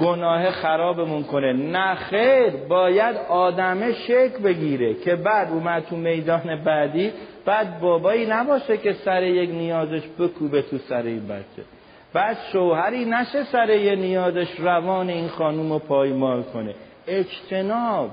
گناه 0.00 0.50
خرابمون 0.50 1.22
کنه. 1.22 1.52
نه 1.52 1.94
خیر 1.94 2.50
باید 2.50 3.16
آدمه 3.28 3.92
شک 3.92 4.38
بگیره 4.44 4.94
که 4.94 5.16
بعد 5.16 5.48
اومد 5.48 5.84
تو 5.84 5.96
میدان 5.96 6.62
بعدی 6.64 7.12
بعد 7.44 7.80
بابایی 7.80 8.26
نباشه 8.26 8.76
که 8.76 8.92
سر 8.92 9.22
یک 9.22 9.50
نیازش 9.50 10.02
بکوبه 10.18 10.62
تو 10.62 10.78
سر 10.78 11.02
این 11.02 11.28
بچه. 11.28 11.77
بعد 12.12 12.36
شوهری 12.52 13.04
نشه 13.04 13.44
سر 13.44 13.70
یه 13.70 13.96
نیازش 13.96 14.48
روان 14.58 15.10
این 15.10 15.28
خانوم 15.28 15.72
رو 15.72 15.78
پایمال 15.78 16.42
کنه. 16.42 16.74
اجتناب. 17.06 18.10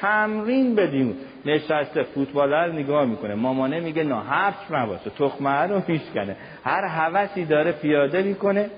تمرین 0.00 0.74
بدیم. 0.74 1.16
نشسته 1.46 2.02
فوتبالر 2.02 2.72
نگاه 2.72 3.04
می‌کنه. 3.04 3.34
مامانه 3.34 3.80
میگه 3.80 4.04
نه 4.04 4.20
حرف 4.20 4.72
نباشه. 4.72 5.10
تخمه 5.10 5.60
رو 5.60 5.82
میشکنه. 5.88 6.36
هر 6.64 6.86
حوثی 6.86 7.44
داره 7.44 7.72
پیاده 7.72 8.22
می‌کنه. 8.22 8.70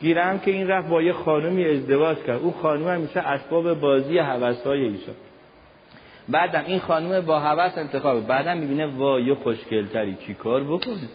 گیرم 0.00 0.38
که 0.38 0.50
این 0.50 0.68
رفت 0.68 0.88
با 0.88 1.02
یه 1.02 1.12
خانومی 1.12 1.64
ازدواج 1.64 2.16
کرد. 2.18 2.42
اون 2.42 2.54
خانوم 2.62 3.00
میشه 3.00 3.20
اسباب 3.20 3.80
بازی 3.80 4.18
های 4.18 4.82
ایشان. 4.82 5.14
بعدم 6.28 6.64
این 6.66 6.78
خانوم 6.78 7.20
با 7.20 7.40
حوث 7.40 7.78
انتخاب 7.78 8.26
بعدم 8.26 8.58
می‌بینه 8.58 8.86
وای 8.86 9.34
خوشگلتری 9.34 10.16
چی 10.26 10.34
کار 10.34 10.64
بکنه؟ 10.64 11.08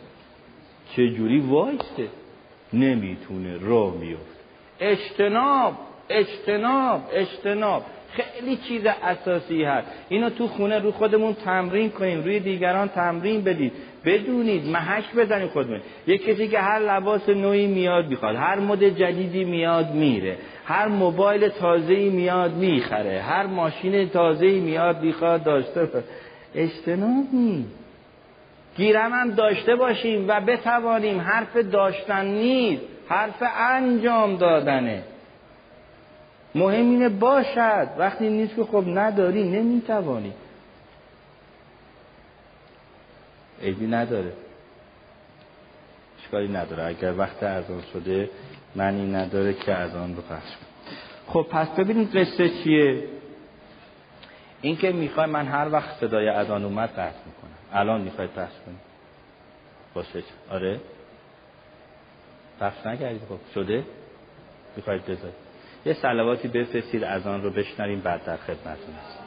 چه 0.96 1.10
جوری 1.10 1.40
وایسته؟ 1.40 2.08
نمی‌تونه 2.74 3.58
راه 3.62 3.98
میفت 3.98 4.40
اجتناب 4.80 5.74
اجتناب 6.10 7.02
اجتناب. 7.14 7.84
خیلی 8.12 8.58
چیز 8.58 8.82
اساسی 8.86 9.64
هست. 9.64 9.88
اینو 10.10 10.30
تو 10.30 10.48
خونه 10.48 10.80
رو 10.80 10.92
خودمون 10.92 11.34
تمرین 11.34 11.90
کنیم 11.90 12.24
روی 12.24 12.40
دیگران 12.40 12.88
تمرین 12.88 13.42
بدید. 13.42 13.72
بدونید 14.06 14.66
محک 14.66 15.16
بزنید 15.16 15.50
خودمون. 15.50 15.82
یک 16.08 16.26
کسی 16.26 16.48
که 16.48 16.60
هر 16.60 16.80
لباس 16.80 17.30
نوعی 17.30 17.68
میاد 17.68 18.08
می‌خواد 18.08 18.36
هر 18.36 18.60
مد 18.60 18.84
جدیدی 18.84 19.44
میاد 19.44 19.94
میره 19.94 20.38
هر 20.66 20.88
موبایل 20.88 21.48
تازه‌ای 21.48 22.10
میاد 22.10 22.54
می‌خره 22.54 23.22
هر 23.22 23.46
ماشین 23.46 24.10
تازه‌ای 24.10 24.60
میاد 24.60 25.04
می‌خواد 25.04 25.44
داشته 25.44 25.88
اجتناب 26.56 27.26
نیست 27.34 27.81
گیرم 28.82 29.14
هم 29.14 29.32
داشته 29.32 29.76
باشیم 29.76 30.26
و 30.28 30.42
بتوانیم 30.42 31.20
حرف 31.20 31.58
داشتن 31.58 32.26
نیست 32.26 32.84
حرف 33.08 33.44
انجام 33.58 34.38
دادنه. 34.38 35.04
مهم 36.56 36.90
اینه 36.90 37.10
باشد. 37.10 37.88
وقتی 37.98 38.30
نیست 38.30 38.56
که 38.56 38.64
خب 38.64 38.84
نداری 38.88 39.44
نمی‌توانی. 39.44 40.34
عیبی 43.62 43.88
نداره. 43.88 44.34
اشکالی 46.24 46.48
نداره. 46.48 46.84
اگر 46.84 47.18
وقت 47.18 47.44
ازان 47.44 47.84
شده 47.94 48.30
معنی 48.76 49.12
نداره 49.12 49.54
که 49.54 49.74
از 49.74 49.96
آن 49.96 50.16
رو 50.16 50.22
پخش 50.22 50.50
خب 51.28 51.48
پس 51.52 51.68
ببینید 51.68 52.16
قصه 52.16 52.50
چیه. 52.50 53.04
این 54.62 54.78
که 54.78 54.92
می‌خوای 54.92 55.26
من 55.26 55.46
هر 55.48 55.70
وقت 55.72 56.00
صدای 56.00 56.30
اذان 56.30 56.66
اومد 56.66 56.90
قطع 56.90 57.20
می‌کنم. 57.26 57.41
الان 57.74 58.02
می‌خوای 58.02 58.28
پخش 58.28 58.54
کنی. 58.66 58.78
باشه 59.94 60.24
آره. 60.50 60.80
پخش 62.60 62.86
نکردید 62.86 63.22
خب. 63.30 63.40
شده؟ 63.54 63.84
می‌خواید 64.76 65.06
بذارید 65.06 65.36
یه 65.86 65.94
سلواتی 65.94 66.48
بفرستید 66.48 67.04
از 67.04 67.28
آن 67.28 67.44
رو 67.44 67.50
بشنریم 67.50 68.00
بعد 68.00 68.24
در 68.26 68.38
خدمتتون 68.38 68.96
هست 68.96 69.20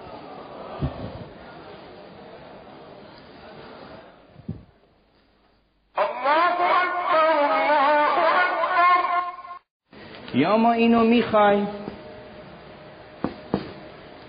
یا 10.35 10.57
ما 10.57 10.73
اینو 10.73 11.05
می‌خوایم 11.05 11.69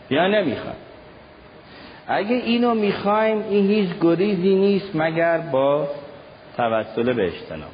یا 0.09 0.27
نمی‌خوایم. 0.27 0.84
اگه 2.07 2.35
اینو 2.35 2.73
می‌خوایم 2.73 3.43
این 3.49 3.67
هیچ 3.67 3.89
گریزی 4.01 4.55
نیست 4.55 4.95
مگر 4.95 5.37
با 5.37 5.87
توسل 6.57 7.13
به 7.13 7.25
اجتناب. 7.25 7.69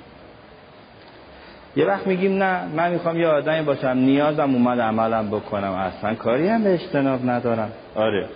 یه 1.76 1.86
وقت 1.86 2.08
میگیم 2.08 2.44
نه 2.44 2.68
من 2.76 2.92
می‌خوام 2.92 3.20
یه 3.20 3.28
آدمی 3.28 3.62
باشم 3.62 3.88
نیازم 3.88 4.54
اومد 4.54 4.80
عملم 4.80 5.28
بکنم 5.28 5.72
اصلا 5.72 6.16
کاری 6.16 6.48
هم 6.48 6.64
به 6.64 6.74
اجتناب 6.74 7.30
ندارم. 7.30 7.72
آره. 7.96 8.30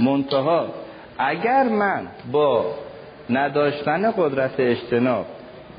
منتها 0.00 0.66
اگر 1.18 1.62
من 1.68 2.06
با 2.32 2.74
نداشتن 3.30 4.10
قدرت 4.10 4.54
اجتناب 4.58 5.26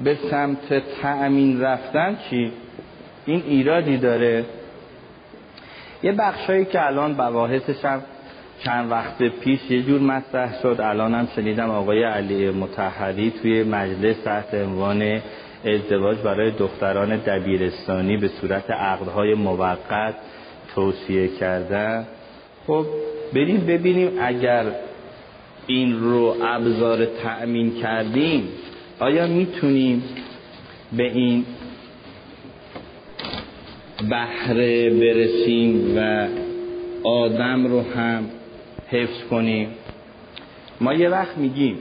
به 0.03 0.15
سمت 0.15 0.83
تأمین 1.01 1.61
رفتن 1.61 2.17
چی؟ 2.29 2.51
این 3.25 3.43
ایرادی 3.47 3.97
داره. 3.97 4.45
یه 6.03 6.11
بخشایی 6.11 6.65
که 6.65 6.85
الان 6.85 7.13
بواحثش 7.13 7.85
هم 7.85 8.01
چند 8.59 8.91
وقت 8.91 9.23
پیش 9.23 9.59
یه 9.69 9.81
جور 9.81 10.01
مطرح 10.01 10.61
شد. 10.61 10.75
الان 10.80 11.13
هم 11.13 11.27
شنیدم 11.35 11.69
آقای 11.69 12.03
علی 12.03 12.49
متحری 12.49 13.34
توی 13.41 13.63
مجلس 13.63 14.15
تحت 14.25 14.53
عنوان 14.53 15.21
ازدواج 15.65 16.17
برای 16.17 16.51
دختران 16.51 17.17
دبیرستانی 17.17 18.17
به 18.17 18.27
صورت 18.27 18.71
عقدهای 18.71 19.34
موقت 19.34 20.15
توصیه 20.75 21.27
کردن. 21.27 22.07
خب 22.67 22.85
بریم 23.34 23.65
ببینیم 23.65 24.11
اگر 24.21 24.65
این 25.67 25.99
رو 25.99 26.35
ابزار 26.43 27.05
تأمین 27.05 27.75
کردیم 27.75 28.47
آیا 28.99 29.27
می‌تونیم 29.27 30.03
به 30.97 31.03
این 31.03 31.45
بهره 34.09 34.89
برسیم 34.89 35.97
و 35.97 36.27
آدم 37.03 37.65
رو 37.67 37.81
هم 37.81 38.30
حفظ 38.94 39.24
کنیم. 39.30 39.76
ما 40.82 40.94
یه 40.94 41.10
وقت 41.10 41.38
میگیم 41.38 41.78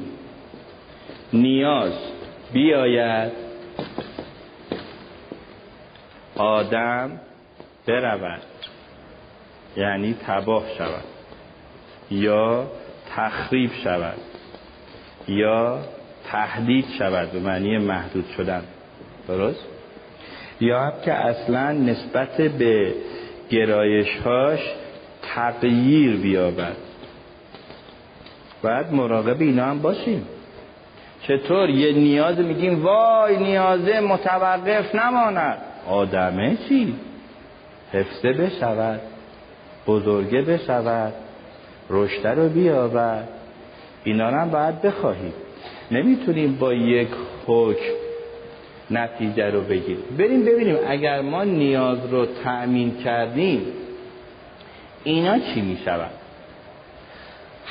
نیاز 1.33 1.93
بیاید 2.53 3.33
آدم 6.37 7.21
برود. 7.87 8.43
یعنی 9.77 10.17
تباه 10.27 10.65
شود. 10.79 11.05
یا 12.11 12.67
تخریب 13.17 13.71
شود. 13.85 14.19
یا 15.29 15.79
تهدید 16.25 16.87
شود. 16.99 17.33
به 17.33 17.41
معنی 17.41 17.79
محدود 17.79 18.25
شدن. 18.37 18.63
درست؟ 19.29 19.67
یا 20.61 20.81
هم 20.81 20.93
که 21.05 21.13
اصلا 21.13 21.73
نسبت 21.73 22.37
به 22.37 22.95
گرایشهاش 23.51 24.61
تغییر 25.23 26.17
بیابد. 26.17 26.91
باید 28.63 28.93
مراقب 28.93 29.41
اینا 29.41 29.65
هم 29.65 29.79
باشیم. 29.79 30.27
چطور 31.23 31.71
یه 31.71 31.93
نیاز 31.93 32.39
میگیم 32.39 32.85
وای 32.85 33.37
نیازه 33.37 34.01
متوقف 34.01 34.95
نماند. 34.95 35.59
آدمه 35.89 36.57
چی؟ 36.69 36.95
حفظه 37.93 38.33
بشود 38.33 39.01
بزرگه 39.87 40.43
بشود 40.43 41.13
رشته 41.91 42.29
رو 42.29 42.49
بیابد. 42.49 43.29
اینا 44.05 44.31
هم 44.31 44.51
باید 44.51 44.83
بخواهیم. 44.83 45.33
نمی‌تونیم 45.91 46.57
با 46.57 46.75
یک 46.75 47.09
حکم 47.47 47.93
نتیجه 48.91 49.51
رو 49.51 49.61
بگیریم. 49.61 50.05
بریم 50.19 50.45
ببینیم 50.45 50.77
اگر 50.87 51.21
ما 51.21 51.45
نیاز 51.45 51.99
رو 52.11 52.27
تأمین 52.45 52.97
کردیم 53.05 53.67
اینا 55.05 55.39
چی 55.39 55.61
می‌شود 55.61 56.11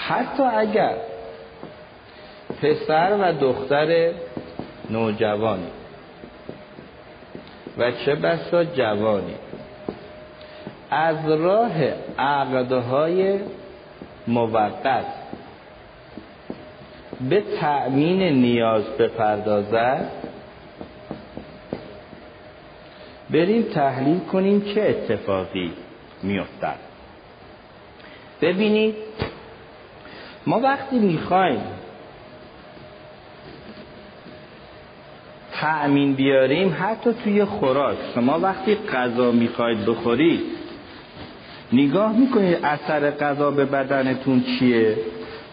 حتی 0.07 0.43
اگر 0.43 0.95
پسر 2.61 3.17
و 3.21 3.33
دختر 3.33 4.11
نوجوانی 4.89 5.71
و 7.77 7.91
چه 7.91 8.15
بسا 8.15 8.63
جوانی 8.63 9.35
از 10.91 11.29
راه 11.29 11.83
عقدهای 12.17 13.39
موقت 14.27 15.05
به 17.29 17.43
تأمین 17.59 18.21
نیاز 18.23 18.83
بپردازد 18.83 20.11
بریم 23.29 23.63
تحلیل 23.63 24.19
کنیم 24.19 24.61
چه 24.61 24.81
اتفاقی 24.81 25.71
میافتد. 26.23 26.79
ببینید 28.41 28.95
ما 30.47 30.59
وقتی 30.59 30.99
می‌خوایم 30.99 31.61
تأمین 35.53 36.13
بیاریم 36.13 36.75
حتی 36.79 37.13
توی 37.23 37.45
خوراک. 37.45 37.97
شما 38.15 38.39
وقتی 38.39 38.75
غذا 38.75 39.31
می‌خواید 39.31 39.85
بخورید 39.85 40.41
نگاه 41.73 42.17
می‌کنید 42.17 42.57
اثر 42.63 43.11
غذا 43.11 43.51
به 43.51 43.65
بدنتون 43.65 44.43
چیه؟ 44.43 44.97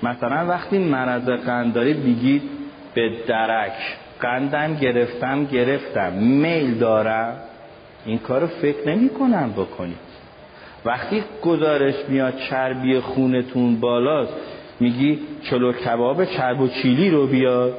مثلا 0.03 0.47
وقتی 0.47 0.79
مرض 0.79 1.29
قند 1.29 1.75
دارید 1.75 2.03
بگید 2.03 2.43
به 2.95 3.11
درک. 3.27 3.73
قندم 4.21 4.75
گرفتم 4.75 5.45
گرفتم. 5.45 6.13
میل 6.13 6.79
دارم. 6.79 7.37
این 8.07 8.19
کارو 8.19 8.47
فکر 8.47 8.89
نمی 8.89 9.09
کنم 9.09 9.53
بکنید 9.57 10.09
وقتی 10.85 11.25
گزارش 11.43 11.95
میاد 12.09 12.37
چربی 12.37 13.01
خونتون 13.01 13.81
بالاست 13.81 14.58
میگی 14.81 15.19
چلو 15.43 15.73
کباب 15.73 16.25
چرب 16.25 16.61
و 16.61 16.69
چیلی 16.69 17.11
رو 17.11 17.27
بیار 17.27 17.73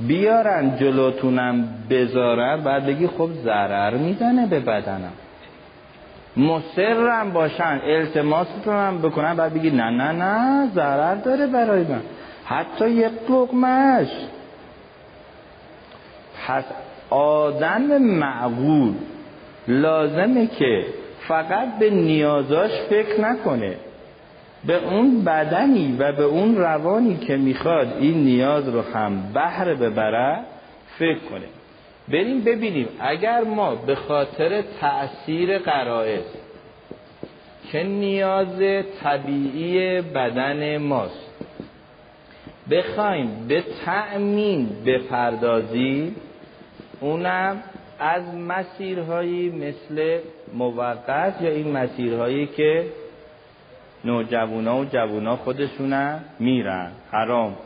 بیارن 0.00 0.76
جلوتونم 0.76 1.68
بذارن 1.90 2.60
بعد 2.60 2.86
بگی 2.86 3.06
خب 3.06 3.28
ضرر 3.44 3.96
می‌زنه 3.96 4.46
به 4.46 4.60
بدنم. 4.60 5.12
مصرم 6.36 7.30
باشن 7.30 7.80
التماستون 7.84 8.98
بکنن 8.98 9.36
بعد 9.36 9.54
بگی 9.54 9.70
نه 9.70 9.90
نه 9.90 10.12
نه 10.12 10.68
ضرر 10.74 11.14
داره 11.14 11.46
برای 11.46 11.82
من. 11.82 12.02
حتی 12.44 12.90
یک 12.90 13.12
لقمش 13.30 14.08
پس 16.46 16.64
آدم 17.10 17.98
معقول 17.98 18.94
لازمه 19.68 20.46
که 20.46 20.84
فقط 21.28 21.78
به 21.78 21.90
نیازاش 21.90 22.70
فکر 22.90 23.20
نکنه. 23.20 23.76
به 24.66 24.84
اون 24.84 25.24
بدنی 25.24 25.96
و 25.98 26.12
به 26.12 26.22
اون 26.22 26.56
روانی 26.56 27.16
که 27.16 27.36
می‌خواد 27.36 27.96
این 28.00 28.24
نیاز 28.24 28.68
رو 28.68 28.82
هم 28.82 29.32
بهره 29.34 29.74
ببره 29.74 30.38
فکر 30.98 31.18
کنه. 31.18 31.46
بریم 32.08 32.44
ببینیم 32.44 32.88
اگر 33.00 33.44
ما 33.44 33.74
به 33.74 33.94
خاطر 33.94 34.62
تأثیر 34.80 35.58
قرائز 35.58 36.24
که 37.72 37.82
نیاز 37.82 38.84
طبیعی 39.02 40.00
بدن 40.00 40.78
ماست 40.78 41.32
بخوایم 42.70 43.46
به 43.48 43.64
تأمین 43.84 44.68
بپردازیم 44.86 46.16
اونم 47.00 47.62
از 47.98 48.34
مسیرهایی 48.34 49.50
مثل 49.50 50.18
موقت 50.54 51.42
یا 51.42 51.50
این 51.50 51.72
مسیرهایی 51.72 52.46
که 52.46 52.84
نوجوانا 54.04 54.78
و 54.78 54.84
جوونا 54.84 55.36
خودشونم 55.36 56.24
میرن. 56.38 56.90
حرام. 57.10 57.56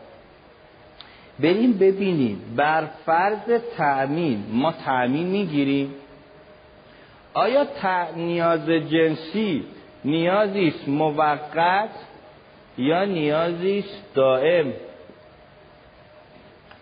بریم 1.40 1.72
ببینیم. 1.72 2.54
بر 2.56 2.84
فرض 3.06 3.60
تأمین 3.76 4.44
ما 4.52 4.72
تأمین 4.72 5.26
می‌گیریم. 5.26 5.94
آیا 7.34 7.66
نیاز 8.16 8.68
جنسی 8.70 9.64
نیازی 10.04 10.68
است 10.68 10.88
موقت 10.88 11.90
یا 12.78 13.04
نیازی 13.04 13.78
است 13.78 14.14
دائم؟ 14.14 14.72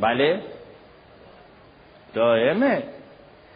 بله. 0.01 0.41
دائمه. 2.15 2.83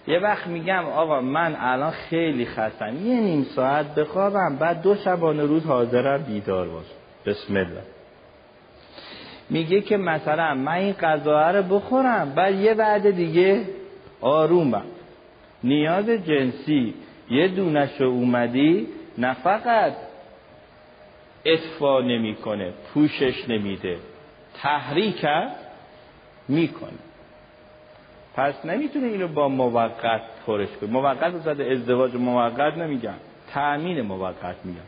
یه 0.08 0.18
وقت 0.18 0.46
میگم 0.46 0.84
آقا 0.84 1.20
من 1.20 1.56
الان 1.60 1.90
خیلی 1.90 2.46
خستم. 2.46 3.06
یه 3.06 3.20
نیم 3.20 3.44
ساعت 3.44 3.94
بخوابم 3.94 4.56
بعد 4.56 4.82
دو 4.82 4.94
شبانه 4.94 5.42
روز 5.42 5.66
حاضرم 5.66 6.22
بیدار 6.22 6.68
باش. 6.68 6.86
بسم 7.26 7.56
الله. 7.56 7.82
میگه 9.50 9.80
که 9.80 9.96
مثلا 9.96 10.54
من 10.54 10.72
این 10.72 10.92
غذا 10.92 11.50
رو 11.50 11.62
بخورم 11.62 12.32
بعد 12.34 12.54
یه 12.54 12.74
بعد 12.74 13.10
دیگه 13.10 13.64
آرومم. 14.20 14.84
نیاز 15.64 16.10
جنسی. 16.10 16.94
یه 17.30 17.48
دونش 17.48 18.00
اومدی 18.00 18.88
نه 19.18 19.34
فقط 19.34 19.92
اطفا 21.44 22.00
نمی‌کنه 22.00 22.72
پوشش 22.94 23.48
نمیده. 23.48 23.96
تحریک 24.62 25.26
می‌کنه. 26.48 27.07
پس 28.38 28.64
نمی‌تونه 28.64 29.06
اینو 29.06 29.28
با 29.28 29.48
موقت 29.48 30.20
پرش 30.46 30.68
کنه. 30.80 30.90
موقت 30.90 31.32
رو 31.32 31.38
زده 31.38 31.70
ازدواج 31.72 32.14
موقت 32.14 32.78
نمیگم. 32.78 33.14
تأمین 33.50 34.00
موقت 34.00 34.56
میگم. 34.64 34.80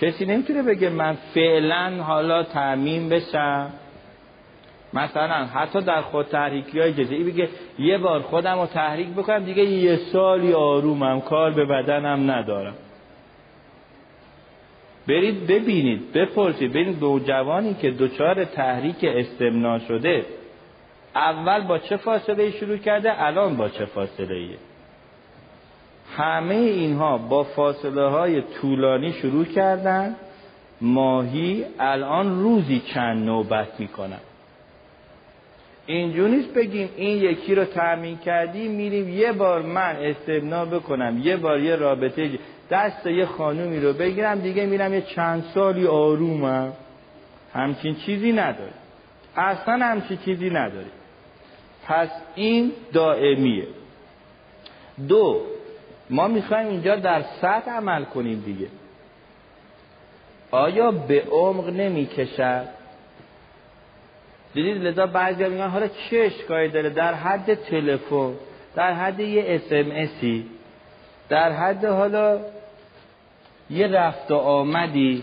کسی 0.00 0.24
نمی‌تونه 0.26 0.62
بگه 0.62 0.90
من 0.90 1.16
فعلا 1.34 2.02
حالا 2.02 2.42
تأمین 2.42 3.08
بشم. 3.08 3.70
مثلا 4.92 5.44
حتی 5.44 5.80
در 5.80 6.00
خود 6.00 6.26
تحریکی 6.26 6.80
های 6.80 6.92
جزئی 6.92 7.24
بگه 7.24 7.48
یه 7.78 7.98
بار 7.98 8.20
خودم 8.20 8.60
رو 8.60 8.66
تحریک 8.66 9.08
بکنم 9.08 9.44
دیگه 9.44 9.64
یه 9.64 9.96
سالی 9.96 10.52
آرومم 10.52 11.20
کار 11.20 11.50
به 11.50 11.64
بدنم 11.64 12.30
ندارم. 12.30 12.74
برید 15.08 15.46
ببینید 15.46 16.12
بپرسید. 16.12 16.70
ببینید 16.70 17.24
جوانی 17.26 17.74
که 17.74 17.90
دچار 17.90 18.44
تحریک 18.44 19.04
استمنا 19.04 19.78
شده 19.78 20.24
اول 21.14 21.66
با 21.66 21.78
چه 21.78 21.96
فاصله 21.96 22.50
شروع 22.50 22.76
کرده؟ 22.76 23.22
الان 23.22 23.56
با 23.56 23.68
چه 23.68 23.84
فاصله 23.84 24.34
ایه 24.34 24.56
همه 26.16 26.54
اینها 26.54 27.18
با 27.18 27.44
فاصله 27.44 28.08
های 28.08 28.42
طولانی 28.42 29.12
شروع 29.12 29.44
کردن. 29.44 30.16
ماهی 30.80 31.64
الان 31.78 32.42
روزی 32.42 32.80
چند 32.80 33.24
نوبت 33.24 33.80
می‌کنن. 33.80 34.20
اینجور 35.86 36.28
نیست 36.28 36.54
بگیم 36.54 36.88
این 36.96 37.22
یکی 37.22 37.54
رو 37.54 37.64
تأمین 37.64 38.18
کردیم 38.18 38.70
میریم 38.70 39.08
یه 39.08 39.32
بار 39.32 39.62
من 39.62 39.96
استبنا 39.96 40.64
بکنم 40.64 41.20
یه 41.22 41.36
بار 41.36 41.60
یه 41.60 41.76
رابطه 41.76 42.30
دست 42.70 43.06
یه 43.06 43.26
خانومی 43.26 43.80
رو 43.80 43.92
بگیرم 43.92 44.40
دیگه 44.40 44.66
میرم 44.66 44.94
یه 44.94 45.00
چند 45.00 45.44
سالی 45.54 45.86
آرومم. 45.86 46.72
همچین 47.54 47.94
چیزی 47.94 48.32
نداری 48.32 48.72
اصلا 49.36 49.86
همچین 49.86 50.16
چیزی 50.16 50.50
نداری 50.50 50.90
پس 51.86 52.08
این 52.34 52.72
دائمیه. 52.92 53.66
دو 55.08 55.40
ما 56.10 56.28
می‌خوایم 56.28 56.68
اینجا 56.68 56.96
در 56.96 57.22
سطح 57.22 57.70
عمل 57.70 58.04
کنیم 58.04 58.40
دیگه. 58.40 58.66
آیا 60.50 60.90
به 60.90 61.22
عمق 61.30 61.68
نمی‌کشد؟ 61.68 62.68
دیدید 64.54 64.82
لذا 64.82 65.06
بعضی 65.06 65.44
میگن 65.44 65.68
حالا 65.68 65.88
چه 65.88 66.18
اشکالی 66.18 66.68
داره؟ 66.68 66.90
در 66.90 67.14
حد 67.14 67.54
تلفن 67.54 68.34
در 68.74 68.92
حد 68.92 69.20
یه 69.20 69.44
اسمسی 69.46 70.46
در 71.28 71.52
حد 71.52 71.84
حالا 71.84 72.40
یه 73.70 73.86
رفت 73.86 74.30
و 74.30 74.34
آمدی 74.34 75.22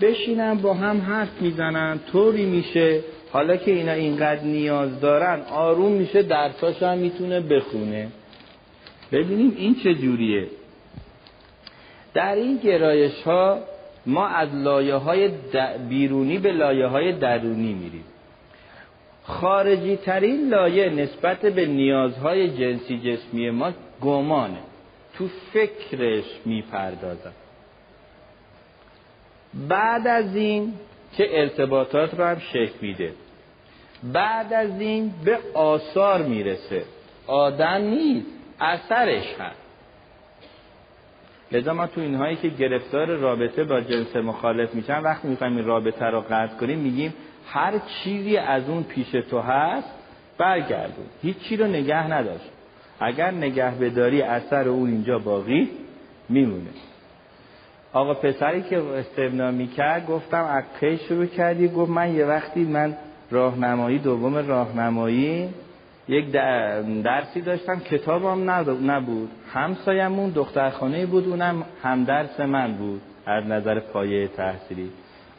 بشینن 0.00 0.54
با 0.54 0.74
هم 0.74 1.00
حرف 1.00 1.42
می‌زنن 1.42 2.00
طوری 2.12 2.46
میشه 2.46 3.00
حالا 3.32 3.56
که 3.56 3.70
اینا 3.70 3.92
اینقدر 3.92 4.42
نیاز 4.42 5.00
دارن 5.00 5.40
آروم 5.40 5.92
میشه 5.92 6.22
درساش 6.22 6.82
هم 6.82 6.98
می‌تونه 6.98 7.40
بخونه. 7.40 8.08
ببینیم 9.12 9.54
این 9.56 9.74
چه 9.74 9.94
جوریه. 9.94 10.46
در 12.14 12.34
این 12.34 12.56
گرایش 12.56 13.22
ها 13.22 13.58
ما 14.06 14.26
از 14.26 14.54
لایه 14.54 14.94
های 14.94 15.30
بیرونی 15.88 16.38
به 16.38 16.52
لایه 16.52 16.86
های 16.86 17.12
درونی 17.12 17.72
میریم. 17.74 18.04
خارجی 19.22 19.96
ترین 19.96 20.48
لایه 20.48 20.90
نسبت 20.90 21.40
به 21.40 21.66
نیازهای 21.66 22.48
جنسی 22.48 22.98
جسمی 22.98 23.50
ما 23.50 23.72
گمانه. 24.00 24.58
تو 25.14 25.28
فکرش 25.52 26.24
می‌پردازن 26.44 27.32
بعد 29.68 30.06
از 30.06 30.36
این 30.36 30.72
که 31.16 31.40
ارتباطات 31.40 32.14
رو 32.14 32.24
هم 32.24 32.38
شکل 32.38 32.78
میده. 32.80 33.12
بعد 34.12 34.52
از 34.52 34.80
این 34.80 35.12
به 35.24 35.38
آثار 35.54 36.22
می‌رسه. 36.22 36.84
آدم 37.26 37.74
نیست 37.74 38.26
اثرش 38.60 39.34
هست. 39.38 39.60
لذا 41.52 41.74
ما 41.74 41.86
تو 41.86 42.00
اینهایی 42.00 42.36
که 42.36 42.48
گرفتار 42.48 43.06
رابطه 43.06 43.64
با 43.64 43.80
جنس 43.80 44.16
مخالف 44.16 44.74
میشن 44.74 45.02
وقتی 45.02 45.28
می‌خوایم 45.28 45.56
این 45.56 45.66
رابطه 45.66 46.04
رو 46.04 46.20
قطع 46.20 46.56
کنیم 46.56 46.78
میگیم 46.78 47.14
هر 47.46 47.78
چیزی 47.78 48.36
از 48.36 48.68
اون 48.68 48.82
پیش 48.82 49.10
تو 49.10 49.40
هست 49.40 49.94
برگردون. 50.38 51.06
هیچ 51.22 51.38
چی 51.38 51.56
رو 51.56 51.66
نگه 51.66 52.12
نداشت. 52.12 52.50
اگر 53.00 53.30
نگه 53.30 53.70
بداری 53.70 54.22
اثر 54.22 54.68
اون 54.68 54.90
اینجا 54.90 55.18
باقی 55.18 55.70
میمونه. 56.28 56.70
آقا 57.92 58.14
پسری 58.14 58.62
که 58.62 58.82
استبنا 58.82 59.50
می‌کرد 59.50 60.06
گفتم 60.06 60.44
از 60.44 60.64
کی 60.80 60.96
شروع 60.96 61.26
کردی؟ 61.26 61.68
گفت 61.68 61.90
من 61.90 62.14
یه 62.14 62.24
وقتی 62.24 62.64
من 62.64 62.96
راهنمایی 63.30 63.98
دوم 63.98 64.36
راهنمایی 64.36 65.48
یک 66.08 66.32
درسی 67.02 67.40
داشتم 67.40 67.80
کتابم 67.80 68.50
نبود. 68.90 69.30
همسایمون 69.52 70.30
دخترخانه 70.30 71.06
بود 71.06 71.28
اونم 71.28 71.64
همدرس 71.82 72.40
من 72.40 72.72
بود 72.72 73.00
از 73.26 73.44
نظر 73.44 73.80
پایه 73.80 74.28
تحصیلی. 74.28 74.90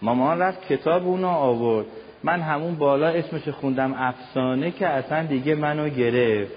مامان 0.01 0.39
رفت 0.39 0.67
کتاب 0.67 1.07
اونو 1.07 1.27
آورد. 1.27 1.85
من 2.23 2.41
همون 2.41 2.75
بالا 2.75 3.07
اسمش 3.07 3.49
خوندم 3.49 3.93
افسانه 3.97 4.71
که 4.71 4.87
اصلا 4.87 5.23
دیگه 5.23 5.55
منو 5.55 5.89
گرفت. 5.89 6.55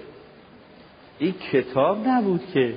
این 1.19 1.33
کتاب 1.51 2.07
نبود 2.07 2.41
که 2.53 2.73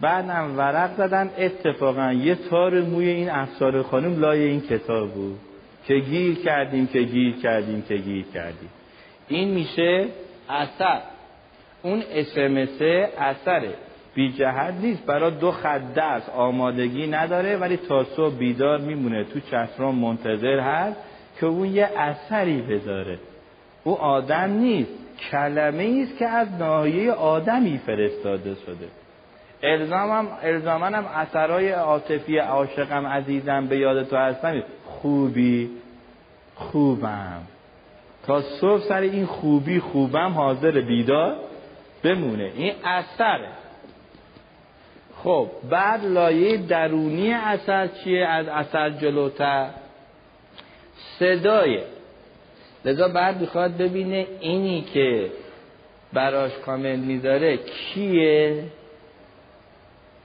بعدم 0.00 0.58
ورق 0.58 0.96
زدن 0.96 1.30
اتفاقا 1.38 2.12
یه 2.12 2.34
تار 2.34 2.80
موی 2.80 3.08
این 3.08 3.30
افسار 3.30 3.82
خانم 3.82 4.20
لای 4.20 4.44
این 4.44 4.60
کتاب 4.60 5.10
بود 5.10 5.38
که 5.86 5.94
گیر 5.94 6.34
کردیم 6.34 6.86
که 6.86 7.02
گیر 7.02 7.36
کردیم 7.36 7.82
که 7.82 7.96
گیر 7.96 8.24
کردیم. 8.34 8.68
این 9.28 9.48
میشه 9.50 10.06
اثر. 10.48 11.00
اون 11.82 12.02
اسمس 12.12 12.82
اثره. 13.18 13.74
بی 14.14 14.32
جهت 14.32 14.74
نیست. 14.82 15.06
برای 15.06 15.30
دو 15.30 15.50
خط 15.50 15.80
درس 15.94 16.28
آمادگی 16.28 17.06
نداره 17.06 17.56
ولی 17.56 17.76
تا 17.76 18.04
صبح 18.04 18.34
بیدار 18.34 18.78
میمونه. 18.78 19.24
تو 19.24 19.40
چتران 19.40 19.94
منتظر 19.94 20.60
هست 20.60 20.96
که 21.40 21.46
اون 21.46 21.66
یه 21.66 21.90
اثری 21.96 22.62
بذاره. 22.62 23.18
او 23.84 23.98
آدم 23.98 24.50
نیست. 24.50 24.90
کلمه 25.30 26.02
است 26.02 26.18
که 26.18 26.26
از 26.26 26.48
ناحیه 26.58 27.12
آدمی 27.12 27.80
فرستاده 27.86 28.54
شده. 28.54 28.88
الزامم 29.66 30.28
الزامنم 30.42 31.06
اثرای 31.14 31.70
عاطفی 31.70 32.38
عاشقم 32.38 33.06
عزیزم 33.06 33.66
به 33.66 33.78
یاد 33.78 34.08
تو 34.08 34.16
هستم. 34.16 34.62
خوبی؟ 34.84 35.70
خوبم. 36.54 37.42
تا 38.26 38.40
صبح 38.40 38.80
سر 38.80 39.00
این 39.00 39.26
خوبی 39.26 39.80
خوبم 39.80 40.32
حاضر 40.32 40.80
بیدار 40.80 41.36
بمونه. 42.02 42.52
این 42.56 42.72
اثره. 42.84 43.48
خب 45.16 45.48
بعد 45.70 46.04
لایه 46.04 46.56
درونی 46.56 47.32
اثر 47.32 47.86
چیه؟ 47.86 48.26
از 48.26 48.48
اثر 48.48 48.90
جلوتر. 48.90 49.70
صدای. 51.18 51.80
لذا 52.84 53.08
بعد 53.08 53.40
می‌خواد 53.40 53.76
ببینه 53.76 54.26
اینی 54.40 54.82
که 54.94 55.30
براش 56.12 56.52
کامنت 56.66 56.98
می‌ذاره 56.98 57.56
کیه؟ 57.56 58.64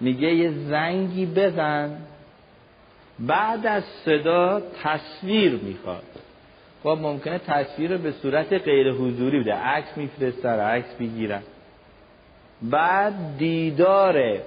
میگه 0.01 0.33
یه 0.33 0.51
زنگی 0.51 1.25
بزن. 1.25 1.97
بعد 3.19 3.67
از 3.67 3.83
صدا 4.05 4.61
تصویر 4.83 5.59
می‌خواد. 5.63 6.03
خب 6.83 6.97
ممکنه 7.01 7.37
تصویر 7.37 7.91
رو 7.91 7.97
به 7.97 8.11
صورت 8.11 8.53
غیر 8.53 8.91
حضوری 8.91 9.39
بده. 9.39 9.53
عکس 9.53 9.97
میفرستن 9.97 10.59
عکس 10.59 10.95
می‌گیرن. 10.99 11.41
بعد 12.61 13.37
دیداره. 13.37 14.41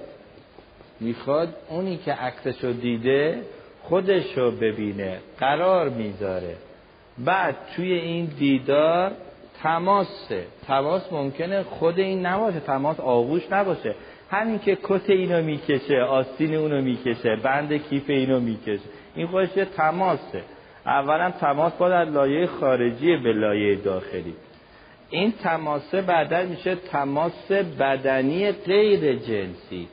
می‌خواد 0.99 1.53
اونی 1.69 1.97
که 1.97 2.13
عکسشو 2.13 2.71
دیده 2.71 3.41
خودشو 3.83 4.51
ببینه. 4.51 5.19
قرار 5.39 5.89
می‌ذاره. 5.89 6.55
بعد 7.17 7.55
توی 7.75 7.93
این 7.93 8.25
دیدار 8.25 9.11
تماسه. 9.63 10.45
تماس 10.67 11.13
ممکنه 11.13 11.63
خود 11.63 11.99
این 11.99 12.25
نباشه. 12.25 12.59
تماس 12.59 12.99
آغوش 12.99 13.43
نباشه. 13.51 13.95
همین 14.31 14.59
که 14.59 14.77
کت 14.83 15.09
اینو 15.09 15.41
می‌کشه 15.41 16.01
آستین 16.01 16.55
اونو 16.55 16.81
می‌کشه 16.81 17.35
بند 17.35 17.73
کیف 17.73 18.09
اینو 18.09 18.39
می‌کشه. 18.39 18.79
این 19.15 19.27
خودش 19.27 19.49
تماسه. 19.77 20.43
اولا 20.85 21.31
تماس 21.31 21.73
باید 21.73 21.93
از 21.93 22.13
لایه 22.13 22.47
خارجی 22.47 23.17
به 23.17 23.33
لایه 23.33 23.75
داخلی. 23.75 24.35
این 25.09 25.31
تماسه 25.31 26.01
بعدا 26.01 26.43
میشه 26.43 26.75
تماس 26.75 27.51
بدنی 27.51 28.51
غیر 28.51 29.15
جنسی. 29.15 29.87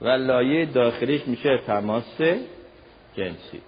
و 0.00 0.08
لایه 0.08 0.66
داخلیش 0.66 1.26
میشه 1.26 1.58
تماس 1.66 2.20
جنسی. 3.16 3.60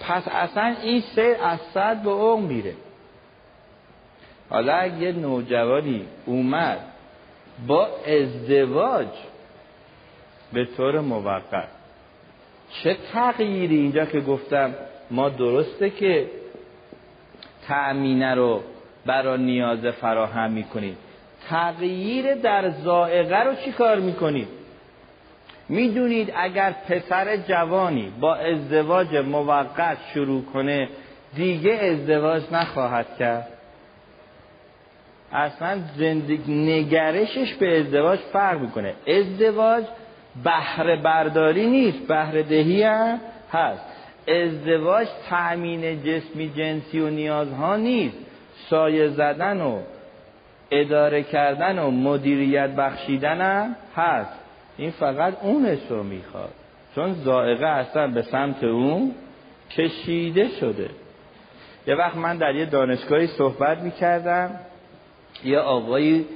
پس 0.00 0.28
اصلا 0.28 0.74
این 0.82 1.00
سیر 1.00 1.36
از 1.42 1.58
صد 1.74 2.02
به 2.02 2.10
اون 2.10 2.42
میره. 2.42 2.74
حالا 4.50 4.74
اگه 4.74 4.96
یه 4.98 5.12
نوجوانی 5.12 6.06
اومد 6.26 6.78
با 7.66 7.88
ازدواج 8.06 9.08
به 10.52 10.64
طور 10.76 11.00
موقت. 11.00 11.68
چه 12.70 12.96
تغییری؟ 13.12 13.76
اینجا 13.76 14.04
که 14.04 14.20
گفتم 14.20 14.74
ما 15.10 15.28
درسته 15.28 15.90
که 15.90 16.26
تأمینه 17.68 18.34
رو 18.34 18.62
برای 19.06 19.42
نیاز 19.42 19.86
فراهم 19.86 20.50
می‌کنیم. 20.52 20.96
تغییر 21.48 22.34
در 22.34 22.70
زائقه 22.70 23.42
رو 23.42 23.54
چی 23.54 23.72
کار 23.72 23.98
می‌کنیم؟ 23.98 24.48
می‌دونید 25.68 26.32
اگر 26.36 26.74
پسر 26.88 27.36
جوانی 27.36 28.12
با 28.20 28.34
ازدواج 28.34 29.16
موقت 29.16 29.98
شروع 30.14 30.44
کنه 30.44 30.88
دیگه 31.34 31.72
ازدواج 31.72 32.42
نخواهد 32.52 33.16
کرد. 33.18 33.48
اصلا 35.32 35.78
زندگی 35.96 36.54
نگرشش 36.54 37.54
به 37.54 37.80
ازدواج 37.80 38.18
فرق 38.18 38.60
می‌کنه. 38.60 38.94
ازدواج 39.06 39.84
بهره 40.44 40.96
برداری 40.96 41.66
نیست 41.66 42.08
بهره 42.08 42.42
دهی 42.42 42.82
هم 42.82 43.20
هست. 43.52 43.84
ازدواج 44.28 45.08
تأمین 45.30 46.02
جسمی 46.02 46.50
جنسی 46.56 47.00
و 47.00 47.10
نیازها 47.10 47.76
نیست. 47.76 48.18
سایه 48.68 49.08
زدن 49.08 49.60
و 49.60 49.78
اداره 50.70 51.22
کردن 51.22 51.78
و 51.78 51.90
مدیریت 51.90 52.70
بخشیدن 52.70 53.40
هم 53.40 53.76
هست. 53.96 54.38
این 54.76 54.90
فقط 54.90 55.34
اونش 55.42 55.78
رو 55.88 56.02
می‌خواد. 56.02 56.50
چون 56.94 57.12
زائقه 57.12 57.66
اصلا 57.66 58.06
به 58.06 58.22
سمت 58.22 58.64
اون 58.64 59.14
کشیده 59.70 60.48
شده. 60.48 60.90
یه 61.86 61.94
وقت 61.94 62.16
من 62.16 62.36
در 62.36 62.54
یه 62.54 62.64
دانشگاهی 62.64 63.26
صحبت 63.26 63.78
می‌کردم. 63.78 64.50
یه 65.44 65.58
آقایی 65.58 66.26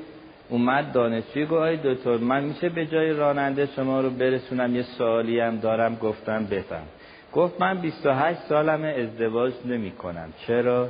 اومد 0.48 0.92
دانشجوی 0.92 1.46
گفت 1.46 1.82
دکتر 1.82 2.16
من 2.16 2.44
میشه 2.44 2.68
به 2.68 2.86
جای 2.86 3.10
راننده 3.10 3.68
شما 3.76 4.00
رو 4.00 4.10
برسونم 4.10 4.76
یه 4.76 4.82
سوالی 4.82 5.40
هم 5.40 5.56
دارم 5.56 5.94
گفتم 5.94 6.44
بفهم. 6.44 6.86
گفت 7.32 7.60
من 7.60 7.78
28 7.78 8.40
سالم 8.40 8.84
ازدواج 8.84 9.52
نمی 9.64 9.90
کنم 9.90 10.32
چرا؟ 10.46 10.88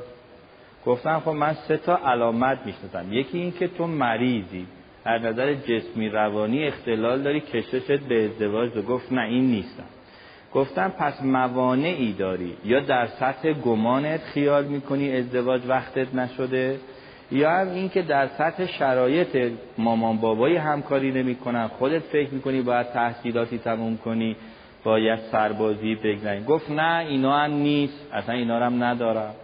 گفتم 0.87 1.21
خب 1.21 1.31
من 1.31 1.55
سه 1.55 1.77
تا 1.77 2.01
علامت 2.05 2.59
می‌شناسم. 2.67 3.13
یکی 3.13 3.39
این 3.39 3.53
که 3.53 3.69
تو 3.69 3.87
مریضی 3.87 4.67
از 5.05 5.23
نظر 5.23 5.55
جسمی 5.55 6.09
روانی 6.09 6.65
اختلال 6.65 7.23
داری 7.23 7.41
کششت 7.41 8.01
به 8.01 8.25
ازدواج 8.25 8.77
و 8.77 8.83
گفت 8.83 9.13
نه 9.13 9.23
این 9.23 9.45
نیستم. 9.45 9.85
گفتم 10.53 10.93
پس 10.99 11.23
موانعی 11.23 12.13
داری 12.13 12.57
یا 12.65 12.81
در 12.81 13.07
سطح 13.07 13.53
گمانت 13.53 14.21
خیال 14.21 14.65
می‌کنی 14.65 15.17
ازدواج 15.17 15.63
وقتت 15.69 16.15
نشده؟ 16.15 16.79
یا 17.31 17.51
هم 17.51 17.71
این 17.71 17.89
که 17.89 18.03
در 18.03 18.29
سطح 18.29 18.67
شرایط 18.67 19.53
مامان 19.79 20.17
بابایی 20.17 20.57
همکاری 20.57 21.13
نمی‌کنن 21.13 21.69
خودت 21.69 22.03
فکر 22.03 22.31
می‌کنی 22.35 22.63
باید 22.63 22.93
تحصیلاتی 22.93 23.59
تموم 23.59 23.97
کنی 23.97 24.37
باید 24.85 25.19
سربازی 25.19 25.95
بگذاری. 25.95 26.45
گفت 26.45 26.71
نه 26.71 26.99
اینا 26.99 27.39
هم 27.39 27.53
نیست 27.53 28.09
اصلا 28.13 28.35
اینا 28.35 28.67
هم 28.67 28.85
ندارم. 28.85 29.35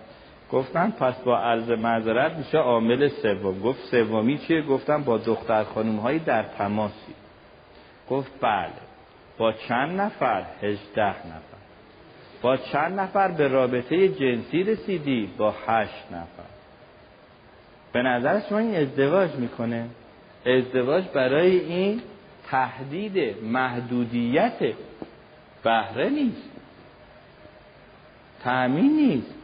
گفتم 0.52 0.90
پس 0.90 1.15
با 1.20 1.39
عرض 1.39 1.70
معذرت 1.70 2.36
میشه 2.36 2.59
عامل 2.59 3.09
سوم. 3.09 3.61
گفت 3.61 3.81
سومی 3.85 4.39
چیه؟ 4.39 4.62
گفتم 4.62 5.02
با 5.02 5.19
دختر 5.19 5.65
خانم 5.65 5.97
هایی 5.97 6.19
در 6.19 6.43
تماسی. 6.43 7.15
گفت 8.11 8.32
بله. 8.40 8.70
با 9.39 9.52
چند 9.52 10.01
نفر؟ 10.01 10.44
هجده 10.62 11.09
نفر. 11.09 11.61
با 12.43 12.57
چند 12.57 13.01
نفر 13.01 13.28
به 13.28 13.48
رابطه 13.48 14.09
جنسی 14.09 14.62
رسیدی؟ 14.62 15.31
با 15.39 15.55
هشت 15.66 16.07
نفر. 16.12 16.40
به 17.93 18.03
نظر 18.03 18.41
شما 18.49 18.59
این 18.59 18.77
ازدواج 18.77 19.31
می‌کنه. 19.35 19.87
ازدواج 20.47 21.05
برای 21.15 21.59
این 21.59 22.03
تهدید 22.51 23.37
محدودیت 23.43 24.59
بهره 25.62 26.09
نیست. 26.09 26.51
تأمین 28.45 28.97
نیست. 28.97 29.35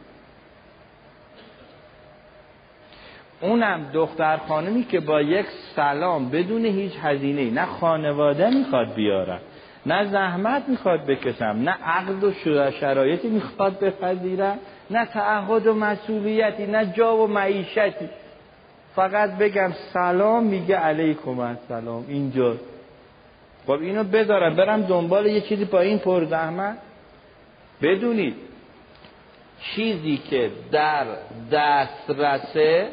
اونم 3.41 3.89
دختر 3.93 4.37
خانمی 4.37 4.83
که 4.83 4.99
با 4.99 5.21
یک 5.21 5.45
سلام 5.75 6.29
بدون 6.29 6.65
هیچ 6.65 6.93
هزینه 7.01 7.51
نه 7.51 7.65
خانواده 7.65 8.49
می‌خواد 8.49 8.93
بیارن 8.93 9.39
نه 9.85 10.05
زحمت 10.05 10.69
می‌خواد 10.69 11.05
بکشم 11.05 11.45
نه 11.45 11.71
عقد 11.71 12.23
و 12.23 12.31
شرایطی 12.71 13.27
می‌خواد 13.27 13.79
بپذیرم 13.79 14.59
نه 14.89 15.05
تعهد 15.05 15.67
و 15.67 15.73
مسئولیتی 15.73 16.65
نه 16.65 16.85
جا 16.85 17.17
و 17.17 17.27
معیشتی. 17.27 18.09
فقط 18.97 19.37
بگم 19.37 19.71
سلام 19.93 20.43
میگه 20.43 20.75
علیکم 20.75 21.39
السلام. 21.39 22.05
اینجا. 22.07 22.55
خب 23.65 23.71
اینو 23.71 24.03
بذارم 24.03 24.55
برم 24.55 24.81
دنبال 24.81 25.25
یه 25.25 25.41
چیزی 25.41 25.65
با 25.65 25.79
این 25.79 25.99
پر 25.99 26.25
زحمت 26.25 26.77
بدونید 27.81 28.35
چیزی 29.61 30.17
که 30.17 30.51
در 30.71 31.05
دسترسه 31.51 32.89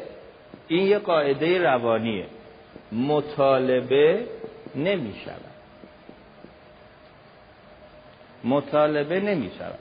این 0.67 0.87
یه 0.87 0.99
قاعده 0.99 1.63
روانیه. 1.63 2.25
مطالبه 2.91 4.27
نمی 4.75 5.13
شود 5.25 5.55
مطالبه 8.43 9.19
نمی 9.19 9.51
شود 9.57 9.79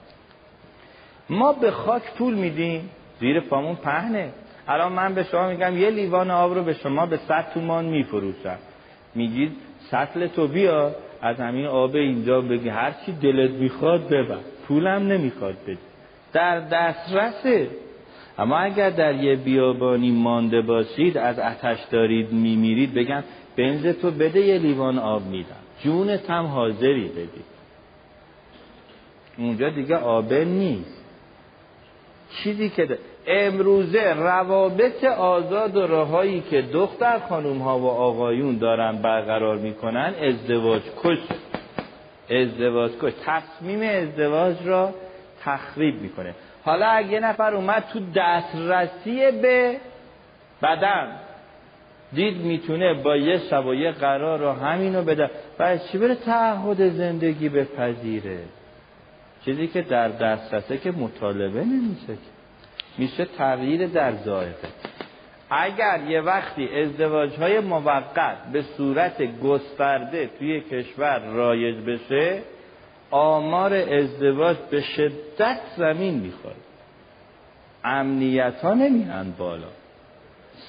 ما 1.31 1.53
به 1.53 1.71
خاک 1.71 2.03
پول 2.15 2.35
میدیم. 2.35 2.91
زیر 3.21 3.41
پامون 3.41 3.77
پهنه. 3.77 4.31
الان 4.69 4.93
من 4.93 5.15
به 5.15 5.23
شما 5.23 5.49
میگم 5.49 5.78
یه 5.78 5.91
لیوان 5.91 6.31
آب 6.31 6.55
رو 6.55 6.62
به 6.62 6.73
شما 6.73 7.07
به 7.07 7.16
صد 7.16 7.51
تومان 7.55 7.85
میفروشم. 7.85 8.59
میگید 9.15 9.53
سطل 9.91 10.27
تو 10.27 10.49
بیا 10.49 10.95
از 11.23 11.41
همین 11.41 11.66
آب 11.66 11.97
اینجا 11.97 12.41
بگی. 12.41 12.69
هر 12.69 12.95
چی 13.07 13.12
دلت 13.12 13.51
می‌خواد 13.51 14.09
ببر. 14.09 14.39
پولم 14.69 15.07
نمی‌خواد 15.07 15.57
بدی. 15.66 15.78
در 16.32 16.61
دسترسه. 16.61 17.69
اما 18.39 18.59
اگر 18.59 18.91
در 18.91 19.15
یه 19.15 19.36
بیابانی 19.36 20.11
مانده 20.11 20.61
باشید 20.61 21.19
از 21.19 21.39
اتش 21.39 21.78
دارید 21.91 22.32
میمیرید 22.32 22.95
بگم 22.95 23.23
بنز 23.57 23.86
تو 23.86 24.11
بده 24.11 24.41
یه 24.41 24.59
لیوان 24.59 24.99
آب 24.99 25.27
میدم. 25.27 25.57
جونت 25.81 26.31
هم 26.31 26.45
حاضری 26.47 27.09
بدی. 27.09 27.45
اونجا 29.39 29.69
دیگه 29.69 29.97
آبه 29.97 30.45
نیست. 30.45 31.05
چیزی 32.31 32.69
که 32.69 32.99
امروزه 33.27 34.15
روابط 34.15 35.05
آزاد 35.05 35.77
و 35.77 35.87
راهایی 35.87 36.41
که 36.51 36.63
دختر 36.63 37.19
خانوم 37.19 37.59
ها 37.59 37.79
و 37.79 37.87
آقایون 37.87 38.59
دارن 38.59 38.97
برقرار 38.97 39.57
می‌کنن 39.57 40.15
ازدواج 40.23 40.83
کش. 41.03 41.19
ازدواج 42.31 42.91
کش. 43.03 43.13
تصمیم 43.27 43.83
ازدواج 43.83 44.57
را 44.65 44.95
تخریب 45.45 46.03
می‌کنه. 46.03 46.35
حالا 46.65 46.87
اگه 46.87 47.21
نفر 47.21 47.55
اومد 47.55 47.85
تو 47.93 48.01
دسترسی 48.15 49.31
به 49.43 49.77
بدن 50.63 51.09
دید 52.13 52.37
می‌تونه 52.37 52.95
با 52.95 53.17
یه 53.17 53.39
شب 53.39 53.67
و 53.67 53.75
یه 53.75 53.91
قرار 53.91 54.39
رو 54.39 54.53
همینو 54.53 55.03
بده. 55.03 55.31
و 55.59 55.79
چی 55.79 55.99
بره 55.99 56.15
تعهد 56.15 56.89
زندگی 56.89 57.49
بپذیره؟ 57.49 58.39
چیزی 59.45 59.67
که 59.67 59.83
در 59.83 60.09
دسترسه 60.09 60.79
که 60.79 60.91
مطالبه 60.91 61.61
نمیشه 61.61 62.17
میشه 62.99 63.25
تغییر 63.25 63.87
در 63.87 64.12
ظاهره. 64.12 64.55
اگر 65.51 66.01
یه 66.09 66.21
وقتی 66.21 66.69
ازدواج 66.81 67.37
های 67.37 67.61
موقت 67.61 68.37
به 68.53 68.62
صورت 68.62 69.41
گسترده 69.41 70.31
توی 70.39 70.61
کشور 70.61 71.19
رایج 71.19 71.77
بشه 71.77 72.43
آمار 73.11 73.75
ازدواج 73.75 74.57
به 74.71 74.81
شدت 74.81 75.61
زمین 75.77 76.15
می‌خواد 76.15 76.57
امنیت 77.85 78.61
ها 78.62 78.75
نمیهن 78.75 79.31
بالا. 79.39 79.69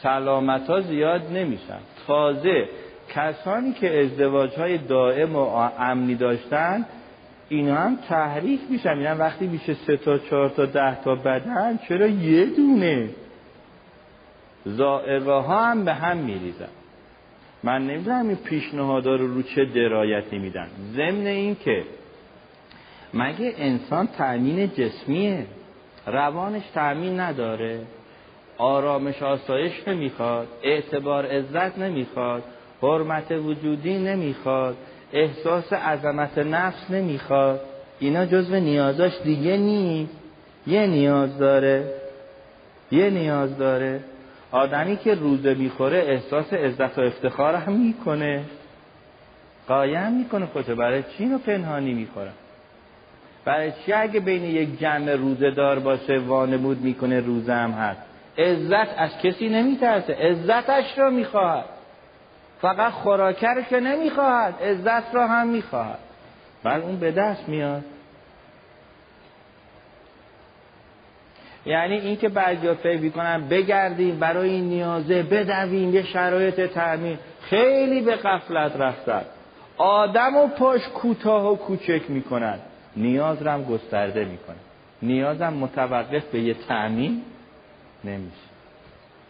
سلامت 0.04 0.68
ها 0.68 0.82
زیاد 0.82 1.22
نمیشن. 1.32 1.80
تازه 2.08 2.70
کسانی 3.10 3.74
که 3.74 4.00
ازدواج 4.00 4.56
های 4.56 4.78
دائم 4.78 5.36
و 5.36 5.40
امنی 5.80 6.16
داشتن 6.16 6.86
اینا 7.50 7.76
هم 7.76 7.96
تحریک 7.96 8.60
میشن. 8.70 8.90
اینا 8.90 9.16
وقتی 9.16 9.48
میشه 9.48 9.74
سه 9.74 9.98
تا 9.98 10.18
چهار 10.18 10.50
تا 10.50 10.66
ده 10.66 11.02
تا 11.04 11.16
بدن 11.16 11.80
چرا 11.88 12.08
یه 12.08 12.46
دونه؟ 12.46 13.10
زائره 14.66 15.34
ها 15.34 15.66
هم 15.66 15.86
به 15.86 15.94
هم 15.94 16.18
میریزن. 16.18 16.68
من 17.64 17.88
نمی‌دونم 17.88 18.28
این 18.28 18.38
پیشنهادا 18.38 19.16
رو 19.16 19.34
رو 19.34 19.42
چه 19.42 19.66
درایتی 19.66 20.38
میدن. 20.38 20.68
ضمن 20.94 21.26
این 21.26 21.56
که 21.56 21.84
مگه 23.14 23.54
انسان 23.58 24.08
تأمین 24.08 24.68
جسمیه؟ 24.68 25.46
روانش 26.08 26.64
تأمین 26.74 27.20
نداره. 27.20 27.80
آرامش 28.58 29.24
آسایش 29.24 29.88
نمی‌خواد. 29.88 30.48
اعتبار 30.64 31.26
عزت 31.26 31.78
نمی‌خواد. 31.78 32.44
حرمت 32.82 33.32
وجودی 33.32 33.98
نمی‌خواد. 33.98 34.78
احساس 35.16 35.74
عظمت 35.74 36.38
نفس 36.38 36.92
نمی‌خواد. 36.92 37.60
اینا 38.00 38.26
جزو 38.26 38.56
نیازاش 38.56 39.14
دیگه 39.24 39.58
نیست. 39.58 40.14
یه 40.68 40.88
نیاز 40.88 41.38
داره. 41.38 41.84
یه 42.92 43.10
نیاز 43.10 43.58
داره. 43.58 44.00
آدمی 44.52 44.98
که 44.98 45.16
روزه 45.16 45.54
می‌خوره 45.54 45.98
احساس 45.98 46.54
عزت 46.54 46.98
و 46.98 47.02
افتخار 47.02 47.56
هم 47.56 47.74
می‌کنه. 47.74 48.44
قایم 49.68 50.14
می‌کنه 50.14 50.46
خودشو. 50.46 50.76
برای 50.76 51.04
چی 51.04 51.24
اینو 51.24 51.38
پنهانی 51.38 51.94
می‌خوره؟ 51.94 52.32
برای 53.46 53.72
چی 53.86 53.94
اگه 53.94 54.20
بین 54.20 54.44
یک 54.44 54.80
جمع 54.80 55.12
روزه 55.12 55.52
دار 55.52 55.80
باشه 55.80 56.18
وانمود 56.18 56.82
می‌کنه 56.82 57.20
روزه 57.20 57.54
هم 57.54 57.72
هست؟ 57.72 58.02
عزت 58.38 58.88
از 58.98 59.18
کسی 59.24 59.50
نمیترسه. 59.50 60.14
عزتش 60.14 60.98
رو 60.98 61.12
می‌خواهد 61.12 61.66
فقط 62.66 62.92
خوراکر 62.92 63.62
که 63.62 63.80
نمی‌خواهد 63.80 64.64
عزت 64.64 65.16
را 65.16 65.28
هم 65.28 65.48
می‌خواهد. 65.48 66.00
بل 66.64 66.82
اون 66.82 67.00
به 67.00 67.12
دست 67.12 67.50
میاد. 67.50 67.84
یعنی 71.66 71.96
اینکه 71.96 72.30
بعضی 72.30 72.74
فکر 72.74 73.00
می‌کنن 73.00 73.48
بگردیم 73.48 74.20
برای 74.20 74.50
این 74.50 74.64
نیازه 74.64 75.24
بدویم 75.24 75.94
یه 75.94 76.04
شرایط 76.04 76.62
تعمین 76.62 77.18
خیلی 77.42 78.02
به 78.02 78.16
قفلت 78.16 78.76
رفتن. 78.76 79.26
آدم 79.78 80.36
و 80.36 80.48
پاش 80.48 80.82
کوتاه 80.88 81.52
و 81.52 81.56
کوچک 81.56 82.02
می‌کنن. 82.10 82.60
نیاز 82.98 83.42
را 83.42 83.52
هم 83.52 83.64
گسترده 83.64 84.26
می‌کنن. 84.26 84.56
نیازم 85.02 85.54
متوقف 85.54 86.26
به 86.26 86.40
یه 86.40 86.54
تعمین 86.54 87.22
نمیشه. 88.04 88.36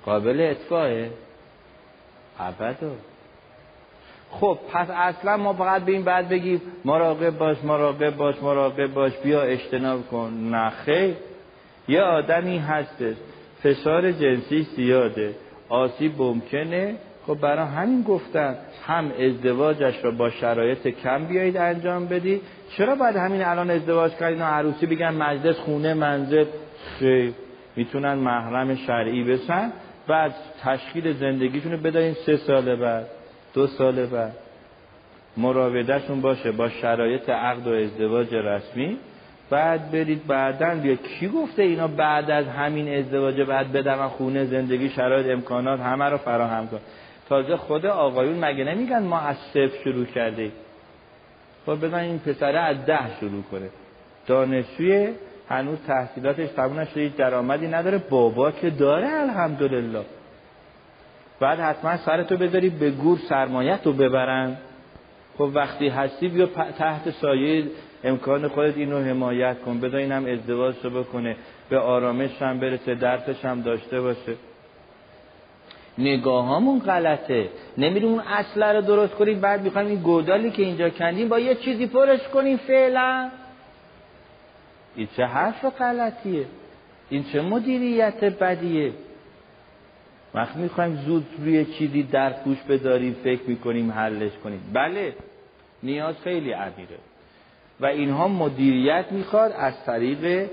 قابل 0.06 0.48
اطفاعه 0.52 1.12
ابدا. 2.40 2.91
خب 4.40 4.57
پس 4.74 4.90
اصلا 4.90 5.38
ما 5.38 5.53
فقط 5.53 5.82
به 5.82 5.91
این 5.91 6.03
بعد 6.03 6.30
بگیم 6.30 6.62
مراقب 6.86 7.38
باش 7.38 7.57
مراقب 7.64 8.18
باش 8.18 8.36
مراقب 8.44 8.94
باش 8.94 9.14
بیا 9.24 9.41
اجتناب 9.41 10.07
کن. 10.07 10.34
نه 10.52 10.70
خیر. 10.70 11.16
یه 11.88 12.02
آدمی 12.02 12.57
هستش. 12.57 13.16
فشار 13.64 14.12
جنسی 14.12 14.62
زیاده. 14.76 15.36
آسیب 15.70 16.22
ممکنه. 16.22 16.95
خب 17.28 17.40
برای 17.40 17.68
همین 17.68 18.02
گفتن 18.02 18.56
هم 18.88 19.12
ازدواجش 19.20 20.03
رو 20.03 20.12
با 20.12 20.30
شرایط 20.30 20.88
کم 20.88 21.26
بیایید 21.26 21.57
انجام 21.57 22.06
بدی 22.06 22.41
چرا 22.78 22.95
باید 22.95 23.16
همین 23.16 23.41
الان 23.41 23.70
ازدواج 23.70 24.12
کردین 24.16 24.41
و 24.41 24.45
عروسی 24.45 24.86
بگن 24.86 25.14
مجلس 25.14 25.56
خونه 25.56 25.94
منزل؟ 25.94 26.45
خیر. 26.99 27.34
می‌تونن 27.76 28.14
محرم 28.14 28.76
شرعی 28.76 29.24
بسن 29.24 29.72
بعد 30.07 30.36
تشکیل 30.64 31.14
زندگیشون 31.14 31.72
رو 31.72 31.78
بدهین 31.78 32.14
سه 32.14 32.38
سال 32.38 32.76
بعد. 32.76 33.07
دو 33.56 33.68
سال 33.68 34.06
بعد 34.06 34.34
مراودهشون 35.38 36.22
باشه 36.22 36.52
با 36.52 36.69
شرایط 36.69 37.30
عقد 37.30 37.68
و 37.68 37.72
ازدواج 37.72 38.36
رسمی. 38.36 38.98
بعد 39.49 39.91
برید 39.91 40.27
بعدا 40.27 40.76
بیا. 40.76 40.95
کی 40.95 41.27
گفته 41.27 41.64
اینا 41.64 41.88
بعد 41.88 42.32
از 42.32 42.45
همین 42.48 42.99
ازدواج 42.99 43.41
بعد 43.41 43.72
بدون 43.72 44.07
خونه 44.07 44.45
زندگی 44.45 44.90
شرایط 44.90 45.27
امکانات 45.27 45.80
همه 45.80 46.06
رو 46.06 46.18
فراهم 46.18 46.68
کن. 46.68 46.80
تازه 47.30 47.57
خود 47.57 47.86
آقایون 47.86 48.45
مگه 48.45 48.64
نمیگن 48.64 49.03
ما 49.03 49.19
از 49.19 49.36
صفر 49.38 49.84
شروع 49.84 50.06
کرده 50.06 50.52
خب 51.65 51.86
بزن 51.86 51.99
این 51.99 52.19
پسره 52.19 52.60
از 52.60 52.86
ده 52.86 53.18
شروع 53.19 53.44
کنه. 53.52 53.69
دانشجوی 54.27 55.10
هنوز 55.49 55.77
تحصیلاتش 55.88 56.49
تموم 56.49 56.80
نشده 56.80 57.11
درآمدی 57.18 57.68
نداره. 57.68 57.98
بابا 57.98 58.52
که 58.52 58.69
داره 58.69 59.07
الحمدلله. 59.07 60.06
بعد 61.40 61.60
حتما 61.60 61.98
سرتو 61.98 62.38
بذاری 62.38 62.70
به 62.70 62.91
گور 62.91 63.18
سرمایت 63.30 63.80
رو 63.84 63.94
ببرن. 63.94 64.57
خب 65.38 65.49
وقتی 65.53 65.88
هستی 65.88 66.28
بیا 66.28 66.45
تحت 66.78 67.10
سایه 67.10 67.64
امکان 68.03 68.48
خودت 68.48 68.78
اینو 68.78 68.99
حمایت 68.99 69.62
کن. 69.62 69.80
بذار 69.80 69.99
اینم 69.99 70.26
ازدواج 70.26 70.76
رو 70.84 70.90
بکنه. 70.90 71.36
به 71.70 71.80
آرامش 71.80 72.41
هم 72.41 72.60
برسه 72.60 72.95
درسش 72.95 73.45
هم 73.45 73.62
داشته 73.62 74.02
باشه. 74.02 74.34
نگاهامون 75.98 76.80
غلطه. 76.80 77.49
نمیریم 77.78 78.10
اون 78.10 78.20
اصله 78.20 78.74
رو 78.74 78.82
درست 78.82 79.14
کنیم. 79.14 79.40
بعد 79.40 79.62
می‌خوایم 79.62 79.88
این 79.88 79.99
گودالی 79.99 80.52
که 80.52 80.64
اینجا 80.64 80.90
کندیم 80.90 81.30
با 81.30 81.40
یه 81.40 81.56
چیزی 81.56 81.88
پرش 81.88 82.28
کنیم 82.28 82.57
فعلا. 82.57 83.30
این 84.95 85.07
چه 85.18 85.26
حرف 85.26 85.66
غلطیه؟ 85.66 86.45
این 87.10 87.24
چه 87.24 87.41
مدیریت 87.41 88.24
بدیه؟ 88.24 88.91
وقتی 90.36 90.60
می‌خوایم 90.60 90.95
زود 91.06 91.26
روی 91.40 91.66
چیزی 91.66 92.03
در 92.03 92.30
پوش 92.30 92.57
بداریم 92.70 93.16
فکر 93.24 93.41
می‌کنیم 93.48 93.91
حلش 93.91 94.32
کنیم. 94.44 94.62
بله 94.74 95.14
نیاز 95.84 96.16
خیلی 96.24 96.52
عمیقه. 96.52 96.98
و 97.80 97.86
اینها 97.86 98.28
مدیریت 98.28 99.06
می‌خواد 99.12 99.52
از 99.57 99.74
طریق 99.86 100.49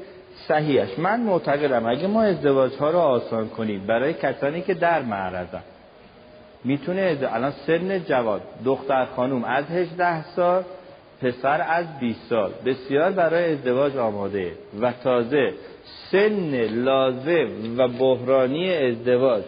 صحیحش. 0.48 0.98
من 0.98 1.20
معتقدم 1.20 1.86
اگه 1.86 2.06
ما 2.06 2.22
ازدواج 2.22 2.72
ها 2.74 2.90
رو 2.90 2.98
آسان 2.98 3.48
کنیم 3.48 3.86
برای 3.86 4.14
کسانی 4.14 4.62
که 4.62 4.74
در 4.74 5.02
معرضن 5.02 5.62
می‌تونه 6.64 7.18
الان 7.32 7.50
سن 7.66 7.98
جواد 8.04 8.42
دختر 8.64 9.04
خانوم 9.04 9.44
از 9.44 9.64
18 9.70 10.24
سال 10.24 10.64
پسر 11.22 11.66
از 11.68 11.98
20 12.00 12.20
سال. 12.28 12.52
بسیار 12.66 13.10
برای 13.10 13.52
ازدواج 13.52 13.96
آماده. 13.96 14.52
و 14.80 14.92
تازه 14.92 15.52
سن 16.10 16.54
لازم 16.64 17.78
و 17.78 17.88
بحرانی 17.88 18.72
ازدواج 18.72 19.42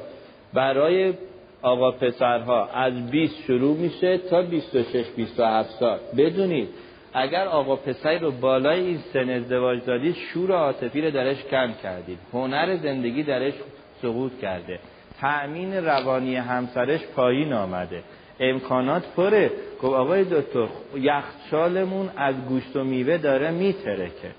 برای 0.54 1.14
آقا 1.62 1.90
پسرها 1.90 2.66
از 2.66 3.10
20 3.10 3.42
شروع 3.46 3.76
میشه 3.76 4.18
تا 4.18 4.42
26 4.42 5.06
27 5.16 5.70
سال. 5.70 5.98
بدونید 6.16 6.68
اگر 7.14 7.46
آقا 7.46 7.76
پسری 7.76 8.18
رو 8.18 8.30
بالای 8.30 8.80
این 8.80 8.98
سن 9.12 9.30
ازدواج 9.30 9.84
دادید 9.84 10.14
شور 10.14 10.52
عاطفی 10.52 11.00
رو 11.00 11.10
درش 11.10 11.44
کم 11.44 11.72
کردید. 11.82 12.18
هنر 12.32 12.76
زندگی 12.76 13.22
درش 13.22 13.54
سقوط 14.02 14.40
کرده. 14.40 14.78
تأمین 15.20 15.74
روانی 15.74 16.36
همسرش 16.36 17.00
پایین 17.16 17.52
آمده. 17.52 18.02
امکانات 18.40 19.02
پره. 19.16 19.50
گفت 19.82 19.94
آقای 19.94 20.24
دکتر 20.24 20.66
یخچالمون 20.94 22.10
از 22.16 22.34
گوشت 22.48 22.76
و 22.76 22.84
میوه 22.84 23.18
داره 23.18 23.50
میترکه. 23.50 24.30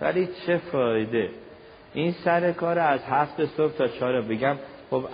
ولی 0.00 0.28
چه 0.46 0.56
فایده؟ 0.56 1.28
این 1.94 2.12
سر 2.12 2.52
کار 2.52 2.78
از 2.78 3.00
هفت 3.04 3.44
صبح 3.44 3.72
تا 3.72 3.86
چهار 3.88 4.20
بگم 4.20 4.56
خب 4.94 5.04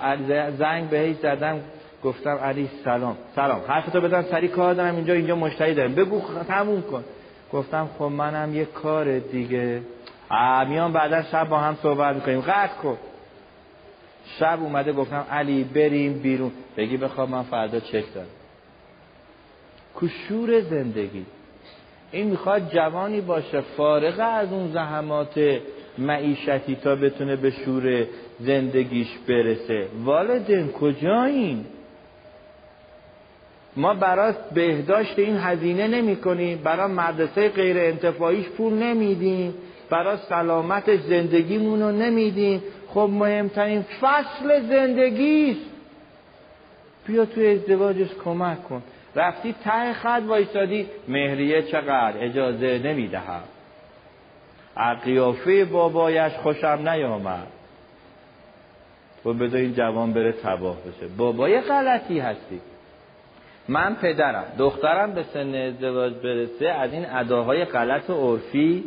زنگ 0.58 0.88
بهش 0.88 1.16
زدم 1.16 1.60
گفتم 2.04 2.36
علی 2.36 2.70
سلام. 2.84 3.16
سلام. 3.34 3.60
حرفتو 3.68 4.00
بدن 4.00 4.22
سری 4.22 4.48
کار 4.48 4.74
دارم 4.74 4.96
اینجا 4.96 5.14
اینجا 5.14 5.36
مشتری 5.36 5.74
دارم. 5.74 5.94
بگو 5.94 6.22
تموم 6.48 6.82
کن. 6.82 7.04
گفتم 7.52 7.88
خب 7.98 8.04
منم 8.04 8.54
یه 8.54 8.64
کار 8.64 9.18
دیگه. 9.18 9.82
میان 10.68 10.92
بعدا 10.92 11.22
شب 11.22 11.48
با 11.48 11.58
هم 11.58 11.76
صحبت 11.82 12.14
می‌کنیم. 12.14 12.40
قطع 12.40 12.74
کن. 12.82 12.96
شب 14.38 14.58
اومده 14.62 14.92
گفتم 14.92 15.26
علی 15.30 15.64
بریم 15.64 16.12
بیرون. 16.12 16.52
بگی 16.76 16.96
بخواب 16.96 17.30
من 17.30 17.42
فردا 17.42 17.80
چک 17.80 18.14
دارم. 18.14 18.26
کشور 20.00 20.60
زندگی. 20.60 21.26
این 22.12 22.30
می‌خواد 22.30 22.68
جوانی 22.68 23.20
باشه 23.20 23.60
فارغ 23.60 24.20
از 24.20 24.52
اون 24.52 24.72
زحمات 24.72 25.60
معیشتی 25.98 26.76
تا 26.76 26.96
بتونه 26.96 27.36
به 27.36 27.50
شور 27.50 28.06
زندگیش 28.40 29.08
برسه. 29.28 29.86
والدین 30.04 30.72
کجایین؟ 30.72 31.64
ما 33.76 33.94
برای 33.94 34.34
بهداشت 34.54 35.18
این 35.18 35.36
هزینه 35.36 35.88
نمی 35.88 36.16
کنیم 36.16 36.58
برای 36.58 36.92
مدرسه 36.92 37.48
غیر 37.48 37.78
انتفاعیش 37.78 38.48
پول 38.48 38.72
نمیدیم. 38.72 39.54
برای 39.90 40.16
سلامت 40.28 40.96
زندگیمون 40.96 41.82
رو 41.82 41.90
نمیدیم. 41.92 42.62
خب 42.88 43.10
مهمترین 43.12 43.84
فصل 44.00 44.60
زندگیست. 44.68 45.70
بیا 47.06 47.24
توی 47.24 47.46
ازدواجش 47.46 48.08
کمک 48.24 48.64
کن. 48.64 48.82
رفتی 49.16 49.54
ته 49.64 49.92
خط 49.92 50.22
وایستادی 50.26 50.86
مهریه 51.08 51.62
چقدر 51.62 52.14
اجازه 52.20 52.80
نمی‌دهم 52.84 53.42
قیافه 55.04 55.64
بابایش 55.64 56.32
خوشم 56.32 56.88
نیامد. 56.88 57.46
و 59.24 59.32
بذار 59.32 59.60
این 59.60 59.74
جوان 59.74 60.12
بره 60.12 60.32
تباه 60.32 60.76
بشه. 60.76 61.06
بابای 61.18 61.60
غلطی 61.60 62.18
هستی. 62.18 62.60
من 63.68 63.94
پدرم. 63.94 64.44
دخترم 64.58 65.12
به 65.12 65.22
سن 65.22 65.54
ازدواج 65.54 66.12
برسه 66.12 66.68
از 66.68 66.92
این 66.92 67.06
اداهای 67.10 67.64
غلط 67.64 68.10
و 68.10 68.14
عرفی 68.14 68.84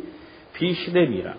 پیش 0.52 0.88
نمیرم. 0.88 1.36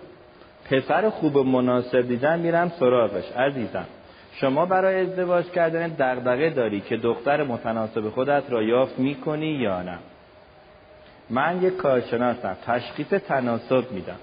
پسر 0.72 1.10
خوب 1.10 1.38
مناسب 1.38 2.02
دیدن 2.02 2.40
میرم 2.40 2.72
سراغش. 2.80 3.32
عزیزم 3.32 3.86
شما 4.32 4.66
برای 4.66 5.00
ازدواج 5.00 5.46
کردن 5.46 5.88
دغدغه 5.88 6.50
داری 6.50 6.82
که 6.82 6.98
دختر 6.98 7.44
متناسب 7.44 8.10
خودت 8.10 8.44
را 8.50 8.64
یافت 8.64 9.00
می‌کنی 9.00 9.52
یا 9.52 9.82
نه؟ 9.82 9.98
من 11.30 11.64
یک 11.64 11.78
کارشناسم. 11.78 12.58
تشخیص 12.66 13.08
تناسب 13.08 13.92
میدم. 13.92 14.20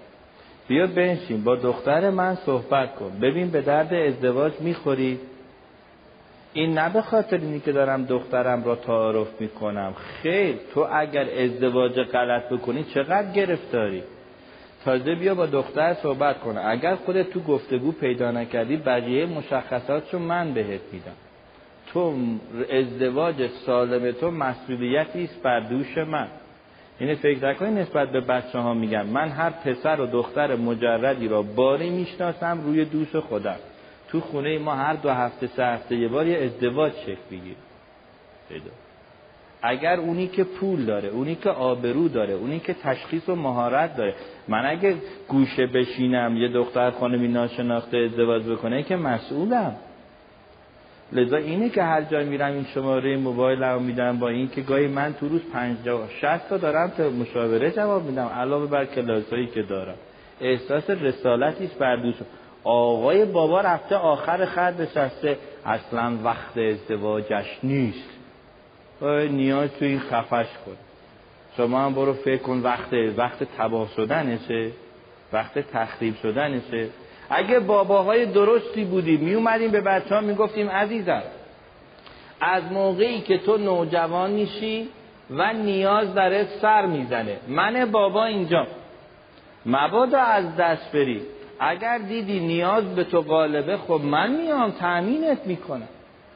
بیا 0.69 0.87
بنشین 0.87 1.45
با 1.45 1.57
دختر 1.57 2.11
من 2.11 2.35
صحبت 2.35 2.95
کن. 2.95 3.19
ببین 3.23 3.51
به 3.51 3.61
درد 3.61 3.95
ازدواج 3.95 4.53
می‌خوری؟ 4.61 5.21
این 6.53 6.79
نه 6.79 6.93
به 6.93 7.03
خاطر 7.03 7.37
اینی 7.37 7.61
که 7.61 7.73
دارم 7.73 8.05
دخترم 8.05 8.65
را 8.65 8.77
تعارف 8.77 9.41
می‌کنم. 9.41 9.95
خیر 9.95 10.57
تو 10.75 10.87
اگر 10.93 11.27
ازدواج 11.45 12.01
غلط 12.01 12.49
بکنی 12.49 12.85
چقدر 12.85 13.33
گرفتاری؟ 13.33 14.03
تازه 14.85 15.15
بیا 15.15 15.35
با 15.35 15.47
دختر 15.47 15.95
صحبت 15.95 16.41
کنه 16.41 16.67
اگر 16.67 16.95
خودت 16.95 17.31
تو 17.31 17.41
گفتگو 17.41 17.93
پیدا 17.93 18.31
نکردی 18.31 18.77
بقیه 18.77 19.27
مشخصات 19.27 20.15
رو 20.15 20.19
من 20.19 20.55
بهت 20.55 20.81
میدم. 20.93 21.13
تو 21.87 22.15
ازدواج 22.73 23.47
سالم 23.47 24.13
تو 24.13 24.31
مسئولیتی 24.31 25.25
است 25.25 25.43
بر 25.43 25.61
دوش 25.61 25.99
من. 25.99 26.29
اینه 27.03 27.15
فکر 27.15 27.49
نکنی 27.49 27.71
نسبت 27.71 28.13
به 28.13 28.21
بچه 28.21 28.59
ها 28.59 28.75
میگم. 28.75 29.07
من 29.07 29.29
هر 29.29 29.51
پسر 29.51 30.01
و 30.01 30.07
دختر 30.07 30.57
مجردی 30.57 31.29
را 31.29 31.43
باری 31.43 31.91
می‌شناسم 31.91 32.61
روی 32.65 32.85
دوش 32.85 33.17
خودم. 33.17 33.57
تو 34.09 34.21
خونه 34.21 34.59
ما 34.59 34.75
هر 34.75 34.95
دو 34.95 35.11
هفته 35.11 35.47
سه 35.47 35.65
هفته 35.65 35.97
یه 35.97 36.09
بار 36.09 36.27
یه 36.27 36.39
ازدواج 36.39 36.93
شکل 36.93 37.17
بگیر 37.31 37.57
اگر 39.63 40.01
اونی 40.01 40.27
که 40.27 40.45
پول 40.45 40.85
داره 40.85 41.09
اونی 41.09 41.35
که 41.35 41.51
آبرو 41.51 42.09
داره 42.09 42.35
اونی 42.35 42.61
که 42.61 42.75
تشخیص 42.75 43.29
و 43.29 43.35
مهارت 43.37 43.97
داره. 43.97 44.15
من 44.49 44.67
اگه 44.67 44.97
گوشه 45.29 45.67
بشینم 45.67 46.37
یه 46.37 46.49
دختر 46.49 46.91
خانمی 46.91 47.29
ناشناخته 47.29 47.99
ازدواج 47.99 48.43
بکنه 48.43 48.83
که 48.83 48.97
مسئولم. 48.97 49.77
لذا 51.13 51.37
اینه 51.37 51.69
که 51.69 51.83
هر 51.83 52.03
جای 52.03 52.25
میرم 52.25 52.53
این 52.53 52.65
شماره 52.75 53.17
موبایل 53.17 53.63
هم 53.63 53.83
میدم 53.83 54.19
با 54.19 54.29
این 54.29 54.49
که 54.49 54.61
گاهی 54.61 54.87
من 54.87 55.15
تو 55.15 55.29
روز 55.29 55.41
پنج 55.53 55.77
شست 56.21 56.49
تا 56.49 56.57
دارم 56.57 56.91
تا 56.91 57.11
مشاوره 57.11 57.71
جواب 57.71 58.05
میدم 58.05 58.27
علاوه 58.27 58.67
بر 58.67 58.85
کلاسایی 58.85 59.47
که 59.47 59.63
دارم. 59.63 59.95
احساس 60.41 60.91
رسالتی 60.91 61.65
است 61.65 61.79
بر 61.79 61.97
دوست. 61.97 62.25
آقای 62.65 63.25
بابا 63.25 63.61
رفته 63.61 63.97
آخر 63.97 64.45
خط 64.45 64.81
نشسته. 64.81 65.39
اصلا 65.67 66.19
وقت 66.25 66.59
ازدواجش 66.59 67.59
نیست. 67.63 68.09
نیاز 69.31 69.71
تو 69.79 69.85
این 69.85 70.01
خفش 70.01 70.47
کن. 70.67 70.77
شما 71.57 71.81
هم 71.81 71.95
برو 71.95 72.13
فکر 72.13 72.43
کن 72.43 72.61
وقت 72.61 72.93
وقت 73.17 73.45
تباه 73.59 73.89
شدنشه. 73.97 74.71
وقت 75.33 75.59
تخریب 75.59 76.15
شدنشه. 76.23 76.89
اگه 77.35 77.61
باباهای 77.61 78.27
درستی 78.27 78.85
بودیم 78.85 79.21
می 79.21 79.35
اومدیم 79.35 79.71
به 79.71 79.81
بچه 79.81 80.15
ها 80.15 80.21
می 80.21 80.35
گفتیم 80.35 80.69
عزیزم 80.69 81.23
از 82.41 82.63
موقعی 82.73 83.21
که 83.21 83.39
تو 83.39 83.57
نوجوان 83.57 84.31
میشی 84.31 84.89
و 85.31 85.53
نیاز 85.53 86.15
درت 86.15 86.49
سر 86.49 86.87
می‌زنه. 86.87 87.37
من 87.49 87.91
بابا 87.91 88.25
اینجا. 88.25 88.67
مبادا 89.67 90.19
از 90.19 90.57
دست 90.57 90.93
بری. 90.93 91.23
اگر 91.61 91.99
دیدی 91.99 92.41
نیاز 92.41 92.95
به 92.95 93.05
تو 93.05 93.21
غالبه 93.21 93.77
خب 93.77 94.01
من 94.05 94.31
میام 94.31 94.71
تأمینت 94.71 95.47
می‌کنم. 95.47 95.89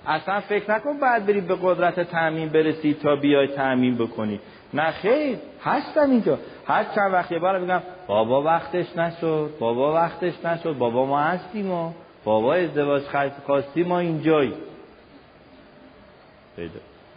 اصلا 0.07 0.41
فکر 0.41 0.71
نکن 0.71 0.99
بعد 0.99 1.27
بری 1.27 1.41
به 1.41 1.57
قدرت 1.63 2.01
تأمین 2.01 2.49
برسی 2.49 2.95
تا 2.95 3.17
بیای 3.17 3.47
تأمین 3.47 3.97
بکنی. 3.97 4.41
نه 4.75 4.91
خیر 4.91 5.39
هستم 5.65 6.11
اینجا. 6.11 6.39
هر 6.67 6.85
چند 6.85 7.13
وقت 7.13 7.33
یه 7.33 7.39
بار 7.39 7.59
میگم 7.59 7.83
بابا 8.07 8.43
وقتش 8.43 8.97
نشد 8.97 9.51
بابا 9.59 9.93
وقتش 9.95 10.45
نشد 10.45 10.79
بابا 10.79 11.07
ما 11.07 11.21
هستیم 11.21 11.71
و 11.71 11.93
بابا 12.25 12.55
ازدواج 12.55 13.03
خواستی 13.47 13.83
ما 13.83 13.99
اینجایی. 13.99 14.55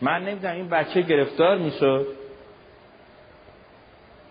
من 0.01 0.23
نمی‌دونم 0.23 0.55
این 0.55 0.69
بچه 0.69 1.01
گرفتار 1.01 1.57
می‌شد؟ 1.57 2.07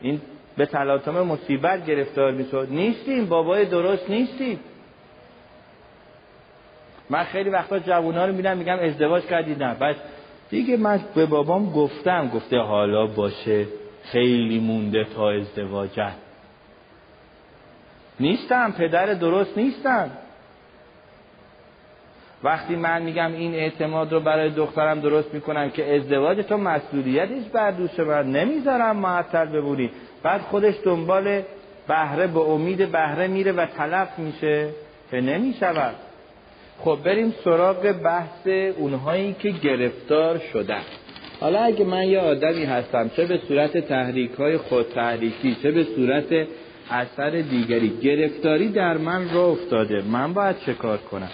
این 0.01 0.21
به 0.57 0.67
تلاطم 0.67 1.23
مصیبت 1.23 1.87
گرفتار 1.87 2.31
می‌شد؟ 2.31 2.69
نیستیم 2.71 3.27
بابای 3.27 3.65
درست 3.65 4.11
نیستیم. 4.11 4.61
من 7.11 7.25
خیلی 7.25 7.51
وقتا 7.51 7.79
جوونا 7.79 8.27
رو 8.27 8.33
می‌بینم 8.33 8.59
میگم 8.59 8.79
ازدواج 8.79 9.27
کردی 9.27 9.55
نه 9.55 9.75
بس. 9.75 9.97
دیگه 10.51 10.77
من 10.77 11.01
به 11.15 11.27
بابام 11.27 11.73
گفتم 11.73 12.29
گفته 12.29 12.59
حالا 12.59 13.07
باشه. 13.07 13.67
خیلی 14.03 14.59
مونده 14.59 15.05
تا 15.05 15.31
ازدواجت 15.31 16.13
نیستم 18.21 18.73
پدر 18.73 19.07
درست 19.07 19.59
نیستم. 19.59 20.11
وقتی 22.43 22.77
من 22.77 23.03
میگم 23.03 23.33
این 23.33 23.55
اعتماد 23.55 24.13
رو 24.13 24.21
برای 24.21 24.51
دخترم 24.51 25.01
درست 25.01 25.35
می‌کنم 25.35 25.71
که 25.71 25.97
ازدواج 25.97 26.39
تو 26.39 26.57
مسئولیتش 26.57 27.49
بر 27.53 27.71
دوش 27.71 28.01
من. 28.01 28.33
نمی‌ذارم 28.33 28.97
معطل 28.97 29.45
ببونی 29.45 29.91
بعد 30.23 30.41
خودش 30.41 30.75
دنبال 30.85 31.43
بهره 31.89 32.27
به 32.27 32.41
امید 32.41 32.93
بهره 32.93 33.27
میره 33.27 33.53
و 33.53 33.67
تلف 33.67 34.19
میشه 34.19 34.69
که 35.11 35.21
نمی‌شود. 35.21 35.95
خب 36.79 36.99
بریم 37.05 37.35
سراغ 37.45 37.93
بحث 37.93 38.47
اونهایی 38.77 39.33
که 39.39 39.51
گرفتار 39.51 40.39
شدن. 40.53 40.83
حالا 41.41 41.59
اگه 41.61 41.85
من 41.85 42.09
یه 42.09 42.21
آدمی 42.21 42.65
هستم 42.65 43.11
چه 43.17 43.27
به 43.27 43.41
صورت 43.49 43.79
تحریک 43.79 44.31
های 44.31 44.57
خود 44.57 44.87
تحریکی 44.89 45.57
چه 45.63 45.71
به 45.71 45.85
صورت 45.85 46.47
اثر 46.91 47.31
دیگری 47.31 47.89
گرفتاری 48.03 48.69
در 48.69 48.97
من 48.97 49.31
را 49.31 49.47
افتاده 49.47 50.03
من 50.03 50.33
باید 50.33 50.57
چه 50.67 50.75
کار 50.75 50.99
کنم؟ 50.99 51.31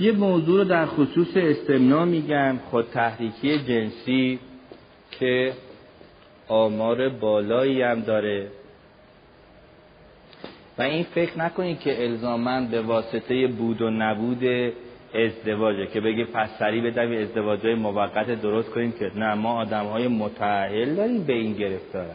یه 0.00 0.12
موضوع 0.12 0.58
رو 0.58 0.64
در 0.64 0.86
خصوص 0.86 1.36
استمنا 1.36 2.04
میگم 2.04 2.56
خود 2.70 2.86
تحریکی 2.94 3.58
جنسی 3.58 4.38
که 5.10 5.52
آمار 6.48 7.08
بالایی 7.08 7.82
هم 7.82 8.00
داره. 8.00 8.59
و 10.80 10.82
این 10.82 11.02
فکر 11.02 11.38
نکنید 11.38 11.80
که 11.80 12.04
الزامن 12.04 12.66
به 12.66 12.82
واسطه 12.82 13.46
بود 13.46 13.82
و 13.82 13.90
نبود 13.90 14.44
ازدواجه 15.14 15.86
که 15.86 16.00
بگه 16.00 16.24
پس 16.24 16.50
سری 16.58 16.80
بدوی 16.80 17.22
ازدواج 17.22 17.60
های 17.66 17.74
موقت 17.74 18.42
درست 18.42 18.70
کنیم 18.70 18.92
که 18.92 19.10
نه 19.14 19.34
ما 19.34 19.60
آدم 19.60 19.84
های 19.84 20.08
متعهل 20.08 20.94
داریم 20.94 21.24
به 21.24 21.32
این 21.32 21.52
گرفتاره. 21.52 22.14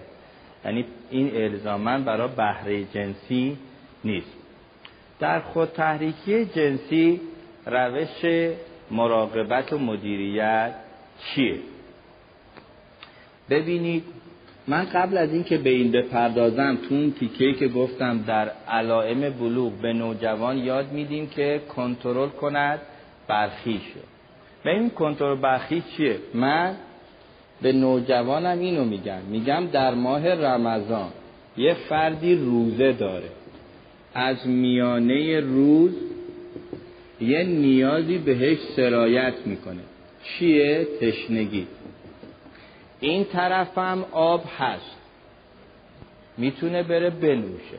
یعنی 0.66 0.86
این 1.10 1.36
الزامن 1.36 2.04
برای 2.04 2.30
بهره 2.38 2.84
جنسی 2.84 3.58
نیست. 4.04 4.34
در 5.20 5.40
خود 5.40 5.70
تحریکی 5.70 6.46
جنسی 6.46 7.22
روش 7.66 8.50
مراقبت 8.92 9.74
و 9.74 9.78
مدیریت 9.80 10.74
چیه؟ 11.20 11.60
ببینید 13.50 14.04
من 14.68 14.86
قبل 14.86 15.18
از 15.18 15.34
اینکه 15.34 15.58
به 15.58 15.70
این 15.70 15.92
بپردازم 15.92 16.78
تو 16.90 16.96
اون 16.96 17.12
تیکه 17.12 17.54
که 17.54 17.68
گفتم 17.68 18.24
در 18.28 18.52
علائم 18.68 19.30
بلوغ 19.30 19.74
به 19.82 19.94
نوجوان 19.94 20.58
یاد 20.58 20.92
میدیم 20.92 21.28
که 21.28 21.62
کنترل 21.76 22.30
کند 22.30 22.80
به 24.64 24.72
این 24.72 24.90
کنترل 24.90 25.36
برخیش 25.36 25.84
چیه؟ 25.98 26.18
من 26.34 26.76
به 27.62 27.72
نوجوانم 27.72 28.60
اینو 28.60 28.86
میگم. 28.86 29.22
میگم 29.30 29.66
در 29.72 29.94
ماه 29.94 30.28
رمضان 30.28 31.10
یه 31.58 31.74
فردی 31.74 32.36
روزه 32.36 32.92
داره. 32.92 33.30
از 34.14 34.48
میانه 34.48 35.40
روز 35.40 35.92
یه 37.22 37.44
نیازی 37.44 38.18
بهش 38.18 38.58
سرایت 38.76 39.34
می‌کنه. 39.46 39.82
چیه؟ 40.24 40.88
تشنگی. 41.02 41.68
این 43.00 43.26
طرفم 43.26 44.06
آب 44.12 44.44
هست. 44.58 44.98
می‌تونه 46.38 46.84
بره 46.84 47.10
بنوشه. 47.10 47.78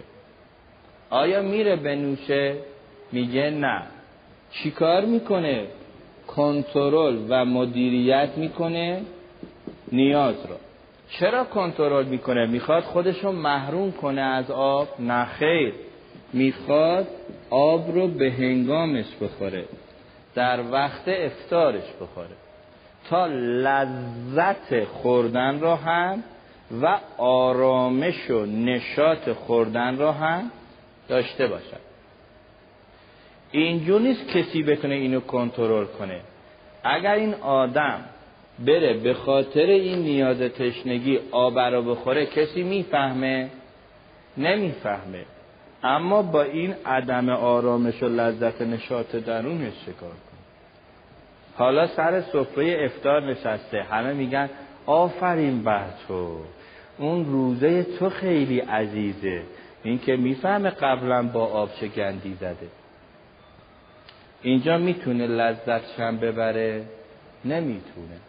آیا 1.10 1.42
میره 1.42 1.76
بنوشه؟ 1.76 2.56
میگه 3.12 3.50
نه. 3.50 3.82
چیکار 4.50 5.04
می‌کنه؟ 5.04 5.66
کنترل 6.26 7.18
و 7.28 7.44
مدیریت 7.44 8.30
می‌کنه 8.36 9.02
نیاز 9.92 10.34
رو. 10.48 10.56
چرا 11.10 11.44
کنترل 11.44 12.06
می‌کنه؟ 12.06 12.46
می‌خواد 12.46 12.82
خودشو 12.82 13.32
محروم 13.32 13.92
کنه 13.92 14.20
از 14.20 14.50
آب؟ 14.50 14.88
نه 14.98 15.24
خیر. 15.24 15.74
می‌خواد 16.32 17.06
آب 17.50 17.94
رو 17.94 18.08
به 18.08 18.32
هنگامش 18.32 19.06
بخوره. 19.20 19.64
در 20.34 20.60
وقت 20.70 21.08
افتارش 21.08 21.84
بخوره. 22.00 22.36
تا 23.10 23.26
لذت 23.26 24.84
خوردن 24.84 25.60
را 25.60 25.76
هم 25.76 26.22
و 26.82 26.98
آرامش 27.18 28.30
و 28.30 28.46
نشاط 28.46 29.30
خوردن 29.30 29.96
را 29.98 30.12
هم 30.12 30.50
داشته 31.08 31.46
باشد. 31.46 31.86
اینجور 33.50 34.00
نیست 34.00 34.28
کسی 34.28 34.62
بتونه 34.62 34.94
اینو 34.94 35.20
کنترل 35.20 35.84
کنه. 35.84 36.20
اگر 36.84 37.14
این 37.14 37.34
آدم 37.34 38.00
بره 38.66 38.94
به 38.94 39.14
خاطر 39.14 39.66
این 39.66 39.98
نیاز 39.98 40.38
تشنگی 40.38 41.18
آب 41.30 41.58
را 41.58 41.82
بخوره 41.82 42.26
کسی 42.26 42.62
می‌فهمه؟ 42.62 43.50
نمی‌فهمه. 44.36 45.24
اما 45.82 46.22
با 46.22 46.42
این 46.42 46.74
عدم 46.86 47.28
آرامش 47.28 48.02
و 48.02 48.06
لذت 48.06 48.62
نشاط 48.62 49.16
درونش 49.16 49.84
کن 50.00 50.25
حالا 51.56 51.86
سر 51.86 52.20
سفره 52.20 52.84
افتار 52.84 53.30
نشسته. 53.30 53.82
همه 53.82 54.12
میگن 54.12 54.50
آفرین 54.86 55.62
بر 55.62 55.86
تو. 56.08 56.40
اون 56.98 57.24
روزه 57.24 57.82
تو 57.82 58.10
خیلی 58.10 58.60
عزیزه. 58.60 59.42
این 59.82 59.98
که 59.98 60.16
می‌فهمه 60.16 60.70
قبلا 60.70 61.22
با 61.22 61.46
آب 61.46 61.74
چه 61.74 61.86
گندی 61.88 62.34
زده. 62.34 62.68
اینجا 64.42 64.78
می‌تونه 64.78 65.26
لذت 65.26 65.96
شم 65.96 66.16
ببره؟ 66.16 66.84
نمی‌تونه. 67.44 68.20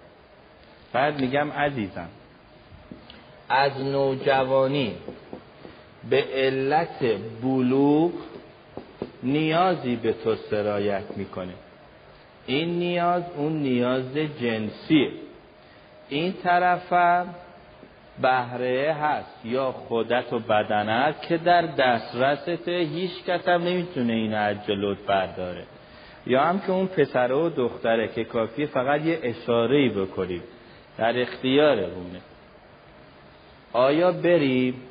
بعد 0.94 1.22
میگم 1.22 1.52
عزیزم 1.52 2.10
از 3.50 3.82
نوجوانی 3.82 4.96
به 6.10 6.26
علت 6.34 7.04
بلوغ 7.44 8.12
نیازی 9.24 9.96
به 9.96 10.14
تو 10.14 10.36
سرایت 10.36 11.04
می‌کنه. 11.16 11.54
این 12.48 12.80
نیاز 12.80 13.24
اون 13.36 13.54
نیاز 13.54 14.14
جنسیه. 14.14 15.12
این 16.10 16.34
طرفم 16.34 17.36
بهره 18.22 18.94
هست 19.02 19.46
یا 19.46 19.72
خودت 19.72 20.34
و 20.34 20.40
بدنت 20.40 21.22
که 21.22 21.38
در 21.38 21.62
دسترسته 21.62 22.72
هیچ 22.74 23.24
کس 23.24 23.48
هم 23.48 23.64
نمی‌تونه 23.64 24.14
این 24.14 24.34
از 24.34 24.66
جلوت 24.68 24.98
برداره. 25.08 25.64
یا 26.26 26.44
هم 26.44 26.60
که 26.60 26.72
اون 26.72 26.88
پسره 26.88 27.36
و 27.36 27.50
دختره 27.50 28.08
که 28.08 28.24
کافی 28.24 28.66
فقط 28.66 29.06
یه 29.06 29.20
اشاره 29.24 29.90
بکنیم. 29.90 30.44
در 30.98 31.22
اختیار 31.22 31.80
اونه. 31.80 32.22
آیا 33.74 34.12
بریم 34.12 34.82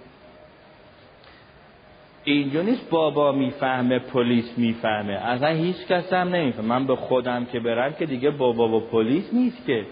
اینجا 2.29 2.63
نیست 2.63 2.91
بابا 2.91 3.33
می‌فهمه 3.33 3.99
پلیس 3.99 4.59
می‌فهمه. 4.59 5.13
اصلا 5.13 5.49
هیچ 5.49 5.77
کس 5.77 6.13
هم 6.13 6.29
نمی‌فهمه. 6.29 6.69
من 6.69 6.87
به 6.87 6.97
خودم 6.97 7.45
که 7.45 7.61
برم 7.61 7.93
که 7.93 8.07
دیگه 8.07 8.31
بابا 8.31 8.69
و 8.69 8.81
پلیس 8.81 9.35
نیست 9.35 9.67
که. 9.67 9.87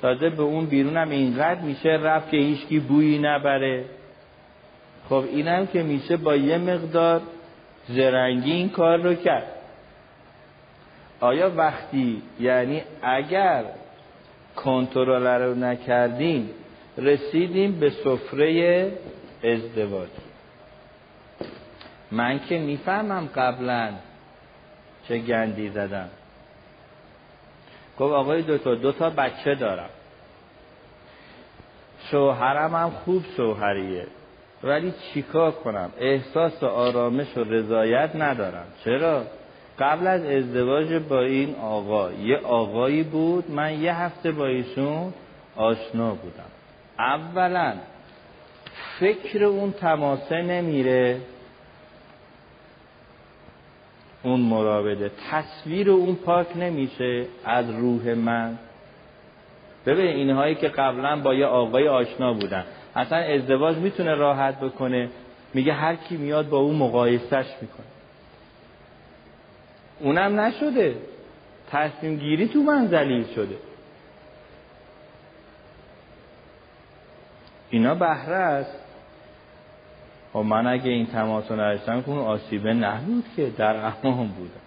تازه 0.00 0.30
به 0.30 0.42
اون 0.42 0.66
بیرونم 0.66 1.10
اینقدر 1.10 1.60
میشه 1.60 1.88
رفت 1.88 2.30
که 2.30 2.36
هیچکی 2.36 2.78
بویی 2.78 3.18
نبره. 3.18 3.84
خب 5.08 5.24
اینم 5.32 5.66
که 5.66 5.82
میشه 5.82 6.16
با 6.16 6.36
یه 6.36 6.58
مقدار 6.58 7.20
زرنگی 7.88 8.52
این 8.52 8.68
کار 8.68 8.98
رو 8.98 9.14
کرد. 9.14 9.46
آیا 11.20 11.52
وقتی 11.56 12.22
یعنی 12.40 12.82
اگر 13.02 13.64
کنترل 14.56 15.26
رو 15.26 15.54
نکردیم 15.54 16.50
رسیدیم 16.98 17.80
به 17.80 17.90
سفره 17.90 18.92
ازدواج؟ 19.44 20.08
من 22.12 22.40
که 22.48 22.58
می‌فهمم 22.58 23.28
قبلا 23.34 23.90
چه 25.08 25.18
گندی 25.18 25.68
زدم. 25.68 26.08
گفت 27.98 28.12
آقای 28.12 28.42
دکتر 28.42 28.74
دو 28.74 28.92
تا 28.92 29.10
بچه 29.10 29.54
دارم. 29.54 29.90
شوهرم 32.10 32.74
هم 32.74 32.90
خوب 32.90 33.24
شوهریه 33.36 34.06
ولی 34.64 34.94
چیکار 35.14 35.50
کنم؟ 35.50 35.90
احساس 35.98 36.62
و 36.62 36.66
آرامش 36.66 37.36
و 37.36 37.44
رضایت 37.44 38.10
ندارم. 38.14 38.66
چرا؟ 38.84 39.24
قبل 39.78 40.06
از 40.06 40.24
ازدواج 40.24 40.94
با 40.94 41.20
این 41.20 41.54
آقا 41.54 42.12
یه 42.12 42.36
آقایی 42.36 43.02
بود 43.02 43.50
من 43.50 43.80
یه 43.80 43.94
هفته 43.94 44.32
با 44.32 44.46
ایشون 44.46 45.14
آشنا 45.56 46.14
بودم. 46.14 46.50
اولا 46.98 47.74
فکر 49.00 49.44
اون 49.44 49.72
تماسه 49.72 50.42
نمیره. 50.42 51.20
اون 54.22 54.40
مراوده. 54.40 55.10
تصویر 55.30 55.90
اون 55.90 56.14
پاک 56.14 56.56
نمیشه 56.56 57.26
از 57.44 57.70
روح 57.70 58.14
من. 58.14 58.58
ببین 59.86 60.06
اینهایی 60.06 60.54
که 60.54 60.68
قبلا 60.68 61.16
با 61.16 61.34
یه 61.34 61.46
آقای 61.46 61.88
آشنا 61.88 62.32
بودن. 62.32 62.64
اصلا 62.96 63.18
ازدواج 63.18 63.76
می‌تونه 63.76 64.14
راحت 64.14 64.60
بکنه. 64.60 65.08
میگه 65.54 65.72
هر 65.72 65.96
کی 65.96 66.16
میاد 66.16 66.48
با 66.48 66.58
اون 66.58 66.76
مقایسش 66.76 67.46
می‌کنه. 67.60 67.86
اونم 70.00 70.40
نشده. 70.40 70.96
تصمیم 71.70 72.16
گیری 72.16 72.48
تو 72.48 72.62
من 72.62 72.86
ذلیل 72.86 73.26
شده. 73.34 73.56
اینا 77.70 77.94
بهره 77.94 78.36
است. 78.36 78.81
و 80.34 80.38
خب 80.38 80.44
من 80.44 80.66
اگه 80.66 80.90
این 80.90 81.06
تماس 81.06 81.50
رو 81.50 81.60
نداشتم 81.60 82.02
که 82.02 82.08
اون 82.08 82.18
آسیبه 82.18 82.72
نبود 82.74 83.24
که 83.36 83.50
در 83.58 83.76
امان 83.76 84.28
بودم 84.28 84.62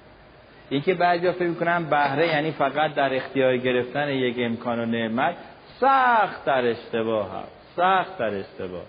این 0.70 0.82
که 0.82 0.94
بعضی 0.94 1.32
فکر 1.32 1.48
می‌کنم 1.48 1.86
بهره 1.90 2.28
یعنی 2.28 2.52
فقط 2.52 2.94
در 2.94 3.16
اختیار 3.16 3.58
گرفتن 3.58 4.10
یک 4.10 4.36
امکان 4.40 4.80
و 4.80 4.86
نعمت 4.86 5.36
سخت 5.80 6.46
در 6.46 6.66
اشتباه 6.66 7.40
هست 7.40 7.56
سخت 7.76 8.18
در 8.18 8.40
اشتباه. 8.40 8.84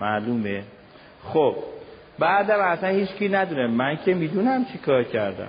معلومه؟ 0.00 0.62
خب 1.24 1.54
بعدم 2.18 2.60
اصلا 2.60 2.88
هیچکی 2.88 3.28
ندونه. 3.28 3.66
من 3.66 3.96
که 3.96 4.14
می‌دونم 4.14 4.64
چی 4.64 4.78
کار 4.78 5.04
کردم. 5.04 5.48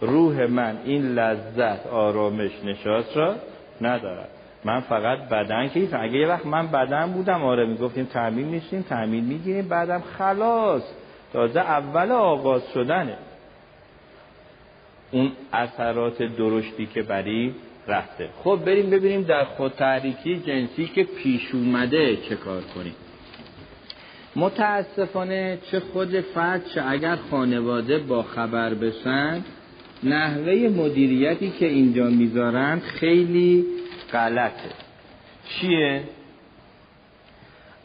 روح 0.00 0.46
من 0.46 0.78
این 0.84 1.14
لذت 1.14 1.86
آرامش 1.86 2.50
نشاط 2.64 3.16
را 3.16 3.34
ندارد. 3.80 4.28
من 4.64 4.80
فقط 4.80 5.18
بدن 5.18 5.68
که 5.68 6.00
اگه 6.00 6.18
یه 6.18 6.28
وقت 6.28 6.46
من 6.46 6.66
بدن 6.66 7.12
بودم 7.12 7.42
آره 7.42 7.66
می‌گفتیم 7.66 8.04
تعمین 8.04 8.46
نیستیم 8.46 8.82
تعمین 8.82 9.24
می‌گیریم 9.24 9.68
بعدم 9.68 10.02
خلاص. 10.18 10.82
تازه 11.32 11.60
اول 11.60 12.10
آغاز 12.10 12.62
شدنه. 12.74 13.16
اون 15.10 15.32
اثرات 15.52 16.22
درشتی 16.22 16.86
که 16.86 17.02
بری 17.02 17.54
رفته. 17.88 18.28
خب 18.44 18.60
بریم 18.66 18.90
ببینیم 18.90 19.22
در 19.22 19.44
خود 19.44 19.72
تحریکی 19.72 20.36
جنسی 20.36 20.86
که 20.86 21.04
پیش 21.04 21.54
اومده 21.54 22.16
چه 22.16 22.36
کار 22.36 22.62
کنیم. 22.74 22.94
متاسفانه 24.36 25.58
چه 25.70 25.80
خود 25.80 26.20
فرد 26.20 26.66
چه 26.74 26.82
اگر 26.88 27.16
خانواده 27.30 27.98
با 27.98 28.22
خبر 28.22 28.74
بشن 28.74 29.44
نحوه 30.02 30.68
مدیریتی 30.76 31.50
که 31.50 31.66
اینجا 31.66 32.04
می‌ذارن 32.04 32.78
خیلی 32.78 33.66
غلطه. 34.12 34.70
چیه؟ 35.48 36.04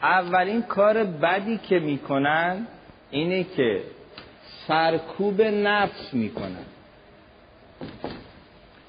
اولین 0.02 0.62
کار 0.62 1.04
بدی 1.04 1.58
که 1.58 1.78
می‌کنن 1.78 2.66
اینه 3.10 3.44
که 3.44 3.82
سرکوب 4.66 5.42
نفس 5.42 6.14
می‌کنن. 6.14 6.64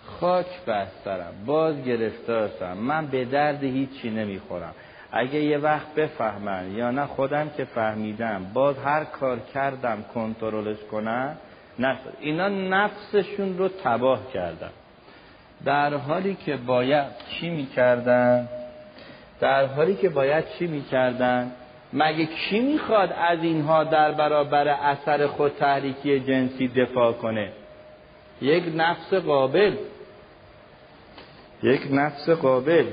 خاک 0.06 0.66
بسترم 0.68 1.34
باز 1.46 1.84
گرفتار 1.84 2.48
شدم 2.48 2.78
من 2.78 3.08
به 3.08 3.26
درد 3.26 3.64
هیچی 3.64 4.10
نمی‌خورم. 4.10 4.74
اگه 5.12 5.40
یه 5.40 5.58
وقت 5.58 5.96
بفهمن 5.96 6.72
یا 6.76 6.92
نه 6.92 7.06
خودم 7.06 7.50
که 7.50 7.66
فهمیدم 7.66 8.52
باز 8.54 8.78
هر 8.78 9.04
کار 9.04 9.40
کردم 9.40 10.06
کنترلش 10.14 10.78
کنم 10.92 11.38
نشد. 11.80 12.14
اینا 12.20 12.50
نفسشون 12.50 13.58
رو 13.58 13.68
تباه 13.68 14.32
کردن. 14.34 14.70
در 15.66 15.94
حالی 15.94 16.36
که 16.46 16.58
باید 16.58 17.08
چی 17.30 17.50
می‌کردن؟ 17.50 18.48
در 19.40 19.66
حالی 19.66 19.96
که 19.96 20.10
باید 20.10 20.46
چی 20.60 20.68
می‌کردن؟ 20.68 21.52
مگه 21.94 22.26
کی 22.26 22.60
می‌خواد 22.60 23.12
از 23.12 23.40
اینها 23.44 23.84
در 23.84 24.12
برابر 24.12 24.68
اثر 24.68 25.28
خود 25.28 25.52
تحریکی 25.52 26.20
جنسی 26.20 26.68
دفاع 26.68 27.14
کنه؟ 27.14 27.52
یک 28.42 28.64
نفس 28.76 29.14
قابل. 29.14 29.76
یک 31.64 31.82
نفس 31.92 32.30
قابل. 32.30 32.86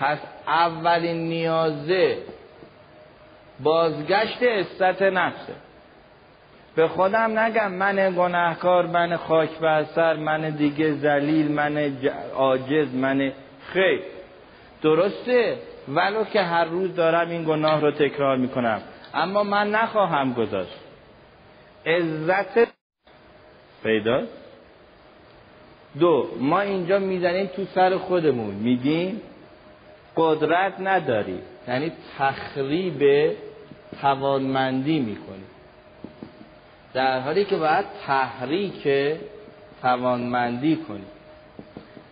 پس 0.00 0.18
اولین 0.46 1.28
نیازه 1.28 2.18
بازگشت 3.60 4.42
استت 4.42 5.02
نفسه. 5.02 5.54
به 6.78 6.88
خودم 6.88 7.38
نگم 7.38 7.72
من 7.72 8.14
گناهکار 8.16 8.86
من 8.86 9.16
خاک 9.16 9.58
بر 9.58 10.14
من 10.14 10.50
دیگه 10.50 10.92
زلیل 10.92 11.52
من 11.52 11.92
عاجز 12.34 12.94
من 12.94 13.32
خیر. 13.72 14.00
درسته؟ 14.82 15.56
ولو 15.88 16.24
که 16.24 16.42
هر 16.42 16.64
روز 16.64 16.94
دارم 16.94 17.30
این 17.30 17.44
گناه 17.44 17.80
رو 17.80 17.90
تکرار 17.90 18.36
می‌کنم. 18.36 18.80
اما 19.14 19.42
من 19.42 19.70
نخواهم 19.70 20.32
گذاشت. 20.32 20.78
عزت 21.86 22.68
پیدا؟ 23.82 24.22
دو 26.00 26.28
ما 26.40 26.60
اینجا 26.60 26.98
می‌زنیم 26.98 27.46
تو 27.46 27.64
سر 27.64 27.96
خودمون. 27.96 28.54
میگیم 28.54 29.20
قدرت 30.16 30.80
نداری. 30.80 31.38
یعنی 31.68 31.92
تخریب 32.18 33.32
توانمندی 34.00 34.98
می‌کنی. 34.98 35.57
در 36.94 37.20
حالی 37.20 37.44
که 37.44 37.56
باید 37.56 37.84
تحریک 38.06 38.88
توانمندی 39.82 40.76
کنی. 40.76 41.04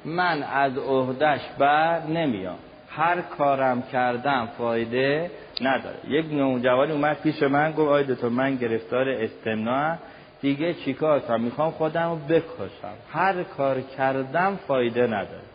من 0.05 0.43
از 0.43 0.79
عهدش 0.79 1.41
بر 1.59 2.03
نمیام. 2.03 2.59
هر 2.89 3.21
کارم 3.21 3.83
کردم 3.83 4.49
فایده 4.59 5.31
نداره. 5.61 5.97
یک 6.09 6.27
نوجوانی 6.33 6.93
اومد 6.93 7.21
پیش 7.21 7.43
من 7.43 7.73
گفت 7.73 7.89
آیده 7.89 8.15
تو 8.15 8.31
من 8.31 8.57
گرفتار 8.57 9.09
استمناع 9.09 9.97
دیگه 10.41 10.75
چیکار 10.75 11.21
کنم؟ 11.21 11.41
می‌خوام 11.41 11.71
خودم 11.71 12.11
رو 12.11 12.17
بکشم. 12.17 12.95
هر 13.13 13.43
کار 13.43 13.81
کردم 13.81 14.59
فایده 14.69 15.07
نداره. 15.07 15.47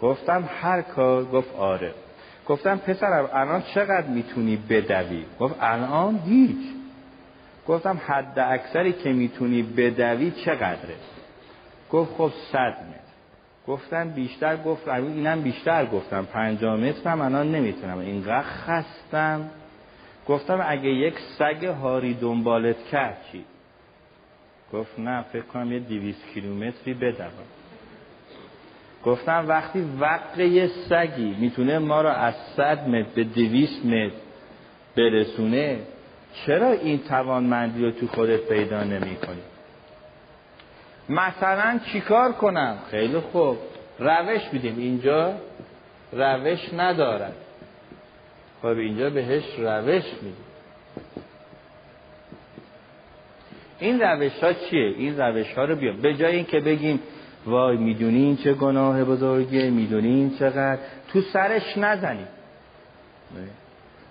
گفتم 0.00 0.48
هر 0.60 0.82
کار؟ 0.82 1.24
گفت 1.24 1.56
آره. 1.56 1.92
گفتم 2.48 2.76
پسرم 2.76 3.30
الان 3.32 3.62
چقدر 3.74 4.06
می‌تونی 4.06 4.56
بدوی؟ 4.56 5.24
گفت 5.40 5.54
الان 5.60 6.18
هیچ. 6.26 6.83
گفتم 7.68 8.00
حد 8.06 8.38
اکثری 8.38 8.92
که 8.92 9.12
می‌تونی 9.12 9.62
بدوی 9.62 10.30
چقدره؟ 10.30 10.94
گفت 11.90 12.14
خب 12.14 12.30
صد 12.52 12.76
متر. 12.88 13.04
گفتم 13.66 14.08
بیشتر؟ 14.08 14.56
گفت 14.56 14.88
اینم 14.88 15.40
بیشتر 15.40 15.86
گفتم. 15.86 16.24
پنجاه 16.24 16.76
متر 16.76 17.10
هم 17.10 17.20
الان 17.20 17.52
نمی‌تونم. 17.54 17.98
اینقدر 17.98 18.42
خستم. 18.42 19.50
گفتم 20.28 20.64
اگه 20.68 20.88
یک 20.88 21.14
سگ 21.38 21.64
هاری 21.64 22.14
دنبالت 22.14 22.84
کرد 22.92 23.16
چی؟ 23.32 23.44
گفت 24.72 24.98
نه 24.98 25.22
فکر 25.22 25.42
کنم 25.42 25.72
یه 25.72 25.78
دیویس 25.78 26.16
کیلومتری 26.34 26.94
بدوم. 26.94 27.30
گفتم 29.04 29.44
وقتی 29.48 29.80
وقت 30.00 30.38
یه 30.38 30.66
سگی 30.66 31.36
می‌تونه 31.40 31.78
ما 31.78 32.02
رو 32.02 32.08
از 32.08 32.34
صد 32.56 32.88
متر 32.88 33.08
به 33.14 33.24
دویست 33.24 33.86
متر 33.86 34.14
برسونه 34.96 35.78
چرا 36.34 36.72
این 36.72 36.98
توانمندی 36.98 37.84
رو 37.84 37.90
تو 37.90 38.06
خودت 38.06 38.40
پیدا 38.40 38.84
نمی 38.84 39.16
کنی؟ 39.16 39.42
مثلا 41.08 41.80
چیکار 41.92 42.32
کنم؟ 42.32 42.78
خیلی 42.90 43.18
خوب. 43.18 43.58
روش 43.98 44.42
میدیم. 44.52 44.78
اینجا 44.78 45.34
روش 46.12 46.74
ندارد. 46.76 47.34
خب 48.62 48.66
اینجا 48.66 49.10
بهش 49.10 49.44
روش 49.58 50.04
میدیم. 50.22 50.44
این 53.78 54.00
روش 54.00 54.42
ها 54.42 54.52
چیه؟ 54.52 54.94
این 54.98 55.20
روش 55.20 55.52
ها 55.52 55.64
رو 55.64 55.76
بیا 55.76 55.92
به 55.92 56.14
جای 56.14 56.36
اینکه 56.36 56.60
بگیم 56.60 57.00
وای 57.46 57.76
می‌دونی 57.76 58.22
این 58.22 58.36
چه 58.36 58.54
گناه 58.54 59.04
بزرگه 59.04 59.70
می‌دونی 59.70 60.08
این 60.08 60.38
چقدر. 60.38 60.78
تو 61.12 61.20
سرش 61.20 61.78
نزنی. 61.78 62.26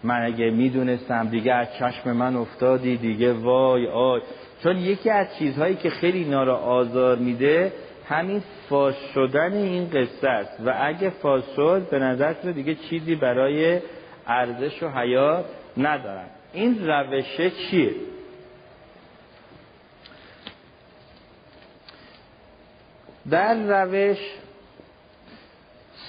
من 0.04 0.26
اگه 0.26 0.50
می‌دونستم 0.50 1.28
دیگه 1.28 1.54
از 1.54 1.68
چشم 1.80 2.12
من 2.12 2.36
افتادی 2.36 2.98
دیگه 2.98 3.34
وای 3.34 3.88
آی. 3.88 4.22
چون 4.64 4.78
یکی 4.78 5.10
از 5.10 5.28
چیزهایی 5.40 5.76
که 5.76 5.90
خیلی 5.90 6.18
اینا 6.18 6.44
رو 6.44 6.54
آزار 6.54 7.18
میده 7.18 7.74
همین 8.10 8.44
فاش 8.70 8.96
شدن 9.14 9.54
این 9.54 9.90
قصه 9.90 10.30
است. 10.30 10.60
و 10.66 10.74
اگه 10.82 11.10
فاش 11.10 11.44
شد 11.56 11.88
به 11.90 12.00
نظر 12.00 12.34
دیگه 12.34 12.76
چیزی 12.76 13.16
برای 13.16 13.80
ارزش 14.28 14.84
و 14.84 14.90
حیات 14.90 15.46
ندارن. 15.78 16.26
این 16.54 16.88
روشه 16.88 17.50
چیه؟ 17.50 17.92
در 23.30 23.86
روش 23.86 24.18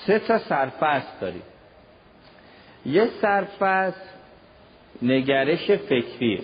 سه 0.07 0.19
تا 0.19 0.39
سرفست 0.39 1.21
داریم. 1.21 1.43
یه 2.87 3.09
سرفست 3.23 4.15
نگرش 5.03 5.71
فکری 5.71 6.41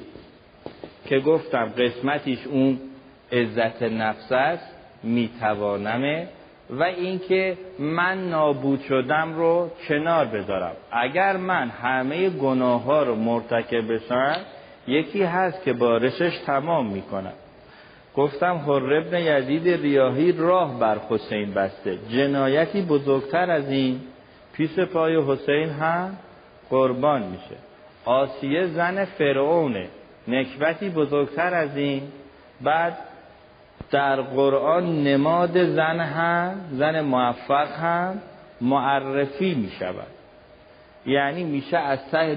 که 1.05 1.19
گفتم 1.19 1.65
قسمتیش 1.65 2.47
اون 2.47 2.79
عزت 3.33 3.83
نفس 3.83 4.33
است 4.33 4.75
میتوانمه 5.03 6.29
و 6.71 6.83
اینکه 6.83 7.57
من 7.79 8.29
نابود 8.29 8.81
شدم 8.81 9.35
رو 9.35 9.71
کنار 9.89 10.25
بذارم. 10.25 10.73
اگر 10.93 11.37
من 11.37 11.69
همه 11.69 12.31
گناه 12.31 12.83
ها 12.83 13.03
رو 13.03 13.15
مرتکب 13.15 13.93
بشم 13.93 14.37
یکی 14.87 15.23
هست 15.23 15.65
که 15.65 15.73
بارشش 15.73 16.39
تمام 16.47 16.87
می‌کنم. 16.87 17.33
گفتم 18.17 18.55
حر 18.57 18.95
ابن 18.95 19.19
یزید 19.19 19.69
ریاهی 19.69 20.33
راه 20.33 20.79
بر 20.79 20.99
حسین 21.09 21.55
بسته. 21.55 21.99
جنایتی 22.09 22.83
بزرگتر 22.83 23.51
از 23.51 23.71
این 23.71 24.01
پیس 24.53 24.79
پای 24.79 25.17
حسین 25.17 25.69
هم 25.69 26.17
قربان 26.71 27.23
میشه. 27.23 27.57
آسیه 28.05 28.67
زن 28.67 29.05
فرعونه. 29.05 29.89
نکبتی 30.29 30.89
بزرگتر 30.89 31.55
از 31.55 31.77
این. 31.77 32.03
بعد 32.61 32.99
در 33.91 34.21
قرآن 34.21 35.05
نماد 35.05 35.65
زن 35.65 36.01
هم 36.01 36.61
زن 36.73 37.01
موفق 37.01 37.69
هم 37.71 38.23
معرفی 38.61 39.55
می 39.55 39.71
شود 39.79 40.07
یعنی 41.07 41.45
میشه 41.45 41.77
از 41.77 41.99
ته 42.11 42.35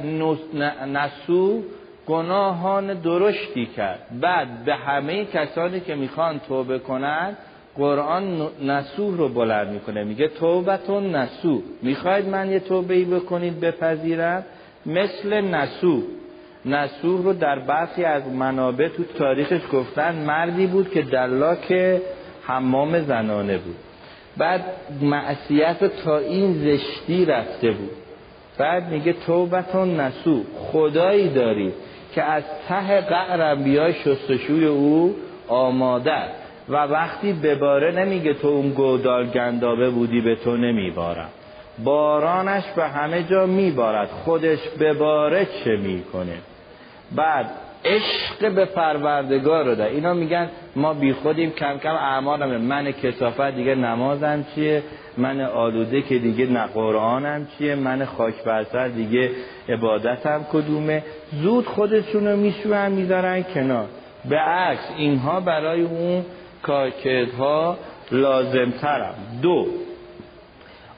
نسو 0.86 1.64
گناهان 2.08 2.94
درشتی 2.94 3.66
کرد. 3.66 4.00
بعد 4.22 4.66
به 4.66 4.76
همه 4.76 5.26
کسانی 5.26 5.80
که 5.80 5.96
می‌خوان 5.96 6.40
توبه 6.40 6.80
کنند 6.80 7.38
قرآن 7.78 8.50
نسوح 8.64 9.18
رو 9.18 9.30
بلند 9.30 9.68
می‌کنه. 9.74 10.04
میگه 10.04 10.28
توبتون 10.28 11.16
نسو 11.16 11.62
می‌خواید 11.82 12.28
من 12.28 12.52
یه 12.52 12.60
توبه 12.60 12.94
ای 12.94 13.06
بکنید 13.06 13.60
بپذیرم؟ 13.60 14.44
مثل 14.86 15.42
نسو 15.42 16.04
نسوح 16.66 17.24
رو 17.24 17.34
در 17.34 17.60
برخی 17.60 18.04
از 18.04 18.28
منابع 18.28 18.88
تو 18.88 19.04
تاریخش 19.04 19.62
گفتن 19.74 20.16
مردی 20.26 20.68
بود 20.68 20.92
که 20.92 21.02
دلاک 21.02 22.00
حمام 22.44 23.00
زنانه 23.00 23.58
بود. 23.58 23.76
بعد 24.38 24.62
معصیت 25.02 26.04
تا 26.04 26.18
این 26.18 26.54
زشتی 26.54 27.26
رفته 27.26 27.72
بود. 27.72 27.92
بعد 28.58 28.90
میگه 28.90 29.14
توبتون 29.14 30.00
نسو 30.00 30.44
خدایی 30.58 31.30
دارید 31.30 31.74
که 32.16 32.24
از 32.24 32.44
ته 32.70 33.02
قعر 33.02 33.56
بیای 33.56 33.94
شستشوی 33.94 34.66
او 34.66 35.16
آماده 35.48 36.43
و 36.70 36.76
وقتی 36.76 37.34
بباره 37.34 37.92
نمیگه 37.92 38.34
تو 38.34 38.48
اون 38.48 38.70
گودال 38.70 39.26
گندابه 39.26 39.90
بودی 39.90 40.22
به 40.22 40.36
تو 40.36 40.58
نمیبارم. 40.58 41.30
بارانش 41.84 42.64
به 42.76 42.88
همه 42.88 43.24
جا 43.24 43.46
میبارد. 43.46 44.08
خودش 44.08 44.60
بباره 44.80 45.48
چه 45.64 45.78
می‌کنه؟ 45.78 46.38
بعد 47.16 47.46
عشق 47.86 48.56
به 48.56 48.66
پروردگار 48.66 49.66
رو 49.66 49.76
ده 49.76 49.86
اینا 49.86 50.14
میگن 50.14 50.50
ما 50.76 50.94
بی 50.94 51.14
خودیم 51.14 51.52
کم 51.52 51.78
کم 51.78 51.96
اعمالم. 51.96 52.62
من 52.62 52.92
کسافت 52.92 53.56
دیگه 53.56 53.76
نمازم 53.76 54.46
چیه؟ 54.56 54.84
من 55.18 55.42
آلوده 55.42 56.02
که 56.02 56.18
دیگه 56.18 56.46
نه 56.46 56.68
قرآنم 56.68 57.48
چیه؟ 57.58 57.76
من 57.76 58.06
خاک 58.06 58.44
برسر 58.44 58.88
دیگه 58.88 59.32
عبادتم 59.70 60.46
کدومه؟ 60.52 61.04
زود 61.32 61.66
خودشون 61.66 62.28
رو 62.28 62.38
میشون 62.38 62.92
می‌ذارن 62.92 63.44
کنار. 63.44 63.88
به 64.30 64.38
عکس 64.38 64.90
اینها 64.98 65.40
برای 65.40 65.82
اون 65.82 66.26
کارکردها 66.64 67.78
لازمترم. 68.12 69.16
دو 69.42 69.68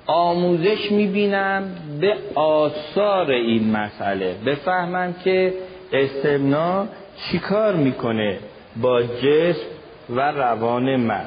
آموزش 0.06 0.92
می‌بینم 0.92 1.76
به 2.02 2.18
آثار 2.36 3.32
این 3.32 3.72
مسئله. 3.72 4.36
بفهمم 4.46 5.16
که 5.24 5.54
استمنا 5.94 6.88
چیکار 7.32 7.76
می‌کنه 7.76 8.40
با 8.82 9.04
جسم 9.04 9.66
و 10.10 10.32
روان 10.32 10.96
من. 10.96 11.26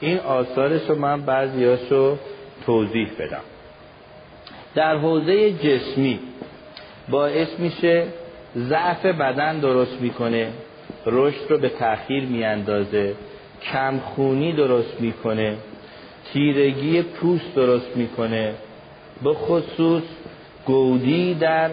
این 0.00 0.18
آثارش 0.18 0.82
رو 0.88 0.94
من 0.94 1.22
بعضیاشو 1.22 2.16
توضیح 2.66 3.08
بدم. 3.18 3.42
در 4.74 4.96
حوزه 4.96 5.52
جسمی 5.52 6.18
باعث 7.08 7.48
میشه 7.58 8.04
ضعف 8.56 9.06
بدن 9.06 9.58
درست 9.58 10.00
می‌کنه 10.00 10.48
رشد 11.06 11.50
رو 11.50 11.58
به 11.58 11.68
تأخیر 11.68 12.24
میاندازه. 12.24 13.14
کمخونی 13.72 14.52
درست 14.52 15.00
می‌کنه. 15.00 15.56
تیرگی 16.32 17.02
پوست 17.02 17.54
درست 17.54 17.96
می‌کنه. 17.96 18.54
به 19.22 19.34
خصوص 19.34 20.02
گودی 20.66 21.34
در 21.34 21.70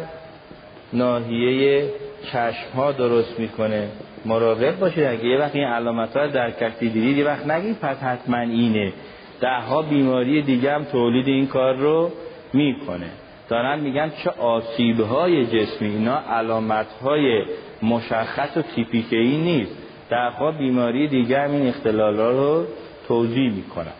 ناحیه 0.94 1.90
چشم 2.32 2.76
ها 2.76 2.92
درست 2.92 3.40
می‌کنه. 3.40 3.88
مراقب 4.26 4.80
باشید 4.80 5.04
اگه 5.04 5.26
یه 5.26 5.38
وقت 5.38 5.56
این 5.56 5.64
علامت 5.64 6.18
ها 6.18 6.28
در 6.28 6.52
کسی 6.52 6.90
دیدید 6.90 7.18
یه 7.18 7.26
وقت 7.26 7.48
نگید 7.48 7.80
پس 7.80 7.98
حتما 7.98 8.38
اینه. 8.38 8.94
ده 9.42 9.60
ها 9.70 9.82
بیماری 9.82 10.42
دیگه 10.42 10.72
هم 10.72 10.84
تولید 10.84 11.28
این 11.28 11.48
کار 11.48 11.76
رو 11.76 12.12
می‌کنه. 12.54 13.10
دارن 13.50 13.80
میگن 13.80 14.12
چه 14.24 14.30
آسیب 14.30 15.00
های 15.00 15.46
جسمی. 15.46 15.88
اینا 15.88 16.20
علامت 16.30 16.88
های 17.04 17.46
مشخص 17.82 18.58
و 18.58 18.62
تیپیکه 18.62 19.18
ای 19.18 19.38
نیست. 19.38 19.83
ها 20.14 20.52
بیماری 20.52 21.08
دیگه 21.08 21.44
این 21.44 21.68
اختلال 21.68 22.18
رو 22.18 22.66
توضیح 23.08 23.52
می‌کنن 23.52 23.94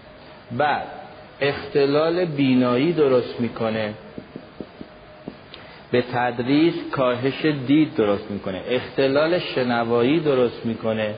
بعد 0.58 0.88
اختلال 1.42 2.26
بینایی 2.26 2.94
درست 2.94 3.40
می‌کنه. 3.40 3.94
به 5.92 6.02
تدریج 6.02 6.74
کاهش 6.92 7.46
دید 7.46 7.96
درست 7.96 8.32
می‌کنه. 8.32 8.62
اختلال 8.70 9.40
شنوایی 9.40 10.20
درست 10.20 10.66
می‌کنه. 10.66 11.16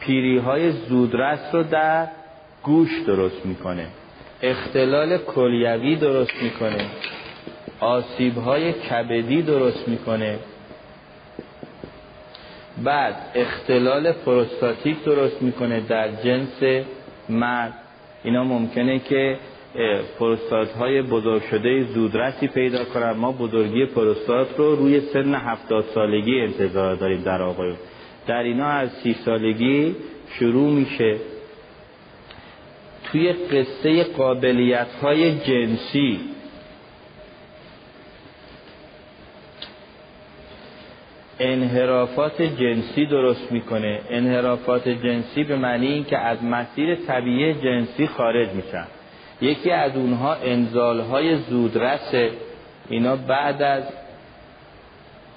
پیری 0.00 0.38
های 0.38 0.70
زودرس 0.70 1.54
رو 1.54 1.62
در 1.62 2.06
گوش 2.62 2.90
درست 3.06 3.46
می‌کنه. 3.46 3.86
اختلال 4.42 5.18
کلیوی 5.18 5.96
درست 5.96 6.42
می‌کنه. 6.42 6.86
آسیب 7.80 8.38
های 8.38 8.72
کبدی 8.72 9.42
درست 9.42 9.88
می‌کنه. 9.88 10.38
بعد 12.82 13.16
اختلال 13.34 14.12
پروستاتیک 14.12 15.04
درست 15.04 15.42
می‌کنه 15.42 15.80
در 15.80 16.08
جنس 16.08 16.84
مرد. 17.28 17.72
اینا 18.24 18.44
ممکنه 18.44 18.98
که 18.98 19.38
پروستات 20.18 20.72
های 20.72 21.02
بزرگ 21.02 21.42
شده 21.42 21.82
زودرسی 21.82 22.48
پیدا 22.48 22.84
کنن. 22.84 23.10
ما 23.10 23.32
بزرگی 23.32 23.86
پروستات 23.86 24.48
رو 24.56 24.76
روی 24.76 25.00
سن 25.00 25.34
هفتاد 25.34 25.84
سالگی 25.94 26.40
انتظار 26.40 26.94
داریم 26.94 27.22
در 27.22 27.42
آقایون. 27.42 27.76
در 28.26 28.42
اینا 28.42 28.66
از 28.66 28.90
سی 28.92 29.16
سالگی 29.24 29.96
شروع 30.38 30.70
میشه. 30.70 31.16
توی 33.04 33.32
قصه 33.32 34.04
قابلیت 34.04 34.92
های 35.02 35.38
جنسی 35.38 36.20
انحرافات 41.38 42.42
جنسی 42.42 43.06
درست 43.06 43.52
می‌کنه. 43.52 44.00
انحرافات 44.10 44.88
جنسی 44.88 45.44
به 45.44 45.56
معنی 45.56 45.86
این 45.86 46.04
که 46.04 46.18
از 46.18 46.44
مسیر 46.44 46.94
طبیعی 46.94 47.54
جنسی 47.54 48.06
خارج 48.06 48.48
میشن. 48.48 48.86
یکی 49.40 49.70
از 49.70 49.96
اونها 49.96 50.36
های 51.10 51.36
زودرسه. 51.36 52.30
اینا 52.88 53.16
بعد 53.16 53.62
از 53.62 53.82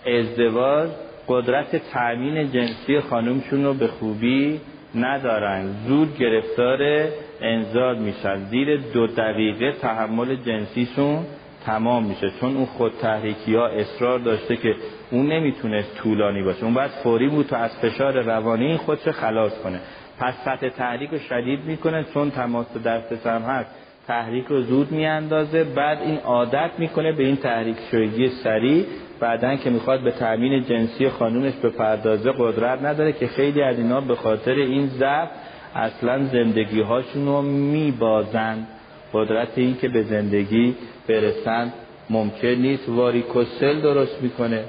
ازدواج 0.07 0.90
قدرت 1.28 1.76
تأمین 1.76 2.52
جنسی 2.52 2.99
خانمشون 2.99 3.64
رو 3.64 3.74
به 3.74 3.88
خوبی 3.88 4.61
ندارن. 4.95 5.65
زود 5.88 6.18
گرفتار 6.18 7.07
انزال 7.41 7.98
میشن. 7.98 8.45
زیر 8.49 8.78
دو 8.78 9.07
دقیقه 9.07 9.72
تحمل 9.72 10.36
جنسیشون 10.36 11.26
تمام 11.68 12.06
میشه. 12.06 12.31
چون 12.41 12.57
اون 12.57 12.65
خود 12.65 12.91
تحریکی 13.02 13.56
ها 13.56 13.68
اصرار 13.68 14.19
داشته 14.19 14.56
که 14.56 14.76
اون 15.11 15.31
نمی‌تونست 15.31 15.95
طولانی 15.95 16.44
باشه. 16.44 16.64
اون 16.64 16.73
باید 16.73 16.91
فوری 16.91 17.27
بود 17.27 17.45
تا 17.45 17.57
از 17.57 17.77
فشار 17.77 18.22
روانی 18.22 18.77
خودش 18.77 19.07
خلاص 19.07 19.52
کنه. 19.64 19.80
پس 20.19 20.34
سطح 20.45 20.69
تحریک 20.69 21.10
رو 21.10 21.19
شدید 21.19 21.60
می‌کنه 21.65 22.06
چون 22.14 22.31
تماس 22.31 22.77
دست 22.85 23.27
هم 23.27 23.41
هست. 23.41 23.69
تحریک 24.07 24.45
رو 24.45 24.61
زود 24.61 24.91
میاندازه. 24.91 25.64
بعد 25.64 26.02
این 26.02 26.18
عادت 26.18 26.72
می‌کنه 26.77 27.11
به 27.11 27.23
این 27.23 27.35
تحریک 27.35 27.77
شویگی 27.91 28.27
سریع. 28.27 28.85
بعدا 29.19 29.56
که 29.56 29.69
می‌خواد 29.69 30.03
به 30.03 30.11
تامین 30.11 30.64
جنسی 30.64 31.10
خانومش 31.10 31.53
به 31.53 31.69
پردازه 31.69 32.31
قدرت 32.38 32.84
نداره 32.84 33.14
که 33.14 33.27
خیلی 33.27 33.61
از 33.61 33.77
اینا 33.77 34.02
به 34.02 34.15
خاطر 34.15 34.52
این 34.52 34.88
ضعف 34.88 35.30
اصلا 35.76 36.23
زندگی 36.23 36.81
هاشون 36.81 37.26
رو 37.26 37.41
میبازند 37.41 38.68
قدرت 39.14 39.57
این 39.57 39.77
که 39.77 39.88
به 39.88 40.03
زندگی 40.03 40.76
برسن 41.08 41.74
ممکن 42.10 42.48
نیست 42.48 42.90
واریکوسل 42.90 43.82
درست 43.82 44.22
می‌کنه 44.22 44.66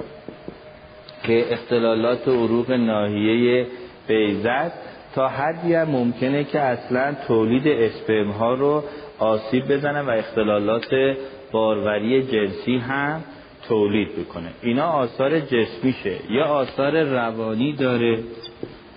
که 1.23 1.53
اختلالات 1.53 2.29
عروق 2.29 2.71
ناحیه 2.71 3.67
بیزت 4.09 4.73
تا 5.15 5.29
حدی 5.29 5.75
هم 5.75 5.89
ممکنه 5.89 6.45
که 6.45 6.61
اصلا 6.61 7.17
تولید 7.27 7.69
اسپرم 7.69 8.31
ها 8.31 8.55
رو 8.55 8.85
آسیب 9.19 9.73
بزنه 9.73 10.03
و 10.03 10.11
اختلالات 10.11 11.17
باروری 11.53 12.23
جنسی 12.23 12.77
هم 12.77 13.23
تولید 13.69 14.09
بکنه. 14.17 14.49
اینا 14.63 14.85
آثار 14.85 15.41
جسمیشه. 15.41 16.17
یا 16.31 16.45
آثار 16.45 17.03
روانی 17.03 17.73
داره 17.73 18.19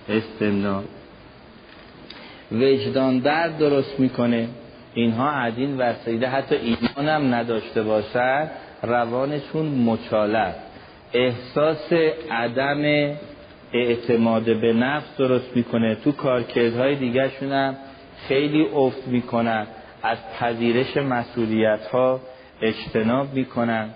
استمنا. 0.08 0.82
وجدان 2.52 3.18
درد 3.18 3.58
درست 3.58 4.00
می‌کنه. 4.00 4.48
اینها 4.94 5.30
از 5.30 5.52
این 5.56 5.78
وسیله 5.78 6.28
حتی 6.28 6.54
ایمان 6.54 7.08
هم 7.08 7.34
نداشته 7.34 7.82
باشد 7.82 8.48
روانشون 8.82 9.66
مچاله 9.66 10.54
احساس 11.12 11.92
عدم 12.30 13.12
اعتماد 13.72 14.60
به 14.60 14.72
نفس 14.72 15.16
درست 15.16 15.56
می‌کنه. 15.56 15.94
تو 15.94 16.12
کارکردهای 16.12 16.94
دیگرشون 16.96 17.52
هم 17.52 17.76
خیلی 18.28 18.66
افت 18.74 19.08
می‌کنن 19.08 19.66
از 20.02 20.18
پذیرش 20.38 20.96
مسئولیت 20.96 21.86
ها 21.86 22.20
اجتناب 22.62 23.34
می‌کنن. 23.34 23.88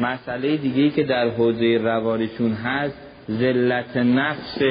مسئله 0.00 0.56
دیگه 0.56 0.82
ای 0.82 0.90
که 0.90 1.02
در 1.02 1.28
حوزه 1.28 1.78
روانشون 1.82 2.52
هست 2.52 2.98
ذلت 3.30 3.96
نفس. 3.96 4.62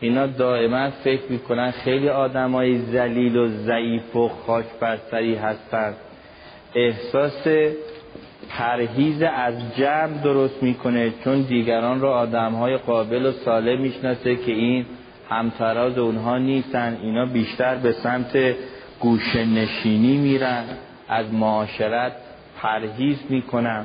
اینا 0.00 0.26
دائما 0.26 0.90
فکر 0.90 1.22
می‌کنن 1.28 1.70
خیلی 1.70 2.08
آدمای 2.08 2.78
ذلیل 2.78 3.36
و 3.36 3.48
ضعیف 3.48 4.16
و 4.16 4.28
خاک 4.28 4.64
بستری 4.82 5.34
هستن. 5.34 5.94
احساس 6.74 7.46
پرهیز 8.50 9.22
از 9.22 9.54
جمع 9.76 10.22
درست 10.24 10.62
می‌کنه 10.62 11.12
چون 11.24 11.40
دیگران 11.40 12.00
رو 12.00 12.08
آدمهای 12.08 12.76
قابل 12.76 13.26
و 13.26 13.32
سالم 13.32 13.80
می‌شناسه 13.80 14.36
که 14.36 14.52
این 14.52 14.86
همتراز 15.28 15.98
اونها 15.98 16.38
نیستن. 16.38 16.98
اینا 17.02 17.26
بیشتر 17.26 17.74
به 17.74 17.92
سمت 17.92 18.54
گوشه 19.00 19.44
نشینی 19.44 20.16
میرن 20.16 20.64
از 21.08 21.34
معاشرت 21.34 22.12
پرهیز 22.62 23.18
می‌کنن. 23.28 23.84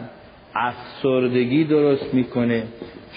افسردگی 0.55 1.63
درست 1.63 2.13
می‌کنه. 2.13 2.63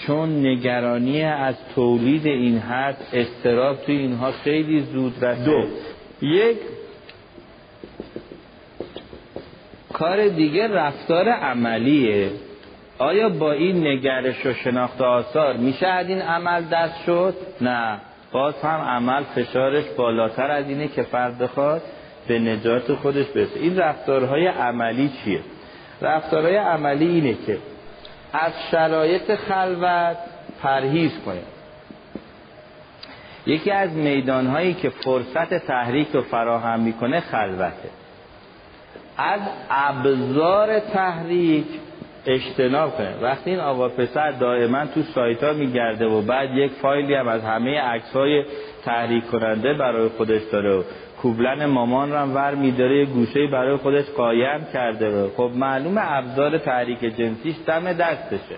چون 0.07 0.45
نگرانی 0.45 1.23
از 1.23 1.55
تولید 1.75 2.27
این 2.27 2.57
حد 2.57 2.97
استراب 3.13 3.81
توی 3.81 3.95
اینها 3.95 4.31
خیلی 4.31 4.81
زود 4.81 5.25
رسه 5.25 5.45
دو. 5.45 5.67
یک 6.21 6.57
کار 9.93 10.27
دیگه 10.27 10.67
رفتار 10.67 11.29
عملیه. 11.29 12.29
آیا 12.97 13.29
با 13.29 13.51
این 13.51 13.87
نگرش 13.87 14.45
و 14.45 14.53
شناخت 14.53 15.01
آثار 15.01 15.57
میشه 15.57 15.87
از 15.87 16.07
این 16.07 16.21
عمل 16.21 16.63
دست 16.71 17.03
شد؟ 17.05 17.33
نه. 17.61 17.97
باز 18.31 18.53
هم 18.63 18.79
عمل 18.81 19.23
فشارش 19.23 19.83
بالاتر 19.97 20.51
از 20.51 20.69
اینه 20.69 20.87
که 20.87 21.03
فرد 21.03 21.37
بخواد 21.37 21.81
به 22.27 22.39
نجات 22.39 22.93
خودش 22.93 23.25
برسه. 23.25 23.59
این 23.59 23.77
رفتارهای 23.77 24.47
عملی 24.47 25.11
چیه؟ 25.23 25.39
رفتارهای 26.01 26.55
عملی 26.55 27.07
اینه 27.07 27.33
که 27.45 27.57
از 28.33 28.51
شرایط 28.71 29.35
خلوت 29.35 30.17
پرهیز 30.61 31.11
کنید 31.25 31.55
یکی 33.45 33.71
از 33.71 33.91
میدانهایی 33.91 34.73
که 34.73 34.89
فرصت 34.89 35.53
تحریک 35.53 36.07
رو 36.13 36.21
فراهم 36.21 36.79
می‌کنه 36.79 37.19
خلوته. 37.19 37.89
از 39.17 39.41
ابزار 39.69 40.79
تحریک 40.79 41.65
اجتناب 42.25 42.97
کنه. 42.97 43.15
وقتی 43.21 43.49
این 43.49 43.59
آقا 43.59 43.89
پسر 43.89 44.31
دائما 44.31 44.85
تو 44.85 45.01
سایت 45.01 45.43
ها 45.43 45.53
میگرده 45.53 46.05
و 46.05 46.21
بعد 46.21 46.57
یک 46.57 46.71
فایلی 46.71 47.13
هم 47.13 47.27
از 47.27 47.43
همه 47.43 47.79
عکس 47.79 48.13
های 48.13 48.45
تحریک 48.85 49.27
کننده 49.27 49.73
برای 49.73 50.09
خودش 50.09 50.41
داره 50.51 50.75
و 50.75 50.83
کوبلن 51.21 51.65
مامان 51.65 52.11
رو 52.11 52.17
هم 52.17 52.35
ور 52.35 52.55
میداره 52.55 53.05
گوشه 53.05 53.47
برای 53.47 53.77
خودش 53.77 54.05
قایم 54.05 54.65
کرده 54.73 55.09
رو. 55.09 55.29
خب 55.37 55.51
معلوم 55.55 55.95
ابزار 55.97 56.57
تحریک 56.57 56.99
جنسیش 56.99 57.55
دم 57.67 57.93
دستشه. 57.93 58.55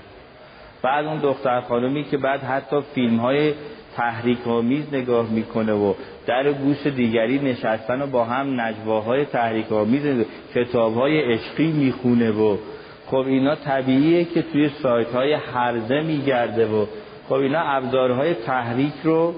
بعد 0.81 1.05
اون 1.05 1.17
دختر 1.17 1.61
خانمی 1.61 2.03
که 2.03 2.17
بعد 2.17 2.39
حتی 2.39 2.81
فیلم 2.95 3.17
های 3.17 3.53
تحریک 3.95 4.47
آمیز 4.47 4.93
نگاه 4.93 5.29
می‌کنه 5.29 5.73
و 5.73 5.93
در 6.27 6.53
گوش 6.53 6.88
دیگری 6.88 7.39
نشستن 7.39 8.01
و 8.01 8.07
با 8.07 8.23
هم 8.23 8.61
نجواهای 8.61 9.25
تحریک 9.25 9.71
آمیز 9.71 10.25
کتاب 10.55 10.93
های 10.93 11.34
عشقی 11.34 11.71
می‌خونه 11.71 12.31
و 12.31 12.57
خب 13.07 13.15
اینا 13.27 13.55
طبیعیه 13.55 14.23
که 14.23 14.41
توی 14.41 14.69
سایت 14.69 15.11
های 15.11 15.34
حرزه 15.34 16.01
میگرده 16.01 16.67
و 16.67 16.85
خب 17.29 17.34
اینا 17.34 17.59
ابزارهای 17.59 18.34
تحریک 18.34 18.93
رو 19.03 19.34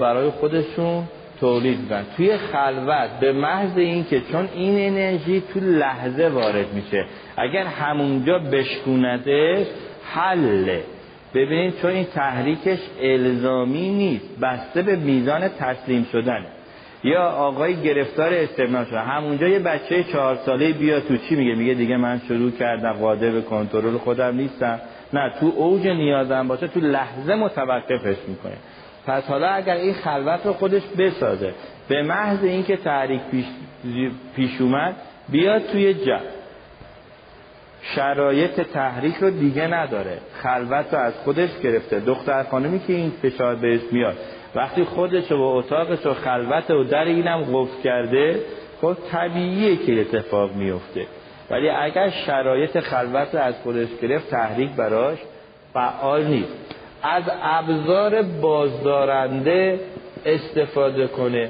برای 0.00 0.30
خودشون 0.30 1.04
تولید 1.40 1.78
می‌کنن. 1.78 2.04
توی 2.16 2.36
خلوت 2.36 3.10
به 3.20 3.32
محض 3.32 3.78
اینکه 3.78 4.20
چون 4.20 4.48
این 4.54 4.88
انرژی 4.88 5.42
تو 5.54 5.60
لحظه 5.60 6.28
وارد 6.28 6.74
میشه 6.74 7.04
اگر 7.36 7.64
همونجا 7.64 8.38
بشکونده 8.38 9.66
حله. 10.04 10.82
ببینید 11.34 11.74
چون 11.82 11.90
این 11.90 12.04
تحریکش 12.04 12.78
الزامی 13.02 13.88
نیست 13.88 14.40
بسته 14.42 14.82
به 14.82 14.96
میزان 14.96 15.48
تسلیم 15.48 16.06
شدن. 16.12 16.46
یا 17.04 17.22
آقای 17.22 17.82
گرفتار 17.82 18.34
استعمال 18.34 18.84
شده 18.84 19.00
همونجا 19.00 19.48
یه 19.48 19.58
بچه 19.58 20.04
چهار 20.04 20.36
ساله 20.36 20.72
بیا 20.72 21.00
تو 21.00 21.16
چی 21.16 21.36
میگه؟ 21.36 21.54
میگه 21.54 21.74
دیگه 21.74 21.96
من 21.96 22.20
شروع 22.28 22.50
کردم 22.50 22.92
قادر 22.92 23.30
به 23.30 23.40
کنترل 23.40 23.96
خودم 23.98 24.36
نیستم. 24.36 24.80
نه 25.12 25.32
تو 25.40 25.52
اوج 25.56 25.86
نیازم 25.86 26.48
باشه 26.48 26.68
تو 26.68 26.80
لحظه 26.80 27.34
متوقفش 27.34 28.16
می‌کنه. 28.28 28.56
پس 29.06 29.24
حالا 29.24 29.48
اگر 29.48 29.74
این 29.74 29.94
خلوت 29.94 30.46
رو 30.46 30.52
خودش 30.52 30.82
بسازه 30.98 31.54
به 31.88 32.02
محض 32.02 32.44
اینکه 32.44 32.76
تحریک 32.76 33.20
پیش, 33.30 33.44
پیش 34.36 34.60
اومد 34.60 34.96
بیاد 35.28 35.66
توی 35.66 35.94
جا. 35.94 36.20
شرایط 37.82 38.60
تحریک 38.60 39.16
رو 39.16 39.30
دیگه 39.30 39.66
نداره. 39.66 40.18
خلوت 40.42 40.94
رو 40.94 40.98
از 40.98 41.14
خودش 41.14 41.58
گرفته. 41.62 42.00
دختر 42.00 42.42
خانمی 42.42 42.78
که 42.78 42.92
این 42.92 43.12
فشار 43.22 43.54
بهش 43.54 43.80
میاد. 43.92 44.16
وقتی 44.54 44.84
خودش 44.84 45.32
و 45.32 45.40
اتاقش 45.40 46.06
و 46.06 46.14
خلوت 46.14 46.70
و 46.70 46.84
در 46.84 47.04
اینم 47.04 47.44
قفل 47.52 47.82
کرده 47.84 48.40
خب 48.80 48.96
طبیعیه 49.12 49.76
که 49.76 50.00
اتفاق 50.00 50.54
میفته. 50.54 51.06
ولی 51.50 51.68
اگر 51.68 52.10
شرایط 52.10 52.80
خلوت 52.80 53.34
رو 53.34 53.40
از 53.40 53.54
خودش 53.62 53.88
گرفت 54.02 54.30
تحریک 54.30 54.70
براش 54.70 55.18
فعال 55.74 56.24
نیست. 56.24 56.79
از 57.02 57.22
ابزار 57.42 58.22
بازدارنده 58.22 59.80
استفاده 60.26 61.06
کنه. 61.06 61.48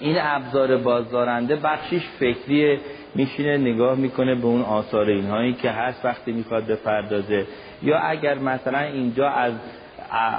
این 0.00 0.16
ابزار 0.20 0.76
بازدارنده 0.76 1.56
بخشیش 1.56 2.02
فکریه 2.18 2.80
میشینه 3.14 3.56
نگاه 3.56 3.98
می‌کنه 3.98 4.34
به 4.34 4.46
اون 4.46 4.62
آثار 4.62 5.08
اینهایی 5.08 5.52
که 5.52 5.70
هست 5.70 6.04
وقتی 6.04 6.32
می‌خواد 6.32 6.66
بپردازه. 6.66 7.46
یا 7.82 7.98
اگر 7.98 8.38
مثلا 8.38 8.78
اینجا 8.78 9.28
از 9.28 9.52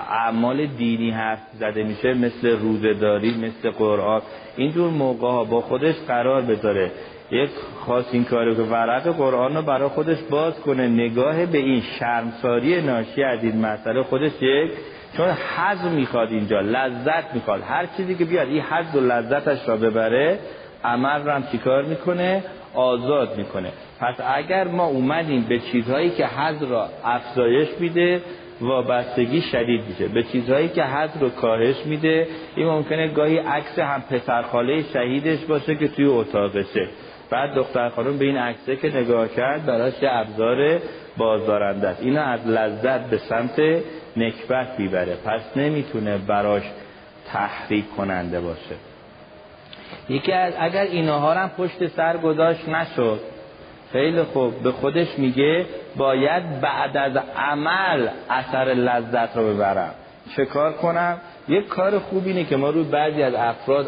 اعمال 0.09 0.65
دینی 0.65 1.11
حرف 1.11 1.39
زده 1.59 1.83
میشه 1.83 2.13
مثل 2.13 2.59
روزداری 2.59 3.37
مثل 3.37 3.71
قرآن 3.71 4.21
اینجور 4.57 4.89
موقع 4.89 5.27
ها 5.27 5.43
با 5.43 5.61
خودش 5.61 5.95
قرار 6.07 6.41
بذاره. 6.41 6.91
یک 7.31 7.49
خاص 7.85 8.05
این 8.11 8.23
کاری 8.23 8.55
که 8.55 8.61
ورق 8.61 9.07
قرآن 9.07 9.55
رو 9.55 9.61
برای 9.61 9.89
خودش 9.89 10.17
باز 10.29 10.59
کنه 10.59 10.87
نگاه 10.87 11.45
به 11.45 11.57
این 11.57 11.81
شرمساری 11.99 12.81
ناشی 12.81 13.23
از 13.23 13.43
این 13.43 13.65
مسئله 13.65 14.03
خودش 14.03 14.31
یک 14.41 14.71
چون 15.17 15.27
حظ 15.29 15.85
می‌خواد 15.85 16.31
اینجا 16.31 16.59
لذت 16.59 17.33
می‌خواد 17.33 17.61
هر 17.61 17.85
چیزی 17.97 18.15
که 18.15 18.25
بیاد 18.25 18.47
این 18.47 18.61
حظ 18.61 18.95
و 18.95 18.99
لذتش 18.99 19.69
را 19.69 19.77
ببره 19.77 20.39
عمل 20.83 21.23
رو 21.23 21.31
هم 21.31 21.43
چیکار 21.51 21.83
می‌کنه؟ 21.83 22.43
آزاد 22.73 23.37
می‌کنه. 23.37 23.69
پس 23.99 24.15
اگر 24.35 24.67
ما 24.67 24.85
اومدیم 24.85 25.45
به 25.49 25.59
چیزهایی 25.59 26.09
که 26.09 26.27
حظ 26.27 26.63
را 26.63 26.89
افزایش 27.05 27.69
میده 27.79 28.21
وابستگی 28.61 29.41
شدید 29.41 29.81
میشه. 29.87 30.07
به 30.07 30.23
چیزهایی 30.23 30.69
که 30.69 30.83
حد 30.83 31.11
رو 31.21 31.29
کاهش 31.29 31.75
میده 31.85 32.27
این 32.55 32.67
ممکنه 32.67 33.07
گاهی 33.07 33.37
عکس 33.37 33.79
هم 33.79 34.03
پسرخاله 34.09 34.83
شهیدش 34.93 35.39
باشه 35.45 35.75
که 35.75 35.87
توی 35.87 36.05
اتاقشه. 36.05 36.87
بعد 37.31 37.53
دختر 37.53 37.89
خانم 37.89 38.17
به 38.17 38.25
این 38.25 38.37
عکسه 38.37 38.75
که 38.75 38.97
نگاه 38.97 39.27
کرد 39.27 39.65
براش 39.65 39.93
یه 40.01 40.09
ابزار 40.11 40.79
بازدارنده 41.17 41.87
است. 41.87 42.01
اینا 42.01 42.21
از 42.21 42.47
لذت 42.47 43.09
به 43.09 43.17
سمت 43.17 43.59
نکبت 44.17 44.67
می‌بره. 44.79 45.15
پس 45.25 45.41
نمی‌تونه 45.57 46.17
براش 46.17 46.63
تحریک 47.25 47.85
کننده 47.97 48.41
باشه. 48.41 48.75
یکی 50.09 50.31
از 50.31 50.53
اگر 50.59 50.81
اینها 50.81 51.33
هم 51.33 51.49
پشت 51.49 51.87
سر 51.87 52.17
گذاشت 52.17 52.69
نشد. 52.69 53.19
خیلی 53.91 54.23
خوب. 54.23 54.63
به 54.63 54.71
خودش 54.71 55.07
میگه 55.19 55.65
باید 55.97 56.61
بعد 56.61 56.97
از 56.97 57.17
عمل 57.37 58.07
اثر 58.29 58.65
لذت 58.65 59.37
رو 59.37 59.53
ببرم. 59.53 59.93
چه 60.35 60.45
کار 60.45 60.73
کنم؟ 60.73 61.17
یک 61.47 61.67
کار 61.67 61.99
خوب 61.99 62.25
اینه 62.25 62.43
که 62.43 62.57
ما 62.57 62.69
روی 62.69 62.83
بعضی 62.83 63.23
از 63.23 63.33
افراد 63.33 63.87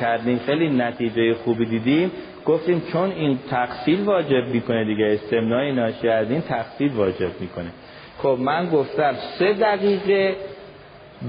کردیم. 0.00 0.38
خیلی 0.46 0.70
نتیجه 0.70 1.34
خوبی 1.34 1.66
دیدیم. 1.66 2.10
گفتیم 2.46 2.82
چون 2.92 3.10
این 3.10 3.38
تقصیل 3.50 4.04
واجب 4.04 4.46
می‌کنه 4.46 4.84
دیگه 4.84 5.06
استمنای 5.06 5.72
ناشی 5.72 6.08
از 6.08 6.30
این 6.30 6.40
تقصیل 6.40 6.92
واجب 6.92 7.40
می‌کنه. 7.40 7.70
خب 8.18 8.36
من 8.40 8.70
گفتم 8.70 9.14
سه 9.38 9.52
دقیقه 9.52 10.36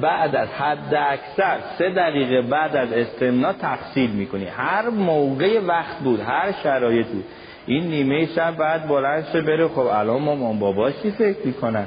بعد 0.01 0.35
از 0.35 0.47
حد 0.47 0.95
اکثر 0.95 1.57
سه 1.77 1.89
دقیقه 1.89 2.41
بعد 2.41 2.75
از 2.75 2.93
استمنا 2.93 3.53
تقصیل 3.53 4.09
می‌کنی. 4.09 4.45
هر 4.45 4.89
موقع 4.89 5.59
وقت 5.67 5.99
بود 5.99 6.19
هر 6.19 6.51
شرایط 6.63 7.07
بود 7.07 7.25
این 7.65 7.83
نیمه 7.83 8.25
شب 8.25 8.57
بعد 8.57 8.87
بلند 8.87 9.25
شه 9.33 9.41
بره. 9.41 9.67
خب 9.67 9.79
الان 9.79 10.21
مامان 10.21 10.59
باباش 10.59 10.93
چی 11.03 11.11
فکر 11.11 11.37
می‌کنن؟ 11.45 11.85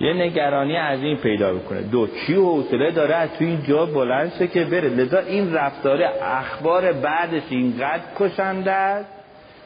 یه 0.00 0.12
نگرانی 0.12 0.76
از 0.76 1.02
این 1.02 1.16
پیدا 1.16 1.54
بکنه. 1.54 1.80
دو 1.80 2.06
کی 2.06 2.34
حوصله 2.34 2.90
داره؟ 2.90 3.14
از 3.14 3.30
توی 3.38 3.46
این 3.46 3.62
جا 3.68 3.86
بلند 3.86 4.32
شه 4.38 4.46
که 4.46 4.64
بره. 4.64 4.88
لذا 4.88 5.18
این 5.18 5.54
رفتاره 5.54 6.10
اخبار 6.22 6.92
بعدش 6.92 7.42
اینقدر 7.50 8.02
کشنده 8.18 8.72
است 8.72 9.10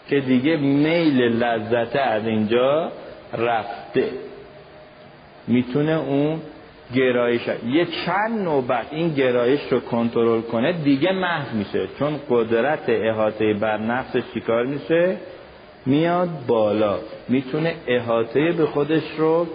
که 0.08 0.20
دیگه 0.20 0.56
میل 0.56 1.22
لذته 1.22 2.00
از 2.00 2.26
اینجا 2.26 2.92
رفته. 3.38 4.08
می‌تونه 5.46 5.92
اون 5.92 6.40
گرایش 6.94 7.40
یه 7.66 7.86
چند 8.06 8.40
نوبت 8.44 8.86
این 8.90 9.14
گرایش 9.14 9.60
رو 9.70 9.80
کنترل 9.80 10.40
کنه 10.40 10.72
دیگه 10.72 11.12
محو 11.12 11.56
میشه. 11.56 11.88
چون 11.98 12.20
قدرت 12.30 12.88
احاطه 12.88 13.54
بر 13.54 13.78
نفسش 13.78 14.22
چیکار 14.34 14.66
میشه؟ 14.66 15.16
میاد 15.86 16.28
بالا. 16.46 16.98
می‌تونه 17.28 17.74
احاطه 17.86 18.52
به 18.52 18.66
خودش 18.66 19.02
رو 19.18 19.46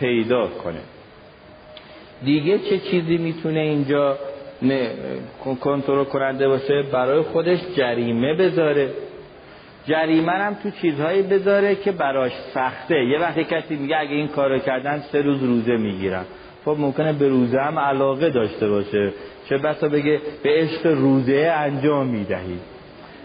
پیدا 0.00 0.46
کنه. 0.46 0.80
دیگه 2.24 2.58
چه 2.58 2.78
چیزی 2.78 3.16
می‌تونه 3.16 3.60
اینجا 3.60 4.18
کنترل 5.60 6.04
کننده 6.04 6.48
باشه؟ 6.48 6.82
برای 6.92 7.22
خودش 7.22 7.58
جریمه 7.76 8.34
بذاره. 8.34 8.90
جریمه 9.86 10.32
هم 10.32 10.54
تو 10.54 10.70
چیزهایی 10.70 11.22
بذاره 11.22 11.74
که 11.74 11.92
براش 11.92 12.32
سخته. 12.54 13.04
یه 13.04 13.18
وقتی 13.18 13.44
کسی 13.44 13.76
میگه 13.76 13.96
اگه 13.98 14.14
این 14.14 14.28
کارو 14.28 14.58
کردن 14.58 15.00
سه 15.12 15.22
روز 15.22 15.42
روزه 15.42 15.76
می‌گیرم 15.76 16.24
خب 16.64 16.76
ممکنه 16.78 17.12
به 17.12 17.28
روزه 17.28 17.58
هم 17.58 17.78
علاقه 17.78 18.30
داشته 18.30 18.68
باشه. 18.68 19.12
چه 19.48 19.58
بسا 19.58 19.88
بگه 19.88 20.20
به 20.42 20.50
عشق 20.50 20.86
روزه 20.86 21.52
انجام 21.56 22.06
می‌دهی. 22.06 22.58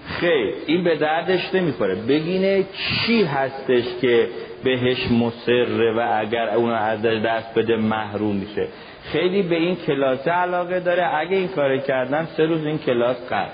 خیر 0.06 0.54
این 0.68 0.84
به 0.84 0.96
دردش 0.96 1.54
نمی‌خوره. 1.54 1.96
بگینه 1.96 2.64
چی 2.74 3.24
هستش 3.24 3.84
که 4.02 4.28
بهش 4.64 5.12
مصره 5.12 5.94
و 5.94 6.18
اگر 6.20 6.50
اون 6.50 6.72
از 6.72 7.02
دست 7.02 7.54
بده 7.56 7.76
محروم 7.76 8.36
میشه. 8.36 8.68
خیلی 9.04 9.42
به 9.42 9.56
این 9.56 9.76
کلاسه 9.76 10.32
علاقه 10.32 10.80
داره. 10.80 11.16
اگه 11.16 11.38
این 11.38 11.48
کار 11.48 11.78
کردن 11.78 12.28
سه 12.38 12.46
روز 12.46 12.66
این 12.66 12.78
کلاس 12.78 13.18
قرد 13.30 13.52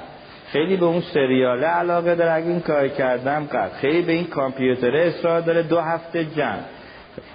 خیلی 0.51 0.77
به 0.77 0.85
اون 0.85 1.01
سریاله 1.01 1.67
علاقه 1.67 2.15
داره. 2.15 2.31
اگه 2.31 2.47
این 2.47 2.59
کار 2.59 2.87
کردم 2.87 3.47
قرد 3.51 3.71
خیلی 3.71 4.01
به 4.01 4.11
این 4.11 4.25
کامپیوتر 4.25 4.95
اصرار 4.95 5.41
داره. 5.41 5.63
دو 5.63 5.79
هفته 5.79 6.25
جمع. 6.25 6.63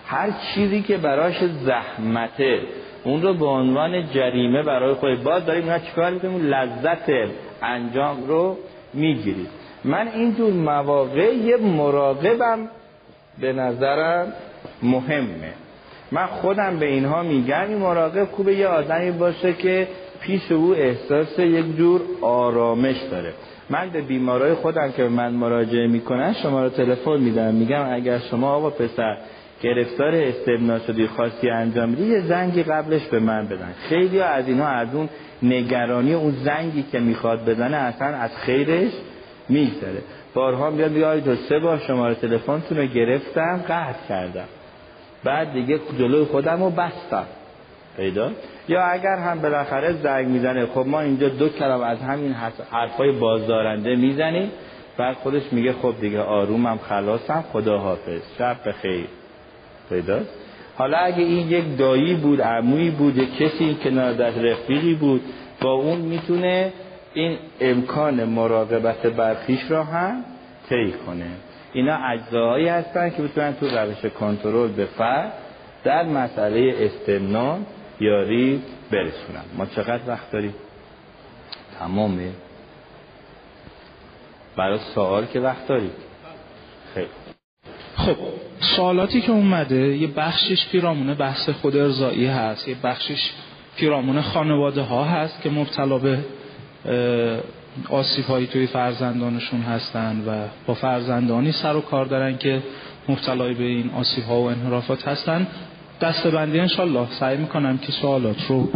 هر 0.07 0.31
چیزی 0.55 0.83
که 0.83 0.97
براش 0.97 1.45
زحمته 1.45 2.59
اون 3.05 3.23
رو 3.23 3.35
به 3.35 3.47
عنوان 3.47 4.11
جریمه 4.11 4.63
برای 4.63 4.95
خود. 4.95 5.23
باز 5.23 5.47
داریم 5.47 5.63
اینا 5.63 5.79
چیکار 5.79 6.11
می‌کنیم؟ 6.11 6.47
لذت 6.47 7.11
انجام 7.63 8.27
رو 8.27 8.57
می‌گیرید 8.95 9.49
من 9.85 10.09
اینجور 10.09 10.53
مواقع 10.53 11.35
یه 11.35 11.57
مراقبم 11.57 12.69
به 13.41 13.53
نظرم 13.53 14.33
مهمه. 14.83 15.53
من 16.13 16.27
خودم 16.27 16.77
به 16.77 16.87
اینها 16.87 17.23
میگم 17.23 17.69
این 17.69 17.79
مراقب 17.79 18.25
خوبه 18.25 18.55
یه 18.55 18.67
آدمی 18.67 19.11
باشه 19.11 19.53
که 19.53 19.89
پیش 20.21 20.53
او 20.53 20.75
احساس 20.75 21.39
یک 21.39 21.77
جور 21.77 22.01
آرامش 22.23 22.97
داره. 23.11 23.33
من 23.71 23.91
به 23.91 24.01
بیمارای 24.01 24.55
خودم 24.55 24.93
که 24.93 25.03
من 25.03 25.33
مراجعه 25.33 25.87
می‌کنن 25.87 26.33
شما 26.33 26.63
رو 26.63 26.69
تلفن 26.69 27.21
میدم 27.21 27.55
میگم 27.55 27.93
اگر 27.93 28.19
شما 28.19 28.53
آقا 28.53 28.71
پسر 28.71 29.17
گرفتار 29.63 30.15
استبنا 30.15 30.79
شدی 30.79 31.07
خاصی 31.07 31.51
انجام 31.51 31.93
بدی 31.93 32.07
یه 32.07 32.21
زنگی 32.21 32.63
قبلش 32.63 33.07
به 33.07 33.19
من 33.19 33.47
بدن. 33.47 33.75
خیلی 33.89 34.21
از 34.21 34.49
اینها 34.49 34.69
از 34.69 34.95
اون 34.95 35.09
نگرانی 35.43 36.15
اون 36.15 36.35
زنگی 36.45 36.85
که 36.93 36.99
می‌خواد 37.01 37.45
بزنه 37.51 37.77
اصلا 37.77 38.09
از 38.09 38.31
خیرش 38.37 38.93
میگذره. 39.49 40.03
بارها 40.35 40.71
میاد 40.71 40.91
میگه 40.91 41.21
تو 41.21 41.35
سه 41.35 41.59
بار 41.59 41.79
شماره 41.79 42.15
تلفنتون 42.15 42.79
رو 42.79 42.87
گرفتم 42.87 43.65
قطع 43.69 44.09
کردم. 44.09 44.49
بعد 45.25 45.53
دیگه 45.53 45.81
جلوی 45.99 46.25
خودم 46.25 46.63
رو 46.63 46.71
بستم. 46.71 47.27
پیدا؟ 47.97 48.31
یا 48.69 48.83
اگر 48.83 49.17
هم 49.17 49.41
بالاخره 49.41 49.93
زنگ 49.93 50.27
می‌زنه 50.27 50.67
خب 50.67 50.85
ما 50.87 51.01
اینجا 51.01 51.29
دو 51.29 51.49
کلام 51.49 51.81
از 51.81 51.99
همین 51.99 52.33
حرفای 52.71 53.13
بازدارنده 53.13 53.97
می‌زنیم. 53.97 54.51
بعد 54.97 55.17
خودش 55.17 55.43
میگه 55.53 55.73
خب 55.73 55.95
دیگه 56.01 56.21
آرومم 56.21 56.79
خلاصم 56.89 57.45
خدا 57.53 57.79
حافظ 57.79 58.21
شب 58.39 58.57
بخیر. 58.67 59.07
پیدا؟ 59.91 60.21
حالا 60.77 60.99
اگه 60.99 61.23
این 61.23 61.49
یک 61.49 61.79
دایی 61.79 62.15
بود 62.15 62.43
عمویی 62.43 62.91
بود 62.91 63.37
کسی 63.39 63.77
کنار 63.85 64.13
دست 64.13 64.39
رفیقی 64.39 64.95
بود 64.95 65.21
با 65.61 65.73
اون 65.73 65.99
می‌تونه 65.99 66.73
این 67.15 67.39
امکان 67.61 68.25
مراقبت 68.25 69.07
برخیش 69.07 69.71
را 69.71 69.85
هم 69.85 70.25
طی 70.69 70.93
کنه. 71.07 71.27
اینا 71.73 71.97
اجزاهایی 71.97 72.69
هستن 72.69 73.11
که 73.11 73.23
بتونن 73.23 73.55
تو 73.55 73.67
روش 73.69 74.07
کنترل 74.07 74.69
به 74.69 74.85
فرد 74.85 75.33
در 75.85 76.03
مسئله 76.03 76.75
استمنان 76.79 77.67
یاری 78.01 78.63
برسونن. 78.91 79.45
ما 79.57 79.67
چقدر 79.67 80.03
وقت 80.07 80.31
داریم؟ 80.31 80.55
تمامه. 81.79 82.31
برای 84.57 84.79
سوال 84.95 85.27
که 85.27 85.41
وقت 85.41 85.67
دارید؟ 85.67 85.93
خیلی. 86.95 87.09
خب 87.97 88.17
سوالاتی 88.61 89.21
که 89.21 89.33
اومده 89.33 89.97
یه 89.97 90.07
بخشش 90.07 90.69
پیرامونه 90.69 91.15
بحث 91.15 91.49
خود 91.49 91.77
ارزایی 91.77 92.27
هست 92.27 92.69
یه 92.69 92.77
بخشش 92.83 93.31
پیرامون 93.77 94.21
خانواده 94.21 94.83
ها 94.83 95.05
هست 95.05 95.43
که 95.43 95.51
مبتلا 95.51 95.99
به 95.99 96.19
آسیب 97.89 98.25
هایی 98.25 98.47
توی 98.47 98.67
فرزندانشون 98.67 99.61
هستن 99.61 100.23
و 100.27 100.33
با 100.67 100.75
فرزندانی 100.75 101.53
سر 101.53 101.77
و 101.77 101.81
کار 101.81 102.07
دارن 102.07 102.39
که 102.39 102.63
مبتلای 103.09 103.55
به 103.55 103.65
این 103.65 103.91
آسیب 103.91 104.25
ها 104.25 104.41
و 104.41 104.45
انحرافات 104.45 105.09
هستن. 105.09 105.47
دست 106.01 106.27
بندی 106.27 106.61
انشالله 106.61 107.07
سعی 107.11 107.37
می‌کنم 107.37 107.79
که 107.79 107.93
سوالات 107.93 108.47
رو 108.49 108.69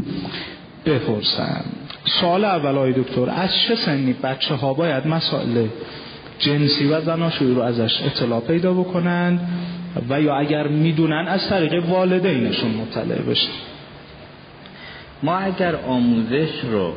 بپرسم. 0.86 1.64
سوال 2.04 2.44
اول 2.44 2.74
های 2.74 2.92
دکتر 2.92 3.30
از 3.30 3.56
چه 3.56 3.74
سنی 3.74 4.12
بچه 4.12 4.54
ها 4.54 4.74
باید 4.74 5.06
مسائل 5.06 5.66
جنسی 6.38 6.88
و 6.88 7.00
زناشویی 7.00 7.54
رو 7.54 7.60
ازش 7.60 8.02
اطلاع 8.02 8.40
پیدا 8.40 8.72
بکنند 8.72 9.48
و 10.08 10.22
یا 10.22 10.36
اگر 10.36 10.68
می‌دونن 10.68 11.28
از 11.28 11.48
طریق 11.48 11.88
والدینشون 11.88 12.70
مطلع 12.70 13.18
بشن؟ 13.18 13.52
ما 15.22 15.36
اگر 15.36 15.76
آموزش 15.76 16.50
رو 16.72 16.92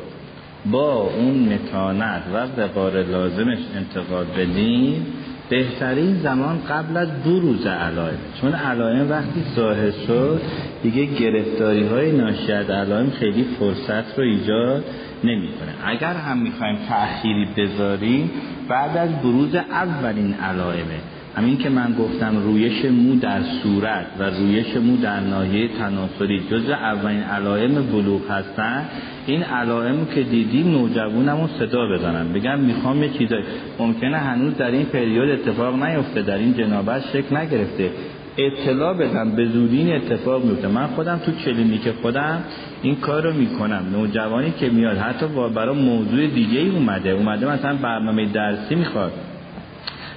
با 0.70 0.92
اون 0.92 1.48
متانت 1.54 2.22
و 2.34 2.60
وقار 2.60 3.02
لازمش 3.02 3.58
انتقاد 3.76 4.26
بدیم 4.32 5.06
بهترین 5.48 6.14
زمان 6.14 6.58
قبل 6.68 6.96
از 6.96 7.08
دو 7.24 7.40
روز 7.40 7.66
علائم. 7.66 8.18
چون 8.40 8.54
علائم 8.54 9.10
وقتی 9.10 9.42
ظاهر 9.56 9.90
شد 9.90 10.40
دیگه 10.82 11.04
گرفتاری 11.04 11.86
های 11.86 12.12
ناشی 12.12 12.52
از 12.52 12.70
علائم 12.70 13.10
خیلی 13.10 13.44
فرصت 13.58 14.18
رو 14.18 14.24
ایجاد 14.24 14.84
نمی‌کنه. 15.24 15.74
اگر 15.84 16.14
هم 16.14 16.38
می‌خوایم 16.38 16.76
تأخیری 16.88 17.48
بذاریم 17.56 18.30
بعد 18.68 18.96
از 18.96 19.22
بروز 19.22 19.54
اولین 19.54 20.34
علائمه. 20.34 21.00
همین 21.36 21.58
که 21.58 21.68
من 21.68 21.94
گفتم 21.98 22.36
رویش 22.44 22.84
مو 22.84 23.16
در 23.16 23.40
صورت 23.62 24.06
و 24.18 24.22
رویش 24.22 24.76
مو 24.76 24.96
در 24.96 25.20
ناحیه 25.20 25.68
تناسلی 25.68 26.40
جز 26.50 26.70
اولین 26.70 27.22
علائم 27.22 27.74
بلوغ 27.74 28.30
هستن. 28.30 28.84
این 29.26 29.42
علائم 29.42 30.06
که 30.14 30.22
دیدی 30.22 30.62
نوجوانمو 30.62 31.48
صدا 31.58 31.86
بزنم 31.86 32.32
بگم 32.32 32.60
می‌خوام 32.60 33.02
یه 33.02 33.08
چیزایی 33.08 33.42
ممکنه 33.78 34.16
هنوز 34.16 34.56
در 34.56 34.70
این 34.70 34.84
پریود 34.84 35.30
اتفاق 35.30 35.82
نیفته 35.82 36.22
در 36.22 36.38
این 36.38 36.54
جنابت 36.54 37.02
شکل 37.12 37.36
نگرفته. 37.36 37.90
اطلاع 38.36 38.94
بدم 38.94 39.30
به 39.30 39.46
زودی 39.46 39.78
این 39.78 39.92
اتفاق 39.92 40.44
میفته. 40.44 40.68
من 40.68 40.86
خودم 40.86 41.20
تو 41.26 41.32
کلینیک 41.32 41.90
خودم 42.02 42.44
این 42.82 42.96
کار 42.96 43.22
رو 43.22 43.32
می‌کنم. 43.32 43.82
نوجوانی 43.92 44.52
که 44.60 44.68
میاد 44.68 44.98
حتی 44.98 45.26
برای 45.54 45.76
موضوع 45.76 46.26
دیگه 46.26 46.60
ای 46.60 46.68
اومده. 46.68 47.10
اومده 47.10 47.46
مثلا 47.46 47.74
برنامه 47.74 48.26
درسی 48.26 48.74
می‌خواد. 48.74 49.12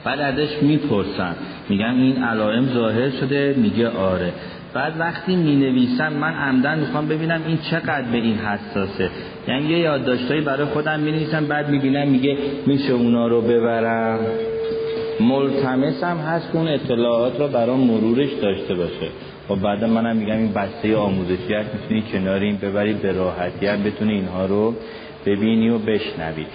بعد 0.05 0.19
ازش 0.19 0.49
می‌پرسن. 0.61 1.35
میگم 1.69 1.95
این 2.01 2.23
علائم 2.23 2.65
ظاهر 2.73 3.09
شده 3.09 3.55
میگه 3.57 3.89
آره. 3.89 4.33
بعد 4.73 4.93
وقتی 4.99 5.35
می 5.35 5.55
نویسم 5.55 6.13
من 6.13 6.33
عمدن 6.33 6.79
می‌خوام 6.79 7.07
ببینم 7.07 7.41
این 7.47 7.57
چقدر 7.71 8.05
به 8.11 8.17
این 8.17 8.35
حساسه. 8.35 9.09
یعنی 9.47 9.69
یه 9.69 9.79
یادداشتایی 9.79 10.41
برای 10.41 10.65
خودم 10.65 10.99
می 10.99 11.11
نویسم 11.11 11.45
بعد 11.45 11.69
می‌بینم 11.69 12.07
میگه 12.07 12.37
میشه 12.65 12.93
اونا 12.93 13.27
رو 13.27 13.41
ببرم. 13.41 14.19
ملتمس 15.19 16.03
هم 16.03 16.17
هست 16.17 16.51
که 16.51 16.57
اون 16.57 16.67
اطلاعات 16.67 17.39
رو 17.39 17.47
برای 17.47 17.77
مرورش 17.77 18.29
داشته 18.41 18.75
باشه. 18.75 19.05
و 19.49 19.55
خب 19.55 19.61
بعد 19.61 19.83
منم 19.83 20.15
میگم 20.15 20.37
این 20.37 20.53
بسته 20.53 20.95
آموزشی 20.95 21.53
هست 21.53 21.69
می‌تونی 21.73 22.03
کنار 22.13 22.39
این 22.39 22.57
ببری 22.57 22.93
به 22.93 23.11
راحتی 23.11 23.67
هم 23.67 23.83
بتونی 23.83 24.13
اینها 24.13 24.45
رو 24.45 24.75
ببینی 25.25 25.69
و 25.69 25.77
بشنوی. 25.77 26.45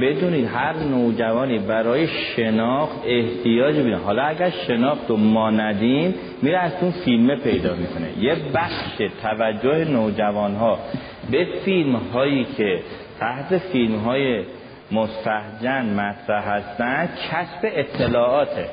بدونید 0.00 0.44
هر 0.44 0.76
نوجوانی 0.76 1.58
برای 1.58 2.06
شناخت 2.06 2.96
احتیاج 3.06 3.76
بینه 3.76 3.96
حالا 3.96 4.22
اگر 4.22 4.50
شناخت 4.50 5.08
رو 5.08 5.16
ما 5.16 5.50
ندیم 5.50 6.14
میره 6.42 6.58
از 6.58 6.72
اون 6.80 6.90
فیلمه 6.90 7.36
پیدا 7.36 7.74
می‌کنه. 7.74 8.24
یه 8.24 8.36
بخش 8.54 9.02
توجه 9.22 9.84
نوجوان 9.84 10.54
ها 10.54 10.78
به 11.30 11.46
فیلم 11.64 11.96
هایی 11.96 12.46
که 12.56 12.80
تحت 13.20 13.58
فیلم 13.58 13.96
های 13.96 14.44
مستحجن 14.92 15.86
مطرح 15.86 16.48
هستن 16.48 17.08
کسب 17.30 17.60
اطلاعاته. 17.62 18.68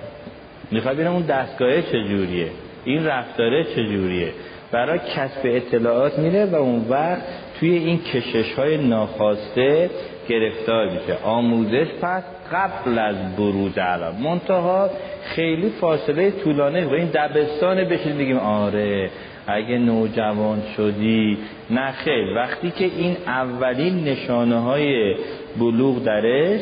می‌خواد 0.72 0.95
ببینم 0.95 1.14
اون 1.14 1.26
دستگاه 1.26 1.82
چجوریه؟ 1.82 2.48
این 2.86 3.06
رفتاره 3.06 3.64
چجوریه؟ 3.64 4.32
برای 4.72 5.00
کسب 5.16 5.41
اطلاعات 5.44 6.20
میره 6.20 6.45
و 6.45 6.56
اون 6.56 6.86
وقت 6.90 7.22
توی 7.60 7.70
این 7.70 8.00
کشش 8.00 8.54
های 8.54 8.78
ناخواسته 8.78 9.90
گرفتار 10.30 10.90
میشه. 10.90 11.18
آموزش 11.24 11.88
پس 12.02 12.24
قبل 12.54 13.00
از 13.00 13.36
بروز 13.36 13.78
علام 13.78 14.16
منتها 14.16 14.90
خیلی 15.24 15.70
فاصله 15.70 16.32
طولانه 16.32 16.86
و 16.86 16.94
این 16.94 17.10
دبستان 17.14 17.84
بشید 17.84 18.18
بگیم 18.18 18.38
آره 18.38 19.10
اگه 19.48 19.78
نوجوان 19.78 20.62
شدی 20.78 21.38
نه 21.70 21.91
خیلی 21.91 22.34
وقتی 22.34 22.72
که 22.72 22.86
این 22.86 23.18
اولین 23.28 24.04
نشانه 24.04 24.60
های 24.60 25.16
بلوغ 25.60 26.04
درش 26.04 26.62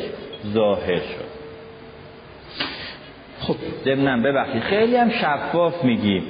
ظاهر 0.54 1.00
شد. 1.00 1.32
خب 3.40 3.56
ضمنم 3.86 4.24
ببخشید 4.24 4.62
خیلی 4.62 4.96
هم 4.96 5.10
شفاف 5.10 5.84
میگیم. 5.84 6.24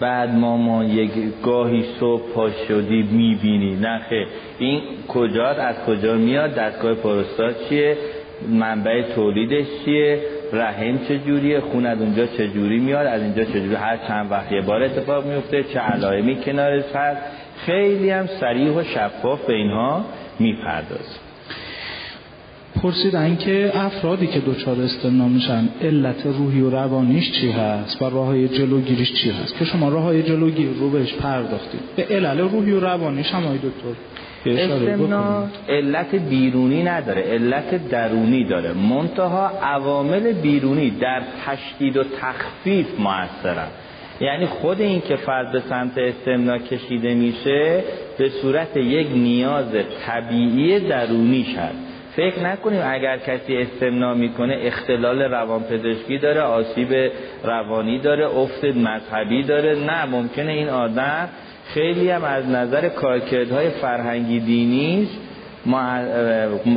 بعد 0.00 0.34
مامان 0.34 0.86
یک 0.86 1.10
گاهی 1.42 1.84
صبح 2.00 2.22
پا 2.34 2.50
شدی 2.50 3.02
می‌بینی. 3.02 3.76
نخه 3.76 4.26
این 4.58 4.80
کجا 5.08 5.46
از 5.46 5.76
کجا 5.86 6.14
میاد؟ 6.14 6.54
دستگاه 6.54 6.94
پروستات 6.94 7.68
چیه؟ 7.68 7.96
منبع 8.48 9.02
تولیدش 9.02 9.66
چیه؟ 9.84 10.20
رحم 10.52 10.98
چجوریه 10.98 11.60
خون 11.60 11.86
از 11.86 12.00
اونجا 12.00 12.26
چجوری 12.26 12.78
میاد؟ 12.78 13.06
از 13.06 13.22
اینجا 13.22 13.44
چجوری 13.44 13.74
هر 13.74 13.96
چند 14.08 14.30
وقت 14.30 14.52
یه 14.52 14.60
بار 14.60 14.82
اتفاق 14.82 15.26
میفته 15.26 15.62
چه 15.62 15.80
علائمی 15.80 16.36
کنارش 16.36 16.84
هست. 16.94 17.22
خیلی 17.66 18.10
هم 18.10 18.26
سریح 18.26 18.72
و 18.72 18.82
شفاف 18.82 19.46
به 19.46 19.54
اینها 19.54 20.04
می‌پردازه. 20.38 21.27
پرسیدن 22.74 23.36
که 23.36 23.72
افرادی 23.74 24.26
که 24.26 24.40
دچار 24.40 24.80
استمنا 24.80 25.28
میشن 25.28 25.68
علت 25.82 26.26
روحی 26.26 26.60
و 26.60 26.70
روانیش 26.70 27.32
چی 27.32 27.50
هست 27.50 28.02
و 28.02 28.04
راه 28.04 28.26
های 28.26 28.48
جلوگیریش 28.48 29.12
چی 29.12 29.30
هست؟ 29.30 29.58
که 29.58 29.64
شما 29.64 29.88
راه 29.88 30.02
های 30.02 30.22
جلوگیری 30.22 30.74
رو 30.80 30.90
بهش 30.90 31.14
پرداختید. 31.14 31.80
به 31.96 32.06
علل 32.10 32.38
روحی 32.38 32.72
و 32.72 32.80
روانیش 32.80 33.30
هم 33.30 33.42
های 33.42 33.58
دکتر 33.58 34.00
استمنا 34.46 35.48
علت 35.68 36.14
بیرونی 36.14 36.82
نداره 36.82 37.22
علت 37.22 37.88
درونی 37.88 38.44
داره. 38.44 38.72
منتها 38.72 39.48
عوامل 39.62 40.32
بیرونی 40.32 40.90
در 40.90 41.22
تشدید 41.46 41.96
و 41.96 42.04
تخفیف 42.20 42.86
موثرن. 43.00 43.68
یعنی 44.20 44.46
خود 44.46 44.80
این 44.80 45.00
که 45.00 45.16
فرد 45.16 45.52
به 45.52 45.62
سمت 45.68 45.98
استمنا 45.98 46.58
کشیده 46.58 47.14
میشه 47.14 47.84
به 48.18 48.28
صورت 48.28 48.76
یک 48.76 49.08
نیاز 49.14 49.66
طبیعی 50.06 50.80
درونی 50.80 51.42
هست. 51.42 51.97
فکر 52.18 52.40
نکنیم 52.40 52.80
اگر 52.84 53.18
کسی 53.18 53.56
استمنا 53.56 54.14
می‌کنه 54.14 54.58
اختلال 54.62 55.22
روانپزشکی 55.22 56.18
داره 56.18 56.40
آسیب 56.40 57.10
روانی 57.44 57.98
داره 57.98 58.36
افت 58.36 58.64
مذهبی 58.64 59.42
داره. 59.42 59.74
نه 59.74 60.04
ممکنه 60.04 60.52
این 60.52 60.68
آدم 60.68 61.28
خیلی 61.74 62.10
هم 62.10 62.24
از 62.24 62.48
نظر 62.48 62.88
کارکردهای 62.88 63.70
فرهنگی 63.70 64.40
دینیش 64.40 65.08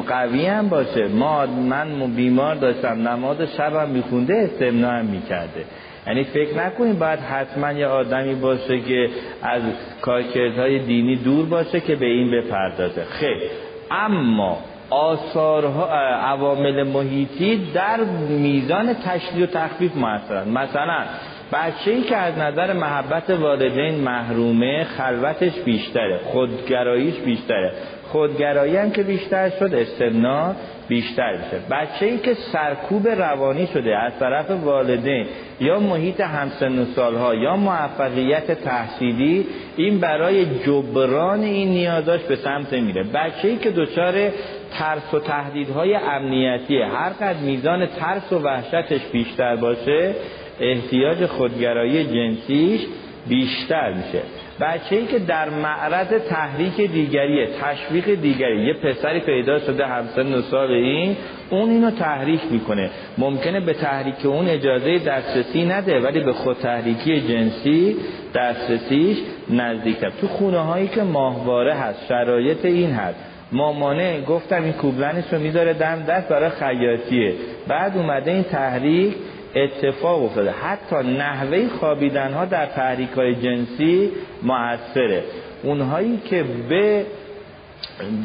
قوی 0.07 0.45
هم 0.45 0.69
باشه. 0.69 1.07
ما 1.07 1.45
من 1.45 2.15
بیمار 2.15 2.55
داشتم 2.55 3.07
نماز 3.07 3.37
شبم 3.57 3.89
میخونده 3.89 4.35
استمنا 4.35 4.89
هم 4.89 5.05
می‌کرده. 5.05 5.63
یعنی 6.07 6.23
فکر 6.23 6.57
نکنیم 6.57 6.99
باید 6.99 7.19
حتما 7.19 7.71
یه 7.71 7.87
آدمی 7.87 8.35
باشه 8.35 8.79
که 8.79 9.09
از 9.43 9.61
کارکردهای 10.01 10.79
دینی 10.79 11.15
دور 11.15 11.45
باشه 11.45 11.79
که 11.79 11.95
به 11.95 12.05
این 12.05 12.31
بپردازه. 12.31 13.03
خیلی 13.03 13.49
اما 13.91 14.70
آثارها 14.91 15.87
عوامل 16.15 16.83
محیطی 16.83 17.71
در 17.73 18.03
میزان 18.29 18.93
تشدید 18.93 19.43
و 19.43 19.45
تخفیف 19.45 19.95
موثرن 19.95 20.47
مثلا 20.49 21.05
بچه 21.53 21.91
ای 21.91 22.01
که 22.01 22.17
از 22.17 22.37
نظر 22.37 22.73
محبت 22.73 23.29
والدین 23.29 23.95
محرومه 23.95 24.83
خلوتش 24.83 25.51
بیشتره 25.65 26.19
خودگراییش 26.25 27.15
بیشتره. 27.15 27.71
خودگرایی 28.11 28.77
هم 28.77 28.91
که 28.91 29.03
بیشتر 29.03 29.49
شد 29.49 29.73
استمنا 29.73 30.55
بیشتر 30.87 31.31
میشه. 31.31 31.57
بچه 31.71 32.05
ای 32.05 32.17
که 32.17 32.33
سرکوب 32.33 33.07
روانی 33.07 33.67
شده 33.67 33.97
از 33.97 34.19
طرف 34.19 34.51
والدین 34.51 35.25
یا 35.59 35.79
محیط 35.79 36.21
همسن 36.21 36.79
و 36.79 36.85
سالها 36.85 37.35
یا 37.35 37.55
موفقیت 37.55 38.51
تحصیلی 38.51 39.45
این 39.75 39.99
برای 39.99 40.45
جبران 40.45 41.41
این 41.41 41.69
نیازاش 41.69 42.21
به 42.21 42.35
سمت 42.35 42.73
میره. 42.73 43.03
بچه 43.03 43.47
ای 43.47 43.57
که 43.57 43.71
دچار 43.71 44.31
ترس 44.71 45.13
و 45.13 45.19
تهدیدهای 45.19 45.95
امنیتی. 45.95 46.81
هر 46.81 47.09
قد 47.09 47.41
میزان 47.41 47.85
ترس 47.85 48.33
و 48.33 48.39
وحشتش 48.39 49.01
بیشتر 49.11 49.55
باشه 49.55 50.15
احتیاج 50.59 51.25
خودگرایی 51.25 52.03
جنسیش 52.03 52.81
بیشتر 53.27 53.93
میشه. 53.93 54.21
بچه 54.61 54.95
ای 54.95 55.05
که 55.05 55.19
در 55.19 55.49
معرض 55.49 56.07
تحریک 56.07 56.91
دیگریه 56.91 57.47
تشویق 57.61 58.21
دیگری 58.21 58.65
یه 58.65 58.73
پسری 58.73 59.19
پیدا 59.19 59.59
شده 59.59 59.85
همسن 59.85 60.33
و 60.33 60.55
این 60.55 61.17
اون 61.49 61.69
اینو 61.69 61.91
تحریک 61.91 62.41
می‌کنه. 62.51 62.89
ممکنه 63.17 63.59
به 63.59 63.73
تحریک 63.73 64.25
اون 64.25 64.47
اجازه 64.47 64.99
دسترسی 64.99 65.65
نده 65.65 65.99
ولی 65.99 66.19
به 66.19 66.33
خود 66.33 66.57
تحریکی 66.57 67.21
جنسی 67.21 67.95
دسترسیش 68.35 69.17
نزدیکتر. 69.49 70.09
تو 70.21 70.27
خونه 70.27 70.59
هایی 70.59 70.87
که 70.87 71.03
ماهواره 71.03 71.73
هست 71.73 72.05
شرایط 72.07 72.65
این 72.65 72.91
هست. 72.91 73.30
مامانه 73.51 74.21
گفتم 74.21 74.63
این 74.63 74.73
کوبلنش 74.73 75.23
رو 75.31 75.39
می‌ذاره 75.39 75.73
دم 75.73 76.03
دست 76.03 76.27
برای 76.27 76.49
خیاطیه. 76.49 77.33
بعد 77.67 77.97
اومده 77.97 78.31
این 78.31 78.43
تحریک 78.43 79.15
اتفاق 79.55 80.23
افتاده. 80.23 80.51
حتی 80.51 80.95
نحوه 80.95 81.67
خوابیدن 81.67 82.33
ها 82.33 82.45
در 82.45 82.65
تحریک 82.65 83.09
های 83.09 83.35
جنسی 83.35 84.11
موثره 84.43 85.23
اونهایی 85.63 86.17
که 86.25 86.45
به 86.69 87.05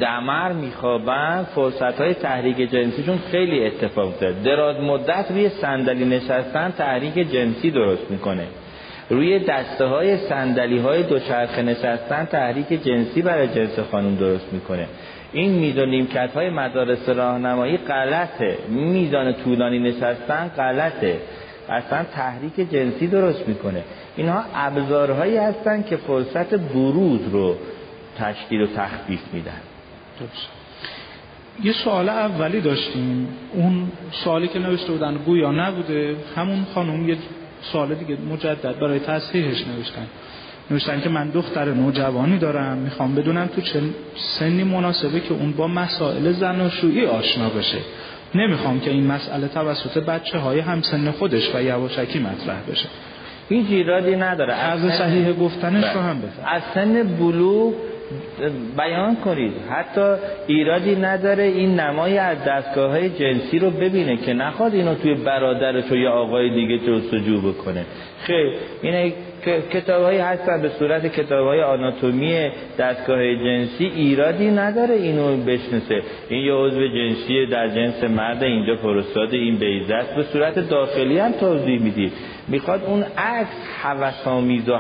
دمر 0.00 0.52
میخوابن 0.52 1.46
فرصت 1.54 2.00
های 2.00 2.14
تحریک 2.14 2.70
جنسیشون 2.70 3.18
خیلی 3.30 3.66
اتفاق 3.66 4.08
افتاده. 4.08 4.42
دراز 4.44 4.76
مدت 4.80 5.26
روی 5.30 5.48
صندلی 5.48 6.04
نشستن 6.04 6.74
تحریک 6.78 7.32
جنسی 7.32 7.70
درست 7.70 8.10
می‌کنه. 8.10 8.46
روی 9.10 9.38
دسته 9.38 9.84
های 9.84 10.16
سندلی 10.16 10.78
های 10.78 11.02
دوچرخه 11.02 11.62
نشستن 11.62 12.24
تحریک 12.24 12.84
جنسی 12.84 13.22
برای 13.22 13.48
جنس 13.48 13.78
خانم 13.78 14.16
درست 14.16 14.52
می‌کنه. 14.52 14.86
این 15.36 15.52
میزان 15.52 15.88
نیمکت 15.88 16.30
های 16.34 16.50
مدارس 16.50 17.08
راهنمایی 17.08 17.76
غلطه. 17.76 18.58
میزان 18.68 19.32
طولانی 19.32 19.78
نشستن 19.78 20.48
غلطه. 20.48 21.20
اصلا 21.68 22.04
تحریک 22.04 22.70
جنسی 22.72 23.06
درست 23.06 23.48
می‌کنه. 23.48 23.84
اینها 24.16 24.44
ابزارهایی 24.54 25.36
هستن 25.36 25.82
که 25.82 25.96
فرصت 25.96 26.54
بروز 26.54 27.20
رو 27.32 27.56
تشکیل 28.18 28.62
و 28.62 28.66
تخفیف 28.66 29.20
میدن. 29.32 29.60
یه 31.62 31.72
سوال 31.72 32.08
اولی 32.08 32.60
داشتیم. 32.60 33.28
اون 33.52 33.92
سوالی 34.10 34.48
که 34.48 34.58
نوشته 34.58 34.92
بودن 34.92 35.14
گویا 35.14 35.52
نبوده. 35.52 36.16
همون 36.36 36.66
خانم 36.74 37.08
یه 37.08 37.16
سوال 37.62 37.94
دیگه 37.94 38.16
مجدد 38.32 38.78
برای 38.78 38.98
تصحیحش 38.98 39.64
نوشتن. 39.66 40.06
نوشتن 40.70 41.00
که 41.00 41.08
من 41.08 41.30
دختر 41.30 41.64
نوجوانی 41.64 42.38
دارم 42.38 42.78
می‌خوام 42.78 43.14
بدونم 43.14 43.46
تو 43.46 43.60
چه 43.60 43.80
سنی 44.14 44.64
مناسبه 44.64 45.20
که 45.20 45.34
اون 45.34 45.52
با 45.52 45.68
مسائل 45.68 46.32
زناشویی 46.32 47.06
آشنا 47.06 47.48
بشه. 47.48 47.78
نمی‌خوام 48.34 48.80
که 48.80 48.90
این 48.90 49.06
مسئله 49.06 49.48
توسط 49.48 49.98
بچه 49.98 50.38
های 50.38 50.60
همسن 50.60 51.10
خودش 51.10 51.54
و 51.54 51.62
یواشکی 51.62 52.18
مطرح 52.18 52.60
بشه. 52.70 52.88
هیچ 53.48 53.66
ایرادی 53.70 54.16
نداره. 54.16 54.54
از 54.54 54.80
صحیح 54.94 55.32
گفتنش 55.32 55.84
رو 55.94 56.00
هم 56.00 56.20
بفهم 56.20 56.54
از 56.54 56.62
سن 56.74 57.02
بلوغ 57.02 57.74
بیان 58.76 59.16
کنید. 59.16 59.52
حتی 59.70 60.14
ایرادی 60.46 60.96
نداره 60.96 61.42
این 61.42 61.80
نمای 61.80 62.18
از 62.18 62.44
دستگاه 62.46 62.90
های 62.90 63.10
جنسی 63.10 63.58
رو 63.58 63.70
ببینه 63.70 64.16
که 64.16 64.32
نخواد 64.32 64.74
اینو 64.74 64.94
توی 64.94 65.14
برادرش 65.14 65.92
و 65.92 65.96
یا 65.96 66.12
آقای 66.12 66.50
دیگه 66.54 66.78
جستجو 66.78 67.40
بکنه. 67.40 67.84
خیر 68.22 68.52
اینه 68.82 69.12
کتاب 69.46 70.02
هایی 70.02 70.18
هستن 70.18 70.62
به 70.62 70.68
صورت 70.68 71.06
کتاب 71.06 71.46
های 71.46 71.62
آناتومی 71.62 72.50
دستگاه 72.78 73.34
جنسی 73.34 73.84
ایرادی 73.84 74.50
نداره 74.50 74.94
اینو 74.94 75.36
بشنسه 75.36 76.02
این 76.28 76.44
یه 76.44 76.52
عضو 76.52 76.88
جنسی 76.88 77.46
در 77.46 77.68
جنس 77.68 78.04
مرد 78.04 78.42
اینجا 78.42 78.76
پروستاد 78.76 79.34
این 79.34 79.56
بیزه 79.56 79.94
است 79.94 80.14
به 80.14 80.22
صورت 80.22 80.58
داخلی 80.58 81.18
هم 81.18 81.32
توضیح 81.32 81.82
می‌دید 81.82 82.12
می‌خواد 82.48 82.84
اون 82.84 83.02
عکس 83.18 83.56
حوثامیز 83.82 84.68
و 84.68 84.78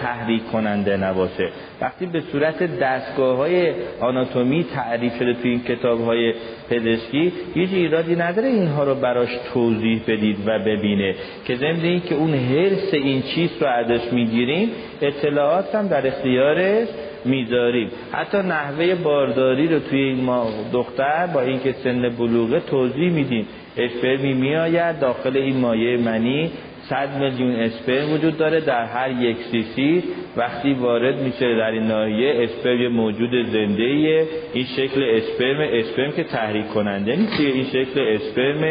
تحریک 0.00 0.42
کننده 0.52 0.96
نباشه. 0.96 1.48
وقتی 1.80 2.06
به 2.06 2.20
صورت 2.20 2.78
دستگاه 2.78 3.36
های 3.36 3.72
آناتومی 4.00 4.66
تعریف 4.74 5.16
شده 5.18 5.34
توی 5.34 5.50
این 5.50 5.64
کتاب 5.64 6.00
های 6.00 6.34
پزشکی 6.70 7.32
هیچ 7.54 7.70
ایرادی 7.72 8.16
نداره 8.16 8.48
اینها 8.48 8.84
رو 8.84 8.94
براش 8.94 9.30
توضیح 9.54 10.02
بدید 10.08 10.36
و 10.46 10.58
ببینه 10.58 11.14
که 11.44 11.56
ضمن 11.56 12.00
که 12.00 12.14
اون 12.14 12.34
حرس 12.34 12.94
این 12.94 13.22
چیز 13.22 13.50
رو 13.60 13.66
ازش 13.66 14.12
می‌گیریم 14.12 14.70
اطلاعات 15.02 15.74
هم 15.74 15.88
در 15.88 16.06
اختیارش 16.06 16.88
می‌ذاریم. 17.24 17.90
حتی 18.12 18.38
نحوه 18.38 18.94
بارداری 18.94 19.68
رو 19.68 19.78
توی 19.78 20.00
این 20.00 20.24
ما 20.24 20.46
دختر 20.72 21.26
با 21.26 21.40
اینکه 21.40 21.72
سن 21.72 22.08
بلوغه 22.08 22.60
توضیح 22.60 23.12
میدیم. 23.12 23.46
اسپرمی 23.76 24.34
میآید 24.34 24.98
داخل 24.98 25.36
این 25.36 25.56
مایه 25.56 25.96
منی 25.96 26.50
صد 26.88 27.16
میلیون 27.18 27.56
اسپرم 27.56 28.12
وجود 28.12 28.36
داره 28.36 28.60
در 28.60 28.84
هر 28.84 29.10
یک 29.10 29.36
سیسی 29.36 30.02
وقتی 30.36 30.74
وارد 30.74 31.18
میشه 31.18 31.56
در 31.56 31.70
این 31.70 31.82
ناحیه 31.82 32.44
اسپرم 32.44 32.92
موجود 32.92 33.46
زنده 33.46 33.82
ایه. 33.82 34.26
این 34.52 34.64
شکل 34.64 35.02
اسپرم 35.02 35.60
اسپرم 35.60 36.12
که 36.12 36.24
تحریک 36.24 36.68
کننده 36.68 37.16
نیست. 37.16 37.40
این 37.40 37.64
شکل 37.64 38.00
اسپرم 38.00 38.62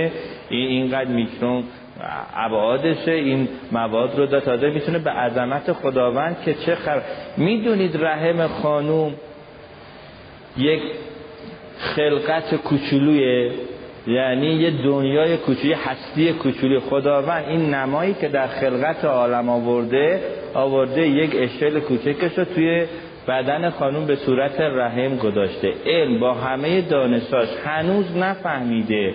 این 0.49 0.67
اینقدر 0.67 1.09
میکرون 1.11 1.63
ابعادشه. 2.35 3.11
این 3.11 3.47
مواد 3.71 4.19
رو 4.19 4.39
تازه 4.39 4.69
می‌تونه 4.69 4.99
به 4.99 5.09
عظمت 5.09 5.73
خداوند 5.73 6.37
که 6.45 6.53
چه 6.53 6.75
خبر. 6.75 7.01
می‌دونید 7.37 7.97
رحم 8.05 8.47
خانوم 8.47 9.13
یک 10.57 10.81
خلقت 11.77 12.55
کوچولوی 12.55 13.51
یعنی 14.07 14.47
یه 14.47 14.71
دنیای 14.71 15.37
کوچولی 15.37 15.73
هستی 15.73 16.33
کوچولی. 16.33 16.79
خداوند 16.79 17.45
این 17.47 17.73
نمایی 17.73 18.13
که 18.13 18.27
در 18.27 18.47
خلقت 18.47 19.05
عالم 19.05 19.49
آورده 19.49 20.21
آورده 20.53 21.07
یک 21.07 21.31
اشل 21.35 21.79
کوچکش 21.79 22.37
رو 22.37 22.45
توی 22.45 22.85
بدن 23.27 23.69
خانوم 23.69 24.05
به 24.05 24.15
صورت 24.15 24.61
رحم 24.61 25.17
گذاشته. 25.17 25.73
علم 25.85 26.19
با 26.19 26.33
همه 26.33 26.81
دانشاش 26.81 27.49
هنوز 27.65 28.17
نفهمیده 28.17 29.13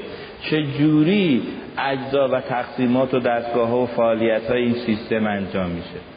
چه 0.51 0.63
جوری 0.63 1.43
اجزا 1.79 2.29
و 2.29 2.41
تقسیمات 2.41 3.15
و 3.15 3.19
دستگاه 3.19 3.83
و 3.83 3.87
فعالیت 3.87 4.51
های 4.51 4.63
این 4.63 4.75
سیستم 4.75 5.27
انجام 5.27 5.71
میشه. 5.71 6.16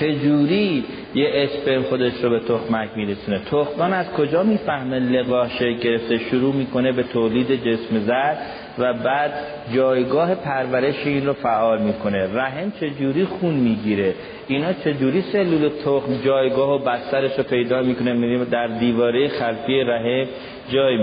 چجوری 0.00 0.84
یه 1.14 1.30
اسپرم 1.34 1.82
خودش 1.82 2.12
رو 2.22 2.30
به 2.30 2.40
تخمک 2.40 2.88
میرسونه؟ 2.96 3.38
تخمدان 3.38 3.92
از 3.92 4.10
کجا 4.10 4.42
می‌فهمه 4.42 4.98
لقاش 4.98 5.58
گرفته؟ 5.58 6.18
شروع 6.18 6.54
می‌کنه 6.54 6.92
به 6.92 7.02
تولید 7.02 7.64
جسم 7.64 7.98
زد 7.98 8.38
و 8.78 8.94
بعد 8.94 9.32
جایگاه 9.74 10.34
پرورش 10.34 11.06
این 11.06 11.26
رو 11.26 11.32
فعال 11.32 11.82
می‌کنه. 11.82 12.34
رحم 12.34 12.72
چجوری 12.80 13.24
خون 13.24 13.54
می‌گیره؟ 13.54 14.14
اینا 14.48 14.72
چجوری 14.72 15.22
سلول 15.22 15.68
تخم 15.84 16.22
جایگاه 16.24 16.70
و 16.70 16.78
بسترش 16.78 17.38
رو 17.38 17.44
پیدا 17.44 17.82
می‌کنه؟ 17.82 18.12
میریم 18.12 18.44
در 18.44 18.66
دیواره 18.66 19.28
خلفی 19.28 19.80
رحم 19.80 20.26
جای 20.72 20.96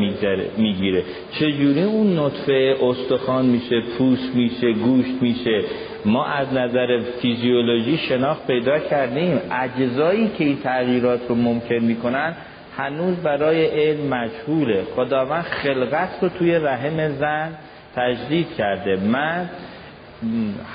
می‌گیره. 0.58 1.04
چجوری 1.32 1.84
اون 1.84 2.20
نطفه 2.20 2.76
استخوان 2.82 3.46
میشه 3.46 3.82
پوست 3.98 4.36
میشه 4.36 4.72
گوشت 4.74 5.22
میشه؟ 5.22 5.62
ما 6.06 6.26
از 6.26 6.54
نظر 6.54 7.00
فیزیولوژی 7.22 7.98
شناخت 7.98 8.48
پیدا 8.48 8.80
کردیم. 8.80 9.42
اجزایی 9.52 10.32
که 10.38 10.44
این 10.44 10.58
تغییرات 10.64 11.20
رو 11.30 11.36
ممکن 11.36 11.76
می‌کنن 11.76 12.36
هنوز 12.78 13.16
برای 13.16 13.66
علم 13.66 14.08
مجهوله. 14.08 14.84
خداوند 14.96 15.44
خلقت 15.44 16.10
رو 16.22 16.30
توی 16.30 16.56
رحم 16.56 17.10
زن 17.10 17.50
تجدید 17.96 18.48
کرده. 18.58 18.96
من 18.96 19.50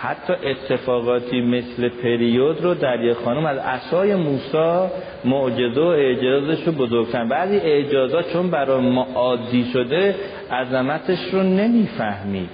حتی 0.01 0.33
اتفاقاتی 0.33 1.41
مثل 1.41 1.89
پریود 1.89 2.65
رو 2.65 2.75
در 2.75 3.01
یه 3.01 3.15
خانم 3.15 3.47
از 3.47 3.59
عصای 3.59 4.15
موسا 4.15 4.91
معجزه 5.25 5.81
و 5.81 5.85
اعجازش 5.85 6.67
رو 6.67 6.73
بزرگتن 6.73 7.29
بعضی 7.29 7.57
اعجازات 7.57 8.33
چون 8.33 8.51
برای 8.51 8.81
ما 8.81 9.07
عادی 9.15 9.65
شده 9.73 10.15
عظمتش 10.51 11.19
رو 11.33 11.43
نمی‌فهمید 11.43 12.49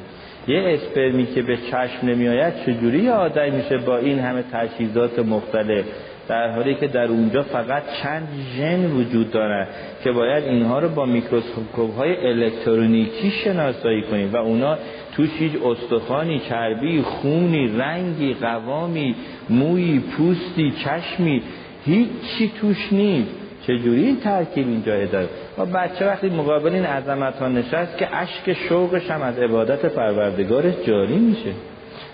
یه 0.49 0.63
اسپرمی 0.67 1.27
که 1.27 1.43
به 1.43 1.57
چشم 1.57 2.07
نمیآید 2.07 2.55
چجوری 2.67 3.09
آدمی 3.09 3.51
میشه 3.51 3.79
با 3.79 3.99
این 3.99 4.19
همه 4.19 4.45
تجهیزات 4.53 5.19
مختلف؟ 5.19 5.85
در 6.29 6.51
حالی 6.51 6.75
که 6.75 6.87
در 6.87 7.05
اونجا 7.05 7.43
فقط 7.43 7.83
چند 8.03 8.29
ژن 8.57 8.87
وجود 8.87 9.31
دارن 9.31 9.67
که 10.05 10.13
باید 10.13 10.45
اینها 10.45 10.79
رو 10.79 10.89
با 10.89 11.05
میکروسکوپ 11.05 11.97
های 11.97 12.27
الکترونیکی 12.27 13.31
شناسایی 13.31 14.03
کنیم 14.03 14.33
و 14.33 14.37
اونا 14.37 14.79
توش 15.13 15.31
هیچ 15.39 15.53
استخوانی 15.65 16.41
چربی 16.49 17.03
خونی 17.03 17.69
رنگی 17.69 18.35
قوامی 18.35 19.15
مویی 19.51 19.99
پوستی 19.99 20.71
چشمی 20.71 21.43
هیچی 21.85 22.53
توش 22.61 22.93
نیست. 22.93 23.31
چجوری 23.67 24.07
این 24.07 24.21
ترکیب 24.21 24.69
اینجا 24.69 25.05
داره 25.05 25.29
و 25.59 25.67
بچه 25.67 26.07
وقتی 26.07 26.29
مقابل 26.29 26.75
این 26.75 26.85
عظمت 26.85 27.39
ها 27.39 27.49
نشست 27.49 27.99
که 27.99 28.17
اشک 28.17 28.53
شوقش 28.53 29.11
هم 29.11 29.23
از 29.23 29.39
عبادت 29.39 29.87
پروردگارش 29.87 30.75
جاری 30.87 31.15
میشه. 31.15 31.53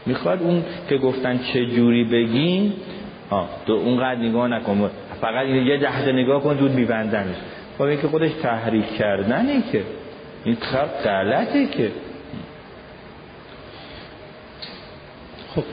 می‌خواد 0.06 0.42
اون 0.42 0.64
که 0.88 0.98
گفتن 0.98 1.38
چجوری 1.38 2.04
بگیم 2.04 2.72
ها 3.30 3.48
تو 3.66 3.72
اونقدر 3.72 4.20
نگاه 4.20 4.48
نکن. 4.48 4.90
فقط 5.20 5.46
یه 5.46 5.78
جهد 5.78 6.08
نگاه 6.08 6.42
کن 6.42 6.58
زود 6.58 6.72
میبندنش. 6.72 7.36
خب 7.78 7.82
این 7.82 8.00
که 8.00 8.08
خودش 8.08 8.30
تحریک 8.42 8.96
کردنه 8.96 9.62
که. 9.72 9.82
این 10.44 10.56
کار 10.56 10.86
غلطه 11.04 11.66
که 11.66 11.90
خب 15.54 15.64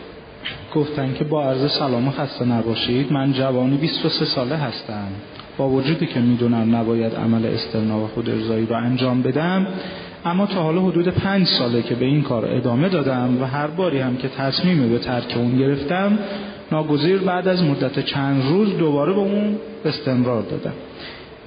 گفتن 0.75 1.13
که 1.13 1.23
با 1.23 1.43
عرض 1.43 1.71
سلام 1.71 2.11
خسته 2.11 2.45
نباشید 2.45 3.11
من 3.11 3.33
جوانی 3.33 3.77
23 3.77 4.25
ساله 4.25 4.55
هستم. 4.55 5.07
با 5.57 5.69
وجودی 5.69 6.05
که 6.05 6.19
می‌دونم 6.19 6.75
نباید 6.75 7.15
عمل 7.15 7.45
استرنا 7.45 8.03
و 8.03 8.07
خود 8.07 8.29
ارزایی 8.29 8.65
رو 8.65 8.75
انجام 8.75 9.21
بدم 9.21 9.67
اما 10.25 10.45
تا 10.45 10.63
حالا 10.63 10.81
حدود 10.81 11.07
پنج 11.07 11.47
ساله 11.47 11.81
که 11.81 11.95
به 11.95 12.05
این 12.05 12.21
کار 12.21 12.45
ادامه 12.45 12.89
دادم 12.89 13.41
و 13.41 13.45
هر 13.45 13.67
باری 13.67 13.99
هم 13.99 14.17
که 14.17 14.27
تصمیم 14.27 14.89
به 14.89 14.99
ترک 14.99 15.33
اون 15.37 15.57
گرفتم 15.57 16.19
ناگزیر 16.71 17.17
بعد 17.17 17.47
از 17.47 17.63
مدت 17.63 17.99
چند 17.99 18.43
روز 18.49 18.77
دوباره 18.77 19.13
به 19.13 19.19
اون 19.19 19.57
استمرار 19.85 20.41
دادم. 20.41 20.73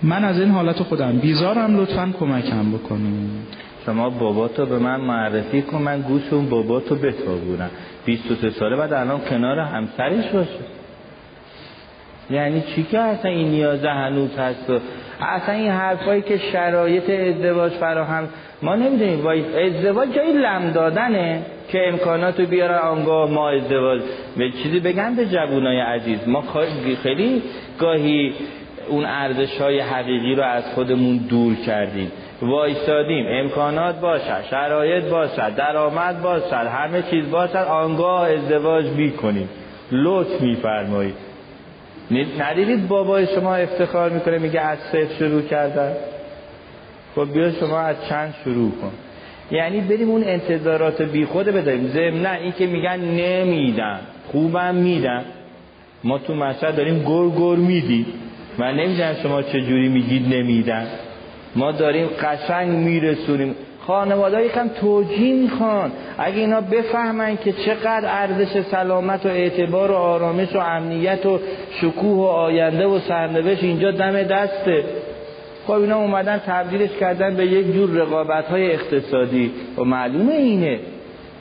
من 0.02 0.24
از 0.24 0.40
این 0.40 0.50
حالت 0.50 0.82
خودم 0.82 1.18
بیزارم 1.18 1.76
لطفا 1.76 2.12
کمکم 2.20 2.73
بکنید. 2.73 3.67
شما 3.89 4.10
باباتو 4.10 4.67
به 4.67 4.78
من 4.78 5.00
معرفی 5.00 5.62
کن 5.62 5.78
من 5.78 6.00
گوش 6.00 6.23
اون 6.33 6.49
باباتو 6.49 6.94
بتابونم. 6.94 7.70
23 8.05 8.50
ساله 8.50 8.76
بعد 8.76 8.92
الان 8.92 9.20
کنار 9.20 9.58
همسرش 9.58 10.26
باشه. 10.31 10.60
یعنی 12.31 12.60
چی 12.60 12.83
که 12.83 12.99
اصلا 12.99 13.31
این 13.31 13.49
نیاز 13.49 13.84
هنوز 13.84 14.39
هست؟ 14.39 14.70
و 14.70 14.78
اصلا 15.20 15.55
این 15.55 15.70
حرفایی 15.70 16.23
که 16.23 16.39
شرایط 16.39 17.10
ازدواج 17.10 17.73
فراهم 17.73 18.28
ما 18.62 18.75
نمی‌دونیم 18.75 19.26
ازدواج 19.67 20.08
جای 20.15 20.33
لم 20.33 20.70
دادنه 20.70 21.42
که 21.68 21.89
امکاناتو 21.89 22.47
بیارن 22.47 22.78
آنگاه 22.78 23.31
ما 23.31 23.50
ازدواج 23.50 24.00
به 24.36 24.50
چیزی 24.62 24.81
بگن 24.81 25.15
به 25.15 25.26
جوانای 25.26 25.81
عزیز. 25.81 26.28
ما 26.28 26.44
خیلی 27.02 27.42
گاهی 27.78 28.33
اون 28.89 29.05
ارزش 29.05 29.60
های 29.60 29.81
حقیقی 29.81 30.34
رو 30.34 30.42
از 30.42 30.65
خودمون 30.75 31.17
دور 31.17 31.55
کردیم. 31.55 32.12
وایستادیم. 32.42 33.26
امکانات 33.28 34.00
باشد 34.00 34.44
شرایط 34.50 35.05
باشد 35.05 35.55
درآمد 35.55 36.23
باشد 36.23 36.52
همه 36.52 37.02
چیز 37.02 37.31
باشد 37.31 37.57
آنگاه 37.57 38.31
ازدواج 38.31 38.86
کنیم 39.23 39.49
لطف 39.92 40.41
میفرمایید. 40.41 41.15
ندیدید 42.39 42.89
بابای 42.89 43.26
شما 43.26 43.55
افتخار 43.55 44.10
می‌کنه 44.10 44.39
میگه 44.39 44.60
از 44.60 44.78
صفر 44.78 45.15
شروع 45.18 45.42
کردن؟ 45.42 45.92
خب 47.15 47.33
بیا 47.33 47.52
شما 47.52 47.78
از 47.78 47.97
چند 48.08 48.34
شروع 48.44 48.70
کن. 48.70 48.92
یعنی 49.50 49.81
بریم 49.81 50.10
اون 50.10 50.25
انتظارات 50.25 51.02
بی 51.02 51.25
خود 51.25 51.47
بداریم. 51.47 51.92
نه 52.23 52.39
این 52.41 52.52
که 52.52 52.67
میگن 52.67 53.00
نمیدن. 53.00 54.00
خوبم 54.33 54.75
میدن. 54.75 55.25
ما 56.05 56.18
تو 56.18 56.34
مشهد 56.34 56.76
داریم 56.76 56.99
گر 56.99 57.39
گر 57.39 57.57
میدی 57.57 58.07
من 58.58 58.75
نمی‌دونم 58.75 59.15
شما 59.23 59.42
چه 59.42 59.60
جوری 59.60 59.89
میگید 59.89 60.34
نمیدن. 60.34 60.86
ما 61.57 61.73
داریم 61.73 62.09
قشنگ 62.23 62.68
میرسونیم. 62.68 63.55
خانواده 63.86 64.44
یکم 64.44 64.68
توجیه 64.68 65.35
می‌خوان. 65.35 65.93
اگه 66.18 66.36
اینا 66.36 66.60
بفهمن 66.60 67.36
که 67.36 67.52
چقدر 67.52 68.09
ارزش 68.09 68.60
سلامت 68.70 69.27
و 69.27 69.28
اعتبار 69.28 69.91
و 69.91 69.94
آرامش 69.94 70.57
و 70.57 70.59
امنیت 70.59 71.27
و 71.27 71.41
شکوه 71.81 72.18
و 72.18 72.23
آینده 72.23 72.86
و 72.86 72.99
سرنوشت 72.99 73.62
اینجا 73.62 73.91
دم 73.91 74.23
دسته. 74.23 74.85
خب 75.67 75.73
اینا 75.73 75.97
اومدن 75.97 76.41
تبدیلش 76.47 76.91
کردن 77.01 77.36
به 77.36 77.47
یک 77.47 77.73
جور 77.73 77.91
رقابت 77.91 78.44
های 78.44 78.73
اقتصادی. 78.73 79.52
و 79.78 79.85
معلومه 79.85 80.35
اینه. 80.35 80.78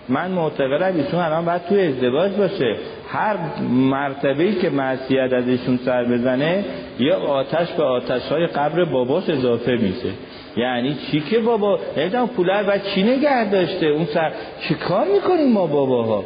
من 0.09 0.31
معتقدم 0.31 0.97
ایشون 0.97 1.19
الان 1.19 1.45
باید 1.45 1.61
توی 1.69 1.87
ازدواج 1.87 2.31
باشه. 2.31 2.75
هر 3.09 3.35
مرتبه 3.69 4.51
که 4.51 4.69
معصیت 4.69 5.33
از 5.33 5.47
ایشون 5.47 5.79
سر 5.85 6.03
بزنه 6.03 6.65
یه 6.99 7.13
آتش 7.13 7.71
به 7.71 7.83
آتش 7.83 8.21
های 8.21 8.47
قبر 8.47 8.83
باباش 8.83 9.29
اضافه 9.29 9.71
میشه. 9.71 10.09
یعنی 10.57 10.97
چی 11.11 11.19
که 11.19 11.39
بابا؟ 11.39 11.79
نمی‌دونم 11.97 12.27
پولر 12.27 12.63
باید 12.63 12.83
چی 12.83 13.03
نگه 13.03 13.51
داشته؟ 13.51 13.85
اون 13.87 14.05
سر 14.05 14.31
چی 14.61 14.73
کار 14.73 15.05
می‌کنیم 15.13 15.53
ما 15.53 15.67
باباها؟ 15.67 16.23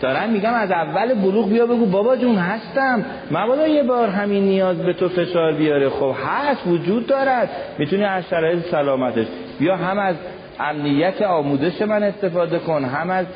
دارم 0.00 0.30
میگم 0.30 0.54
از 0.54 0.70
اول 0.70 1.14
بلوغ 1.14 1.48
بیا 1.48 1.66
بگو 1.66 1.86
بابا 1.86 2.16
جون 2.16 2.36
هستم. 2.36 3.04
مبادا 3.30 3.68
یه 3.68 3.82
بار 3.82 4.08
همین 4.08 4.42
نیاز 4.42 4.82
به 4.82 4.92
تو 4.92 5.08
فشار 5.08 5.52
بیاره. 5.52 5.88
خب 5.88 6.14
هست 6.26 6.66
وجود 6.66 7.06
دارد. 7.06 7.50
می‌تونی 7.78 8.04
از 8.04 8.24
شرایط 8.30 8.58
سلامتش. 8.58 9.26
بیا 9.58 9.76
هم 9.76 9.98
از 9.98 10.16
امنیت 10.60 11.22
آموزش 11.22 11.82
من 11.82 12.02
استفاده 12.02 12.58
کن. 12.58 12.84
هم 12.84 13.10
از 13.10 13.26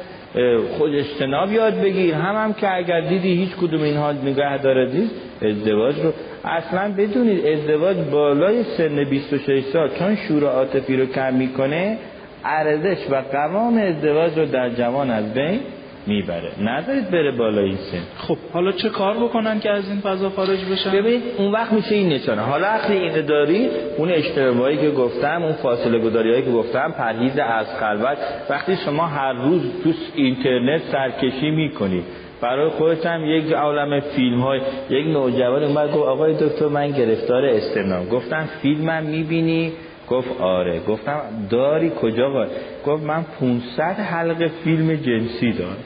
خود 0.78 0.94
اجتناب 0.94 1.52
یاد 1.52 1.81
بگیر. 1.81 2.15
هم 2.15 2.44
هم 2.44 2.52
که 2.55 2.77
اگر 2.77 3.01
دیدی 3.01 3.35
هیچ 3.35 3.57
کدوم 3.57 3.83
اینها 3.83 4.12
نگه 4.12 4.59
دارد 4.59 4.94
نیست 4.94 5.15
ازدواج 5.43 6.01
رو 6.01 6.12
اصلا 6.45 6.93
بدونید 6.99 7.47
ازدواج 7.47 7.97
بالای 7.97 8.65
سن 8.65 9.05
26 9.05 9.65
سال 9.65 9.89
چون 9.99 10.17
شور 10.17 10.45
عاطفی 10.45 10.97
رو 10.97 11.07
کم 11.07 11.35
می‌کنه 11.35 11.99
ارزش 12.45 12.99
و 13.11 13.23
قوام 13.33 13.79
ازدواج 13.79 14.39
رو 14.39 14.47
در 14.47 14.71
جوان 14.71 15.11
از 15.11 15.35
بین 15.35 15.61
می‌بره. 16.07 16.51
نذارید 16.61 17.11
بره 17.11 17.33
بالای 17.33 17.65
این 17.65 17.77
سن. 17.77 17.99
خب 18.17 18.37
حالا 18.53 18.73
چه 18.73 18.89
کار 18.89 19.17
بکنن 19.17 19.61
که 19.61 19.71
از 19.71 19.89
این 19.89 20.01
فضا 20.01 20.31
خارج 20.31 20.65
بشن؟ 20.73 20.93
ببین 20.93 21.23
اون 21.39 21.53
وقت 21.53 21.73
میشه 21.73 21.95
این 21.95 22.09
نشانه. 22.09 22.43
حالا 22.43 22.67
وقتی 22.67 22.93
اینو 22.93 23.23
داری 23.23 23.69
اون 23.97 24.11
اشتباهی 24.11 24.77
که 24.77 24.91
گفتم 24.91 25.43
اون 25.43 25.53
فاصله 25.53 25.99
گذاری 25.99 26.43
که 26.43 26.51
گفتم 26.51 26.95
پرهیز 26.99 27.39
از 27.39 27.67
خلوت. 27.81 28.19
وقتی 28.51 28.77
شما 28.77 29.07
هر 29.07 29.33
روز 29.33 29.62
تو 29.85 29.93
اینترنت 30.15 30.83
سرکشی 30.93 31.51
می‌کنید 31.51 32.05
برای 32.43 32.71
خودت 32.71 33.07
هم 33.07 33.25
یک 33.25 33.53
عالم 33.53 34.01
فیلم 34.01 34.41
های 34.41 34.61
یک 34.91 35.07
نوجوان 35.07 35.65
اومد 35.65 35.93
گفت 35.93 36.07
آقای 36.07 36.35
دکتر 36.35 36.69
من 36.69 36.91
گرفتار 36.91 37.45
استمنام 37.45 38.09
گفتم 38.09 38.49
فیلمم 38.62 39.03
می‌بینی؟ 39.03 39.73
گفت 40.09 40.41
آره. 40.41 40.81
گفتم 40.81 41.21
داری؟ 41.51 41.91
کجا 41.91 42.31
قای 42.31 42.47
گفت 42.87 43.05
من 43.05 43.25
500 43.41 43.83
حلقه 43.83 44.49
فیلم 44.49 44.95
جنسی 44.95 45.53
دارم. 45.53 45.77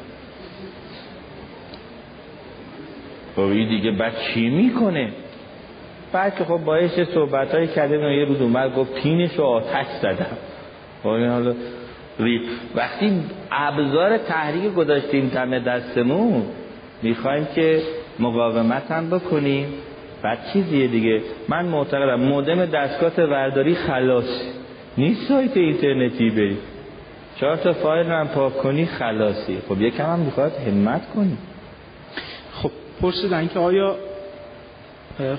خب 3.37 3.43
این 3.43 3.69
دیگه 3.69 3.91
بعد 3.91 4.13
چی 4.19 4.49
می‌کنه؟ 4.49 5.13
بعد 6.13 6.37
که 6.37 6.45
خب 6.45 6.59
باعث 6.65 7.01
صحبت 7.01 7.55
های 7.55 7.67
کرده 7.67 7.95
یه 7.95 8.25
روز 8.25 8.41
اومد 8.41 8.75
گفت 8.75 8.95
پینش 8.95 9.35
رو 9.35 9.45
آتش 9.45 9.87
زدم. 10.03 10.37
خب 11.03 11.09
حالا 11.09 11.55
وقتی 12.75 13.23
ابزار 13.53 14.19
تحریک 14.19 14.75
گذاشتیم 14.75 15.29
دم 15.29 15.59
دستمون 15.59 16.43
می‌خوایم 17.03 17.47
که 17.55 17.83
مقاومت 18.19 18.91
هم 18.91 19.11
بکنیم. 19.11 19.69
بعد 20.23 20.39
چیزیه 20.53 20.87
دیگه؟ 20.87 21.23
من 21.49 21.65
معتقدم 21.65 22.21
مودم 22.21 22.67
دستگاه 22.67 23.27
ورداری 23.27 23.75
خلاص. 23.75 24.43
نیست 24.99 25.29
سایت 25.29 25.57
اینترنتی 25.57 26.31
بری. 26.31 26.59
چهار 27.41 27.57
تا 27.57 27.73
فایل 27.73 28.07
هم 28.07 28.29
پاک 28.29 28.57
کنی 28.59 28.87
خلاصی. 28.87 29.59
خب 29.69 29.81
یکم 29.81 30.05
هم 30.05 30.19
می‌خواد 30.19 30.53
همت 30.67 31.11
کنی. 31.15 31.37
خب 32.53 32.71
پرسیدن 33.03 33.49
که 33.49 33.59
آیا 33.59 33.97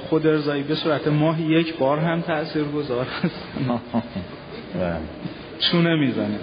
خود 0.10 0.28
ارزایی 0.28 0.64
به 0.64 0.76
صورت 0.76 1.08
ماهی 1.08 1.44
یک 1.44 1.78
بار 1.78 2.00
هم 2.00 2.22
تأثیر 2.22 2.64
گذار 2.64 3.08
است 3.24 3.48
چونه 5.72 5.96
می‌زنه؟ 5.96 6.40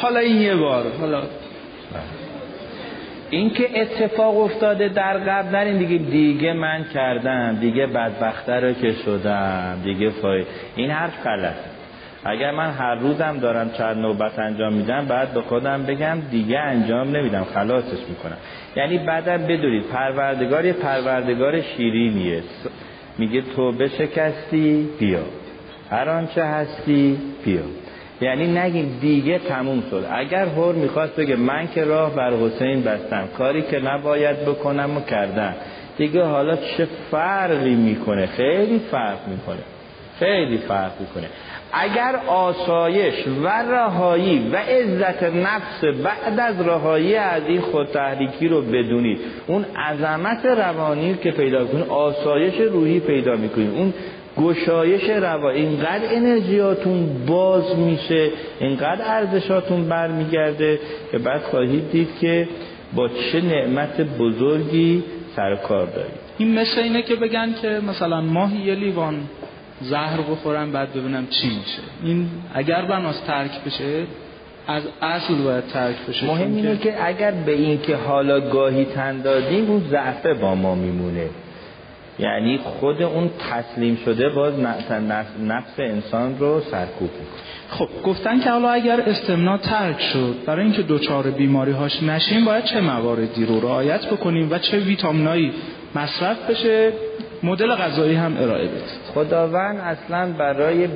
حالا 0.00 0.20
این 0.20 0.40
یه 0.40 0.56
بار 0.56 0.84
حالا. 1.00 1.22
این 3.30 3.50
که 3.50 3.80
اتفاق 3.80 4.38
افتاده 4.38 4.88
در 4.88 5.18
قبل 5.18 5.56
نرین 5.56 5.78
دیگه 5.78 6.04
دیگه 6.04 6.52
من 6.52 6.84
کردم 6.94 7.56
دیگه 7.60 7.86
بدبخته 7.86 8.52
رو 8.52 8.72
که 8.72 8.92
شدم 8.92 9.80
دیگه 9.84 10.10
فای. 10.10 10.44
این 10.76 10.90
حرف 10.90 11.26
غلط 11.26 11.54
اگر 12.24 12.50
من 12.50 12.70
هر 12.70 12.94
روزم 12.94 13.38
دارم 13.38 13.70
چند 13.70 13.98
نوبت 13.98 14.38
انجام 14.38 14.72
میدم 14.72 15.06
بعد 15.06 15.34
به 15.34 15.42
خودم 15.42 15.82
بگم 15.82 16.18
دیگه 16.30 16.58
انجام 16.58 17.16
نمیدم 17.16 17.44
خلاصش 17.54 18.08
می‌کنم. 18.08 18.36
یعنی 18.76 18.98
بعدم 18.98 19.36
بدونید 19.36 19.82
پروردگار 19.82 20.64
یه 20.64 20.72
پروردگار 20.72 21.60
شیرینیه. 21.60 22.42
میگه 23.18 23.42
تو 23.56 23.88
شکستی 23.98 24.88
بیا. 24.98 25.22
هر 25.90 26.08
آنچه 26.08 26.44
هستی 26.44 27.18
بیا. 27.44 27.62
یعنی 28.20 28.58
نگیم 28.58 28.98
دیگه 29.00 29.38
تموم 29.38 29.82
شد. 29.90 30.06
اگر 30.12 30.46
هور 30.46 30.74
می‌خواست 30.74 31.16
بگه 31.16 31.36
من 31.36 31.68
که 31.74 31.84
راه 31.84 32.14
بر 32.14 32.32
حسین 32.32 32.82
بستم 32.82 33.28
کاری 33.38 33.62
که 33.62 33.78
نباید 33.78 34.44
بکنم 34.44 34.96
و 34.96 35.00
کردم. 35.00 35.54
دیگه 35.96 36.24
حالا 36.24 36.56
چه 36.56 36.88
فرقی 37.10 37.74
می‌کنه؟ 37.74 38.26
خیلی 38.26 38.80
فرق 38.90 39.28
می‌کنه. 39.28 39.62
خیلی 40.18 40.58
فرق 40.58 40.90
می‌کنه. 41.00 41.26
اگر 41.72 42.16
آسایش 42.26 43.14
و 43.42 43.48
رهایی 43.48 44.50
و 44.52 44.56
عزت 44.56 45.22
نفس 45.22 45.84
بعد 45.84 46.40
از 46.40 46.66
رهایی 46.66 47.14
از 47.14 47.42
این 47.46 47.60
خودتحریکی 47.60 48.48
رو 48.48 48.62
بدونید 48.62 49.20
اون 49.46 49.64
عظمت 49.64 50.46
روانی 50.46 51.14
که 51.14 51.30
پیدا 51.30 51.64
کنید 51.64 51.88
آسایش 51.88 52.60
روحی 52.60 53.00
پیدا 53.00 53.36
می‌کنید 53.36 53.70
اون 53.74 53.94
گشایش 54.40 55.10
روا 55.10 55.50
اینقدر 55.50 56.14
انرژیاتون 56.14 57.26
باز 57.26 57.76
میشه 57.76 58.30
اینقدر 58.60 59.02
ارزشاتون 59.04 59.88
برمیگرده 59.88 60.80
که 61.12 61.18
بعد 61.18 61.42
خواهید 61.42 61.90
دید 61.90 62.08
که 62.20 62.48
با 62.94 63.08
چه 63.08 63.40
نعمت 63.40 64.00
بزرگی 64.00 65.02
سر 65.36 65.56
کار 65.56 65.86
دارید. 65.86 66.20
این 66.38 66.58
مثل 66.58 66.80
اینه 66.80 67.02
که 67.02 67.16
بگن 67.16 67.54
که 67.62 67.80
مثلا 67.88 68.20
ماهی 68.20 68.58
یه 68.58 68.74
لیوان 68.74 69.14
زهر 69.80 70.20
بخورم 70.20 70.72
بعد 70.72 70.92
ببینم 70.92 71.26
چی 71.26 71.46
میشه. 71.46 71.82
این 72.02 72.28
اگر 72.54 72.82
بناس 72.82 73.20
ترک 73.20 73.64
بشه 73.66 74.02
از 74.66 74.82
اصل 75.02 75.34
باید 75.34 75.66
ترک 75.66 75.96
بشه. 76.08 76.26
مهم 76.26 76.56
اینه 76.56 76.76
که 76.76 77.06
اگر 77.06 77.30
به 77.30 77.52
این 77.52 77.80
که 77.80 77.96
حالا 77.96 78.40
گاهی 78.40 78.84
تن 78.84 79.22
دادیم 79.22 79.70
اون 79.70 79.82
ضعفه 79.90 80.34
با 80.34 80.54
ما 80.54 80.74
میمونه. 80.74 81.28
یعنی 82.20 82.58
خود 82.58 83.02
اون 83.02 83.30
تسلیم 83.50 83.98
شده 84.04 84.28
باز 84.28 84.54
نفس 85.40 85.78
انسان 85.78 86.38
رو 86.38 86.60
سرکوب 86.60 87.10
می‌کنه. 87.10 87.40
خب 87.68 87.88
گفتن 88.04 88.40
که 88.40 88.50
حالا 88.50 88.70
اگر 88.70 89.00
استمنا 89.00 89.58
ترک 89.58 90.00
شد 90.00 90.36
برای 90.46 90.64
اینکه 90.64 90.82
دوچار 90.82 91.30
بیماری 91.30 91.72
هاش 91.72 92.02
نشیم 92.02 92.44
باید 92.44 92.64
چه 92.64 92.80
مواردی 92.80 93.46
رو 93.46 93.60
رعایت 93.60 94.06
بکنیم 94.06 94.48
و 94.50 94.58
چه 94.58 94.78
ویتامینایی 94.78 95.52
مصرف 95.94 96.50
بشه؟ 96.50 96.92
مدل 97.42 97.74
غذایی 97.74 98.14
هم 98.14 98.36
ارائه 98.40 98.68
بدید 98.68 98.82
خداوند 99.14 99.78
اصلا 99.78 100.32
برای 100.32 100.88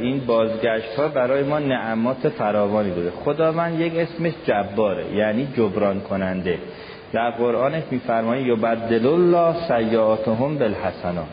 این 0.00 0.20
بازگشت 0.26 0.94
ها 0.96 1.08
برای 1.08 1.42
ما 1.42 1.58
نعمات 1.58 2.28
فراوانی 2.28 2.90
بوده 2.90 3.10
خداوند 3.10 3.80
یک 3.80 3.92
اسمش 3.96 4.32
جباره 4.46 5.04
یعنی 5.14 5.48
جبران 5.56 6.00
کننده 6.00 6.58
در 7.12 7.30
قرآنش 7.30 7.82
میفرمایه 7.90 8.46
یبدل 8.46 9.06
الله 9.06 9.54
سیئاتهم 9.68 10.58
بالحسنات. 10.58 11.26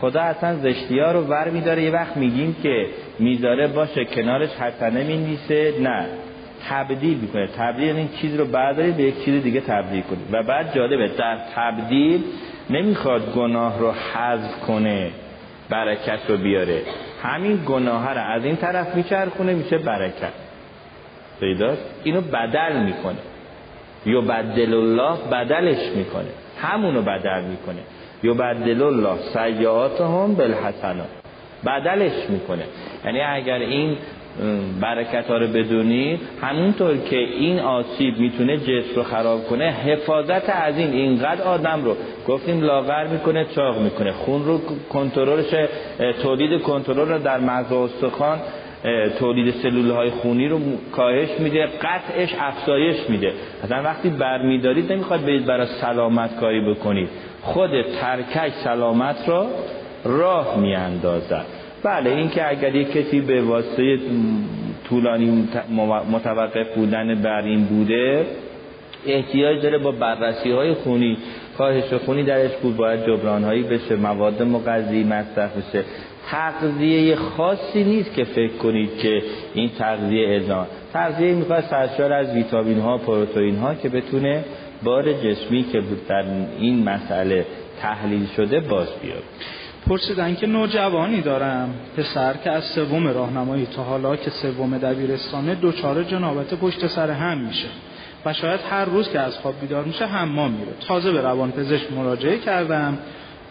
خدا 0.00 0.20
اصلا 0.20 0.56
زشتی 0.56 0.98
ها 0.98 1.12
رو 1.12 1.20
ور 1.20 1.50
میداره. 1.50 1.82
یه 1.82 1.90
وقت 1.90 2.16
میگیم 2.16 2.56
که 2.62 2.86
می‌ذاره 3.18 3.66
باشه 3.66 4.04
کنارش 4.04 4.50
حسنه 4.50 5.04
می‌نویسه. 5.04 5.74
نه. 5.80 6.06
تبدیل 6.68 7.18
می‌کنه. 7.18 7.46
تبدیل 7.46 7.86
یعنی 7.86 8.08
چیز 8.20 8.36
رو 8.36 8.44
برداری 8.44 8.92
به 8.92 9.02
یک 9.02 9.24
چیز 9.24 9.42
دیگه 9.42 9.60
تبدیل 9.60 10.02
کنه 10.02 10.18
و 10.32 10.42
بعد 10.42 10.74
جالبه 10.74 11.08
در 11.08 11.38
تبدیل 11.54 12.24
نمی‌خواد 12.70 13.34
گناه 13.34 13.78
رو 13.78 13.92
حذف 13.92 14.60
کنه 14.60 15.10
برکت 15.70 16.18
رو 16.28 16.36
بیاره. 16.36 16.82
همین 17.22 17.60
گناه 17.66 18.14
رو 18.14 18.20
از 18.20 18.44
این 18.44 18.56
طرف 18.56 18.94
میچرخونه 18.94 19.54
میشه 19.54 19.78
برکت. 19.78 20.32
پیداست. 21.40 21.82
اینو 22.04 22.20
بدل 22.20 22.82
می‌کنه. 22.84 23.18
یبدل 24.06 24.74
الله 24.74 25.16
بدلش 25.32 25.90
می‌کنه. 25.96 26.28
همونو 26.62 27.02
بدل 27.02 27.42
می‌کنه. 27.42 27.80
یبدل 28.22 28.82
الله 28.82 29.18
سیعاتهم 29.32 30.34
بالحسنات. 30.34 31.08
بدلش 31.66 32.30
می‌کنه. 32.30 32.64
یعنی 33.04 33.20
اگر 33.20 33.58
این 33.58 33.96
برکت 34.80 35.26
ها 35.28 35.36
رو 35.36 35.46
بدونید 35.46 36.20
همونطور 36.42 36.96
که 36.96 37.16
این 37.16 37.58
آسیب 37.60 38.18
می‌تونه 38.18 38.56
جسم 38.56 38.94
رو 38.96 39.02
خراب 39.02 39.46
کنه 39.46 39.64
حفاظت 39.64 40.50
از 40.50 40.78
این 40.78 40.92
اینقدر 40.92 41.42
آدم 41.42 41.84
رو. 41.84 41.96
گفتیم 42.28 42.60
لاغر 42.60 43.06
می‌کنه 43.06 43.44
چاق 43.44 43.78
می‌کنه. 43.80 44.12
خون 44.12 44.44
رو 44.44 44.60
کنترلش 44.92 45.68
تولید 46.22 46.62
کنترل 46.62 47.08
رو 47.08 47.18
در 47.18 47.38
مغز 47.38 47.72
استخوان 47.72 48.38
تولید 49.18 49.54
سلول 49.54 49.90
های 49.90 50.10
خونی 50.10 50.48
رو 50.48 50.60
کاهش 50.92 51.28
میده 51.38 51.66
قطعش 51.66 52.34
افزایش 52.40 52.96
میده. 53.08 53.32
مثلا 53.64 53.82
وقتی 53.82 54.08
برمیدارید 54.08 54.92
نمی‌خواد 54.92 55.22
برید 55.22 55.46
برای 55.46 55.66
سلامت 55.66 56.36
کاری 56.40 56.70
بکنید. 56.70 57.08
خود 57.42 57.70
ترکش 57.82 58.52
سلامت 58.64 59.28
را 59.28 59.46
راه 60.04 60.60
میاندازد. 60.60 61.44
بله 61.82 62.10
این 62.10 62.28
که 62.28 62.50
اگر 62.50 62.74
یک 62.74 62.92
کسی 62.92 63.20
به 63.20 63.42
واسطه 63.42 63.98
طولانی 64.88 65.48
متوقف 66.12 66.74
بودن 66.74 67.14
بر 67.14 67.42
این 67.42 67.64
بوده 67.64 68.26
احتیاج 69.06 69.62
داره 69.62 69.78
با 69.78 69.90
بررسی 69.90 70.50
های 70.50 70.74
خونی 70.74 71.16
کاهش 71.58 71.92
خونی 71.92 72.22
درش 72.22 72.50
بود 72.62 72.76
باید 72.76 73.06
جبران 73.06 73.44
هایی 73.44 73.62
بشه 73.62 73.96
مواد 73.96 74.42
مغذی 74.42 75.04
مصرف 75.04 75.56
بشه. 75.56 75.84
تغذیه 76.30 77.16
خاصی 77.16 77.84
نیست 77.84 78.14
که 78.14 78.24
فکر 78.24 78.56
کنید 78.56 78.98
که 78.98 79.22
این 79.54 79.70
تغذیه 79.78 80.36
ازام 80.36 80.66
تغذیه 80.92 81.32
می‌خواد 81.32 81.64
سرشار 81.70 82.12
از 82.12 82.34
ویتامین 82.34 82.80
ها 82.80 82.98
پروتئین 82.98 83.56
ها 83.56 83.74
که 83.74 83.88
بتونه 83.88 84.44
بار 84.84 85.12
جسمی 85.12 85.62
که 85.72 85.82
در 86.08 86.24
این 86.58 86.84
مسئله 86.84 87.46
تحلیل 87.82 88.26
شده 88.36 88.60
باز 88.60 88.88
بیاد. 89.02 89.22
پرسیدن 89.88 90.34
که 90.34 90.46
نوجوانی 90.46 91.20
دارم. 91.20 91.74
پسر 91.96 92.34
که 92.44 92.50
از 92.50 92.64
سوم 92.64 93.06
راهنمایی 93.08 93.66
تا 93.76 93.82
حالا 93.82 94.16
که 94.16 94.30
سوم 94.30 94.78
دبیرستانه 94.78 95.54
دوچاره 95.54 96.04
جنابت 96.04 96.54
پشت 96.54 96.86
سر 96.86 97.10
هم 97.10 97.38
میشه 97.38 97.68
و 98.24 98.32
شاید 98.32 98.60
هر 98.70 98.84
روز 98.84 99.08
که 99.08 99.20
از 99.20 99.38
خواب 99.38 99.54
بیدار 99.60 99.84
میشه 99.84 100.06
حمام 100.06 100.50
میره. 100.50 100.72
تازه 100.88 101.12
به 101.12 101.20
روان 101.20 101.52
پزشک 101.52 101.92
مراجعه 101.92 102.38
کردم. 102.38 102.98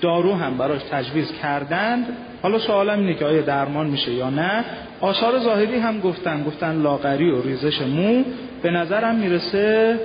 دارو 0.06 0.34
هم 0.34 0.58
براش 0.58 0.82
تجویز 0.92 1.32
کردند. 1.42 2.06
حالا 2.42 2.60
سوالم 2.60 3.00
اینه 3.00 3.14
که 3.14 3.26
آیا 3.26 3.42
درمان 3.42 3.88
میشه 3.88 4.12
یا 4.12 4.30
نه؟ 4.30 4.66
آثار 5.02 5.40
ظاهری 5.40 5.80
هم 5.80 6.00
گفتن 6.00 6.44
گفتن 6.44 6.82
لاغری 6.82 7.32
و 7.32 7.42
ریزش 7.42 7.82
مو 7.82 8.24
به 8.62 8.72
نظرم 8.72 9.16
می‌رسه 9.16 10.00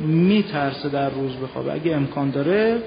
میترسه 0.00 0.88
در 0.88 1.10
روز 1.10 1.36
بخوابه. 1.36 1.72
اگه 1.72 1.96
امکان 1.96 2.30
داره 2.30 2.78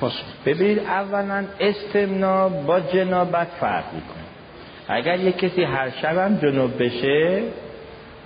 پاسخ. 0.00 0.24
ببینید 0.46 0.78
اولا 0.78 1.44
استمنا 1.60 2.48
با 2.48 2.80
جنابت 2.80 3.48
فرق 3.60 3.84
می‌کنه. 3.94 4.24
اگر 4.88 5.20
یک 5.20 5.38
کسی 5.38 5.62
هر 5.62 5.90
شبم 6.02 6.38
جنوب 6.42 6.82
بشه 6.82 7.42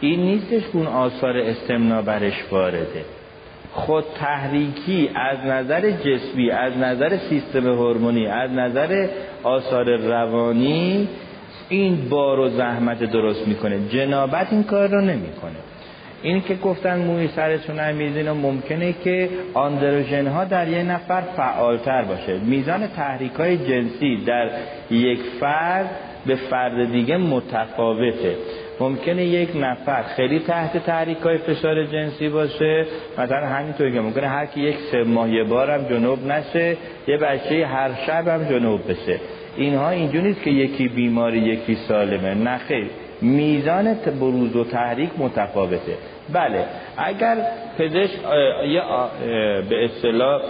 این 0.01 0.21
نیستش 0.21 0.63
اون 0.73 0.87
آثار 0.87 1.37
استمنا 1.37 2.03
برش 2.03 2.45
وارده. 2.51 3.05
خود 3.77 4.05
تحریکی 4.19 5.11
از 5.15 5.39
نظر 5.47 5.91
جسمی 5.91 6.51
از 6.51 6.77
نظر 6.77 7.17
سیستم 7.17 7.67
هورمونی 7.67 8.27
از 8.27 8.51
نظر 8.51 9.09
آثار 9.43 9.97
روانی 9.97 11.09
این 11.69 12.09
بار 12.09 12.39
و 12.39 12.49
زحمت 12.49 13.05
درست 13.05 13.49
می‌کنه. 13.49 13.89
جنابت 13.89 14.53
این 14.53 14.63
کار 14.63 14.89
رو 14.89 15.01
نمی‌کنه. 15.01 15.57
این 16.23 16.43
که 16.43 16.55
گفتن 16.55 16.99
موی 16.99 17.29
سرتون 17.29 17.79
هم 17.79 17.95
میزین 17.95 18.29
و 18.29 18.35
ممکنه 18.35 18.95
که 19.05 19.29
آندروژن 19.55 20.27
ها 20.27 20.45
در 20.45 20.69
یه 20.69 20.83
نفر 20.83 21.21
فعالتر 21.21 22.03
باشه. 22.03 22.39
میزان 22.39 22.87
تحریک 22.87 23.33
های 23.33 23.57
جنسی 23.57 24.25
در 24.27 24.51
یک 24.91 25.21
فرد 25.41 25.91
به 26.27 26.35
فرد 26.35 26.93
دیگه 26.93 27.17
متفاوته. 27.17 28.37
ممکنه 28.81 29.25
یک 29.25 29.49
نفر 29.57 30.03
خیلی 30.03 30.39
تحت 30.39 30.77
تحریک 30.77 31.19
های 31.19 31.39
فشار 31.39 31.85
جنسی 31.85 32.29
باشه 32.29 32.87
مثلا 33.19 33.47
همینطور 33.47 33.91
که 33.91 34.01
ممکنه 34.01 34.29
هر 34.29 34.47
کی 34.47 34.61
یک 34.61 34.77
سه 34.93 35.05
ماه 35.05 35.31
یه 35.31 35.45
بارم 35.45 35.85
جنوب 35.91 36.27
نشه 36.27 36.77
یه 37.09 37.17
بچه 37.17 37.67
هر 37.67 37.91
شب 38.07 38.29
هم 38.29 38.45
جنوب 38.45 38.91
بشه. 38.91 39.21
اینها 39.57 39.91
اینجور 39.91 40.23
نیست 40.23 40.43
که 40.43 40.51
یکی 40.51 40.89
بیماری 40.89 41.39
یکی 41.39 41.75
سالمه. 41.75 42.35
نه 42.35 42.59
خیر. 42.59 42.91
میزان 43.23 43.95
بروز 44.21 44.57
و 44.57 44.65
تحریک 44.65 45.11
متفاوته. 45.19 45.95
بله. 46.33 46.65
اگر 46.97 47.37
پزشک 47.79 48.11
به 49.69 49.85
اصطلاح 49.85 50.43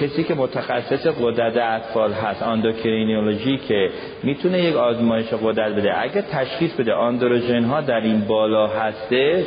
کسی 0.00 0.24
که 0.24 0.34
متخصص 0.34 1.06
قدرت 1.06 1.56
اطفال 1.56 2.12
هست 2.12 2.42
آندوکرینیولوژی 2.42 3.56
که 3.56 3.90
می‌تونه 4.22 4.60
یک 4.62 4.76
آزمایش 4.76 5.26
قدرت 5.26 5.76
بده. 5.76 6.02
اگر 6.02 6.20
تشخیص 6.20 6.72
بده 6.72 6.92
آندروژن 6.92 7.64
ها 7.64 7.80
در 7.80 8.00
این 8.00 8.20
بالا 8.20 8.66
هسته 8.66 9.46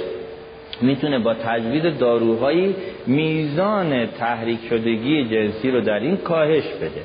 می‌تونه 0.81 1.19
با 1.19 1.33
تجویز 1.33 1.83
داروهایی 1.99 2.75
میزان 3.07 4.05
تحریک 4.05 4.59
شدگی 4.69 5.25
جنسی 5.25 5.71
رو 5.71 5.81
در 5.81 5.99
این 5.99 6.17
کاهش 6.17 6.67
بده. 6.67 7.01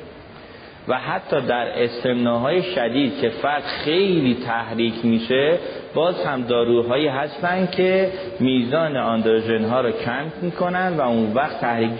و 0.89 0.93
حتی 0.93 1.41
در 1.41 1.83
استمناهای 1.83 2.63
شدید 2.63 3.19
که 3.21 3.29
فرد 3.29 3.63
خیلی 3.63 4.37
تحریک 4.45 4.93
میشه 5.05 5.57
باز 5.93 6.25
هم 6.25 6.41
داروهایی 6.41 7.07
هستن 7.07 7.67
که 7.71 8.11
میزان 8.39 8.97
آندروژن 8.97 9.63
ها 9.65 9.81
رو 9.81 9.91
کم 9.91 10.25
می‌کنن 10.41 10.93
و 10.97 11.01
اون 11.01 11.33
وقت 11.33 11.61
تحریک 11.61 11.91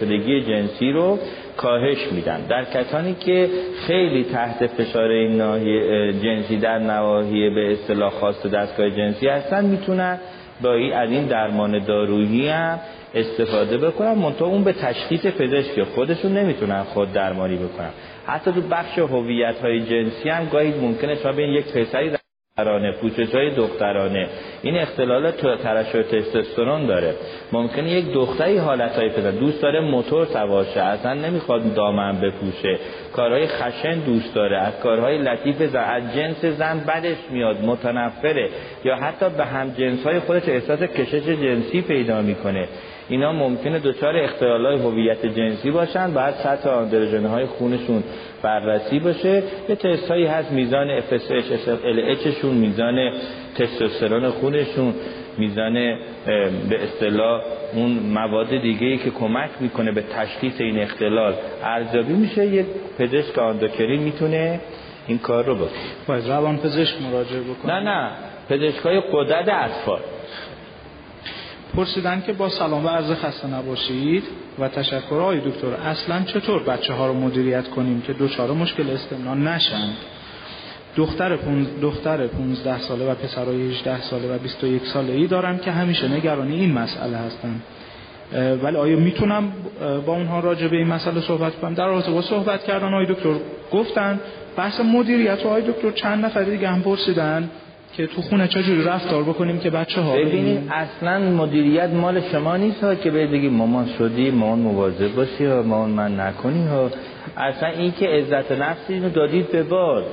شدگی 0.00 0.40
جنسی 0.40 0.92
رو 0.92 1.18
کاهش 1.56 2.12
میدن. 2.12 2.40
در 2.48 2.64
کسانی 2.64 3.14
که 3.14 3.48
خیلی 3.86 4.24
تحت 4.24 4.66
فشار 4.66 5.08
این 5.08 5.38
جنسی 6.22 6.56
در 6.56 6.78
نواحی 6.78 7.50
به 7.50 7.72
اصطلاح 7.72 8.10
خاص 8.10 8.46
دستگاه 8.46 8.90
جنسی 8.90 9.28
هستن 9.28 9.64
می‌تونن 9.64 10.18
با 10.62 10.74
از 10.74 11.10
این 11.10 11.26
درمان 11.26 11.78
دارویی 11.78 12.48
هم 12.48 12.78
استفاده 13.14 13.78
بکنن 13.78 14.12
منتها 14.12 14.46
اون 14.46 14.64
به 14.64 14.72
تشخیص 14.72 15.26
پزشک 15.26 15.82
خودشون 15.82 16.32
نمی‌تونن 16.32 16.82
خود 16.82 17.12
درمانی 17.12 17.56
بکنن. 17.56 17.90
حتی 18.26 18.52
تو 18.52 18.60
بخش 18.60 18.98
هویت 18.98 19.60
های 19.60 19.80
جنسی 19.80 20.28
هم 20.28 20.48
گاهی 20.48 20.80
ممکنه 20.80 21.16
تا 21.16 21.32
بین 21.32 21.50
یک 21.50 21.72
پسری 21.72 22.10
دخترانه 22.56 22.92
پوشش 22.92 23.34
های 23.34 23.50
دخترانه. 23.50 24.28
این 24.62 24.78
اختلالات 24.78 25.62
ترشح 25.62 26.02
تستوسترون 26.02 26.86
داره. 26.86 27.14
ممکنه 27.52 27.90
یک 27.90 28.12
دختری 28.12 28.56
حالت 28.56 28.96
های 28.96 29.08
پدر 29.08 29.30
دوست 29.30 29.62
داره 29.62 29.80
موتور 29.80 30.24
سوار 30.26 30.64
شه 30.64 30.80
اصلا 30.80 31.14
نمی‌خواد 31.14 31.74
دامن 31.74 32.20
بپوشه. 32.20 32.78
کارهای 33.12 33.46
خشن 33.46 33.98
دوست 33.98 34.34
داره 34.34 34.58
از 34.58 34.80
کارهای 34.82 35.18
لطیف 35.18 35.62
زن 35.62 35.84
از 35.84 36.14
جنس 36.14 36.44
زن 36.44 36.80
بدش 36.88 37.16
میاد 37.30 37.64
متنفره. 37.64 38.48
یا 38.84 38.96
حتی 38.96 39.26
به 39.30 39.44
هم 39.44 39.70
جنس 39.70 40.04
های 40.04 40.20
خودش 40.20 40.48
احساس 40.48 40.82
کشش 40.82 41.28
جنسی 41.28 41.82
پیدا 41.82 42.22
می‌کنه. 42.22 42.68
اینا 43.12 43.32
ممکنه 43.32 43.78
دچار 43.78 44.16
اختلالات 44.16 44.80
هویت 44.80 45.26
جنسی 45.26 45.70
باشن 45.70 46.10
بعد 46.14 46.34
سطح 46.34 46.70
آندروژن 46.70 47.26
های 47.26 47.46
خونشون 47.46 48.02
بررسی 48.42 48.98
باشه 48.98 49.42
یه 49.68 49.76
تست 49.76 50.08
هایی 50.10 50.26
هست 50.26 50.52
میزان 50.52 51.00
FSH 51.00 51.68
LH 51.84 52.40
شون 52.40 52.54
میزان 52.54 53.12
تستوسترون 53.54 54.30
خونشون 54.30 54.94
میزان 55.38 55.74
به 56.68 56.82
اصطلاح 56.82 57.42
اون 57.74 57.90
مواد 57.90 58.48
دیگه 58.62 58.86
ای 58.86 58.98
که 58.98 59.10
کمک 59.10 59.50
می‌کنه 59.60 59.92
به 59.92 60.02
تشخیص 60.02 60.60
این 60.60 60.78
اختلال 60.78 61.34
ارزیابی 61.64 62.12
میشه. 62.12 62.46
یک 62.46 62.66
پزشک 62.98 63.38
آندوکرین 63.38 64.02
می‌تونه 64.02 64.60
این 65.06 65.18
کار 65.18 65.44
رو 65.44 65.54
بکنه. 65.54 65.68
باید 66.06 66.28
روان 66.28 66.58
پزشک 66.58 66.94
مراجعه 67.02 67.40
بکنه. 67.40 67.80
نه 67.80 67.90
نه. 67.90 68.10
پزشک 68.48 68.78
های 68.78 69.02
قدرت 69.12 69.48
اطفال. 69.48 70.00
پرسیدن 71.76 72.22
که 72.26 72.32
با 72.32 72.48
سلام 72.48 72.84
و 72.84 72.88
عرض 72.88 73.12
خسته 73.12 73.48
نباشید 73.48 74.24
و 74.58 74.68
تشکر 74.68 75.14
آقای 75.14 75.40
دکتر 75.40 75.74
اصلا 75.74 76.22
چطور 76.26 76.62
بچه 76.62 76.92
ها 76.92 77.06
رو 77.06 77.14
مدیریت 77.14 77.68
کنیم 77.68 78.00
که 78.00 78.12
دوچار 78.12 78.52
مشکل 78.52 78.90
استمنا 78.90 79.34
نشند 79.34 79.96
دختر, 80.96 81.36
پونز 81.36 81.66
دختر 81.82 82.26
15 82.26 82.80
ساله 82.80 83.10
و 83.10 83.14
پسرای 83.14 83.70
18 83.70 84.02
ساله 84.02 84.34
و 84.34 84.38
21 84.38 84.86
ساله 84.86 85.12
ای 85.12 85.26
دارم 85.26 85.58
که 85.58 85.70
همیشه 85.70 86.08
نگرانی 86.08 86.60
این 86.60 86.72
مسئله 86.72 87.16
هستن. 87.16 87.60
ولی 88.62 88.76
آیا 88.76 88.96
می‌تونم 88.96 89.52
با 90.06 90.12
اونها 90.12 90.40
راجع 90.40 90.68
به 90.68 90.76
این 90.76 90.86
مسئله 90.86 91.20
صحبت 91.20 91.54
کنم؟ 91.54 91.74
در 91.74 91.86
رابطه 91.86 92.10
با 92.10 92.22
صحبت 92.22 92.64
کردن 92.64 92.94
آقای 92.94 93.06
دکتر 93.06 93.34
گفتن 93.72 94.20
بحث 94.56 94.80
مدیریت 94.80 95.46
آقای 95.46 95.62
دکتر 95.62 95.90
چند 95.90 96.24
نفر 96.24 96.42
دیگه 96.42 96.68
هم 96.68 96.82
پرسیدن. 96.82 97.50
که 97.96 98.06
تو 98.06 98.22
خونه 98.22 98.48
چجوری 98.48 98.84
رفتار 98.84 99.22
بکنیم 99.22 99.58
که 99.58 99.70
بچه 99.70 100.00
ها 100.00 100.16
ببینید 100.16 100.70
اصلا 100.70 101.18
مدیریت 101.18 101.90
مال 101.90 102.20
شما 102.20 102.56
نیست 102.56 102.84
ها 102.84 102.94
که 102.94 103.10
بگید 103.10 103.52
مامان 103.52 103.88
شدی 103.98 104.30
مامان 104.30 104.58
مواظب 104.58 105.14
باشی 105.14 105.44
ها 105.44 105.62
مامان 105.62 105.90
من 105.90 106.20
نکنی 106.20 106.66
ها. 106.66 106.90
اصلا 107.36 107.68
این 107.68 107.92
که 107.92 108.08
عزت 108.08 108.52
نفسی 108.52 108.98
رو 109.00 109.08
دادید 109.08 109.52
به 109.52 109.62
باد 109.62 110.04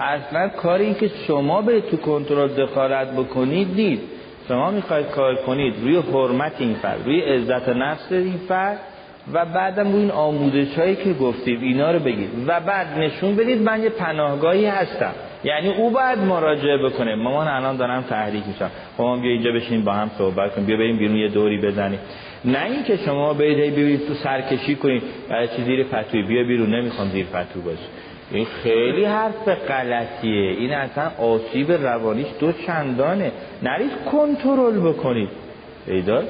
اصلا 0.00 0.48
کاری 0.48 0.84
این 0.84 0.94
که 0.94 1.10
شما 1.26 1.62
به 1.62 1.80
تو 1.80 1.96
کنترل 1.96 2.48
دخالت 2.48 3.12
بکنید 3.12 3.68
نیست. 3.74 4.02
شما 4.48 4.70
می‌خواید 4.70 5.06
کار 5.06 5.34
کنید 5.34 5.74
روی 5.82 5.96
حرمت 5.96 6.52
این 6.58 6.74
فرد 6.74 7.00
روی 7.04 7.20
عزت 7.20 7.68
نفس 7.68 8.12
این 8.12 8.40
فرد 8.48 8.78
و 9.32 9.44
بعدم 9.44 9.92
روی 9.92 10.00
این 10.00 10.10
آموزش 10.10 10.78
هایی 10.78 10.96
که 10.96 11.12
گفتید 11.12 11.62
اینا 11.62 11.90
رو 11.90 11.98
بگید. 11.98 12.30
و 12.46 12.60
بعد 12.60 12.98
نشون 12.98 13.36
بدید 13.36 13.62
من 13.62 13.82
یه 13.82 13.88
پناهگاهی 13.88 14.66
هستم. 14.66 15.12
یعنی 15.44 15.68
او 15.68 15.90
باید 15.90 16.18
مراجعه 16.18 16.78
بکنه. 16.78 17.14
مامان 17.14 17.48
الان 17.48 17.76
دارم 17.76 18.02
تحریک 18.02 18.46
میشم 18.46 18.70
مامان 18.98 19.20
بیا 19.20 19.32
اینجا 19.32 19.52
بشین 19.52 19.84
با 19.84 19.92
هم 19.92 20.10
صحبت 20.18 20.54
کنیم. 20.54 20.66
بیا 20.66 20.76
بریم 20.76 20.98
بیرون 20.98 21.16
یه 21.16 21.28
دوری 21.28 21.58
بزنیم. 21.60 21.98
نه 22.44 22.64
اینکه 22.64 22.96
شما 22.96 23.34
برید 23.34 23.72
ببینید 23.72 24.06
تو 24.08 24.14
سرکشی 24.14 24.74
کنید 24.74 25.02
برای 25.28 25.48
چی 25.48 25.62
زیر 25.62 25.84
پتوی؟ 25.84 26.22
بیا 26.22 26.44
بیرون. 26.44 26.74
نمی‌خوام 26.74 27.08
زیر 27.08 27.26
پتو 27.26 27.60
باشه 27.60 27.86
این 28.30 28.46
خیلی 28.62 29.04
حرف 29.04 29.48
غلطیه. 29.48 30.50
این 30.50 30.72
اصلا 30.72 31.10
آسیب 31.18 31.72
روانیش 31.72 32.26
دو 32.40 32.52
چندانه. 32.52 33.32
نرید 33.62 33.90
کنترل 34.12 34.80
بکنید. 34.80 35.28
ایدار 35.86 36.24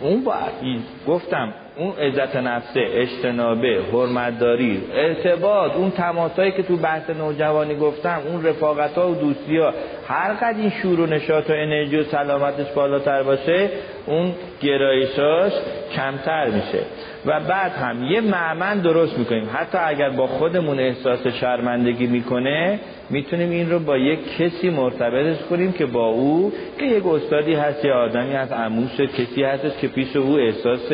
اون 0.00 0.24
باید 0.24 0.82
گفتم 1.06 1.54
اون 1.76 1.92
عزت 1.98 2.36
نفسه 2.36 2.80
اجتنابه 2.94 3.80
حرمتداری 3.92 4.82
ارتباط 4.94 5.76
اون 5.76 5.90
تماسایی 5.90 6.52
که 6.52 6.62
تو 6.62 6.76
بحث 6.76 7.10
نوجوانی 7.10 7.74
گفتم 7.74 8.20
اون 8.28 8.46
رفاقت 8.46 8.94
ها 8.94 9.10
و 9.10 9.14
دوستی 9.14 9.56
ها 9.56 9.74
هر 10.08 10.32
قد 10.32 10.56
این 10.58 10.70
شور 10.70 11.00
و 11.00 11.06
نشاط 11.06 11.50
و 11.50 11.52
انرژی 11.52 11.96
و 11.96 12.04
سلامتش 12.04 12.72
بالاتر 12.74 13.22
باشه 13.22 13.68
اون 14.06 14.32
گرایشاش 14.62 15.52
کمتر 15.96 16.46
میشه. 16.46 16.84
و 17.26 17.40
بعد 17.40 17.72
هم 17.72 18.04
یه 18.04 18.20
معمن 18.20 18.78
درست 18.78 19.18
می‌کنیم. 19.18 19.50
حتی 19.52 19.78
اگر 19.78 20.10
با 20.10 20.26
خودمون 20.26 20.80
احساس 20.80 21.26
شرمندگی 21.26 22.06
می‌کنه 22.06 22.80
می‌تونیم 23.10 23.50
این 23.50 23.70
رو 23.70 23.78
با 23.78 23.96
یک 23.96 24.36
کسی 24.38 24.70
مرتبطش 24.70 25.42
کنیم 25.50 25.72
که 25.72 25.86
با 25.86 26.06
او 26.06 26.52
که 26.78 26.84
یک 26.84 27.06
استادی 27.06 27.54
هست 27.54 27.84
یا 27.84 27.94
آدمی 27.94 28.34
هست 28.34 28.52
عموش 28.52 29.00
کسی 29.00 29.42
هست 29.42 29.78
که 29.80 29.88
پیش 29.88 30.16
او 30.16 30.38
احساس 30.38 30.92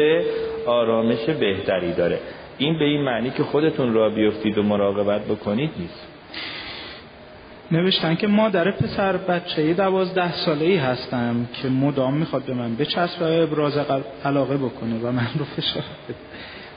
آرامش 0.66 1.24
بهتری 1.40 1.92
داره. 1.92 2.18
این 2.58 2.78
به 2.78 2.84
این 2.84 3.02
معنی 3.02 3.30
که 3.30 3.42
خودتون 3.42 3.94
را 3.94 4.10
بیفتید 4.10 4.58
و 4.58 4.62
مراقبت 4.62 5.24
بکنید 5.24 5.70
نیست. 5.78 6.06
نوشتن 7.70 8.14
که 8.14 8.26
مادر 8.26 8.70
پسر 8.70 9.16
بچه 9.16 9.74
دوازده 9.74 10.32
ساله 10.32 10.64
ای 10.64 10.76
هستم 10.76 11.48
که 11.62 11.68
مدام 11.68 12.14
می‌خواد 12.14 12.42
به 12.42 12.54
من 12.54 12.76
بچسب 12.76 13.22
و 13.22 13.24
ابراز 13.24 13.78
علاقه 14.24 14.56
بکنه 14.56 14.98
و 15.02 15.12
من 15.12 15.28
رو 15.38 15.44
فشار 15.44 15.82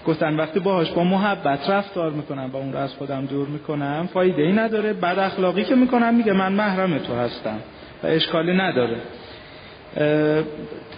گفتن 0.07 0.35
وقتی 0.35 0.59
باهاش 0.59 0.91
با 0.91 1.03
محبت 1.03 1.69
رفتار 1.69 2.11
می‌کنم 2.11 2.49
و 2.53 2.57
اون 2.57 2.73
رو 2.73 2.79
از 2.79 2.93
خودم 2.93 3.25
دور 3.25 3.47
می‌کنم 3.47 4.09
فایده 4.13 4.41
ای 4.41 4.51
نداره. 4.51 4.93
بد 4.93 5.19
اخلاقی 5.19 5.63
که 5.63 5.75
می‌کنم 5.75 6.13
میگه 6.13 6.33
من 6.33 6.53
محرم 6.53 6.97
تو 6.97 7.15
هستم 7.15 7.59
و 8.03 8.07
اشکالی 8.07 8.53
نداره. 8.53 8.97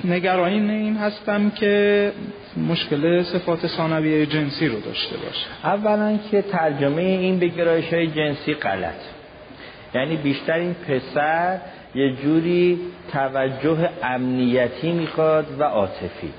نگران 0.03 0.70
این 0.70 0.98
هستم 0.98 1.50
که 1.50 2.11
مشکل 2.70 3.24
صفات 3.24 3.68
ثانویه 3.68 4.26
جنسی 4.26 4.68
رو 4.68 4.80
داشته 4.80 5.18
باشه. 5.18 5.48
اولا 5.64 6.20
که 6.32 6.42
ترجمه 6.42 7.02
این 7.02 7.40
به 7.40 7.48
گرایش 7.48 7.94
های 7.94 8.08
جنسی 8.08 8.53
غلط. 8.53 9.02
یعنی 9.95 10.16
بیشتر 10.16 10.53
این 10.53 10.74
پسر 10.74 11.58
یه 11.95 12.16
جوری 12.16 12.80
توجه 13.11 13.90
امنیتی 14.03 14.92
می‌خواد 14.92 15.45
و 15.60 15.64
عاطفی. 15.64 16.30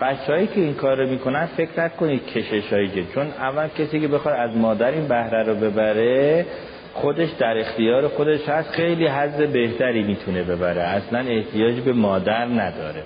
بچههایی 0.00 0.46
که 0.46 0.60
این 0.60 0.74
کار 0.74 0.96
رو 0.96 1.08
می‌کنن 1.08 1.46
فکر 1.46 1.84
نکنید 1.84 2.26
کشش 2.26 2.72
های 2.72 2.88
چون 3.14 3.26
اول 3.26 3.68
کسی 3.78 4.00
که 4.00 4.08
بخواد 4.08 4.34
از 4.34 4.56
مادر 4.56 4.90
این 4.90 5.08
بهره 5.08 5.42
رو 5.42 5.54
ببره 5.54 6.46
خودش 6.92 7.30
در 7.38 7.58
اختیار 7.58 8.08
خودش 8.08 8.48
هست 8.48 8.70
خیلی 8.70 9.06
حظ 9.06 9.40
بهتری 9.42 10.02
می‌تونه 10.02 10.42
ببره. 10.42 10.82
اصلا 10.82 11.18
احتیاج 11.18 11.80
به 11.80 11.92
مادر 11.92 12.44
نداره. 12.44 13.02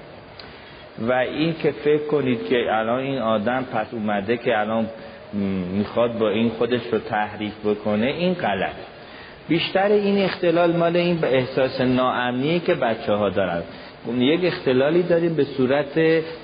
و 0.99 1.13
این 1.13 1.55
که 1.63 1.71
فکر 1.71 2.07
کنید 2.07 2.49
که 2.49 2.57
الان 2.71 3.01
این 3.01 3.19
آدم 3.19 3.65
پس 3.73 3.87
اومده 3.93 4.37
که 4.37 4.59
الان 4.59 4.87
می‌خواد 5.73 6.19
با 6.19 6.31
این 6.31 6.49
خودش 6.49 6.81
رو 6.93 6.99
تحریف 6.99 7.67
بکنه 7.67 8.07
این 8.07 8.35
غلط. 8.35 8.75
بیشتر 9.49 9.89
این 9.89 10.25
اختلال 10.25 10.77
مال 10.77 10.97
این 10.97 11.17
به 11.17 11.37
احساس 11.37 11.81
ناامنی 11.81 12.61
که 12.61 12.75
بچه 12.75 13.13
ها 13.13 13.31
دارن. 13.31 13.63
یک 14.19 14.45
اختلالی 14.45 15.03
داریم 15.03 15.35
به 15.35 15.45
صورت 15.45 15.95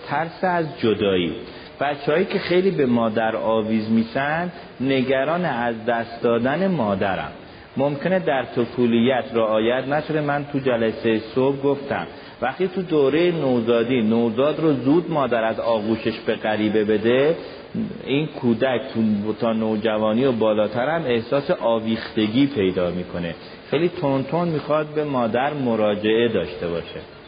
ترس 0.08 0.44
از 0.44 0.80
جدایی. 0.80 1.34
بچههایی 1.80 2.24
که 2.24 2.38
خیلی 2.38 2.70
به 2.70 2.86
مادر 2.86 3.36
آویز 3.36 3.90
میشن 3.90 4.52
نگران 4.80 5.44
از 5.44 5.84
دست 5.86 6.22
دادن 6.22 6.66
مادرم. 6.66 7.32
ممکنه 7.76 8.18
در 8.18 8.44
طفولیت 8.44 9.24
رعایت 9.34 9.88
نشده. 9.88 10.20
من 10.20 10.44
تو 10.52 10.58
جلسه 10.58 11.18
صبح 11.18 11.62
گفتم 11.62 12.06
وقتی 12.42 12.68
تو 12.68 12.82
دوره 12.82 13.32
نوزادی 13.32 14.02
نوزاد 14.02 14.60
رو 14.60 14.72
زود 14.72 15.10
مادر 15.10 15.44
از 15.44 15.60
آغوشش 15.60 16.18
به 16.26 16.34
غریبه 16.34 16.84
بده 16.84 17.36
این 18.04 18.26
کودک 18.26 18.80
تا 19.40 19.52
نوجوانی 19.52 20.24
و 20.24 20.32
بالاتر 20.32 20.88
هم 20.88 21.02
احساس 21.06 21.50
آویختگی 21.50 22.46
پیدا 22.46 22.90
می‌کنه. 22.90 23.34
خیلی 23.70 23.88
تون 23.88 24.24
تون 24.24 24.48
می‌خواد 24.48 24.86
به 24.86 25.04
مادر 25.04 25.52
مراجعه 25.52 26.28
داشته 26.28 26.68
باشه. 26.68 27.19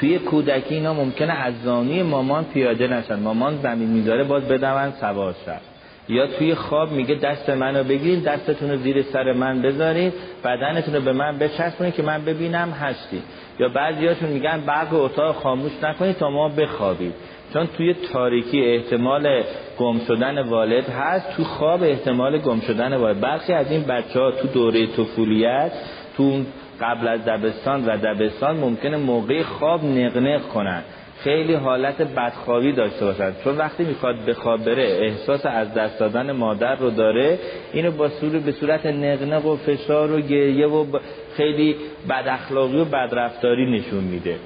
توی 0.00 0.18
کودکی 0.18 0.74
اینا 0.74 0.94
ممکنه 0.94 1.32
از 1.32 1.54
زانی 1.64 2.02
مامان 2.02 2.44
پیاده 2.44 2.88
نشن. 2.88 3.18
مامان 3.18 3.56
زمین 3.56 3.88
می‌ذاره 3.88 4.24
باز 4.24 4.48
بدون 4.48 4.90
سوار 4.90 5.34
شد 5.44 5.76
یا 6.08 6.26
توی 6.26 6.54
خواب 6.54 6.92
میگه 6.92 7.14
دست 7.14 7.50
منو 7.50 7.84
بگیرین 7.84 8.20
دستتون 8.20 8.70
رو 8.70 8.76
زیر 8.76 9.02
سر 9.02 9.32
من 9.32 9.62
بذارین 9.62 10.12
بدنتون 10.44 10.94
رو 10.94 11.00
به 11.00 11.12
من 11.12 11.38
بچسبونید 11.38 11.94
که 11.94 12.02
من 12.02 12.24
ببینم 12.24 12.70
هستی. 12.70 13.22
یا 13.58 13.68
بعضیاتون 13.68 14.28
میگن 14.28 14.60
برق 14.66 14.94
اتاق 14.94 15.36
خاموش 15.36 15.72
نکنید 15.82 16.16
تا 16.16 16.30
ما 16.30 16.48
بخوابید 16.48 17.14
چون 17.52 17.66
توی 17.66 17.94
تاریکی 17.94 18.60
احتمال 18.60 19.42
گم 19.78 19.98
شدن 20.08 20.42
والد 20.42 20.88
هست 20.88 21.36
تو 21.36 21.44
خواب 21.44 21.82
احتمال 21.82 22.38
گم 22.38 22.60
شدن 22.60 22.94
والد. 22.94 23.20
برخی 23.20 23.52
از 23.52 23.70
این 23.70 23.82
بچه 23.82 24.20
ها 24.20 24.30
تو 24.30 24.48
دوره 24.48 24.86
طفولیت 24.86 25.72
تو 26.16 26.42
قبل 26.80 27.08
از 27.08 27.24
دبستان 27.24 27.84
و 27.84 27.96
دبستان 27.96 28.56
ممکنه 28.56 28.96
موقع 28.96 29.42
خواب 29.42 29.84
نقنق 29.84 30.48
کنن. 30.48 30.82
خیلی 31.18 31.54
حالت 31.54 32.02
بدخوابی 32.02 32.72
داشته 32.72 33.04
باشد 33.04 33.34
چون 33.44 33.56
وقتی 33.56 33.84
می‌خواد 33.84 34.24
بخواب 34.24 34.64
بره 34.64 34.82
احساس 34.82 35.46
از 35.46 35.74
دست 35.74 35.98
دادن 35.98 36.32
مادر 36.32 36.74
رو 36.74 36.90
داره. 36.90 37.38
اینو 37.72 37.90
با 37.90 38.08
صورت 38.08 38.42
به 38.42 38.52
صورت 38.52 38.86
نقنق 38.86 39.46
و 39.46 39.56
فشار 39.56 40.12
و 40.12 40.20
گریه 40.20 40.66
و 40.66 40.98
خیلی 41.36 41.76
بد 42.08 42.28
اخلاقی 42.28 42.78
و 42.78 42.84
بدرفتاری 42.84 43.78
نشون 43.78 44.04
میده. 44.04 44.36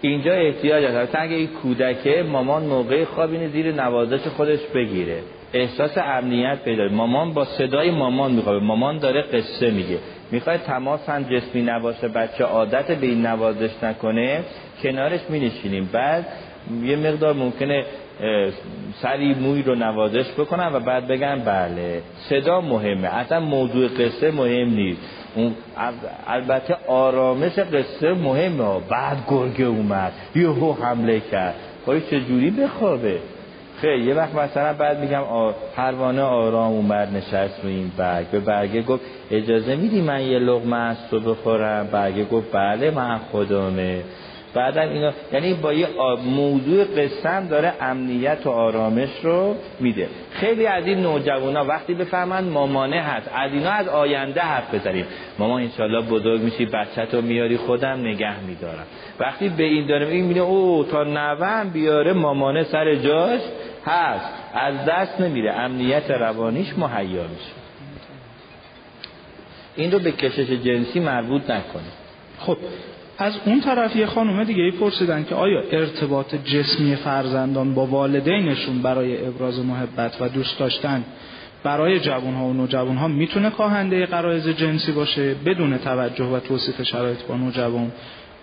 اینجا 0.00 0.32
احتیاج 0.32 0.84
هست 0.84 1.16
اگه 1.18 1.34
این 1.34 1.48
کودکه 1.62 2.22
مامان 2.22 2.62
موقع 2.62 3.04
خواب 3.04 3.32
اینه 3.32 3.48
زیر 3.48 3.72
نوازش 3.72 4.26
خودش 4.26 4.60
بگیره. 4.74 5.18
احساس 5.52 5.98
امنیت 5.98 6.64
پیدا 6.64 6.88
مامان 6.88 7.32
با 7.32 7.44
صدای 7.44 7.90
مامان 7.90 8.32
میخوابه. 8.32 8.58
مامان 8.58 8.98
داره 8.98 9.22
قصه 9.22 9.70
میگه. 9.70 9.98
می‌خواد 10.32 10.60
تماس 10.60 11.08
هم 11.08 11.22
جسمی 11.22 11.62
نباشه 11.62 12.08
بچه 12.08 12.44
عادت 12.44 12.92
به 12.92 13.06
این 13.06 13.26
نوازش 13.26 13.70
نکنه 13.82 14.40
کنارش 14.82 15.20
می 15.28 15.88
بعد 15.92 16.26
یه 16.82 16.96
مقدار 16.96 17.34
ممکنه 17.34 17.84
سری 19.02 19.34
موی 19.34 19.62
رو 19.62 19.74
نوازش 19.74 20.32
بکنن 20.38 20.72
و 20.72 20.80
بعد 20.80 21.08
بگن 21.08 21.38
بله 21.38 22.02
صدا 22.28 22.60
مهمه. 22.60 23.08
اصلا 23.08 23.40
موضوع 23.40 23.88
قصه 23.88 24.30
مهم 24.30 24.68
نیست. 24.74 25.00
اون 25.34 25.54
البته 26.26 26.76
آرامش 26.88 27.58
قصه 27.58 28.12
مهمه. 28.12 28.80
بعد 28.88 29.16
گرگه 29.28 29.64
اومد. 29.64 30.12
یهو 30.34 30.72
حمله 30.72 31.20
کرد. 31.20 31.54
خواهی 31.84 32.00
چجوری 32.00 32.50
بخوابه؟ 32.50 33.18
خیلی 33.80 34.04
یه 34.04 34.14
وقت 34.14 34.34
مثلا 34.34 34.72
بعد 34.72 35.00
میگم 35.00 35.22
پروانه 35.76 36.22
آرام 36.22 36.72
اومد 36.72 37.16
نشست 37.16 37.60
رو 37.62 37.68
این 37.68 37.92
برگ. 37.96 38.26
به 38.26 38.40
برگه 38.40 38.82
گفت 38.82 39.02
اجازه 39.32 39.76
میدی 39.76 40.00
من 40.00 40.22
یه 40.22 40.38
لغمه 40.38 40.76
از 40.76 41.08
تو 41.10 41.20
بخورم؟ 41.20 41.88
برگه 41.92 42.24
گفت 42.24 42.52
بله 42.52 42.90
من 42.90 43.18
خودمه 43.18 44.02
بعدا 44.54 44.80
اینا 44.80 45.12
یعنی 45.32 45.54
با 45.54 45.72
یه 45.72 45.88
موضوع 46.24 46.84
قسم 46.84 47.48
داره 47.48 47.72
امنیت 47.80 48.38
و 48.44 48.50
آرامش 48.50 49.08
رو 49.22 49.54
میده. 49.80 50.08
خیلی 50.32 50.66
از 50.66 50.86
این 50.86 50.98
نوجوانا 50.98 51.64
وقتی 51.64 51.94
بفهمن 51.94 52.44
مامانه 52.44 53.00
هست 53.00 53.30
از 53.34 53.52
اینا 53.52 53.70
از 53.70 53.88
آینده 53.88 54.40
حرف 54.40 54.74
بزنیم. 54.74 55.04
مامان 55.38 55.62
انشالله 55.62 56.02
بزرگ 56.02 56.40
میشی 56.40 56.66
بچه 56.66 57.06
تو 57.06 57.22
میاری 57.22 57.56
خودم 57.56 58.00
نگه 58.00 58.40
میدارم. 58.40 58.86
وقتی 59.20 59.48
به 59.48 59.64
این 59.64 59.86
دارم 59.86 60.08
این 60.08 60.24
میده 60.24 60.40
او 60.40 60.84
تا 60.84 61.04
نوم 61.04 61.70
بیاره 61.72 62.12
مامانه 62.12 62.62
سر 62.62 62.94
جاش. 62.94 63.40
هست. 63.86 64.28
از 64.54 64.74
دست 64.88 65.20
نمیره. 65.20 65.52
امنیت 65.52 66.10
روانیش 66.10 66.78
مهیا 66.78 67.22
میشه. 67.22 67.61
این 69.76 69.92
رو 69.92 69.98
به 69.98 70.12
کشش 70.12 70.50
جنسی 70.50 71.00
مربوط 71.00 71.42
نکنه. 71.42 71.82
خب 72.38 72.56
از 73.18 73.32
اون 73.44 73.60
طرف 73.60 73.96
یه 73.96 74.06
خانومه 74.06 74.44
دیگه 74.44 74.62
ای 74.62 74.70
پرسیدن 74.70 75.24
که 75.24 75.34
آیا 75.34 75.62
ارتباط 75.72 76.34
جسمی 76.34 76.96
فرزندان 76.96 77.74
با 77.74 77.86
والدینشون 77.86 78.82
برای 78.82 79.26
ابراز 79.26 79.58
محبت 79.58 80.16
و 80.20 80.28
دوست 80.28 80.58
داشتن 80.58 81.04
برای 81.62 82.00
جوان 82.00 82.34
ها 82.34 82.44
و 82.44 82.52
نوجوان 82.52 82.96
ها 82.96 83.08
می‌تونه 83.08 83.50
کاهنده 83.50 84.06
قرائز 84.06 84.48
جنسی 84.48 84.92
باشه 84.92 85.34
بدون 85.34 85.78
توجه 85.78 86.24
و 86.24 86.40
توصیف 86.40 86.82
شرایط 86.82 87.22
با 87.22 87.36
نوجوان؟ 87.36 87.92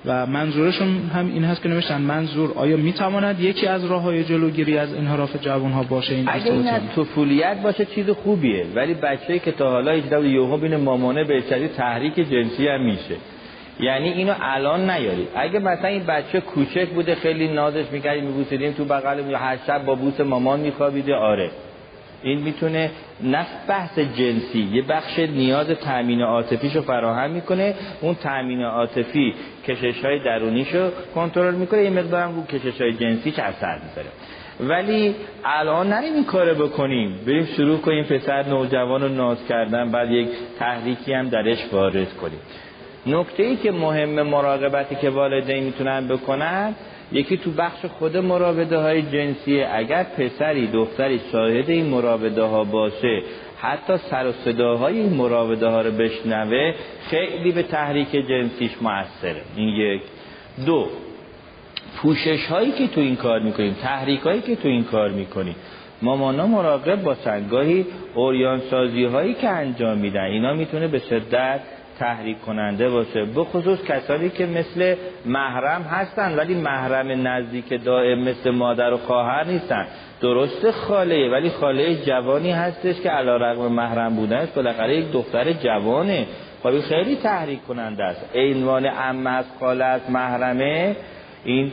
و 0.06 0.26
منظورشون 0.26 0.88
هم 1.16 1.28
این 1.28 1.44
هست 1.44 1.62
که 1.62 1.70
نوشتن 1.70 2.02
منظور 2.02 2.52
آیا 2.56 2.78
می‌تواند 2.78 3.40
یکی 3.40 3.68
از 3.68 3.86
راه 3.86 4.02
های 4.02 4.24
جلوگیری 4.24 4.78
از 4.78 4.94
انحراف 4.94 5.42
جوان 5.42 5.72
ها 5.72 5.84
باشه 5.84 6.16
این 6.16 6.26
اگه 6.28 6.52
این 6.52 6.68
از 6.68 6.82
طفولیت 6.96 7.62
باشه 7.62 7.86
چیز 7.86 8.10
خوبیه 8.10 8.66
ولی 8.76 8.94
بچه 8.94 9.40
که 9.40 9.52
تا 9.52 9.70
حالا 9.70 9.92
هیچ 9.92 10.06
یوها 10.24 10.58
بین 10.58 10.76
مامانه 10.76 11.24
به 11.24 11.42
تحریک 11.78 12.16
جنسی 12.16 12.68
هم 12.68 12.86
میشه. 12.86 13.16
یعنی 13.80 14.10
اینو 14.10 14.34
الان 14.42 14.90
نیارید 14.90 15.28
اگه 15.36 15.60
مثلا 15.60 15.88
این 15.88 16.04
بچه 16.04 16.42
کوچک 16.42 16.90
بوده 16.90 17.16
خیلی 17.16 17.48
نازش 17.48 17.86
می‌کردیم 17.92 18.24
میبوسیدیم 18.24 18.72
تو 18.72 18.86
بغل 18.86 19.30
یا 19.30 19.38
هر 19.38 19.58
شب 19.68 19.86
با 19.86 19.96
بوس 19.96 20.20
مامان 20.20 20.60
میخوابیده 20.60 21.16
آره. 21.16 21.52
این 22.24 22.42
می‌تونه 22.42 22.92
نه 23.24 23.46
بحث 23.68 24.00
جنسی 24.00 24.70
یه 24.74 24.82
بخش 24.82 25.20
نیاز 25.20 25.68
تامین 25.68 26.22
عاطفیش 26.22 26.76
رو 26.76 26.82
فراهم 26.82 27.32
می‌کنه. 27.32 27.76
اون 28.02 28.16
تامین 28.16 28.62
عاطفی 28.62 29.34
کشش 29.68 30.06
های 30.06 30.24
درونیش 30.24 30.76
رو 30.76 30.90
کنترل 31.16 31.56
می‌کنه. 31.56 31.84
یه 31.84 31.90
مقدارم 31.90 32.36
رو 32.36 32.46
کشش 32.46 32.82
های 32.82 32.94
جنسی 32.94 33.32
چه 33.32 33.42
اثر 33.42 33.80
می‌ذاره. 33.84 34.10
ولی 34.60 35.16
الان 35.46 35.90
نریم 35.90 36.14
این 36.14 36.26
کارو 36.26 36.68
بکنیم. 36.68 37.20
بریم 37.28 37.46
شروع 37.46 37.78
کنیم 37.78 38.04
پسر 38.04 38.44
نوجوان 38.44 39.02
رو 39.02 39.08
ناز 39.08 39.38
کردن 39.50 39.92
بعد 39.92 40.12
یک 40.12 40.30
تحریکی 40.60 41.14
هم 41.14 41.30
درش 41.30 41.58
وارد 41.72 42.14
کنیم. 42.14 42.40
نکته 43.08 43.44
ای 43.44 43.56
که 43.56 43.72
مهم 43.72 44.22
مراقبتی 44.22 44.96
که 44.96 45.10
والدین 45.10 45.64
می‌تونن 45.64 46.08
بکنن 46.08 46.76
یکی 47.12 47.38
تو 47.38 47.52
بخش 47.52 47.86
خود 47.86 48.18
مراوده 48.18 48.78
های 48.78 49.02
جنسی 49.02 49.62
اگر 49.62 50.04
پسری 50.04 50.68
دختری 50.68 51.22
شاهد 51.32 51.70
این 51.70 51.86
مراوده 51.86 52.44
ها 52.44 52.64
باشه 52.64 53.22
حتی 53.62 53.98
سر 53.98 54.28
و 54.28 54.32
صداهای 54.32 55.00
این 55.00 55.14
مراوده 55.14 55.68
ها 55.68 55.82
رو 55.82 55.92
بشنوه 55.92 56.74
خیلی 57.10 57.52
به 57.52 57.64
تحریک 57.64 58.12
جنسیش 58.12 58.72
موثره. 58.82 59.42
این 59.56 59.70
یک. 59.70 60.02
دو. 60.66 60.88
پوشش 61.98 62.46
هایی 62.46 62.72
که 62.72 62.88
تو 62.88 63.02
این 63.02 63.16
کار 63.16 63.40
می‌کنیم 63.40 63.74
تحریک 63.82 64.20
هایی 64.20 64.42
که 64.42 64.56
تو 64.56 64.68
این 64.68 64.84
کار 64.84 65.10
می‌کنیم 65.10 65.56
مامانا 66.02 66.48
مراقب 66.48 67.04
با 67.04 67.16
سنگاهی 67.16 67.86
اوریان 68.16 68.60
سازی 68.60 69.06
هایی 69.06 69.34
که 69.34 69.50
انجام 69.50 69.98
میدن 69.98 70.24
اینا 70.24 70.54
می‌تونه 70.54 70.88
به 70.88 71.00
شدت 71.00 71.62
تحریک 72.00 72.42
کننده 72.42 72.90
باشه. 72.90 73.26
به 73.26 73.44
خصوص 73.44 73.84
کسانی 73.84 74.30
که 74.30 74.46
مثل 74.46 74.96
محرم 75.26 75.82
هستن 75.82 76.36
ولی 76.36 76.56
محرم 76.56 77.28
نزدیک 77.28 77.84
دائم 77.84 78.20
مثل 78.20 78.50
مادر 78.50 78.94
و 78.94 78.98
خواهر 78.98 79.46
نیستن. 79.46 79.88
درست 80.22 80.72
خاله 80.72 81.30
ولی 81.30 81.50
خاله 81.50 81.96
جوانی 81.96 82.52
هستش 82.52 83.02
که 83.02 83.10
علا 83.10 83.38
رقم 83.38 83.68
محرم 83.68 84.16
بودنش 84.16 84.50
بالاخره 84.50 84.96
یک 84.96 85.12
دختر 85.12 85.54
جوانه. 85.54 86.26
خب 86.64 86.80
خیلی 86.80 87.16
تحریک 87.16 87.64
کننده 87.64 88.04
است. 88.04 88.26
عنوان 88.36 88.86
ام 88.86 89.28
از 89.28 89.46
خاله 89.60 89.86
از 89.86 90.02
محرمه 90.10 90.96
این 91.44 91.72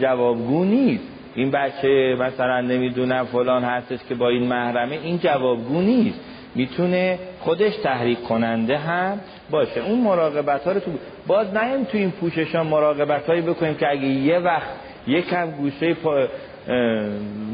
جوابگو 0.00 0.64
نیست. 0.64 1.04
این 1.34 1.50
بچه 1.50 2.16
مثلا 2.20 2.60
نمی‌دونم 2.60 3.24
فلان 3.24 3.64
هستش 3.64 3.98
که 4.08 4.14
با 4.14 4.28
این 4.28 4.46
محرمه 4.46 4.98
این 5.04 5.18
جوابگو 5.18 5.80
نیست. 5.80 6.20
می‌تونه 6.54 7.18
خودش 7.40 7.76
تحریک 7.76 8.22
کننده 8.22 8.78
هم 8.78 9.20
باشه. 9.50 9.80
اون 9.80 10.00
مراقبت 10.00 10.64
ها 10.64 10.72
رو 10.72 10.80
تو 10.80 10.90
باز 11.26 11.56
نیم 11.56 11.84
تو 11.84 11.98
این 11.98 12.10
پوشش 12.10 12.54
ها 12.54 12.64
مراقبت 12.64 13.26
هایی 13.26 13.40
بکنیم 13.40 13.74
که 13.74 13.90
اگه 13.90 14.06
یه 14.06 14.38
وقت 14.38 14.68
یکم 15.06 15.50
گوشه 15.50 15.94
پا 15.94 16.26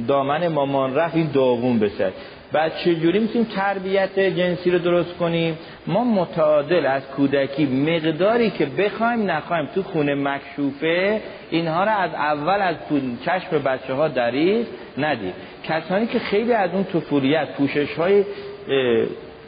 دامن 0.09 0.49
مامان 0.49 0.95
رفت 0.95 1.17
این 1.17 1.31
داغون 1.35 1.79
بشه. 1.79 2.13
بعد 2.53 2.73
چجوری 2.85 3.19
می‌تونیم 3.19 3.47
تربیت 3.57 4.19
جنسی 4.19 4.71
رو 4.71 4.79
درست 4.79 5.17
کنیم؟ 5.17 5.59
ما 5.87 6.05
متعادل 6.05 6.87
از 6.87 7.03
کودکی 7.17 7.67
مقداری 7.67 8.51
که 8.51 8.67
بخوایم 8.67 9.31
نخوایم 9.31 9.69
تو 9.75 9.83
خونه 9.83 10.15
مکشوفه 10.15 11.21
اینها 11.51 11.85
رو 11.85 11.91
از 11.91 12.15
اول 12.15 12.61
از 12.61 12.77
چشم 13.25 13.59
بچه 13.59 13.95
ها 13.95 14.09
دریز 14.09 14.67
ندید 14.99 15.35
کسانی 15.65 16.07
که 16.07 16.19
خیلی 16.19 16.53
از 16.53 16.71
اون 16.73 16.85
طفولیت 16.85 17.49
پوشش 17.57 17.95
های 17.95 18.25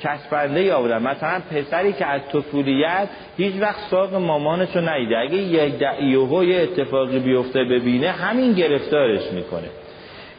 چسبنده 0.02 0.62
یا 0.62 0.80
بودن 0.80 1.02
مثلا 1.02 1.40
پسری 1.50 1.92
که 1.92 2.06
از 2.06 2.20
طفولیت 2.32 3.08
هیچ 3.36 3.54
وقت 3.60 3.80
ساق 3.90 4.14
مامانش 4.14 4.76
رو 4.76 4.88
ندیده. 4.88 5.18
اگه 5.18 5.36
یه 5.36 5.72
یه 6.44 6.62
اتفاقی 6.62 7.18
بیفته 7.18 7.64
ببینه 7.64 8.10
همین 8.10 8.52
گرفتارش 8.52 9.32
می‌کنه. 9.32 9.68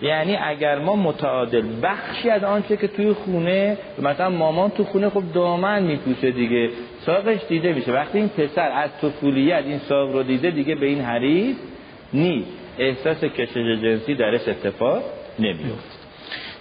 یعنی 0.02 0.36
اگر 0.36 0.80
ما 0.80 0.96
متعادل 0.96 1.64
بخشی 1.84 2.30
از 2.30 2.44
آنچه 2.44 2.78
که 2.78 2.88
توی 2.88 3.14
خونه 3.14 3.78
مثلا 4.02 4.30
مامان 4.30 4.70
تو 4.70 4.84
خونه 4.84 5.10
خب 5.10 5.24
دامن 5.34 5.84
میپوشه 5.84 6.32
دیگه 6.32 6.70
ساقش 7.06 7.40
دیده 7.50 7.74
میشه. 7.74 7.92
وقتی 7.92 8.18
این 8.18 8.30
پسر 8.30 8.72
از 8.72 8.90
طفولیت 9.02 9.64
این 9.66 9.78
ساق 9.78 10.12
رو 10.12 10.24
دیده 10.24 10.52
دیگه 10.52 10.76
به 10.76 10.86
این 10.86 11.02
حریف 11.02 11.58
نیست. 12.14 12.50
احساس 12.80 13.24
کشش 13.24 13.82
جنسی 13.82 14.16
درش 14.16 14.48
اتفاق 14.48 15.04
نمیفته 15.40 15.97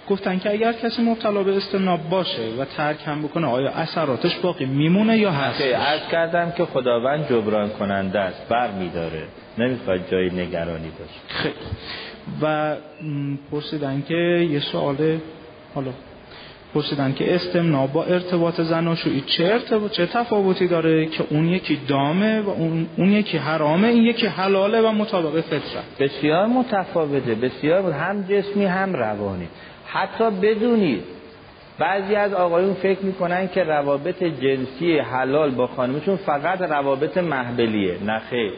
گفتن 0.09 0.39
که 0.39 0.51
اگر 0.51 0.73
کسی 0.73 1.01
مبتلا 1.01 1.43
به 1.43 1.57
استناب 1.57 2.09
باشه 2.09 2.41
و 2.59 2.65
ترک 2.65 2.97
هم 3.05 3.21
بکنه 3.21 3.47
آیا 3.47 3.69
اثراتش 3.69 4.35
باقی 4.35 4.65
میمونه 4.65 5.17
یا 5.17 5.31
هست؟ 5.31 5.61
عرض 5.61 6.07
کردم 6.11 6.51
که 6.51 6.65
خداوند 6.65 7.29
جبران 7.29 7.69
کننده 7.69 8.19
است 8.19 8.47
بر 8.49 8.71
میداره 8.71 9.23
نمی‌خواد 9.57 9.99
جای 10.11 10.29
نگرانی 10.29 10.89
باشه 10.89 11.19
خیلی. 11.27 11.55
و 12.41 12.75
پرسیدن 13.51 14.03
که 14.07 14.47
یه 14.51 14.59
سوال 14.59 15.17
حالا 15.75 15.91
پرسیدن 16.73 17.13
که 17.13 17.35
استمنا 17.35 17.87
با 17.87 18.03
ارتباط 18.03 18.61
زناشویی 18.61 19.21
چه 19.21 19.45
ارتباط 19.45 19.91
چه 19.91 20.05
تفاوتی 20.05 20.67
داره 20.67 21.05
که 21.05 21.23
اون 21.29 21.49
یکی 21.49 21.79
دامه 21.87 22.41
و 22.41 22.49
اون, 22.49 22.87
اون 22.97 23.11
یکی 23.11 23.37
حرامه 23.37 23.87
این 23.87 24.03
یکی 24.03 24.27
حلاله 24.27 24.81
و 24.81 24.91
مطابق 24.91 25.41
فطرت؟ 25.41 25.83
بسیار 25.99 26.45
متفاوته 26.45 27.35
بسیار 27.35 27.91
هم 27.91 28.25
جسمی 28.29 28.65
هم 28.65 28.93
روانی. 28.93 29.47
حتی 29.87 30.29
بدونید. 30.29 31.03
بعضی 31.79 32.15
از 32.15 32.33
آقایون 32.33 32.73
فکر 32.73 32.99
می‌کنن 33.01 33.47
که 33.47 33.63
روابط 33.63 34.23
جنسی 34.23 34.99
حلال 34.99 35.51
با 35.51 35.67
خانمشون 35.67 36.15
فقط 36.15 36.61
روابط 36.61 37.17
محبلیه. 37.17 37.95
نه 38.05 38.19
خیر. 38.19 38.51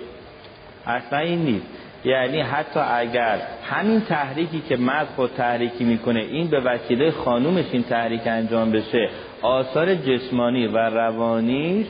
اصلا 0.85 1.19
این 1.19 1.39
نیست. 1.39 1.65
یعنی 2.05 2.41
حتی 2.41 2.79
اگر 2.79 3.37
همین 3.63 4.01
تحریکی 4.01 4.63
که 4.69 4.77
مرد 4.77 5.07
خود 5.15 5.31
تحریکی 5.37 5.83
می‌کنه 5.83 6.19
این 6.19 6.47
به 6.47 6.59
وسیله 6.59 7.11
خانومش 7.11 7.65
این 7.71 7.83
تحریک 7.83 8.21
انجام 8.25 8.71
بشه 8.71 9.09
آثار 9.41 9.95
جسمانی 9.95 10.67
و 10.67 10.77
روانی 10.77 11.85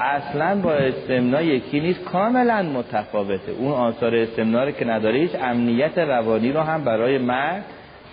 اصلا 0.00 0.60
با 0.60 0.72
استمنا 0.72 1.42
یکی 1.42 1.80
نیست 1.80 2.04
کاملا 2.04 2.62
متفاوته. 2.62 3.52
اون 3.58 3.72
آثار 3.72 4.16
استمنا 4.16 4.64
رو 4.64 4.70
که 4.70 4.84
نداره 4.84 5.18
هیچ 5.18 5.30
امنیت 5.42 5.98
روانی 5.98 6.52
رو 6.52 6.60
هم 6.60 6.84
برای 6.84 7.18
مرد 7.18 7.64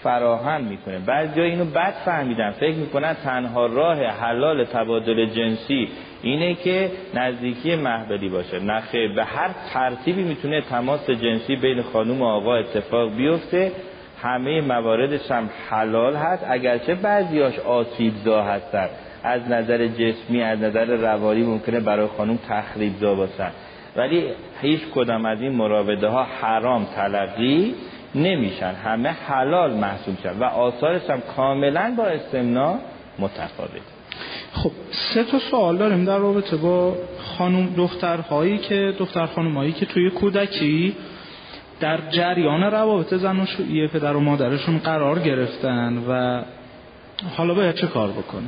فراهم 0.08 0.64
می‌کنه. 0.64 1.00
بعضی 1.00 1.42
اینو 1.42 1.66
بد 1.66 1.94
فهمیدن. 2.06 2.52
فکر 2.52 2.76
می‌کنن 2.76 3.14
تنها 3.14 3.66
راه 3.66 4.04
حلال 4.04 4.64
تبادل 4.64 5.26
جنسی 5.26 5.90
اینه 6.22 6.56
که 6.56 6.92
نزدیکی 7.14 7.76
محبلی 7.76 8.30
باشه. 8.30 8.60
نخیر 8.60 9.14
به 9.14 9.24
هر 9.24 9.50
ترتیبی 9.74 10.24
می‌تونه 10.24 10.62
تماس 10.62 11.10
جنسی 11.10 11.56
بین 11.56 11.82
خانوم 11.82 12.22
و 12.22 12.26
آقا 12.26 12.56
اتفاق 12.56 13.16
بیفته. 13.16 13.72
همه 14.22 14.62
مواردش 14.62 15.32
هم 15.32 15.50
حلال 15.70 16.16
هست. 16.16 16.46
اگرچه 16.50 16.96
بعضیاش 16.96 17.60
آسیبزا 17.60 18.44
هستن. 18.44 18.90
از 19.24 19.52
نظر 19.52 19.88
جسمی 19.88 20.42
از 20.42 20.62
نظر 20.62 20.86
روانی 20.86 21.44
ممکنه 21.44 21.80
برای 21.80 22.08
خانوم 22.08 22.40
تخریبزا 22.50 23.16
باشن. 23.16 23.52
ولی 23.96 24.24
هیچ 24.62 24.82
کدام 24.96 25.26
از 25.26 25.42
این 25.42 25.52
مراوده 25.52 26.08
ها 26.08 26.24
حرام 26.24 26.88
تلقی 26.96 27.76
نمیشن. 28.18 28.74
همه 28.74 29.10
حلال 29.10 29.74
محسوب 29.74 30.18
شن 30.24 30.40
و 30.40 30.44
آثارش 30.44 31.10
هم 31.10 31.22
کاملا 31.22 31.94
با 31.98 32.06
استمنا 32.06 32.80
متفاوت. 33.20 33.82
خب 34.54 34.72
سه 34.92 35.24
تا 35.24 35.40
سوال 35.40 35.78
داریم 35.78 36.06
در 36.06 36.18
رابطه 36.18 36.58
با 36.58 36.96
خانم 37.38 37.74
دخترهایی 37.78 38.58
که 38.58 38.94
دختر 39.00 39.26
خانمهایی 39.26 39.72
که 39.72 39.86
توی 39.86 40.10
کودکی 40.10 40.96
در 41.80 42.00
جریان 42.10 42.64
روابط 42.64 43.14
زن 43.14 43.40
و 43.40 43.46
شویی 43.46 43.88
پدر 43.88 44.16
و 44.16 44.20
مادرشون 44.20 44.78
قرار 44.78 45.20
گرفتن 45.20 45.98
و 46.10 46.42
حالا 47.38 47.54
باید 47.54 47.76
چه 47.76 47.88
کار 47.88 48.12
بکنه؟ 48.12 48.48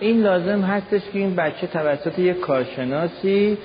این 0.00 0.22
لازم 0.22 0.60
هستش 0.60 1.02
که 1.12 1.18
این 1.18 1.34
بچه 1.34 1.66
توسط 1.66 2.18
یک 2.18 2.40
کارشناسی 2.40 3.58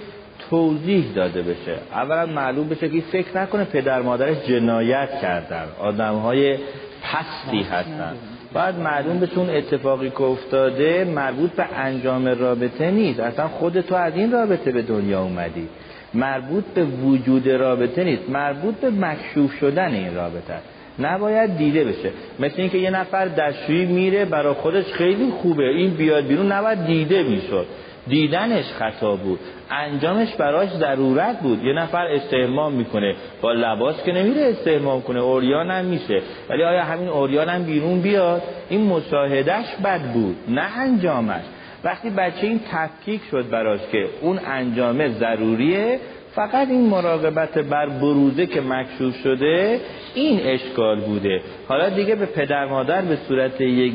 توضیح 0.52 1.06
داده 1.16 1.42
بشه. 1.42 1.76
اولا 1.94 2.26
معلوم 2.26 2.70
بشه 2.70 2.90
که 2.90 3.02
فکر 3.02 3.38
نکنه 3.38 3.64
پدر 3.64 4.02
مادرش 4.02 4.38
جنایت 4.48 5.10
کردن. 5.22 5.66
آدم 5.80 6.16
های 6.16 6.58
پستی 7.04 7.62
هستن. 7.62 8.14
بعد 8.54 8.80
معلوم 8.80 9.20
بشه 9.20 9.40
اون 9.40 9.50
اتفاقی 9.50 10.10
که 10.10 10.22
افتاده 10.22 11.04
مربوط 11.16 11.52
به 11.52 11.66
انجام 11.76 12.28
رابطه 12.28 12.92
نیست. 12.92 13.20
اصلا 13.20 13.48
خود 13.48 13.82
تو 13.82 13.96
از 13.96 14.14
این 14.16 14.32
رابطه 14.32 14.72
به 14.72 14.82
دنیا 14.82 15.22
اومدی. 15.22 15.68
مربوط 16.14 16.64
به 16.64 16.84
وجود 16.84 17.50
رابطه 17.50 18.04
نیست. 18.04 18.30
مربوط 18.30 18.76
به 18.76 18.90
مکشوف 18.90 19.54
شدن 19.60 19.94
این 19.94 20.16
رابطه. 20.16 20.54
نباید 21.00 21.58
دیده 21.58 21.84
بشه. 21.84 22.12
مثل 22.40 22.56
اینکه 22.58 22.78
یه 22.78 22.90
نفر 22.90 23.26
دستشویی 23.26 23.86
میره 23.86 24.26
برای 24.26 24.54
خودش 24.54 24.86
خیلی 24.86 25.32
خوبه. 25.42 25.64
این 25.64 25.94
بیاد 25.94 26.28
بیرون 26.28 26.52
نباید 26.52 26.86
دیده 26.86 27.24
می‌شد. 27.24 27.66
دیدنش 28.08 28.66
خطا 28.66 29.16
بود. 29.16 29.40
انجامش 29.72 30.36
براش 30.36 30.70
ضرورت 30.70 31.40
بود. 31.40 31.64
یه 31.64 31.74
نفر 31.74 32.06
استحمام 32.06 32.74
می‌کنه. 32.74 33.16
با 33.42 33.54
لباس 33.54 34.04
که 34.04 34.12
نمیره 34.12 34.42
استحمام 34.42 35.02
کنه. 35.02 35.20
اوریان 35.20 35.72
هم 35.72 35.86
میشه. 35.86 36.22
ولی 36.50 36.64
آیا 36.64 36.84
همین 36.84 37.08
اوریان 37.08 37.50
هم 37.50 37.64
بیرون 37.64 38.02
بیاد؟ 38.02 38.42
این 38.70 38.88
مشاهدش 38.88 39.66
بد 39.84 40.02
بود. 40.02 40.36
نه 40.48 40.80
انجامش. 40.80 41.44
وقتی 41.84 42.10
بچه 42.10 42.48
این 42.48 42.60
تفکیک 42.72 43.22
شد 43.32 43.50
براش 43.50 43.80
که 43.92 44.06
اون 44.22 44.40
انجامه 44.48 45.10
ضروریه 45.10 46.00
فقط 46.36 46.68
این 46.68 46.90
مراقبت 46.90 47.58
بر 47.58 47.90
بروزه 47.90 48.46
که 48.46 48.62
مکشوف 48.62 49.16
شده 49.16 49.80
این 50.16 50.40
اشکال 50.44 51.00
بوده. 51.00 51.42
حالا 51.68 51.90
دیگه 51.90 52.16
به 52.16 52.26
پدر 52.26 52.66
مادر 52.66 53.02
به 53.02 53.16
صورت 53.16 53.62
یک 53.62 53.94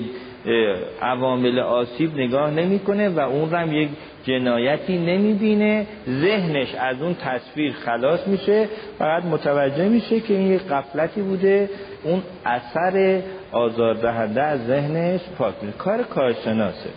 عوامل 1.02 1.58
آسیب 1.58 2.16
نگاه 2.16 2.50
نمی‌کنه 2.50 3.08
و 3.08 3.20
اون 3.20 3.54
هم 3.54 3.72
یک 3.72 3.88
جنایتی 4.24 4.98
نمی‌بینه. 4.98 5.86
ذهنش 6.08 6.74
از 6.74 7.02
اون 7.02 7.14
تصویر 7.14 7.72
خلاص 7.72 8.28
میشه. 8.28 8.68
فقط 8.98 9.24
متوجه 9.24 9.88
میشه 9.88 10.20
که 10.20 10.34
این 10.34 10.52
یک 10.52 10.62
قفلتی 10.62 11.22
بوده. 11.22 11.70
اون 12.04 12.22
اثر 12.44 13.20
آزاردهنده 13.52 14.42
از 14.42 14.66
ذهنش 14.66 15.20
پاک 15.38 15.54
میشه. 15.62 15.78
کار 15.78 16.02
کارشناسه. 16.02 16.90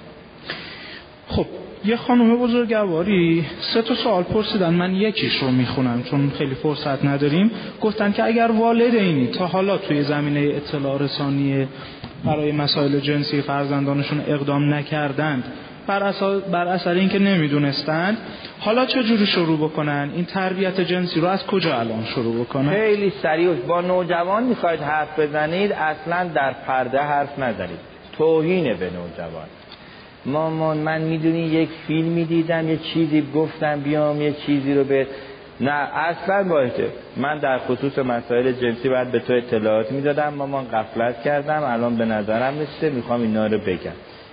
خب 1.27 1.45
یه 1.85 1.95
خانم 1.95 2.37
بزرگواری 2.37 3.45
سه 3.59 3.81
تا 3.81 3.95
سوال 3.95 4.23
پرسیدن. 4.23 4.73
من 4.73 4.95
یکیش 4.95 5.37
رو 5.37 5.51
می‌خونم 5.51 6.03
چون 6.03 6.31
خیلی 6.37 6.55
فرصت 6.55 7.05
نداریم. 7.05 7.51
گفتن 7.81 8.11
که 8.11 8.23
اگر 8.23 8.51
والدینی 8.51 9.27
تا 9.27 9.47
حالا 9.47 9.77
توی 9.77 10.03
زمینه 10.03 10.55
اطلاع 10.55 11.01
رسانی 11.01 11.67
برای 12.25 12.51
مسائل 12.51 12.99
جنسی 12.99 13.41
فرزندانشون 13.41 14.21
اقدام 14.27 14.73
نکردند. 14.73 15.43
بر 15.87 16.03
اثر, 16.03 16.39
بر 16.39 16.67
اثر 16.67 16.93
اینکه 16.93 17.19
نمی‌دونستند 17.19 18.17
حالا 18.59 18.85
چه 18.85 19.03
جوری 19.03 19.25
شروع 19.25 19.57
بکنن؟ 19.57 20.11
این 20.15 20.25
تربیت 20.25 20.81
جنسی 20.81 21.19
رو 21.19 21.27
از 21.27 21.45
کجا 21.45 21.79
الان 21.79 22.05
شروع 22.05 22.43
بکنن؟ 22.43 22.69
خیلی 22.69 23.13
سریع. 23.21 23.53
با 23.53 23.81
نوجوان 23.81 24.43
می‌خواید 24.43 24.79
حرف 24.79 25.19
بزنید 25.19 25.71
اصلا 25.71 26.29
در 26.33 26.53
پرده 26.67 26.99
حرف 26.99 27.39
نزنید. 27.39 27.79
توهینه 28.17 28.73
به 28.73 28.85
نوجوان. 28.85 29.47
مامان 30.25 30.77
من 30.77 31.01
می‌دونی 31.01 31.39
یک 31.39 31.69
فیلمی 31.87 32.25
دیدم 32.25 32.69
یه 32.69 32.77
چیزی 32.77 33.23
گفتم 33.35 33.79
بیام 33.79 34.21
یه 34.21 34.33
چیزی 34.45 34.73
رو 34.73 34.83
به 34.83 35.07
نه 35.61 35.71
اصلا 35.95 36.43
باشه 36.43 36.85
من 37.17 37.37
در 37.37 37.57
خصوص 37.57 37.99
مسائل 37.99 38.51
جنسی 38.51 38.89
باید 38.89 39.11
به 39.11 39.19
تو 39.19 39.33
اطلاعات 39.33 39.91
می‌دادم. 39.91 40.33
مامان 40.33 40.67
قفلت 40.67 41.23
کردم. 41.23 41.63
الان 41.63 41.95
به 41.95 42.05
نظرم 42.05 42.59
رسیده. 42.59 42.89
می‌خوام 42.89 43.21
اینا 43.21 43.47
رو 43.47 43.57
بگم. 43.57 43.91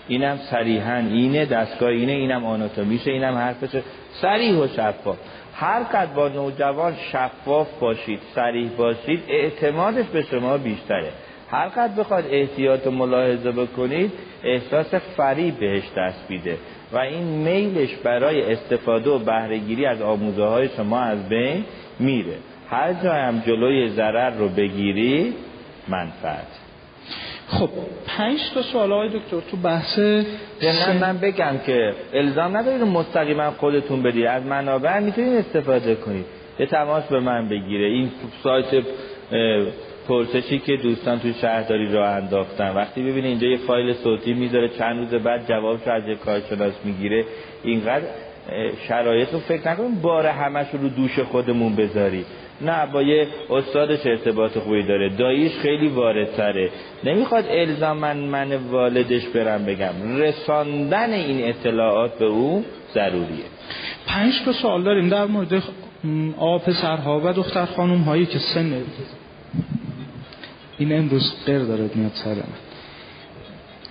اینم 0.08 0.36
صریحا 0.50 0.96
اینه. 0.96 1.46
دستگاه 1.46 1.88
اینه. 1.88 2.12
اینم 2.12 2.44
آناتومیشه. 2.44 3.10
اینم 3.10 3.34
حرفشه 3.34 3.82
صریح 4.12 4.58
و 4.58 4.66
شفاف. 4.66 5.16
هر 5.54 5.82
قد 5.82 6.14
با 6.14 6.28
نوجوان 6.28 6.94
شفاف 7.12 7.68
باشید 7.80 8.20
صریح 8.34 8.70
باشید 8.76 9.22
اعتمادش 9.28 10.06
به 10.06 10.22
شما 10.22 10.58
بیشتره. 10.58 11.10
هر 11.50 11.68
قد 11.68 11.96
بخواد 11.96 12.24
احتیاط 12.30 12.86
و 12.86 12.90
ملاحظه 12.90 13.52
بکنید 13.52 14.12
احساس 14.44 14.94
فریب 14.94 15.58
بهش 15.58 15.84
دست 15.96 16.28
بیده 16.28 16.58
و 16.92 16.98
این 16.98 17.24
میلش 17.24 17.94
برای 17.94 18.52
استفاده 18.52 19.10
و 19.10 19.18
بهرهگیری 19.18 19.86
از 19.86 20.02
آموزه 20.02 20.44
های 20.44 20.68
شما 20.68 21.00
از 21.00 21.28
بین 21.28 21.64
میره. 21.98 22.36
هر 22.70 22.92
جا 22.92 23.12
هم 23.12 23.42
جلوی 23.46 23.88
ضرر 23.88 24.30
رو 24.30 24.48
بگیری 24.48 25.34
منفعت. 25.88 26.46
خب 27.48 27.70
پنج 28.06 28.38
تا 28.54 28.62
سوال 28.62 28.92
های 28.92 29.08
دکتر 29.08 29.40
تو 29.50 29.56
بحث 29.56 29.98
نه 29.98 30.98
من 31.00 31.18
بگم 31.18 31.54
که 31.66 31.92
الزام 32.12 32.56
ندارید 32.56 32.82
مستقیما 32.82 33.50
خودتون 33.50 34.02
بدید. 34.02 34.26
از 34.26 34.42
منابع 34.42 34.98
می‌تونید 34.98 35.38
استفاده 35.38 35.94
کنید. 35.94 36.24
یه 36.58 36.66
تماس 36.66 37.04
به 37.04 37.20
من 37.20 37.48
بگیره. 37.48 37.86
این 37.86 38.10
سایت 38.42 38.84
پرسشی 40.08 40.58
که 40.58 40.76
دوستان 40.76 41.18
توی 41.18 41.34
شهرداری 41.34 41.92
راه 41.92 42.08
انداختن. 42.08 42.74
وقتی 42.74 43.02
ببینه 43.02 43.28
اینجا 43.28 43.46
یه 43.46 43.56
فایل 43.56 43.92
صوتی 43.92 44.34
می‌ذاره 44.34 44.68
چند 44.68 44.98
روز 44.98 45.22
بعد 45.22 45.48
جوابش 45.48 45.88
از 45.88 46.08
یه 46.08 46.14
کارشناس 46.14 46.74
می‌گیره 46.84 47.24
اینقدر 47.62 48.04
شرایط 48.88 49.32
رو 49.32 49.38
فکر 49.38 49.70
نکنیم 49.70 50.00
بار 50.02 50.26
همش 50.26 50.66
رو 50.72 50.88
دوش 50.88 51.18
خودمون 51.18 51.76
بذاری. 51.76 52.24
نه 52.60 52.86
با 52.92 53.02
یه 53.02 53.26
استادش 53.50 54.06
ارتباط 54.06 54.58
خوبی 54.58 54.82
داره. 54.82 55.08
داییش 55.08 55.52
خیلی 55.52 55.88
واردتره. 55.88 56.70
نمی‌خواد 57.04 57.44
الزامن 57.48 58.16
من 58.16 58.56
والدش 58.56 59.26
برم 59.26 59.64
بگم. 59.64 60.16
رساندن 60.18 61.12
این 61.12 61.48
اطلاعات 61.48 62.18
به 62.18 62.24
او 62.24 62.64
ضروریه. 62.94 63.44
پنج 64.06 64.32
تا 64.44 64.52
سوال 64.52 64.82
داریم 64.82 65.08
در 65.08 65.26
مورد 65.26 65.62
آقا 66.38 66.58
پسرها 66.58 67.20
و 67.24 67.32
دختر 67.32 67.64
خانم 67.64 67.98
هایی 67.98 68.26
که 68.26 68.38
سن 68.38 68.82
این 70.78 70.92
امروز 70.98 71.34
قر 71.46 71.58
داره 71.58 71.90
میاد 71.94 72.12
سر 72.14 72.36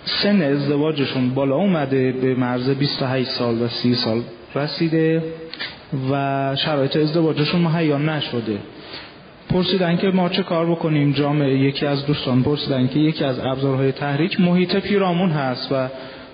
سن 0.05 0.41
ازدواجشون 0.41 1.29
بالا 1.29 1.55
اومده 1.55 2.11
به 2.11 2.35
مرز 2.35 2.69
28 2.69 3.29
سال 3.29 3.61
و 3.61 3.67
30 3.67 3.95
سال 3.95 4.21
رسیده 4.55 5.23
و 6.11 6.55
شرایط 6.55 6.95
ازدواجشون 6.97 7.61
مهیا 7.61 7.97
نشده. 7.97 8.57
پرسیدن 9.49 9.97
که 9.97 10.07
ما 10.07 10.29
چه 10.29 10.43
کار 10.43 10.65
بکنیم؟ 10.65 11.11
جامعه 11.11 11.57
یکی 11.57 11.85
از 11.85 12.05
دوستان 12.05 12.43
پرسیدن 12.43 12.87
که 12.87 12.99
یکی 12.99 13.23
از 13.23 13.39
ابزارهای 13.39 13.91
تحریک 13.91 14.41
محیط 14.41 14.75
پیرامون 14.75 15.29
هست 15.29 15.71
و 15.71 15.87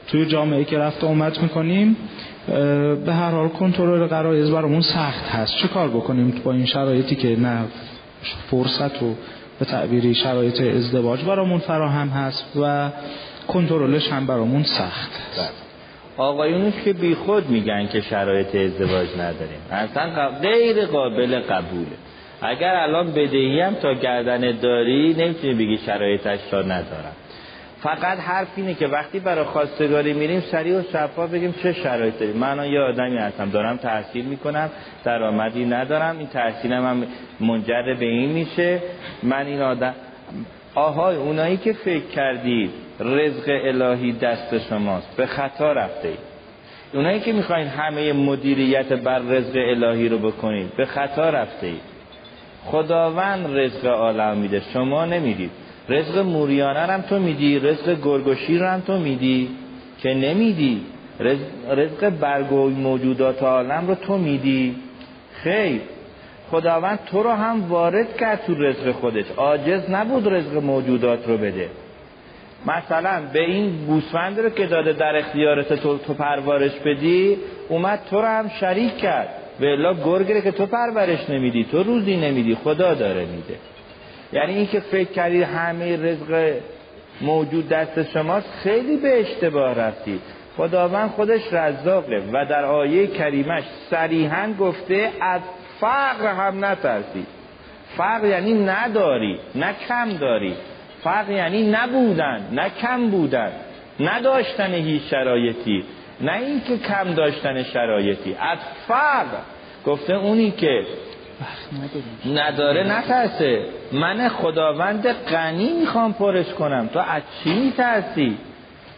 توی 0.07 0.25
جامعه 0.25 0.63
که 0.63 0.77
رفت 0.77 1.03
اومد 1.03 1.41
می‌کنیم 1.41 1.97
به 3.05 3.13
هر 3.13 3.31
حال 3.31 3.47
کنترل 3.47 4.07
قرایز 4.07 4.49
برامون 4.49 4.81
سخت 4.81 5.25
هست. 5.25 5.57
چه 5.57 5.67
کار 5.67 5.87
بکنیم 5.87 6.41
با 6.43 6.51
این 6.51 6.65
شرایطی 6.65 7.15
که 7.15 7.39
نه 7.39 7.59
فرصت 8.51 9.03
و 9.03 9.15
به 9.61 9.67
تعبیری 9.67 10.15
شرایط 10.15 10.61
ازدواج 10.61 11.23
برامون 11.23 11.59
فراهم 11.59 12.09
هست 12.09 12.57
و 12.61 12.89
کنترلش 13.47 14.07
هم 14.07 14.27
برامون 14.27 14.63
سخت 14.63 15.11
هست. 15.11 15.39
بله. 15.39 15.49
آقایونش 16.17 16.73
که 16.85 16.93
بی 16.93 17.15
خود 17.15 17.49
میگن 17.49 17.87
که 17.87 18.01
شرایط 18.01 18.55
ازدواج 18.55 19.07
نداریم. 19.19 19.59
اصلا 19.71 20.29
غیر 20.41 20.85
قابل 20.85 21.39
قبوله. 21.39 21.97
اگر 22.41 22.75
الان 22.75 23.11
بدهی 23.11 23.59
هم 23.59 23.73
تا 23.73 23.93
گردن 23.93 24.51
داری 24.51 25.13
نمی‌تونی 25.13 25.53
بگی 25.53 25.77
شرایطش 25.85 26.39
را 26.51 26.61
ندارم. 26.61 27.15
فقط 27.83 28.19
حرف 28.19 28.47
اینه 28.55 28.73
که 28.73 28.87
وقتی 28.87 29.19
برای 29.19 29.45
خواستگاری 29.45 30.13
میریم 30.13 30.39
سریع 30.39 30.79
و 30.79 30.83
شفاف 30.93 31.31
بگیم 31.31 31.55
چه 31.63 31.73
شرایط 31.73 32.19
داریم. 32.19 32.37
من 32.37 32.71
یه 32.71 32.79
آدمی 32.79 33.17
هستم 33.17 33.49
دارم 33.49 33.77
تحصیل 33.77 34.25
می‌کنم 34.25 34.69
درآمدی 35.03 35.65
ندارم 35.65 36.17
این 36.17 36.27
تحصیلم 36.27 36.85
هم 36.85 37.03
منجر 37.39 37.93
به 37.99 38.05
این 38.05 38.31
میشه. 38.31 38.79
من 39.23 39.45
این 39.45 39.61
آدم 39.61 39.95
آهای 40.75 41.15
اونایی 41.15 41.57
که 41.57 41.73
فکر 41.73 42.05
کردید 42.05 42.71
رزق 42.99 43.45
الهی 43.47 44.11
دست 44.11 44.57
شماست 44.69 45.17
به 45.17 45.25
خطا 45.25 45.71
رفته 45.71 46.07
اید 46.07 46.19
اونایی 46.93 47.19
که 47.19 47.33
می‌خواین 47.33 47.67
همه 47.67 48.13
مدیریت 48.13 48.93
بر 48.93 49.19
رزق 49.19 49.55
الهی 49.55 50.09
رو 50.09 50.17
بکنید 50.17 50.75
به 50.77 50.85
خطا 50.85 51.29
رفته 51.29 51.67
اید 51.67 51.81
خداوند 52.65 53.57
رزق 53.57 53.85
عالم 53.85 54.37
میده 54.37 54.61
شما 54.73 55.05
نمی‌دید. 55.05 55.51
رزق 55.91 56.17
موریانه 56.17 56.79
هم 56.79 57.01
تو 57.01 57.19
میدی 57.19 57.59
رزق 57.59 57.97
گرگوشیر 58.03 58.63
هم 58.63 58.79
تو 58.79 58.97
میدی. 58.97 59.49
که 60.01 60.13
نمیدی. 60.13 60.81
رزق 61.69 62.09
برگو 62.09 62.69
موجودات 62.69 63.43
عالم 63.43 63.87
رو 63.87 63.95
تو 63.95 64.17
میدی. 64.17 64.75
خیر. 65.33 65.81
خداوند 66.51 66.99
تو 67.05 67.23
رو 67.23 67.29
هم 67.29 67.69
وارد 67.69 68.17
کرد 68.17 68.43
تو 68.45 68.55
رزق 68.55 68.91
خودش 68.91 69.25
عاجز 69.37 69.89
نبود 69.89 70.27
رزق 70.27 70.63
موجودات 70.63 71.27
رو 71.27 71.37
بده. 71.37 71.69
مثلا 72.65 73.21
به 73.33 73.41
این 73.41 73.85
گوسفند 73.85 74.39
رو 74.39 74.49
که 74.49 74.65
داده 74.65 74.93
در 74.93 75.15
اختیارت 75.15 75.73
تو, 75.73 75.97
تو 75.97 76.13
پرورش 76.13 76.71
بدی 76.71 77.37
اومد 77.69 77.99
تو 78.09 78.21
رو 78.21 78.27
هم 78.27 78.51
شریک 78.59 78.97
کرد. 78.97 79.29
به 79.59 79.71
الا 79.71 79.93
گرگره 79.93 80.41
که 80.41 80.51
تو 80.51 80.65
پرورش 80.65 81.29
نمیدی 81.29 81.63
تو 81.71 81.83
روزی 81.83 82.17
نمیدی 82.17 82.55
خدا 82.55 82.93
داره 82.93 83.25
میده. 83.25 83.55
یعنی 84.33 84.53
اینکه 84.53 84.79
فکر 84.79 85.11
کردید 85.11 85.43
همه 85.43 85.97
رزق 85.97 86.53
موجود 87.21 87.69
دست 87.69 88.11
شماست 88.11 88.49
خیلی 88.63 88.97
به 88.97 89.21
اشتباه 89.21 89.73
رفتید. 89.73 90.21
خداوند 90.57 91.09
خودش 91.09 91.41
رزاقه 91.53 92.23
و 92.33 92.45
در 92.45 92.65
آیه 92.65 93.07
کریمش 93.07 93.63
صریحا 93.89 94.53
گفته 94.59 95.09
از 95.21 95.41
فقر 95.79 96.33
هم 96.33 96.65
نترسید. 96.65 97.27
فقر 97.97 98.27
یعنی 98.27 98.53
نداری 98.53 99.39
نه 99.55 99.73
کم 99.87 100.09
داری. 100.09 100.53
فقر 101.03 101.31
یعنی 101.31 101.71
نبودن 101.71 102.47
نه 102.51 102.69
کم 102.81 103.09
بودن 103.09 103.51
نداشتن 103.99 104.73
هیچ 104.73 105.01
شرایطی 105.09 105.83
نه 106.21 106.37
اینکه 106.37 106.77
کم 106.77 107.13
داشتن 107.13 107.63
شرایطی. 107.63 108.35
از 108.39 108.57
فقر. 108.87 109.37
گفته 109.85 110.13
اونی 110.13 110.51
که 110.51 110.85
نداره 112.25 112.97
نترسه. 112.97 113.65
من 113.91 114.29
خداوند 114.29 115.07
غنی 115.07 115.73
می‌خوام 115.79 116.13
پرش 116.13 116.49
کنم. 116.53 116.89
تو 116.93 116.99
از 116.99 117.21
چی 117.43 117.53
میترسی؟ 117.53 118.37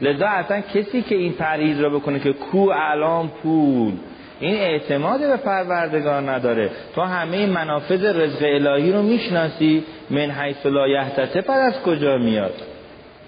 لذا 0.01 0.27
اصلا 0.27 0.61
کسی 0.61 1.01
که 1.01 1.15
این 1.15 1.33
پرهیز 1.33 1.81
را 1.81 1.89
بکنه 1.89 2.19
که 2.19 2.33
کو 2.33 2.71
الان 2.73 3.27
پول. 3.27 3.93
این 4.39 4.55
اعتماد 4.55 5.19
به 5.19 5.37
پروردگار 5.37 6.31
نداره. 6.31 6.69
تو 6.95 7.01
همه 7.01 7.45
منافذ 7.45 8.05
رزق 8.05 8.39
الهی 8.41 8.91
رو 8.91 9.01
می‌شناسی. 9.01 9.83
من 10.09 10.31
حیث 10.31 10.65
لا 10.65 10.87
یحتسب 10.87 11.51
از 11.51 11.81
کجا 11.81 12.17
میاد؟ 12.17 12.53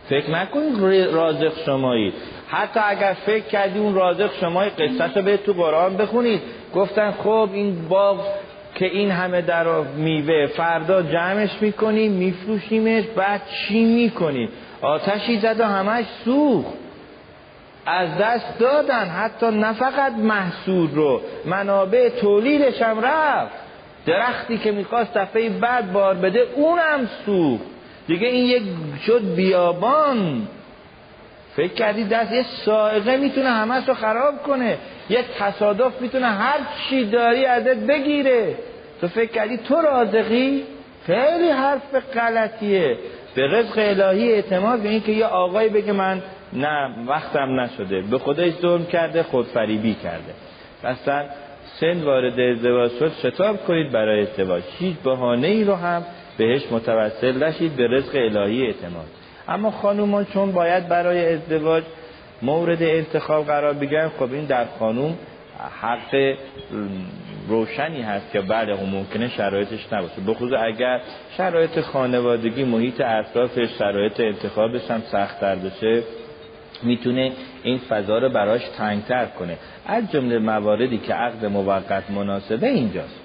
فکر 0.09 0.31
نکنید 0.31 1.13
رازق 1.13 1.53
شمایی. 1.65 2.13
حتی 2.47 2.79
اگر 2.87 3.13
فکر 3.25 3.45
کردی 3.45 3.79
اون 3.79 3.95
رازق 3.95 4.29
شمایی 4.41 4.69
قصه 4.69 5.13
رو 5.15 5.21
به 5.21 5.37
تو 5.37 5.53
قرآن 5.53 5.97
بخونید. 5.97 6.41
گفتن 6.75 7.11
خب 7.11 7.49
این 7.53 7.87
باغ 7.87 8.27
که 8.75 8.85
این 8.85 9.11
همه 9.11 9.41
در 9.41 9.81
میوه 9.81 10.47
فردا 10.47 11.01
جمعش 11.01 11.49
می‌کنیم 11.61 12.11
میفروشیمش 12.11 13.03
بعد 13.15 13.41
چی 13.47 13.83
می‌کنیم؟ 13.83 14.49
آتشی 14.81 15.39
زد 15.39 15.59
و 15.59 15.65
همش 15.65 16.05
سوخت. 16.25 16.73
از 17.85 18.17
دست 18.17 18.59
دادن 18.59 19.05
حتی 19.05 19.45
نه 19.45 19.73
فقط 19.73 20.11
محصول 20.11 20.89
رو 20.95 21.21
منابع 21.45 22.09
تولیدش 22.09 22.81
هم 22.81 23.01
رفت. 23.01 23.55
درختی 24.05 24.57
که 24.57 24.71
می‌خواست 24.71 25.13
دفعه 25.13 25.49
بعد 25.49 25.93
بار 25.93 26.13
بده 26.13 26.47
اونم 26.55 27.09
سوخت. 27.25 27.63
دیگه 28.07 28.27
این 28.27 28.45
یک 28.45 28.63
شد 29.05 29.35
بیابان. 29.35 30.47
فکر 31.55 31.73
کردی 31.73 32.03
دست 32.03 32.31
یه 32.31 32.43
سائقه 32.65 33.17
می‌تونه 33.17 33.49
همه 33.49 33.85
رو 33.85 33.93
خراب 33.93 34.43
کنه. 34.43 34.77
یه 35.09 35.25
تصادف 35.39 36.01
می‌تونه 36.01 36.27
هر 36.27 36.59
چی 36.89 37.05
داری 37.05 37.45
ازت 37.45 37.77
بگیره. 37.77 38.55
تو 39.01 39.07
فکر 39.07 39.31
کردی 39.31 39.57
تو 39.57 39.75
رازقی؟ 39.75 40.63
خیلی 41.05 41.49
حرف 41.49 41.95
غلطیه. 42.15 42.97
به 43.35 43.47
رزق 43.47 43.73
الهی 43.77 44.31
اعتماد 44.31 44.79
به 44.79 44.89
اینکه 44.89 45.11
یه 45.11 45.25
آقای 45.25 45.69
بگه 45.69 45.91
من 45.91 46.21
نه 46.53 46.95
وقتم 47.07 47.59
نشده. 47.59 48.01
به 48.01 48.17
خودش 48.17 48.51
ظلم 48.51 48.85
کرده 48.85 49.23
خودفریبی 49.23 49.93
کرده. 49.93 50.33
اصلا 50.83 51.25
سن 51.79 52.03
وارد 52.03 52.39
ازدواج 52.39 52.91
شد 52.99 53.11
شتاب 53.23 53.65
کنید 53.65 53.91
برای 53.91 54.21
ازدواج. 54.21 54.63
هیچ 54.79 54.95
بهانه 54.95 55.47
ای 55.47 55.63
رو 55.63 55.75
هم 55.75 56.05
بهش 56.37 56.61
متوسل 56.71 57.43
نشید. 57.43 57.75
به 57.75 57.87
رزق 57.87 58.15
الهی 58.15 58.65
اعتماد. 58.65 59.05
اما 59.47 59.71
خانومان 59.71 60.25
چون 60.25 60.51
باید 60.51 60.87
برای 60.87 61.33
ازدواج 61.33 61.83
مورد 62.41 62.83
انتخاب 62.83 63.45
قرار 63.45 63.73
بگیرن 63.73 64.09
خب 64.09 64.33
این 64.33 64.45
در 64.45 64.65
خانوم 64.79 65.17
حق 65.81 66.35
روشنی 67.47 68.01
هست 68.01 68.31
که 68.31 68.41
بعد 68.41 68.69
هم 68.69 68.89
ممکنه 68.89 69.29
شرایطش 69.29 69.93
نباشه. 69.93 70.21
بخصوص 70.27 70.51
اگر 70.59 71.01
شرایط 71.37 71.79
خانوادگی 71.79 72.63
محیط 72.63 73.01
اطرافش 73.01 73.69
شرایط 73.79 74.19
انتخابش 74.19 74.91
هم 74.91 75.01
سختتر 75.11 75.55
بشه 75.55 76.03
می‌تونه 76.83 77.31
این 77.63 77.77
فضا 77.77 78.17
رو 78.17 78.29
براش 78.29 78.61
تنگتر 78.77 79.25
کنه. 79.25 79.57
از 79.85 80.11
جمله 80.11 80.39
مواردی 80.39 80.97
که 80.97 81.13
عقد 81.13 81.45
موقت 81.45 82.11
مناسبه 82.11 82.67
اینجاست 82.67 83.19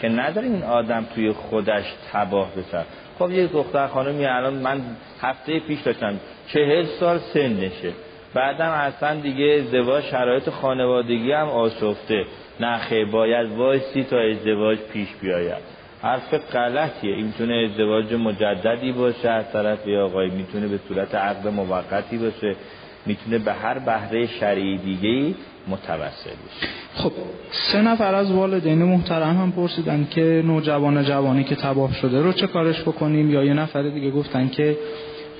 که 0.00 0.08
نداره 0.08 0.46
این 0.46 0.62
آدم 0.62 1.06
توی 1.14 1.32
خودش 1.32 1.84
تباه 2.12 2.50
بشه. 2.54 2.84
خب 3.18 3.30
یک 3.30 3.52
دختر 3.52 3.86
خانمی 3.86 4.26
الان 4.26 4.54
من 4.54 4.80
هفته 5.22 5.60
پیش 5.60 5.80
داشتم 5.80 6.20
چهل 6.48 6.84
سال 6.84 7.18
سنشه. 7.18 7.92
بعدم 8.34 8.70
اصلا 8.70 9.20
دیگه 9.20 9.44
ازدواج 9.44 10.04
شرایط 10.04 10.50
خانوادگی 10.50 11.32
هم 11.32 11.48
آشفته. 11.48 12.24
نخه 12.60 13.04
باید 13.04 13.52
وایسی 13.52 14.04
تا 14.04 14.18
ازدواج 14.18 14.78
پیش 14.78 15.08
بیاید. 15.20 15.76
حرف 16.02 16.34
غلطیه. 16.34 17.14
این 17.14 17.26
می‌تونه 17.26 17.68
ازدواج 17.70 18.14
مجددی 18.14 18.92
باشه 18.92 19.30
از 19.30 19.52
طرف 19.52 19.88
آقای 19.88 20.30
می‌تونه 20.30 20.68
به 20.68 20.78
صورت 20.88 21.14
عقد 21.14 21.48
موقتی 21.48 22.18
باشه. 22.18 22.56
می‌تونه 23.06 23.38
به 23.38 23.52
هر 23.52 23.78
بهره 23.78 24.26
شرعی 24.26 24.78
دیگه 24.78 25.34
متوسل 25.68 26.30
بشه. 26.30 26.68
خب 26.94 27.12
سه 27.50 27.82
نفر 27.82 28.14
از 28.14 28.30
والدین 28.30 28.82
محترم 28.82 29.36
هم 29.36 29.52
پرسیدن 29.52 30.08
که 30.10 30.42
نوجوان 30.46 31.04
جوانی 31.04 31.44
که 31.44 31.54
تباه 31.54 31.94
شده 31.94 32.22
رو 32.22 32.32
چه 32.32 32.46
کارش 32.46 32.82
بکنیم؟ 32.82 33.30
یا 33.30 33.44
یه 33.44 33.54
نفر 33.54 33.82
دیگه 33.82 34.10
گفتن 34.10 34.48
که 34.48 34.76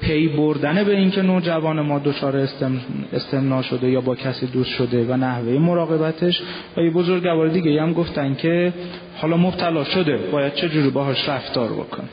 پی 0.00 0.28
بردن 0.28 0.84
به 0.84 0.96
اینکه 0.96 1.22
نوجوان 1.22 1.80
ما 1.80 1.98
دچار 1.98 2.36
استم... 2.36 2.80
استمنا 3.12 3.62
شده 3.62 3.90
یا 3.90 4.00
با 4.00 4.14
کسی 4.14 4.46
دوست 4.46 4.70
شده 4.70 5.04
و 5.04 5.16
نحوه 5.16 5.52
مراقبتش. 5.52 6.42
و 6.76 6.80
یه 6.80 6.90
بزرگوار 6.90 7.48
دیگه 7.48 7.82
هم 7.82 7.92
گفتن 7.92 8.34
که 8.34 8.72
حالا 9.16 9.36
مبتلا 9.36 9.84
شده 9.84 10.16
باید 10.16 10.54
چه 10.54 10.68
جوری 10.68 10.90
باهاش 10.90 11.28
رفتار 11.28 11.68
بکن 11.68 12.08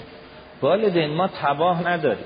والدین 0.61 1.09
ما 1.09 1.29
تباه 1.41 1.87
نداریم. 1.89 2.25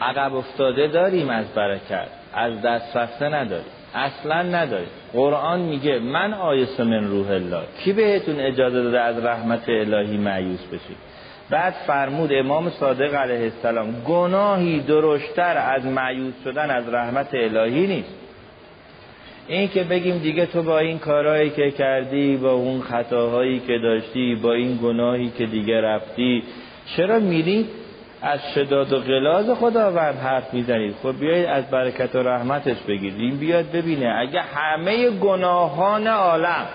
عقب 0.00 0.34
افتاده 0.34 0.86
داریم 0.86 1.28
از 1.28 1.46
برکت 1.56 2.08
از 2.34 2.62
دست 2.62 2.96
رفته 2.96 3.28
نداریم. 3.28 3.79
اصلا 3.94 4.42
نداریم 4.42 4.88
قرآن 5.12 5.60
میگه 5.60 5.98
من 5.98 6.34
آیس 6.34 6.80
من 6.80 7.08
روح 7.08 7.30
الله. 7.30 7.62
کی 7.84 7.92
بهتون 7.92 8.40
اجازه 8.40 8.82
داده 8.82 9.00
از 9.00 9.24
رحمت 9.24 9.68
الهی 9.68 10.16
معیوس 10.16 10.66
بشید 10.66 10.96
بعد 11.50 11.74
فرمود 11.86 12.30
امام 12.32 12.70
صادق 12.70 13.14
علیه 13.14 13.42
السلام 13.42 14.02
گناهی 14.08 14.80
درشتر 14.80 15.58
از 15.58 15.86
معیوز 15.86 16.34
شدن 16.44 16.70
از 16.70 16.88
رحمت 16.88 17.28
الهی 17.34 17.86
نیست. 17.86 18.14
این 19.48 19.68
که 19.68 19.84
بگیم 19.84 20.18
دیگه 20.18 20.46
تو 20.46 20.62
با 20.62 20.78
این 20.78 20.98
کارهایی 20.98 21.50
که 21.50 21.70
کردی 21.70 22.36
با 22.36 22.52
اون 22.52 22.80
خطاهایی 22.80 23.60
که 23.60 23.78
داشتی 23.78 24.34
با 24.34 24.52
این 24.52 24.78
گناهی 24.82 25.30
که 25.38 25.46
دیگه 25.46 25.80
رفتی 25.80 26.42
چرا 26.96 27.18
میری 27.18 27.66
از 28.22 28.40
شداد 28.54 28.92
و 28.92 29.00
غلاز 29.00 29.50
خداوند 29.50 30.18
حرف 30.18 30.54
می‌زنید. 30.54 30.96
خب 31.02 31.20
بیایید 31.20 31.46
از 31.46 31.70
برکت 31.70 32.14
و 32.14 32.18
رحمتش 32.18 32.76
بگید 32.88 33.14
این 33.16 33.36
بیاد 33.36 33.70
ببینه 33.70 34.14
اگه 34.18 34.40
همه 34.40 35.10
گناهان 35.10 36.06
عالم 36.06 36.66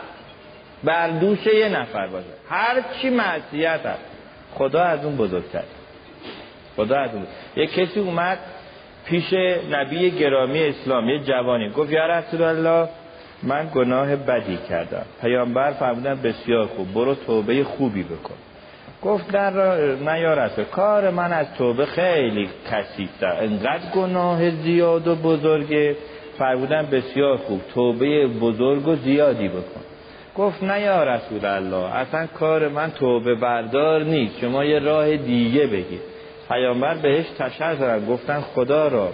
بر 0.83 1.09
دوش 1.09 1.45
یه 1.45 1.69
نفر 1.69 2.07
باشه. 2.07 2.25
هر 2.49 2.81
چی 3.01 3.09
معصیت 3.09 3.85
هست. 3.85 4.05
خدا 4.55 4.83
از 4.83 5.05
اون 5.05 5.15
بزرگتر. 5.15 5.63
خدا 6.75 6.97
از 6.97 7.09
اون 7.13 7.27
یک 7.55 7.73
کسی 7.73 7.99
اومد 7.99 8.37
پیش 9.05 9.33
نبی 9.71 10.11
گرامی 10.11 10.63
اسلام 10.63 11.09
یه 11.09 11.19
جوانی. 11.19 11.69
گفت 11.69 11.91
یا 11.91 12.05
رسول 12.05 12.41
الله 12.41 12.89
من 13.43 13.69
گناه 13.75 14.15
بدی 14.15 14.57
کردم. 14.69 15.05
پیامبر 15.21 15.71
فرمودن 15.71 16.21
بسیار 16.21 16.65
خوب. 16.65 16.93
برو 16.93 17.15
توبه 17.15 17.63
خوبی 17.63 18.03
بکن. 18.03 18.35
گفت 19.05 19.35
نه 20.05 20.19
یا 20.19 20.33
رسول 20.33 20.65
کار 20.65 21.09
من 21.09 21.33
از 21.33 21.47
توبه 21.57 21.85
خیلی 21.85 22.49
کسیفتر 22.71 23.37
انقدر 23.41 23.91
گناه 23.95 24.49
زیاد 24.49 25.07
و 25.07 25.15
بزرگه 25.15 25.95
فرمودن 26.37 26.85
بسیار 26.91 27.37
خوب. 27.37 27.61
توبه 27.73 28.27
بزرگ 28.27 28.87
و 28.87 28.95
زیادی 28.95 29.47
بکن. 29.47 29.81
گفت 30.37 30.63
نه 30.63 30.81
یا 30.81 31.03
رسول 31.03 31.45
الله 31.45 31.95
اصلا 31.95 32.27
کار 32.27 32.67
من 32.67 32.91
توبه 32.91 33.35
بردار 33.35 34.03
نیست. 34.03 34.39
شما 34.39 34.65
یه 34.65 34.79
راه 34.79 35.17
دیگه 35.17 35.67
بگید 35.67 36.01
پیامبر 36.49 36.95
بهش 36.95 37.25
تشر 37.37 37.73
دارن 37.73 38.05
گفتن 38.05 38.41
خدا 38.41 38.87
را 38.87 39.09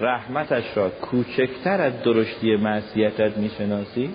رحمتش 0.00 0.64
را 0.74 0.88
کوچکتر 0.88 1.80
از 1.80 2.02
درشتی 2.02 2.56
معصیتت 2.56 3.36
می‌شناسی؟ 3.36 4.14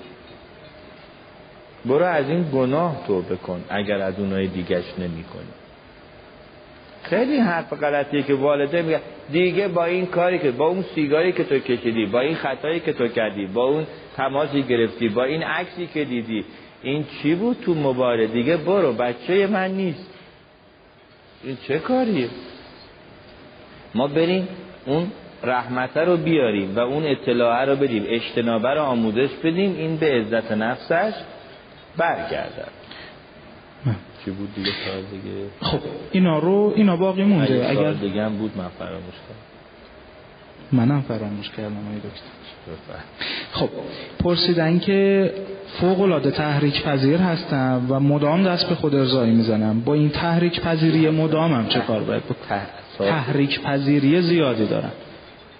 برو 1.85 2.05
از 2.05 2.29
این 2.29 2.49
گناه 2.53 3.03
توبه 3.07 3.35
کن 3.35 3.63
اگر 3.69 4.01
از 4.01 4.19
اونای 4.19 4.47
دیگش 4.47 4.83
نمی 4.99 5.23
کنی 5.23 5.51
خیلی 7.03 7.37
حرف 7.37 7.73
غلطیه 7.73 8.23
که 8.23 8.33
والده 8.33 8.81
میگه 8.81 9.01
دیگه 9.31 9.67
با 9.67 9.85
این 9.85 10.05
کاری 10.05 10.39
که 10.39 10.51
با 10.51 10.67
اون 10.67 10.81
سیگاری 10.95 11.31
که 11.31 11.43
تو 11.43 11.59
کشیدی 11.59 12.05
با 12.05 12.19
این 12.19 12.35
خطایی 12.35 12.79
که 12.79 12.93
تو 12.93 13.07
کردی 13.07 13.45
با 13.45 13.63
اون 13.63 13.87
تماسی 14.17 14.63
گرفتی 14.63 15.09
با 15.09 15.23
این 15.23 15.43
عکسی 15.43 15.87
که 15.87 16.05
دیدی 16.05 16.45
این 16.83 17.05
چی 17.21 17.35
بود 17.35 17.57
تو 17.61 17.73
موبایل 17.73 18.27
دیگه 18.27 18.57
برو 18.57 18.93
بچه 18.93 19.47
من 19.47 19.71
نیست. 19.71 20.09
این 21.43 21.57
چه 21.67 21.79
کاریه؟ 21.79 22.29
ما 23.95 24.07
بریم 24.07 24.47
اون 24.85 25.11
رحمته 25.43 25.99
رو 25.99 26.17
بیاریم 26.17 26.75
و 26.75 26.79
اون 26.79 27.05
اطلاعه 27.05 27.65
رو 27.65 27.75
بدیم 27.75 28.05
اجتنابه 28.07 28.69
رو 28.69 28.81
آموزش 28.81 29.29
بدیم 29.43 29.75
این 29.77 29.97
به 29.97 30.05
عزت 30.05 30.51
نفسش 30.51 31.13
برگردد 31.97 32.71
چی 34.25 34.31
بود 34.31 34.55
دیگه 34.55 34.71
دیگه؟ 35.11 35.45
خب 35.61 35.79
اینا 36.11 36.39
رو 36.39 36.73
اینا 36.75 36.97
باقی 36.97 37.23
مونده. 37.23 37.69
اگر 37.69 37.91
دیگه 37.91 38.23
هم 38.23 38.37
بود 38.37 38.57
من 38.57 38.67
فراموش 38.79 39.13
کردم. 39.13 39.51
منم 40.71 41.01
فراموش 41.01 41.49
کردم 41.49 41.75
ای 41.91 41.97
دکتر. 41.97 43.01
خب 43.51 43.69
پرسیدن 44.19 44.79
که 44.79 45.31
فوق 45.79 46.01
العاده 46.01 46.31
تحریک 46.31 46.83
پذیر 46.83 47.17
هستم 47.17 47.85
و 47.89 47.99
مدام 47.99 48.43
دست 48.43 48.69
به 48.69 48.75
خود 48.75 48.95
ارزایی 48.95 49.31
می‌زنم. 49.31 49.81
با 49.81 49.93
این 49.93 50.09
تحریک 50.09 50.61
پذیری 50.61 51.09
مدامم 51.09 51.67
چه 51.67 51.79
کار 51.79 52.03
باید 52.03 52.23
بکنم؟ 52.23 52.61
تحریک 52.97 53.61
پذیری 53.61 54.21
زیادی 54.21 54.65
دارم. 54.65 54.91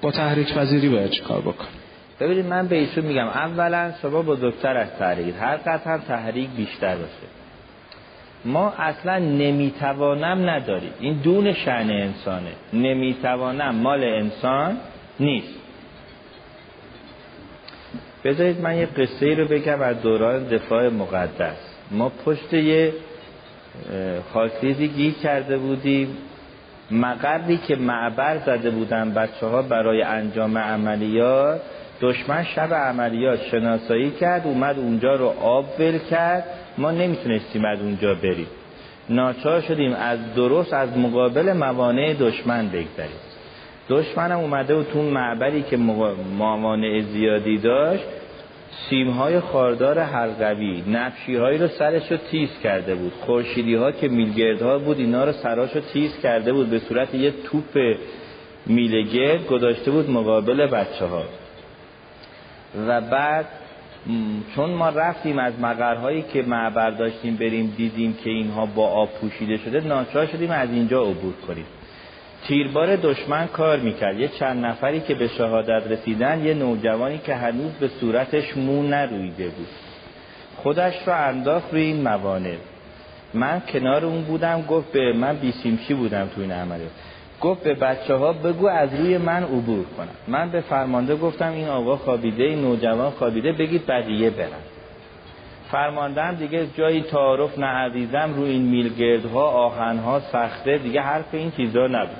با 0.02 0.12
تحریک 0.12 0.54
پذیری 0.54 0.90
باید 0.90 1.10
چه 1.10 1.24
کار 1.24 1.42
بکنم؟ 1.42 1.81
ببینید 2.22 2.46
من 2.46 2.68
به 2.68 2.76
ایشون 2.76 3.06
میگم 3.06 3.28
اولا 3.28 3.92
شما 4.02 4.22
بزرگتر 4.22 4.78
از 4.78 4.90
تحریک 5.00 5.36
هر 5.40 5.58
قطعا 5.58 5.98
تحریک 5.98 6.50
بیشتر 6.50 6.96
باشه. 6.96 7.28
ما 8.46 8.74
اصلا 8.78 9.18
نمی‌توانم 9.18 10.50
نداریم 10.50 10.94
این 11.00 11.14
دون 11.14 11.54
شعن 11.54 11.92
انسانه. 11.92 12.52
نمی‌توانم 12.74 13.76
مال 13.76 14.04
انسان 14.04 14.78
نیست. 15.20 15.60
بذارید 18.24 18.62
من 18.62 18.78
یه 18.78 18.86
قصه 18.86 19.26
ای 19.26 19.36
رو 19.36 19.48
بگم 19.48 19.82
از 19.82 20.02
دوران 20.02 20.44
دفاع 20.44 20.90
مقدس. 20.90 21.58
ما 21.92 22.10
پشت 22.26 22.54
یه 22.54 22.94
خاکریزی 24.34 24.88
گیر 24.88 25.14
کرده 25.14 25.58
بودیم. 25.58 26.18
مقری 26.92 27.58
که 27.58 27.76
معبر 27.76 28.38
زده 28.38 28.70
بودن 28.70 29.14
بچه 29.14 29.46
ها 29.46 29.62
برای 29.62 30.02
انجام 30.02 30.58
عملیات 30.58 31.62
دشمن 32.02 32.44
شب 32.44 32.74
عملیات 32.74 33.44
شناسایی 33.44 34.12
کرد 34.12 34.48
اومد 34.48 34.80
اونجا 34.80 35.16
رو 35.16 35.26
آب 35.42 35.66
ول 35.80 35.98
کرد. 35.98 36.44
ما 36.78 36.92
نمی‌تونستیم 36.92 37.66
از 37.66 37.82
اونجا 37.82 38.14
بریم. 38.14 38.48
ناچار 39.10 39.62
شدیم 39.62 39.94
از 39.94 40.34
درست 40.36 40.74
از 40.74 40.98
مقابل 40.98 41.54
موانع 41.54 42.14
دشمن 42.14 42.68
بگذریم. 42.68 43.22
دشمنم 43.90 44.40
اومده 44.40 44.76
و 44.76 44.84
تو 44.84 45.02
معبری 45.02 45.62
که 45.62 45.78
موانع 46.38 47.02
زیادی 47.02 47.58
داشت. 47.58 48.04
سیمهای 48.90 49.40
خاردار 49.40 50.00
حلقوی 50.00 50.84
نفشی 50.88 51.36
هایی 51.36 51.58
رو 51.58 51.68
سرش 51.68 52.12
رو 52.12 52.18
تیز 52.18 52.50
کرده 52.64 52.96
بود. 52.96 53.14
خورشیدی 53.26 53.76
ها 53.76 53.92
که 53.92 54.08
میلگردها 54.08 54.80
بود 54.80 55.00
اینا 55.00 55.26
رو 55.26 55.32
سراش 55.32 55.76
رو 55.76 55.82
تیز 55.82 56.22
کرده 56.24 56.54
بود. 56.54 56.70
به 56.70 56.80
صورت 56.80 57.16
یه 57.16 57.34
توپ 57.44 57.96
میلگرد 58.66 59.48
گذاشته 59.48 59.92
بود 59.92 60.10
مقابل 60.10 60.68
بچه 60.68 61.06
ها 61.06 61.24
و 62.88 63.02
بعد 63.02 63.46
چون 64.56 64.70
ما 64.70 64.90
رفتیم 64.90 65.40
از 65.40 65.60
مقرهایی 65.60 66.22
که 66.22 66.42
معبر 66.42 66.92
داشتیم 66.92 67.36
بریم 67.36 67.74
دیدیم 67.78 68.18
که 68.24 68.30
اینها 68.30 68.66
با 68.66 68.88
آب 68.88 69.10
پوشیده 69.10 69.58
شده 69.58 69.82
ناچار 69.82 70.26
شدیم 70.26 70.52
از 70.52 70.70
اینجا 70.70 71.02
عبور 71.02 71.34
کنیم. 71.48 71.66
تیربار 72.48 72.96
دشمن 72.96 73.48
کار 73.48 73.80
می‌کرد. 73.80 74.20
یه 74.20 74.28
چند 74.28 74.66
نفری 74.66 75.00
که 75.00 75.16
به 75.16 75.28
شهادت 75.28 75.88
رسیدن 75.90 76.46
یه 76.46 76.54
نوجوانی 76.54 77.18
که 77.18 77.36
هنوز 77.36 77.72
به 77.72 77.88
صورتش 77.88 78.58
مو 78.58 78.84
نرویده 78.84 79.48
بود. 79.48 79.68
خودش 80.58 80.94
رو 81.08 81.14
انداخت 81.14 81.74
روی 81.74 81.82
این 81.82 82.02
موانع. 82.02 82.56
من 83.34 83.62
کنار 83.74 84.06
اون 84.06 84.22
بودم 84.22 84.62
گفت 84.62 84.92
به 84.92 85.14
من 85.14 85.36
بیسیمشی 85.36 85.94
بودم 85.94 86.30
تو 86.36 86.42
این 86.42 86.52
عملیات. 86.52 86.92
گفت 87.42 87.64
به 87.64 87.74
بچه 87.74 88.16
ها 88.16 88.34
بگو 88.34 88.68
از 88.68 88.94
روی 88.94 89.18
من 89.18 89.44
عبور 89.44 89.86
کنم 89.98 90.08
من 90.28 90.50
به 90.50 90.62
فرمانده 90.62 91.16
گفتم 91.16 91.52
این 91.52 91.68
آقا 91.68 91.98
خوابیده 91.98 92.44
این 92.44 92.62
نوجوان 92.62 93.12
خوابیده 93.12 93.52
بگید 93.52 93.86
بقیه 93.88 94.30
برن. 94.30 94.48
فرماندهم 95.72 96.36
دیگه 96.36 96.68
جایی 96.78 97.02
تعارف 97.02 97.60
نه 97.60 97.66
عزیزم 97.66 98.34
رو 98.36 98.44
این 98.44 98.62
میلگردها 98.62 99.48
آهنها 99.48 100.20
سخته 100.20 100.78
دیگه 100.78 101.02
حرف 101.02 101.34
این 101.34 101.52
چیزا 101.52 101.88
نبود. 101.88 102.18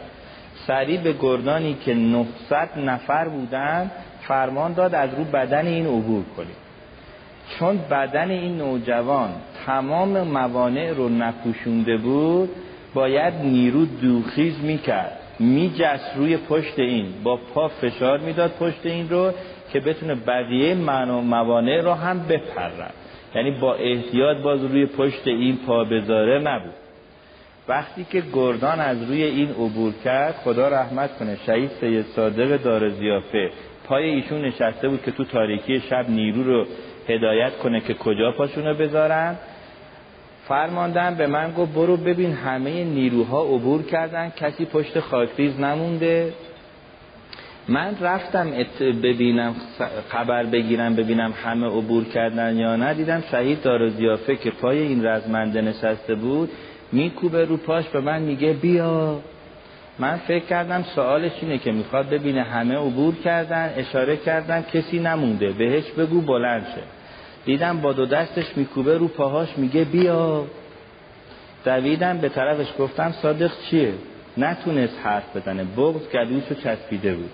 سریع 0.68 1.02
به 1.02 1.14
گردانی 1.14 1.74
که 1.74 1.94
900 1.94 2.70
نفر 2.78 3.28
بودن 3.28 3.92
فرمان 4.22 4.74
داد 4.74 4.96
از 4.96 5.10
رو 5.14 5.24
بدن 5.24 5.68
این 5.68 5.86
عبور 5.86 6.24
کنیم. 6.38 6.56
چون 7.60 7.80
بدن 7.92 8.32
این 8.32 8.58
نوجوان 8.58 9.30
تمام 9.66 10.22
موانع 10.22 10.94
رو 10.94 11.10
نپوشونده 11.10 11.98
بود 11.98 12.50
باید 12.94 13.34
نیرو 13.34 13.86
دوخیز 13.86 14.64
می‌کرد. 14.64 15.18
میجست 15.40 16.12
روی 16.16 16.38
پشت 16.38 16.80
این 16.80 17.06
با 17.24 17.40
پا 17.54 17.68
فشار 17.68 18.20
می‌داد 18.20 18.52
پشت 18.52 18.86
این 18.86 19.10
رو 19.10 19.32
که 19.74 19.80
بتونه 19.80 20.16
بقیه 20.16 20.76
موانع 20.76 21.82
رو 21.82 21.94
هم 21.94 22.20
بپرد 22.20 22.94
یعنی 23.36 23.52
با 23.52 23.76
احتیاط 23.76 24.38
باز 24.38 24.64
روی 24.64 24.86
پشت 24.86 25.28
این 25.28 25.58
پا 25.68 25.84
بذاره 25.84 26.40
نبود. 26.40 26.74
وقتی 27.68 28.06
که 28.12 28.24
گردان 28.34 28.80
از 28.80 29.04
روی 29.04 29.24
این 29.24 29.50
عبور 29.50 29.94
کرد 30.04 30.36
خدا 30.36 30.68
رحمت 30.68 31.18
کنه 31.18 31.38
شهید 31.46 31.70
سید 31.70 32.06
صادق 32.06 32.58
دار 32.58 32.90
زیافه 32.90 33.50
پای 33.84 34.10
ایشون 34.10 34.42
نشسته 34.42 34.90
بود 34.90 35.04
که 35.04 35.12
تو 35.12 35.24
تاریکی 35.24 35.80
شب 35.80 36.10
نیرو 36.10 36.44
رو 36.44 36.66
هدایت 37.10 37.58
کنه 37.58 37.80
که 37.80 37.94
کجا 37.94 38.32
پاشونو 38.32 38.74
بذارن. 38.74 39.36
فرماندن 40.52 41.16
به 41.16 41.28
من 41.28 41.52
گفت 41.52 41.74
برو 41.74 41.98
ببین 41.98 42.34
همه 42.34 42.84
نیروها 42.84 43.44
عبور 43.44 43.84
کردن 43.84 44.30
کسی 44.30 44.66
پشت 44.66 45.00
خاکریز 45.00 45.60
نمونده. 45.60 46.34
من 47.68 47.96
رفتم 48.02 48.52
ببینم 49.04 49.56
خبر 50.10 50.44
بگیرم 50.44 50.96
ببینم 50.96 51.34
همه 51.44 51.68
عبور 51.68 52.04
کردن 52.04 52.58
یا 52.58 52.76
نه. 52.76 52.94
دیدم 52.94 53.24
شهید 53.32 53.62
دار 53.62 53.90
زیافه 53.90 54.36
که 54.36 54.52
پای 54.52 54.80
این 54.80 55.06
رزمنده 55.06 55.62
نشسته 55.62 56.16
بود 56.16 56.50
میکوبه 56.92 57.46
رو 57.46 57.58
پاش 57.58 57.86
به 57.88 58.00
من 58.00 58.22
میگه 58.22 58.54
بیا. 58.54 59.20
من 60.00 60.18
فکر 60.18 60.46
کردم 60.46 60.84
سوالش 60.84 61.32
اینه 61.42 61.58
که 61.58 61.72
می‌خواد 61.72 62.10
ببینه 62.10 62.44
همه 62.44 62.76
عبور 62.76 63.16
کردن 63.16 63.74
اشاره 63.78 64.18
کردن 64.18 64.62
کسی 64.74 65.00
نمونده. 65.00 65.50
بهش 65.52 65.92
بگو 65.92 66.22
بلند 66.22 66.66
شه. 66.76 67.01
دیدم 67.46 67.82
با 67.82 67.94
دو 67.94 68.06
دستش 68.06 68.46
میکوبه 68.56 68.98
رو 68.98 69.08
پاهاش 69.08 69.50
میگه 69.58 69.84
بیا. 69.84 70.46
دویدم 71.66 72.18
به 72.18 72.30
طرفش 72.30 72.68
گفتم 72.80 73.12
صادق 73.12 73.52
چیه؟ 73.70 73.94
نتونست 74.38 75.00
حرف 75.04 75.38
بزنه. 75.38 75.64
بغض 75.64 76.08
گلوشو 76.14 76.56
چسبیده 76.56 77.14
بود. 77.14 77.30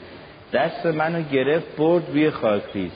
دست 0.53 0.85
منو 0.85 1.21
گرفت 1.21 1.75
برد 1.77 2.03
روی 2.09 2.29
خاکریز. 2.29 2.91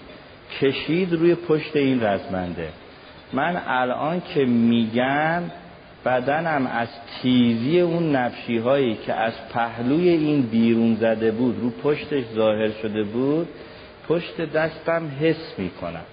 کشید 0.62 1.14
روی 1.14 1.36
پشت 1.36 1.76
این 1.76 2.04
رزمنده. 2.04 2.70
من 3.34 3.62
الان 3.68 4.22
که 4.34 4.46
میگم 4.46 5.44
بدنم 6.06 6.68
از 6.68 6.88
تیزی 7.22 7.80
اون 7.80 8.16
نفشی 8.16 8.58
هایی 8.58 8.96
که 8.96 9.14
از 9.14 9.34
پهلوی 9.54 10.10
این 10.10 10.42
بیرون 10.42 10.96
زده 10.96 11.32
بود 11.32 11.60
رو 11.62 11.70
پشتش 11.70 12.24
ظاهر 12.36 12.72
شده 12.82 13.04
بود 13.04 13.48
پشت 14.08 14.42
دستم 14.42 15.12
حس 15.20 15.54
می‌کنم. 15.58 16.04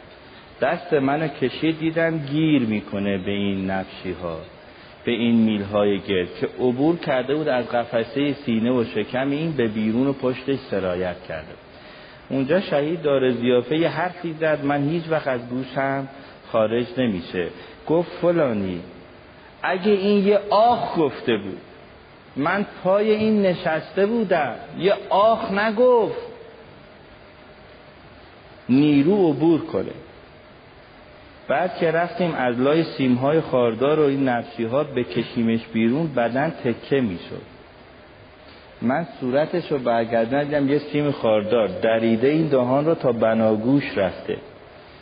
دست 0.61 0.93
منو 0.93 1.28
کشید 1.28 1.78
دیدم 1.78 2.19
گیر 2.19 2.62
می‌کنه 2.62 3.19
به 3.19 3.31
این 3.31 3.70
نفشی 3.70 4.12
ها 4.12 4.39
به 5.05 5.12
این 5.12 5.37
میل 5.37 5.62
های 5.62 5.99
گرد 5.99 6.28
که 6.41 6.49
عبور 6.61 6.97
کرده 6.97 7.35
بود 7.35 7.49
از 7.49 7.69
قفسه 7.69 8.33
سینه 8.33 8.73
و 8.73 8.85
شکم 8.85 9.31
این 9.31 9.53
به 9.53 9.69
بیرون 9.69 10.07
و 10.07 10.12
پشتش 10.12 10.59
سرایت 10.59 11.17
کرده 11.28 11.55
اونجا 12.31 12.61
شهید 12.61 13.03
داره 13.03 13.33
زیافه 13.33 13.77
یه 13.77 13.89
حرفی 13.89 14.33
زد 14.41 14.65
من 14.65 14.89
هیچ 14.89 15.03
وقت 15.11 15.28
از 15.28 15.49
گوشم 15.49 16.09
خارج 16.53 16.87
نمیشه. 16.99 17.49
گفت 17.87 18.11
فلانی 18.11 18.81
اگه 19.62 19.93
این 19.93 20.27
یه 20.27 20.41
آخ 20.51 20.99
گفته 20.99 21.37
بود 21.37 21.61
من 22.37 22.67
پای 22.85 23.11
این 23.11 23.43
نشسته 23.43 24.07
بودم 24.07 24.55
یه 24.78 24.95
آخ 25.11 25.51
نگفت. 25.51 26.28
نیرو 28.69 29.31
عبور 29.31 29.61
کنه. 29.61 29.93
بعد 31.49 31.77
که 31.77 31.91
رفتیم 31.91 32.35
از 32.35 32.60
لای 32.60 32.85
سیمهای 32.85 33.41
خاردار 33.41 34.01
و 34.01 34.02
این 34.02 34.28
نفسی 34.28 34.65
ها 34.65 34.85
کشیمش 34.85 35.67
بیرون 35.73 36.15
بدن 36.15 36.51
تکه 36.51 37.01
می‌شد. 37.01 37.59
من 38.83 39.07
صورتش 39.20 39.73
رو 39.73 39.78
برگردن 39.78 40.68
یه 40.68 40.78
سیم 40.78 41.10
خاردار 41.10 41.68
دریده 41.68 42.28
این 42.28 42.49
دهان 42.49 42.86
رو 42.86 42.94
تا 42.94 43.12
بناگوش 43.12 43.99
رفته 43.99 44.36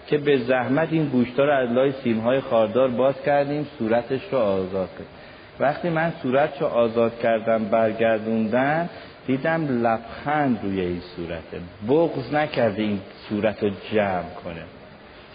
که 0.07 0.19
به 0.19 0.39
زحمت 0.39 0.89
این 0.93 1.05
گوشتا 1.05 1.45
رو 1.45 1.53
از 1.53 1.73
لای 1.73 1.93
سیمهای 1.93 2.41
خاردار 2.41 2.89
باز 2.89 3.23
کردیم 3.23 3.67
صورتش 3.79 4.21
رو 4.33 4.39
آزاد 4.39 4.89
کرد. 4.99 5.07
وقتی 5.61 5.89
من 5.89 6.13
صورتش 6.23 6.61
رو 6.61 6.67
آزاد 6.67 7.19
کردم 7.19 7.65
برگردوندن 7.65 8.89
دیدم 9.27 9.83
لبخند 9.87 10.61
روی 10.63 10.81
این 10.81 11.01
صورته. 11.17 11.61
بغض 11.89 12.35
نکرده 12.35 12.83
این 12.83 13.01
صورت 13.29 13.63
رو 13.63 13.71
جمع 13.93 14.31
کنه. 14.45 14.63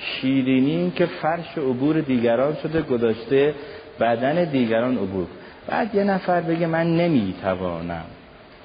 شیرینی 0.02 0.92
که 0.96 1.06
فرش 1.06 1.58
عبور 1.58 2.02
دیگران 2.02 2.56
شده 2.64 2.82
گذاشته 2.82 3.56
بدن 4.00 4.44
دیگران 4.44 4.98
عبور. 4.98 5.28
بعد 5.68 5.96
یه 5.96 6.04
نفر 6.04 6.42
بگه 6.42 6.68
من 6.68 6.98
نمی‌توانم. 6.98 8.06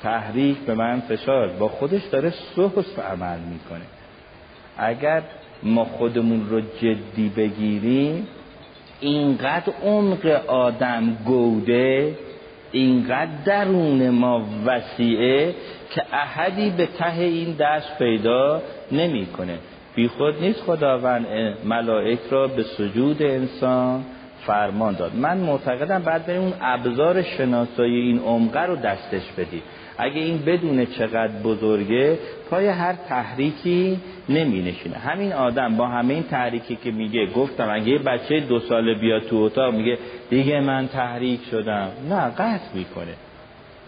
تحریک 0.03 0.57
به 0.57 0.75
من 0.75 1.01
فشار. 1.01 1.49
با 1.49 1.69
خودش 1.69 2.03
داره 2.05 2.31
سوس 2.31 2.99
عمل 2.99 3.39
می‌کنه. 3.39 3.85
اگر 4.79 5.23
ما 5.63 5.85
خودمون 5.85 6.49
رو 6.51 6.61
جدی 6.61 7.33
بگیریم 7.37 8.27
اینقدر 9.01 9.73
عمق 9.85 10.27
آدم 10.47 11.19
گوده 11.25 12.15
اینقدر 12.73 13.31
درون 13.45 14.11
ما 14.11 14.47
وسیعه 14.67 15.55
که 15.91 16.03
احدی 16.13 16.71
به 16.71 16.87
ته 16.87 17.19
این 17.19 17.57
دست 17.61 17.99
پیدا 17.99 18.63
نمی‌کنه. 18.93 19.59
بی 19.97 20.09
خود 20.09 20.41
نیست 20.41 20.61
خداوند 20.61 21.27
ملائک 21.65 22.19
را 22.31 22.49
به 22.49 22.63
سجود 22.63 23.23
انسان 23.23 24.05
فرمان 24.47 24.95
داد. 24.95 25.15
من 25.15 25.39
معتقدم 25.39 26.03
بعد 26.03 26.27
به 26.27 26.37
اون 26.37 26.53
ابزار 26.61 27.23
شناسایی 27.23 28.01
این 28.01 28.19
عمقه 28.19 28.61
رو 28.61 28.77
دستش 28.77 29.33
بدی 29.39 29.63
اگه 29.99 30.21
این 30.21 30.39
بدونه 30.39 30.87
چقدر 30.87 31.33
بزرگه 31.45 32.19
پای 32.51 32.67
هر 32.67 32.93
تحریکی 32.93 34.01
نمی 34.29 34.63
نشینه 34.63 34.97
همین 34.97 35.33
آدم 35.33 35.77
با 35.77 35.87
همه 35.87 36.15
این 36.15 36.23
تحریکی 36.23 36.77
که 36.77 36.91
میگه 36.91 37.27
گفتم 37.27 37.71
اگه 37.71 37.89
یه 37.89 37.99
بچه 37.99 38.41
دو 38.41 38.61
ساله 38.61 38.95
بیاد 38.95 39.23
تو 39.23 39.37
اتاق 39.37 39.75
میگه 39.75 39.99
دیگه 40.31 40.61
من 40.61 40.89
تحریک 40.89 41.41
شدم. 41.51 41.89
نه 42.11 42.21
قطع 42.21 42.75
می‌کنه. 42.75 43.15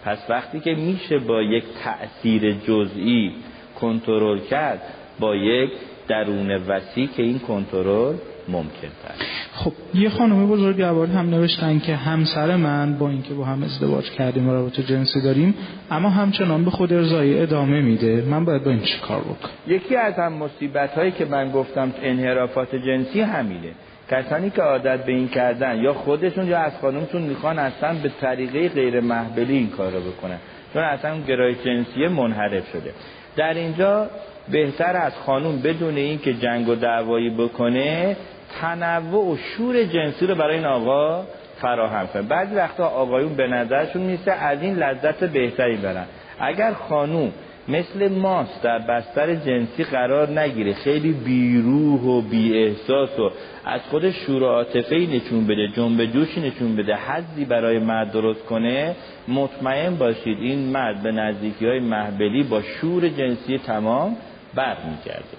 پس 0.04 0.18
وقتی 0.28 0.60
که 0.60 0.74
میشه 0.74 1.18
با 1.18 1.42
یک 1.42 1.64
تأثیر 1.84 2.52
جزئی 2.52 3.32
کنترل 3.80 4.38
کرد 4.38 4.82
با 5.20 5.36
یک 5.36 5.70
درون 6.08 6.50
وسیع 6.50 7.08
که 7.16 7.22
این 7.22 7.38
کنترل 7.38 8.14
ممکن 8.48 8.88
تر 9.02 9.14
خب 9.52 9.72
یه 9.94 10.08
خانم 10.08 10.46
بزرگواری 10.46 11.12
هم 11.12 11.30
نوشتن 11.30 11.78
که 11.78 11.96
همسر 11.96 12.56
من 12.56 12.98
با 12.98 13.08
اینکه 13.08 13.34
با 13.34 13.44
هم 13.44 13.62
ازدواج 13.62 14.10
کردیم 14.10 14.48
و 14.48 14.52
رابطه 14.52 14.82
جنسی 14.82 15.22
داریم 15.22 15.54
اما 15.90 16.10
همچنان 16.10 16.64
به 16.64 16.70
خود 16.70 16.92
ارزایی 16.92 17.40
ادامه 17.40 17.80
میده. 17.80 18.24
من 18.30 18.44
باید 18.44 18.64
با 18.64 18.70
این 18.70 18.80
چی 18.80 18.98
کار 18.98 19.20
بکنم؟ 19.20 19.50
یکی 19.66 19.96
از 19.96 20.14
هم 20.14 20.32
مصیبت 20.32 20.90
هایی 20.90 21.10
که 21.10 21.24
من 21.24 21.50
گفتم 21.50 21.94
انحرافات 22.02 22.74
جنسی 22.74 23.20
همینه. 23.20 23.70
کسانی 24.10 24.50
که 24.50 24.62
عادت 24.62 25.04
به 25.04 25.12
این 25.12 25.28
کردن 25.28 25.82
یا 25.82 25.92
خودشون 25.92 26.46
یا 26.46 26.58
از 26.58 26.72
خانمشون 26.80 27.22
می‌خوان 27.22 27.58
اصلا 27.58 27.94
به 28.02 28.10
طریقه 28.20 28.68
غیر 28.68 29.00
محبلی 29.00 29.54
این 29.54 29.70
کار 29.70 29.92
رو 29.92 30.00
بکنن. 30.00 30.38
چون 30.72 30.82
اصلا 30.82 31.20
گرای 31.20 31.54
جنسی 31.54 32.06
منحرف 32.06 32.68
شده. 32.72 32.92
در 33.38 33.54
اینجا 33.54 34.06
بهتر 34.48 34.96
از 34.96 35.12
خانوم 35.26 35.62
بدون 35.62 35.96
این 35.96 36.18
که 36.18 36.34
جنگ 36.34 36.68
و 36.68 36.74
دعوایی 36.74 37.30
بکنه 37.30 38.16
تنوع 38.60 39.32
و 39.32 39.36
شور 39.36 39.84
جنسی 39.84 40.26
رو 40.26 40.34
برای 40.34 40.56
این 40.56 40.66
آقا 40.66 41.24
فراهم 41.60 42.06
کنه. 42.06 42.22
بعضی 42.22 42.54
وقتا 42.54 42.86
آقایون 42.86 43.34
به 43.34 43.46
نظرشون 43.46 44.02
میسه 44.02 44.32
از 44.32 44.62
این 44.62 44.74
لذت 44.74 45.24
بهتری 45.24 45.76
برن. 45.76 46.06
اگر 46.40 46.72
خانوم 46.72 47.32
مثل 47.68 48.08
ماست 48.08 48.62
در 48.62 48.78
بستر 48.78 49.34
جنسی 49.34 49.84
قرار 49.84 50.40
نگیره. 50.40 50.74
خیلی 50.74 51.12
بیروح 51.12 52.00
و 52.00 52.20
بی 52.20 52.58
احساس 52.58 53.18
و 53.18 53.30
از 53.64 53.80
خود 53.90 54.10
شور 54.10 54.42
و 54.42 54.46
عاطفه 54.46 54.96
نشون 54.96 55.46
بده 55.46 55.68
جنب 55.68 56.04
جوشی 56.04 56.40
نشون 56.40 56.76
بده 56.76 56.94
حدی 56.94 57.44
برای 57.44 57.78
مرد 57.78 58.12
درست 58.12 58.44
کنه 58.44 58.94
مطمئن 59.28 59.94
باشید 59.94 60.38
این 60.40 60.58
مرد 60.58 61.02
به 61.02 61.12
نزدیکی 61.12 61.66
های 61.66 61.80
محبلی 61.80 62.42
با 62.42 62.62
شور 62.62 63.08
جنسی 63.08 63.58
تمام 63.58 64.16
بر 64.54 64.76
میگرده 64.90 65.36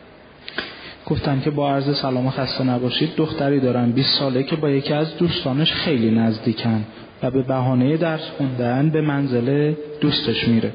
گفتن 1.06 1.42
که 1.42 1.50
با 1.50 1.72
عرض 1.72 1.98
سلام 1.98 2.28
و 2.28 2.30
خسته 2.30 2.64
نباشید 2.64 3.16
دختری 3.16 3.60
دارن 3.60 3.92
20 3.92 4.20
ساله 4.20 4.44
که 4.44 4.56
با 4.56 4.70
یکی 4.70 4.94
از 4.94 5.18
دوستانش 5.18 5.74
خیلی 5.74 6.12
نزدیکن 6.12 6.86
و 7.24 7.32
به 7.32 7.42
بهانه 7.42 7.98
درس 7.98 8.30
خوندن 8.38 8.90
به 8.90 9.02
منزل 9.02 9.74
دوستش 10.02 10.48
میره. 10.48 10.74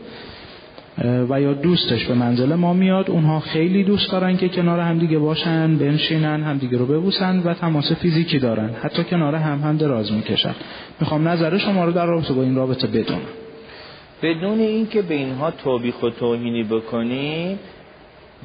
و 0.99 1.41
یا 1.41 1.53
دوستش 1.53 2.05
به 2.05 2.15
منزل 2.15 2.55
ما 2.55 2.73
میاد 2.73 3.11
اونها 3.11 3.41
خیلی 3.41 3.85
دوست 3.85 4.13
دارن 4.13 4.37
که 4.37 4.49
کنار 4.49 4.81
همدیگه 4.81 5.19
باشن 5.19 5.77
بنشینن 5.77 6.43
همدیگه 6.43 6.79
رو 6.79 6.87
ببوسن 6.87 7.39
و 7.39 7.55
تماس 7.55 7.93
فیزیکی 7.93 8.39
دارن. 8.39 8.71
حتی 8.83 9.05
کنار 9.05 9.35
هم 9.35 9.59
هم 9.59 9.77
دراز 9.77 10.13
می‌کشن. 10.13 10.55
می‌خوام 11.01 11.29
نظر 11.29 11.59
شما 11.59 11.85
رو 11.85 11.93
در 11.93 12.07
رابطه 12.07 12.35
با 12.35 12.43
این 12.43 12.55
رابطه 12.57 12.87
بدونم. 12.87 13.21
بدون 14.23 14.59
اینکه 14.59 15.03
به 15.03 15.15
اینها 15.15 15.51
توبیخ 15.51 16.03
و 16.03 16.11
توهینی 16.11 16.63
بکنی 16.63 17.59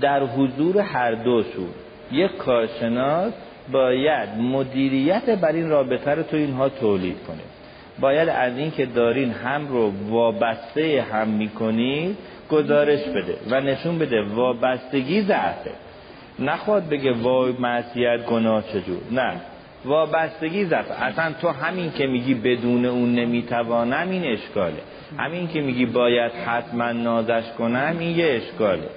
در 0.01 0.23
حضور 0.23 0.77
هر 0.77 1.11
دو 1.23 1.43
سو 1.43 1.65
یک 2.11 2.37
کارشناس 2.37 3.33
باید 3.71 4.29
مدیریت 4.29 5.29
بر 5.29 5.51
این 5.51 5.69
رابطه 5.69 6.11
رو 6.11 6.23
تو 6.23 6.37
اینها 6.37 6.69
تولید 6.69 7.15
کنه. 7.27 7.48
باید 8.01 8.29
از 8.29 8.57
این 8.57 8.71
که 8.71 8.85
دارین 8.85 9.31
هم 9.31 9.67
رو 9.67 9.91
وابسته 10.09 11.05
هم 11.11 11.27
می‌کنید 11.27 12.17
گزارش 12.49 12.99
بده 12.99 13.37
و 13.49 13.61
نشون 13.61 13.99
بده 13.99 14.21
وابستگی 14.21 15.21
ضعفه. 15.21 15.71
نخواد 16.39 16.89
بگه 16.89 17.11
وای 17.11 17.53
معصیت 17.59 18.25
گناه 18.25 18.63
چجور. 18.67 19.01
نه. 19.11 19.33
وابستگی 19.85 20.65
ضعفه. 20.65 21.03
اصلا 21.03 21.33
تو 21.41 21.49
همین 21.49 21.91
که 21.91 22.07
میگی 22.07 22.33
بدون 22.33 22.85
اون 22.85 23.15
نمی‌توانم 23.15 24.09
این 24.09 24.25
اشکاله. 24.25 24.81
همین 25.17 25.47
که 25.47 25.61
میگی 25.61 25.85
باید 25.85 26.31
حتما 26.31 26.91
نازش 26.91 27.43
کنم 27.57 27.95
این 27.99 28.17
یه 28.17 28.25
اشکاله. 28.25 28.89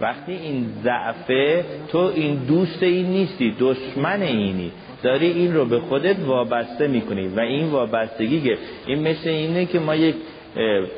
وقتی 0.00 0.32
این 0.32 0.66
ضعفه 0.82 1.64
تو 1.88 1.98
این 1.98 2.34
دوست 2.34 2.82
این 2.82 3.06
نیستی 3.06 3.56
دشمن 3.60 4.22
اینی. 4.22 4.72
داری 5.02 5.26
این 5.26 5.54
رو 5.54 5.64
به 5.64 5.80
خودت 5.80 6.16
وابسته 6.26 6.88
می‌کنی 6.88 7.28
و 7.28 7.40
این 7.40 7.70
وابستگی 7.70 8.40
که 8.40 8.58
این 8.86 9.08
مثل 9.08 9.28
اینه 9.28 9.66
که 9.66 9.78
ما 9.78 9.94
یک 9.94 10.14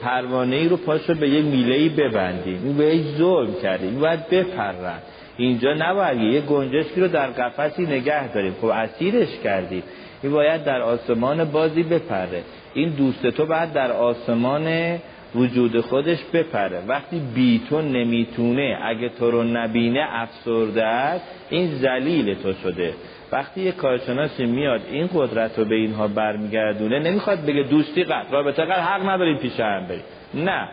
پروانه 0.03 0.57
ای 0.57 0.69
رو 0.69 0.77
پاش 0.77 1.01
رو 1.09 1.15
به 1.15 1.29
یک 1.29 1.45
میله 1.45 1.75
ای 1.75 1.89
ببندیم. 1.89 2.61
این 2.65 2.77
به 2.77 3.01
ظلم 3.19 3.55
کردیم. 3.63 4.01
باید 4.01 4.29
بپرن 4.29 4.99
اینجا 5.37 5.75
نباید 5.75 6.21
یه 6.21 6.41
گنجشکی 6.41 7.01
رو 7.01 7.09
در 7.09 7.27
قفسی 7.27 7.83
نگه 7.83 8.33
داریم. 8.33 8.55
خب 8.61 8.67
اسیرش 8.67 9.29
کردیم. 9.45 9.83
این 10.23 10.33
باید 10.33 10.65
در 10.65 10.81
آسمان 10.81 11.45
بازی 11.45 11.83
بپره. 11.83 12.43
این 12.75 12.91
دوست 12.91 13.27
تو 13.27 13.47
باید 13.47 13.73
در 13.73 13.93
آسمان 13.93 14.99
وجود 15.35 15.81
خودش 15.81 16.19
بپره. 16.33 16.83
وقتی 16.89 17.23
بی 17.35 17.61
تو 17.71 17.83
نمی‌تونه 17.83 18.79
اگه 18.83 19.09
تو 19.09 19.31
رو 19.31 19.43
نبینه 19.43 20.07
افسرده 20.11 20.85
است 20.85 21.25
این 21.51 21.67
زلیل 21.67 22.35
تو 22.35 22.53
شده. 22.53 22.95
وقتی 23.33 23.61
یه 23.61 23.73
کارشناسی 23.73 24.47
میاد 24.47 24.81
این 24.91 25.11
قدرت 25.15 25.59
رو 25.59 25.65
به 25.65 25.75
اینها 25.75 26.09
برمیگردونه 26.09 26.99
نمی‌خواد 26.99 27.47
بگه 27.47 27.63
دوستی 27.63 28.05
قطع 28.05 28.31
رابطه 28.31 28.65
قطع 28.65 28.81
حق 28.81 29.09
نداریم 29.09 29.37
پیش 29.37 29.61
هم 29.61 29.87
بریم. 29.87 30.03
نه. 30.35 30.69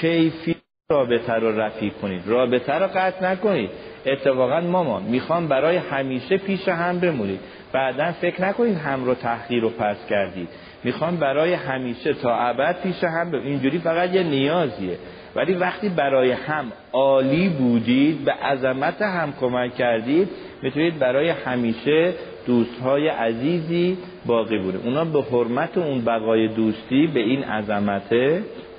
کیفی 0.00 0.56
رابطه 0.90 1.32
رو 1.32 1.60
رفیق 1.60 1.92
کنید. 1.92 2.22
رابطه 2.26 2.74
رو 2.74 2.86
قطع 2.86 3.32
نکنید. 3.32 3.70
اتفاقا 4.06 4.60
مامان 4.60 5.02
می‌خوام 5.02 5.48
برای 5.48 5.76
همیشه 5.76 6.36
پیش 6.36 6.68
هم 6.68 7.00
بمونید. 7.00 7.40
بعدا 7.72 8.12
فکر 8.12 8.42
نکنید 8.42 8.76
هم 8.76 9.04
رو 9.04 9.14
تحقیر 9.14 9.64
و 9.64 9.70
پس 9.70 9.96
کردید. 10.10 10.48
می‌خوام 10.84 11.16
برای 11.16 11.52
همیشه 11.54 12.14
تا 12.14 12.36
ابد 12.36 12.82
پیش 12.82 13.04
هم 13.04 13.30
بمونید. 13.30 13.48
اینجوری 13.52 13.78
فقط 13.78 14.14
یه 14.14 14.22
نیازیه. 14.22 14.98
ولی 15.36 15.54
وقتی 15.54 15.88
برای 15.88 16.32
هم 16.32 16.72
عالی 16.92 17.48
بودید 17.48 18.24
به 18.24 18.32
عظمت 18.32 19.02
هم 19.02 19.32
کمک 19.40 19.74
کردید 19.74 20.28
می‌تونید 20.62 20.98
برای 20.98 21.28
همیشه 21.28 22.12
دوستهای 22.46 23.08
عزیزی 23.08 23.96
باقی 24.26 24.58
بوده. 24.58 24.78
اونا 24.84 25.04
به 25.04 25.22
حرمت 25.22 25.78
اون 25.78 26.04
بقای 26.04 26.48
دوستی 26.48 27.06
به 27.06 27.20
این 27.20 27.44
عظمت 27.44 28.12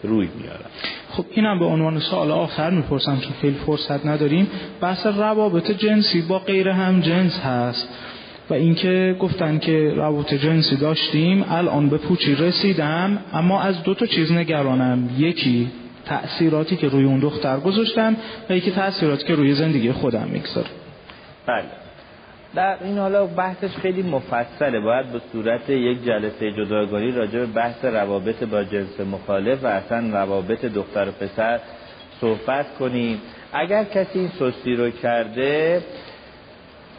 روی 0.03 0.27
میارن. 0.39 0.69
خب 1.09 1.25
اینم 1.31 1.59
به 1.59 1.65
عنوان 1.65 1.99
سوال 1.99 2.31
آخر 2.31 2.69
می‌پرسم 2.69 3.19
چون 3.19 3.33
خیلی 3.41 3.57
فرصت 3.65 4.05
نداریم. 4.05 4.47
بحث 4.81 5.05
روابط 5.05 5.71
جنسی 5.71 6.21
با 6.21 6.39
غیر 6.39 6.69
هم 6.69 7.01
جنس 7.01 7.39
هست 7.39 7.89
و 8.49 8.53
اینکه 8.53 9.15
گفتن 9.19 9.57
که 9.57 9.93
روابط 9.95 10.33
جنسی 10.33 10.75
داشتیم 10.75 11.45
الان 11.49 11.89
به 11.89 11.97
پوچی 11.97 12.35
رسیدم 12.35 13.17
اما 13.33 13.61
از 13.61 13.83
دو 13.83 13.93
تا 13.93 14.05
چیز 14.05 14.31
نگرانم. 14.31 15.09
یکی 15.17 15.71
تأثیراتی 16.05 16.75
که 16.75 16.87
روی 16.87 17.05
اون 17.05 17.19
دختر 17.19 17.59
گذاشتم 17.59 18.15
و 18.49 18.55
یکی 18.55 18.71
تأثیراتی 18.71 19.25
که 19.25 19.35
روی 19.35 19.53
زندگی 19.53 19.91
خودم 19.91 20.27
می‌گذاره 20.31 20.67
بله. 21.47 21.63
در 22.55 22.77
این 22.83 22.97
حالا 22.97 23.25
بحثش 23.25 23.75
خیلی 23.75 24.01
مفصله. 24.01 24.79
باید 24.79 25.11
به 25.11 25.21
صورت 25.31 25.69
یک 25.69 26.05
جلسه 26.05 26.51
جداگانه 26.51 27.15
راجع 27.15 27.39
به 27.39 27.45
بحث 27.45 27.85
روابط 27.85 28.43
با 28.43 28.63
جنس 28.63 28.99
مخالف 28.99 29.63
و 29.63 29.67
اصلا 29.67 30.09
روابط 30.11 30.65
دختر 30.65 31.09
و 31.09 31.11
پسر 31.11 31.59
صحبت 32.21 32.65
کنیم. 32.79 33.21
اگر 33.53 33.83
کسی 33.83 34.19
این 34.19 34.29
سستی 34.39 34.75
رو 34.75 34.89
کرده 34.89 35.81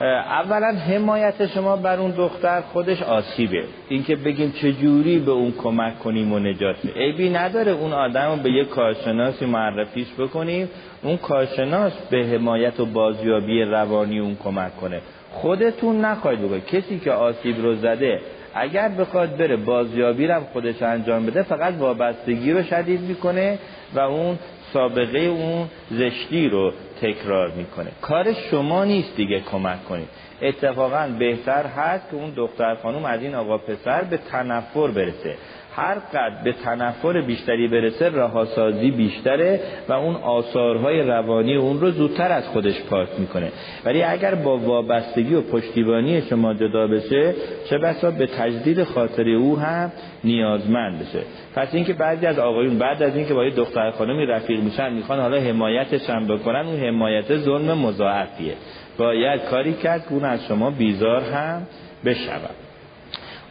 اولا 0.00 0.66
حمایت 0.66 1.46
شما 1.46 1.76
بر 1.76 1.98
اون 2.00 2.10
دختر 2.10 2.60
خودش 2.60 3.02
آسیبه. 3.02 3.64
اینکه 3.88 4.16
بگیم 4.16 4.52
چجوری 4.52 5.18
به 5.18 5.30
اون 5.30 5.52
کمک 5.58 5.98
کنیم 5.98 6.32
و 6.32 6.38
نجات 6.38 6.76
عیبی 6.96 7.30
نداره 7.30 7.72
اون 7.72 7.92
آدم 7.92 8.30
رو 8.30 8.36
به 8.36 8.50
یک 8.50 8.68
کارشناسی 8.68 9.46
معرفیش 9.46 10.06
بکنیم. 10.18 10.68
اون 11.02 11.16
کارشناس 11.16 11.92
به 12.10 12.26
حمایت 12.26 12.80
و 12.80 12.86
بازیابی 12.86 13.62
روانی 13.62 14.18
اون 14.18 14.36
کمک 14.44 14.76
کنه. 14.76 15.00
خودتون 15.32 16.00
نخواهید 16.00 16.42
بکنید 16.42 16.66
کسی 16.66 16.98
که 16.98 17.12
آسیب 17.12 17.62
رو 17.62 17.74
زده 17.74 18.20
اگر 18.54 18.88
بخواد 18.88 19.36
بره 19.36 19.56
بازیابی 19.56 20.26
رو 20.26 20.40
خودش 20.52 20.82
انجام 20.82 21.26
بده 21.26 21.42
فقط 21.42 21.74
وابستگی 21.78 22.52
رو 22.52 22.62
شدید 22.62 23.00
می‌کنه 23.00 23.58
و 23.94 24.00
اون 24.00 24.38
سابقه 24.72 25.18
اون 25.18 25.66
زشتی 25.90 26.48
رو 26.48 26.72
تکرار 27.02 27.50
می‌کنه. 27.50 27.90
کار 28.02 28.32
شما 28.32 28.84
نیست 28.84 29.16
دیگه 29.16 29.40
کمک 29.40 29.84
کنید. 29.84 30.08
اتفاقا 30.42 31.08
بهتر 31.18 31.66
هست 31.66 32.10
که 32.10 32.16
اون 32.16 32.30
دختر 32.30 32.74
خانم 32.74 33.04
از 33.04 33.22
این 33.22 33.34
آقا 33.34 33.58
پسر 33.58 34.04
به 34.04 34.16
تنفر 34.16 34.86
برسه. 34.86 35.34
هر 35.78 35.94
قد 35.94 36.44
به 36.44 36.52
تنفر 36.52 37.20
بیشتری 37.20 37.68
برسه 37.68 38.08
رهاسازی 38.08 38.90
بیشتره 38.90 39.60
و 39.88 39.92
اون 39.92 40.14
آثارهای 40.14 41.02
روانی 41.02 41.56
اون 41.56 41.80
رو 41.80 41.90
زودتر 41.90 42.32
از 42.32 42.48
خودش 42.48 42.82
پاک 42.82 43.08
می‌کنه. 43.18 43.52
ولی 43.84 44.02
اگر 44.02 44.34
با 44.34 44.58
وابستگی 44.58 45.34
و 45.34 45.40
پشتیبانی 45.40 46.22
شما 46.22 46.54
جدا 46.54 46.86
بشه 46.86 47.34
چه 47.70 47.78
بسا 47.78 48.10
به 48.10 48.26
تجدید 48.26 48.82
خاطر 48.84 49.28
او 49.28 49.58
هم 49.58 49.92
نیازمند 50.24 50.98
بشه. 50.98 51.22
پس 51.54 51.74
اینکه 51.74 51.92
بعضی 51.92 52.26
از 52.26 52.38
آقایون 52.38 52.78
بعد 52.78 53.02
از 53.02 53.16
اینکه 53.16 53.34
با 53.34 53.44
یه 53.44 53.50
دختر 53.50 53.90
خانمی 53.90 54.26
رفیق 54.26 54.60
میشن 54.60 54.92
می‌خوان 54.92 55.20
حالا 55.20 55.40
حمایتش 55.40 56.10
هم 56.10 56.26
بکنن 56.26 56.66
اون 56.66 56.80
حمایت 56.80 57.36
ظلم 57.36 57.78
مضاعفیه. 57.78 58.54
باید 58.98 59.40
کاری 59.44 59.72
کرد 59.72 60.02
که 60.02 60.12
اون 60.12 60.24
از 60.24 60.46
شما 60.46 60.70
بیزار 60.70 61.22
هم 61.22 61.62
بشود. 62.04 62.54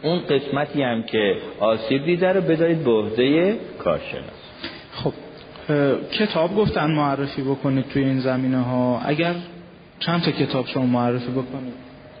اون 0.02 0.18
قسمتی 0.18 0.82
هم 0.82 1.02
که 1.02 1.36
آسیب 1.60 2.04
دیده 2.04 2.32
رو 2.32 2.40
بدارید 2.40 2.84
به 2.84 2.90
عهده 2.90 3.56
کارشناس. 3.78 4.24
خب 4.92 5.12
کتاب 6.12 6.56
گفتن 6.56 6.90
معرفی 6.90 7.42
بکنید 7.42 7.88
توی 7.88 8.04
این 8.04 8.20
زمینه 8.20 8.58
ها. 8.58 9.00
اگر 9.04 9.34
چند 9.98 10.22
تا 10.22 10.30
کتاب 10.30 10.66
شما 10.66 10.86
معرفی 10.86 11.30
بکنید 11.30 11.74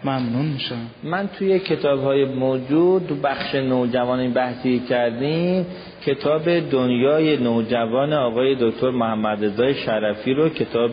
ممنون 0.04 0.46
میشم. 0.46 0.86
من 1.02 1.28
توی 1.38 1.58
کتاب 1.58 2.02
های 2.02 2.24
موجود 2.24 3.06
تو 3.06 3.14
بخش 3.14 3.54
نوجوان 3.54 4.32
بحثی 4.32 4.80
کردیم. 4.80 5.66
کتاب 6.06 6.70
دنیای 6.70 7.36
نوجوان 7.36 8.12
آقای 8.12 8.56
دکتر 8.60 8.90
محمد 8.90 9.44
رضای 9.44 9.74
شرفی 9.74 10.34
رو 10.34 10.48
کتاب 10.48 10.92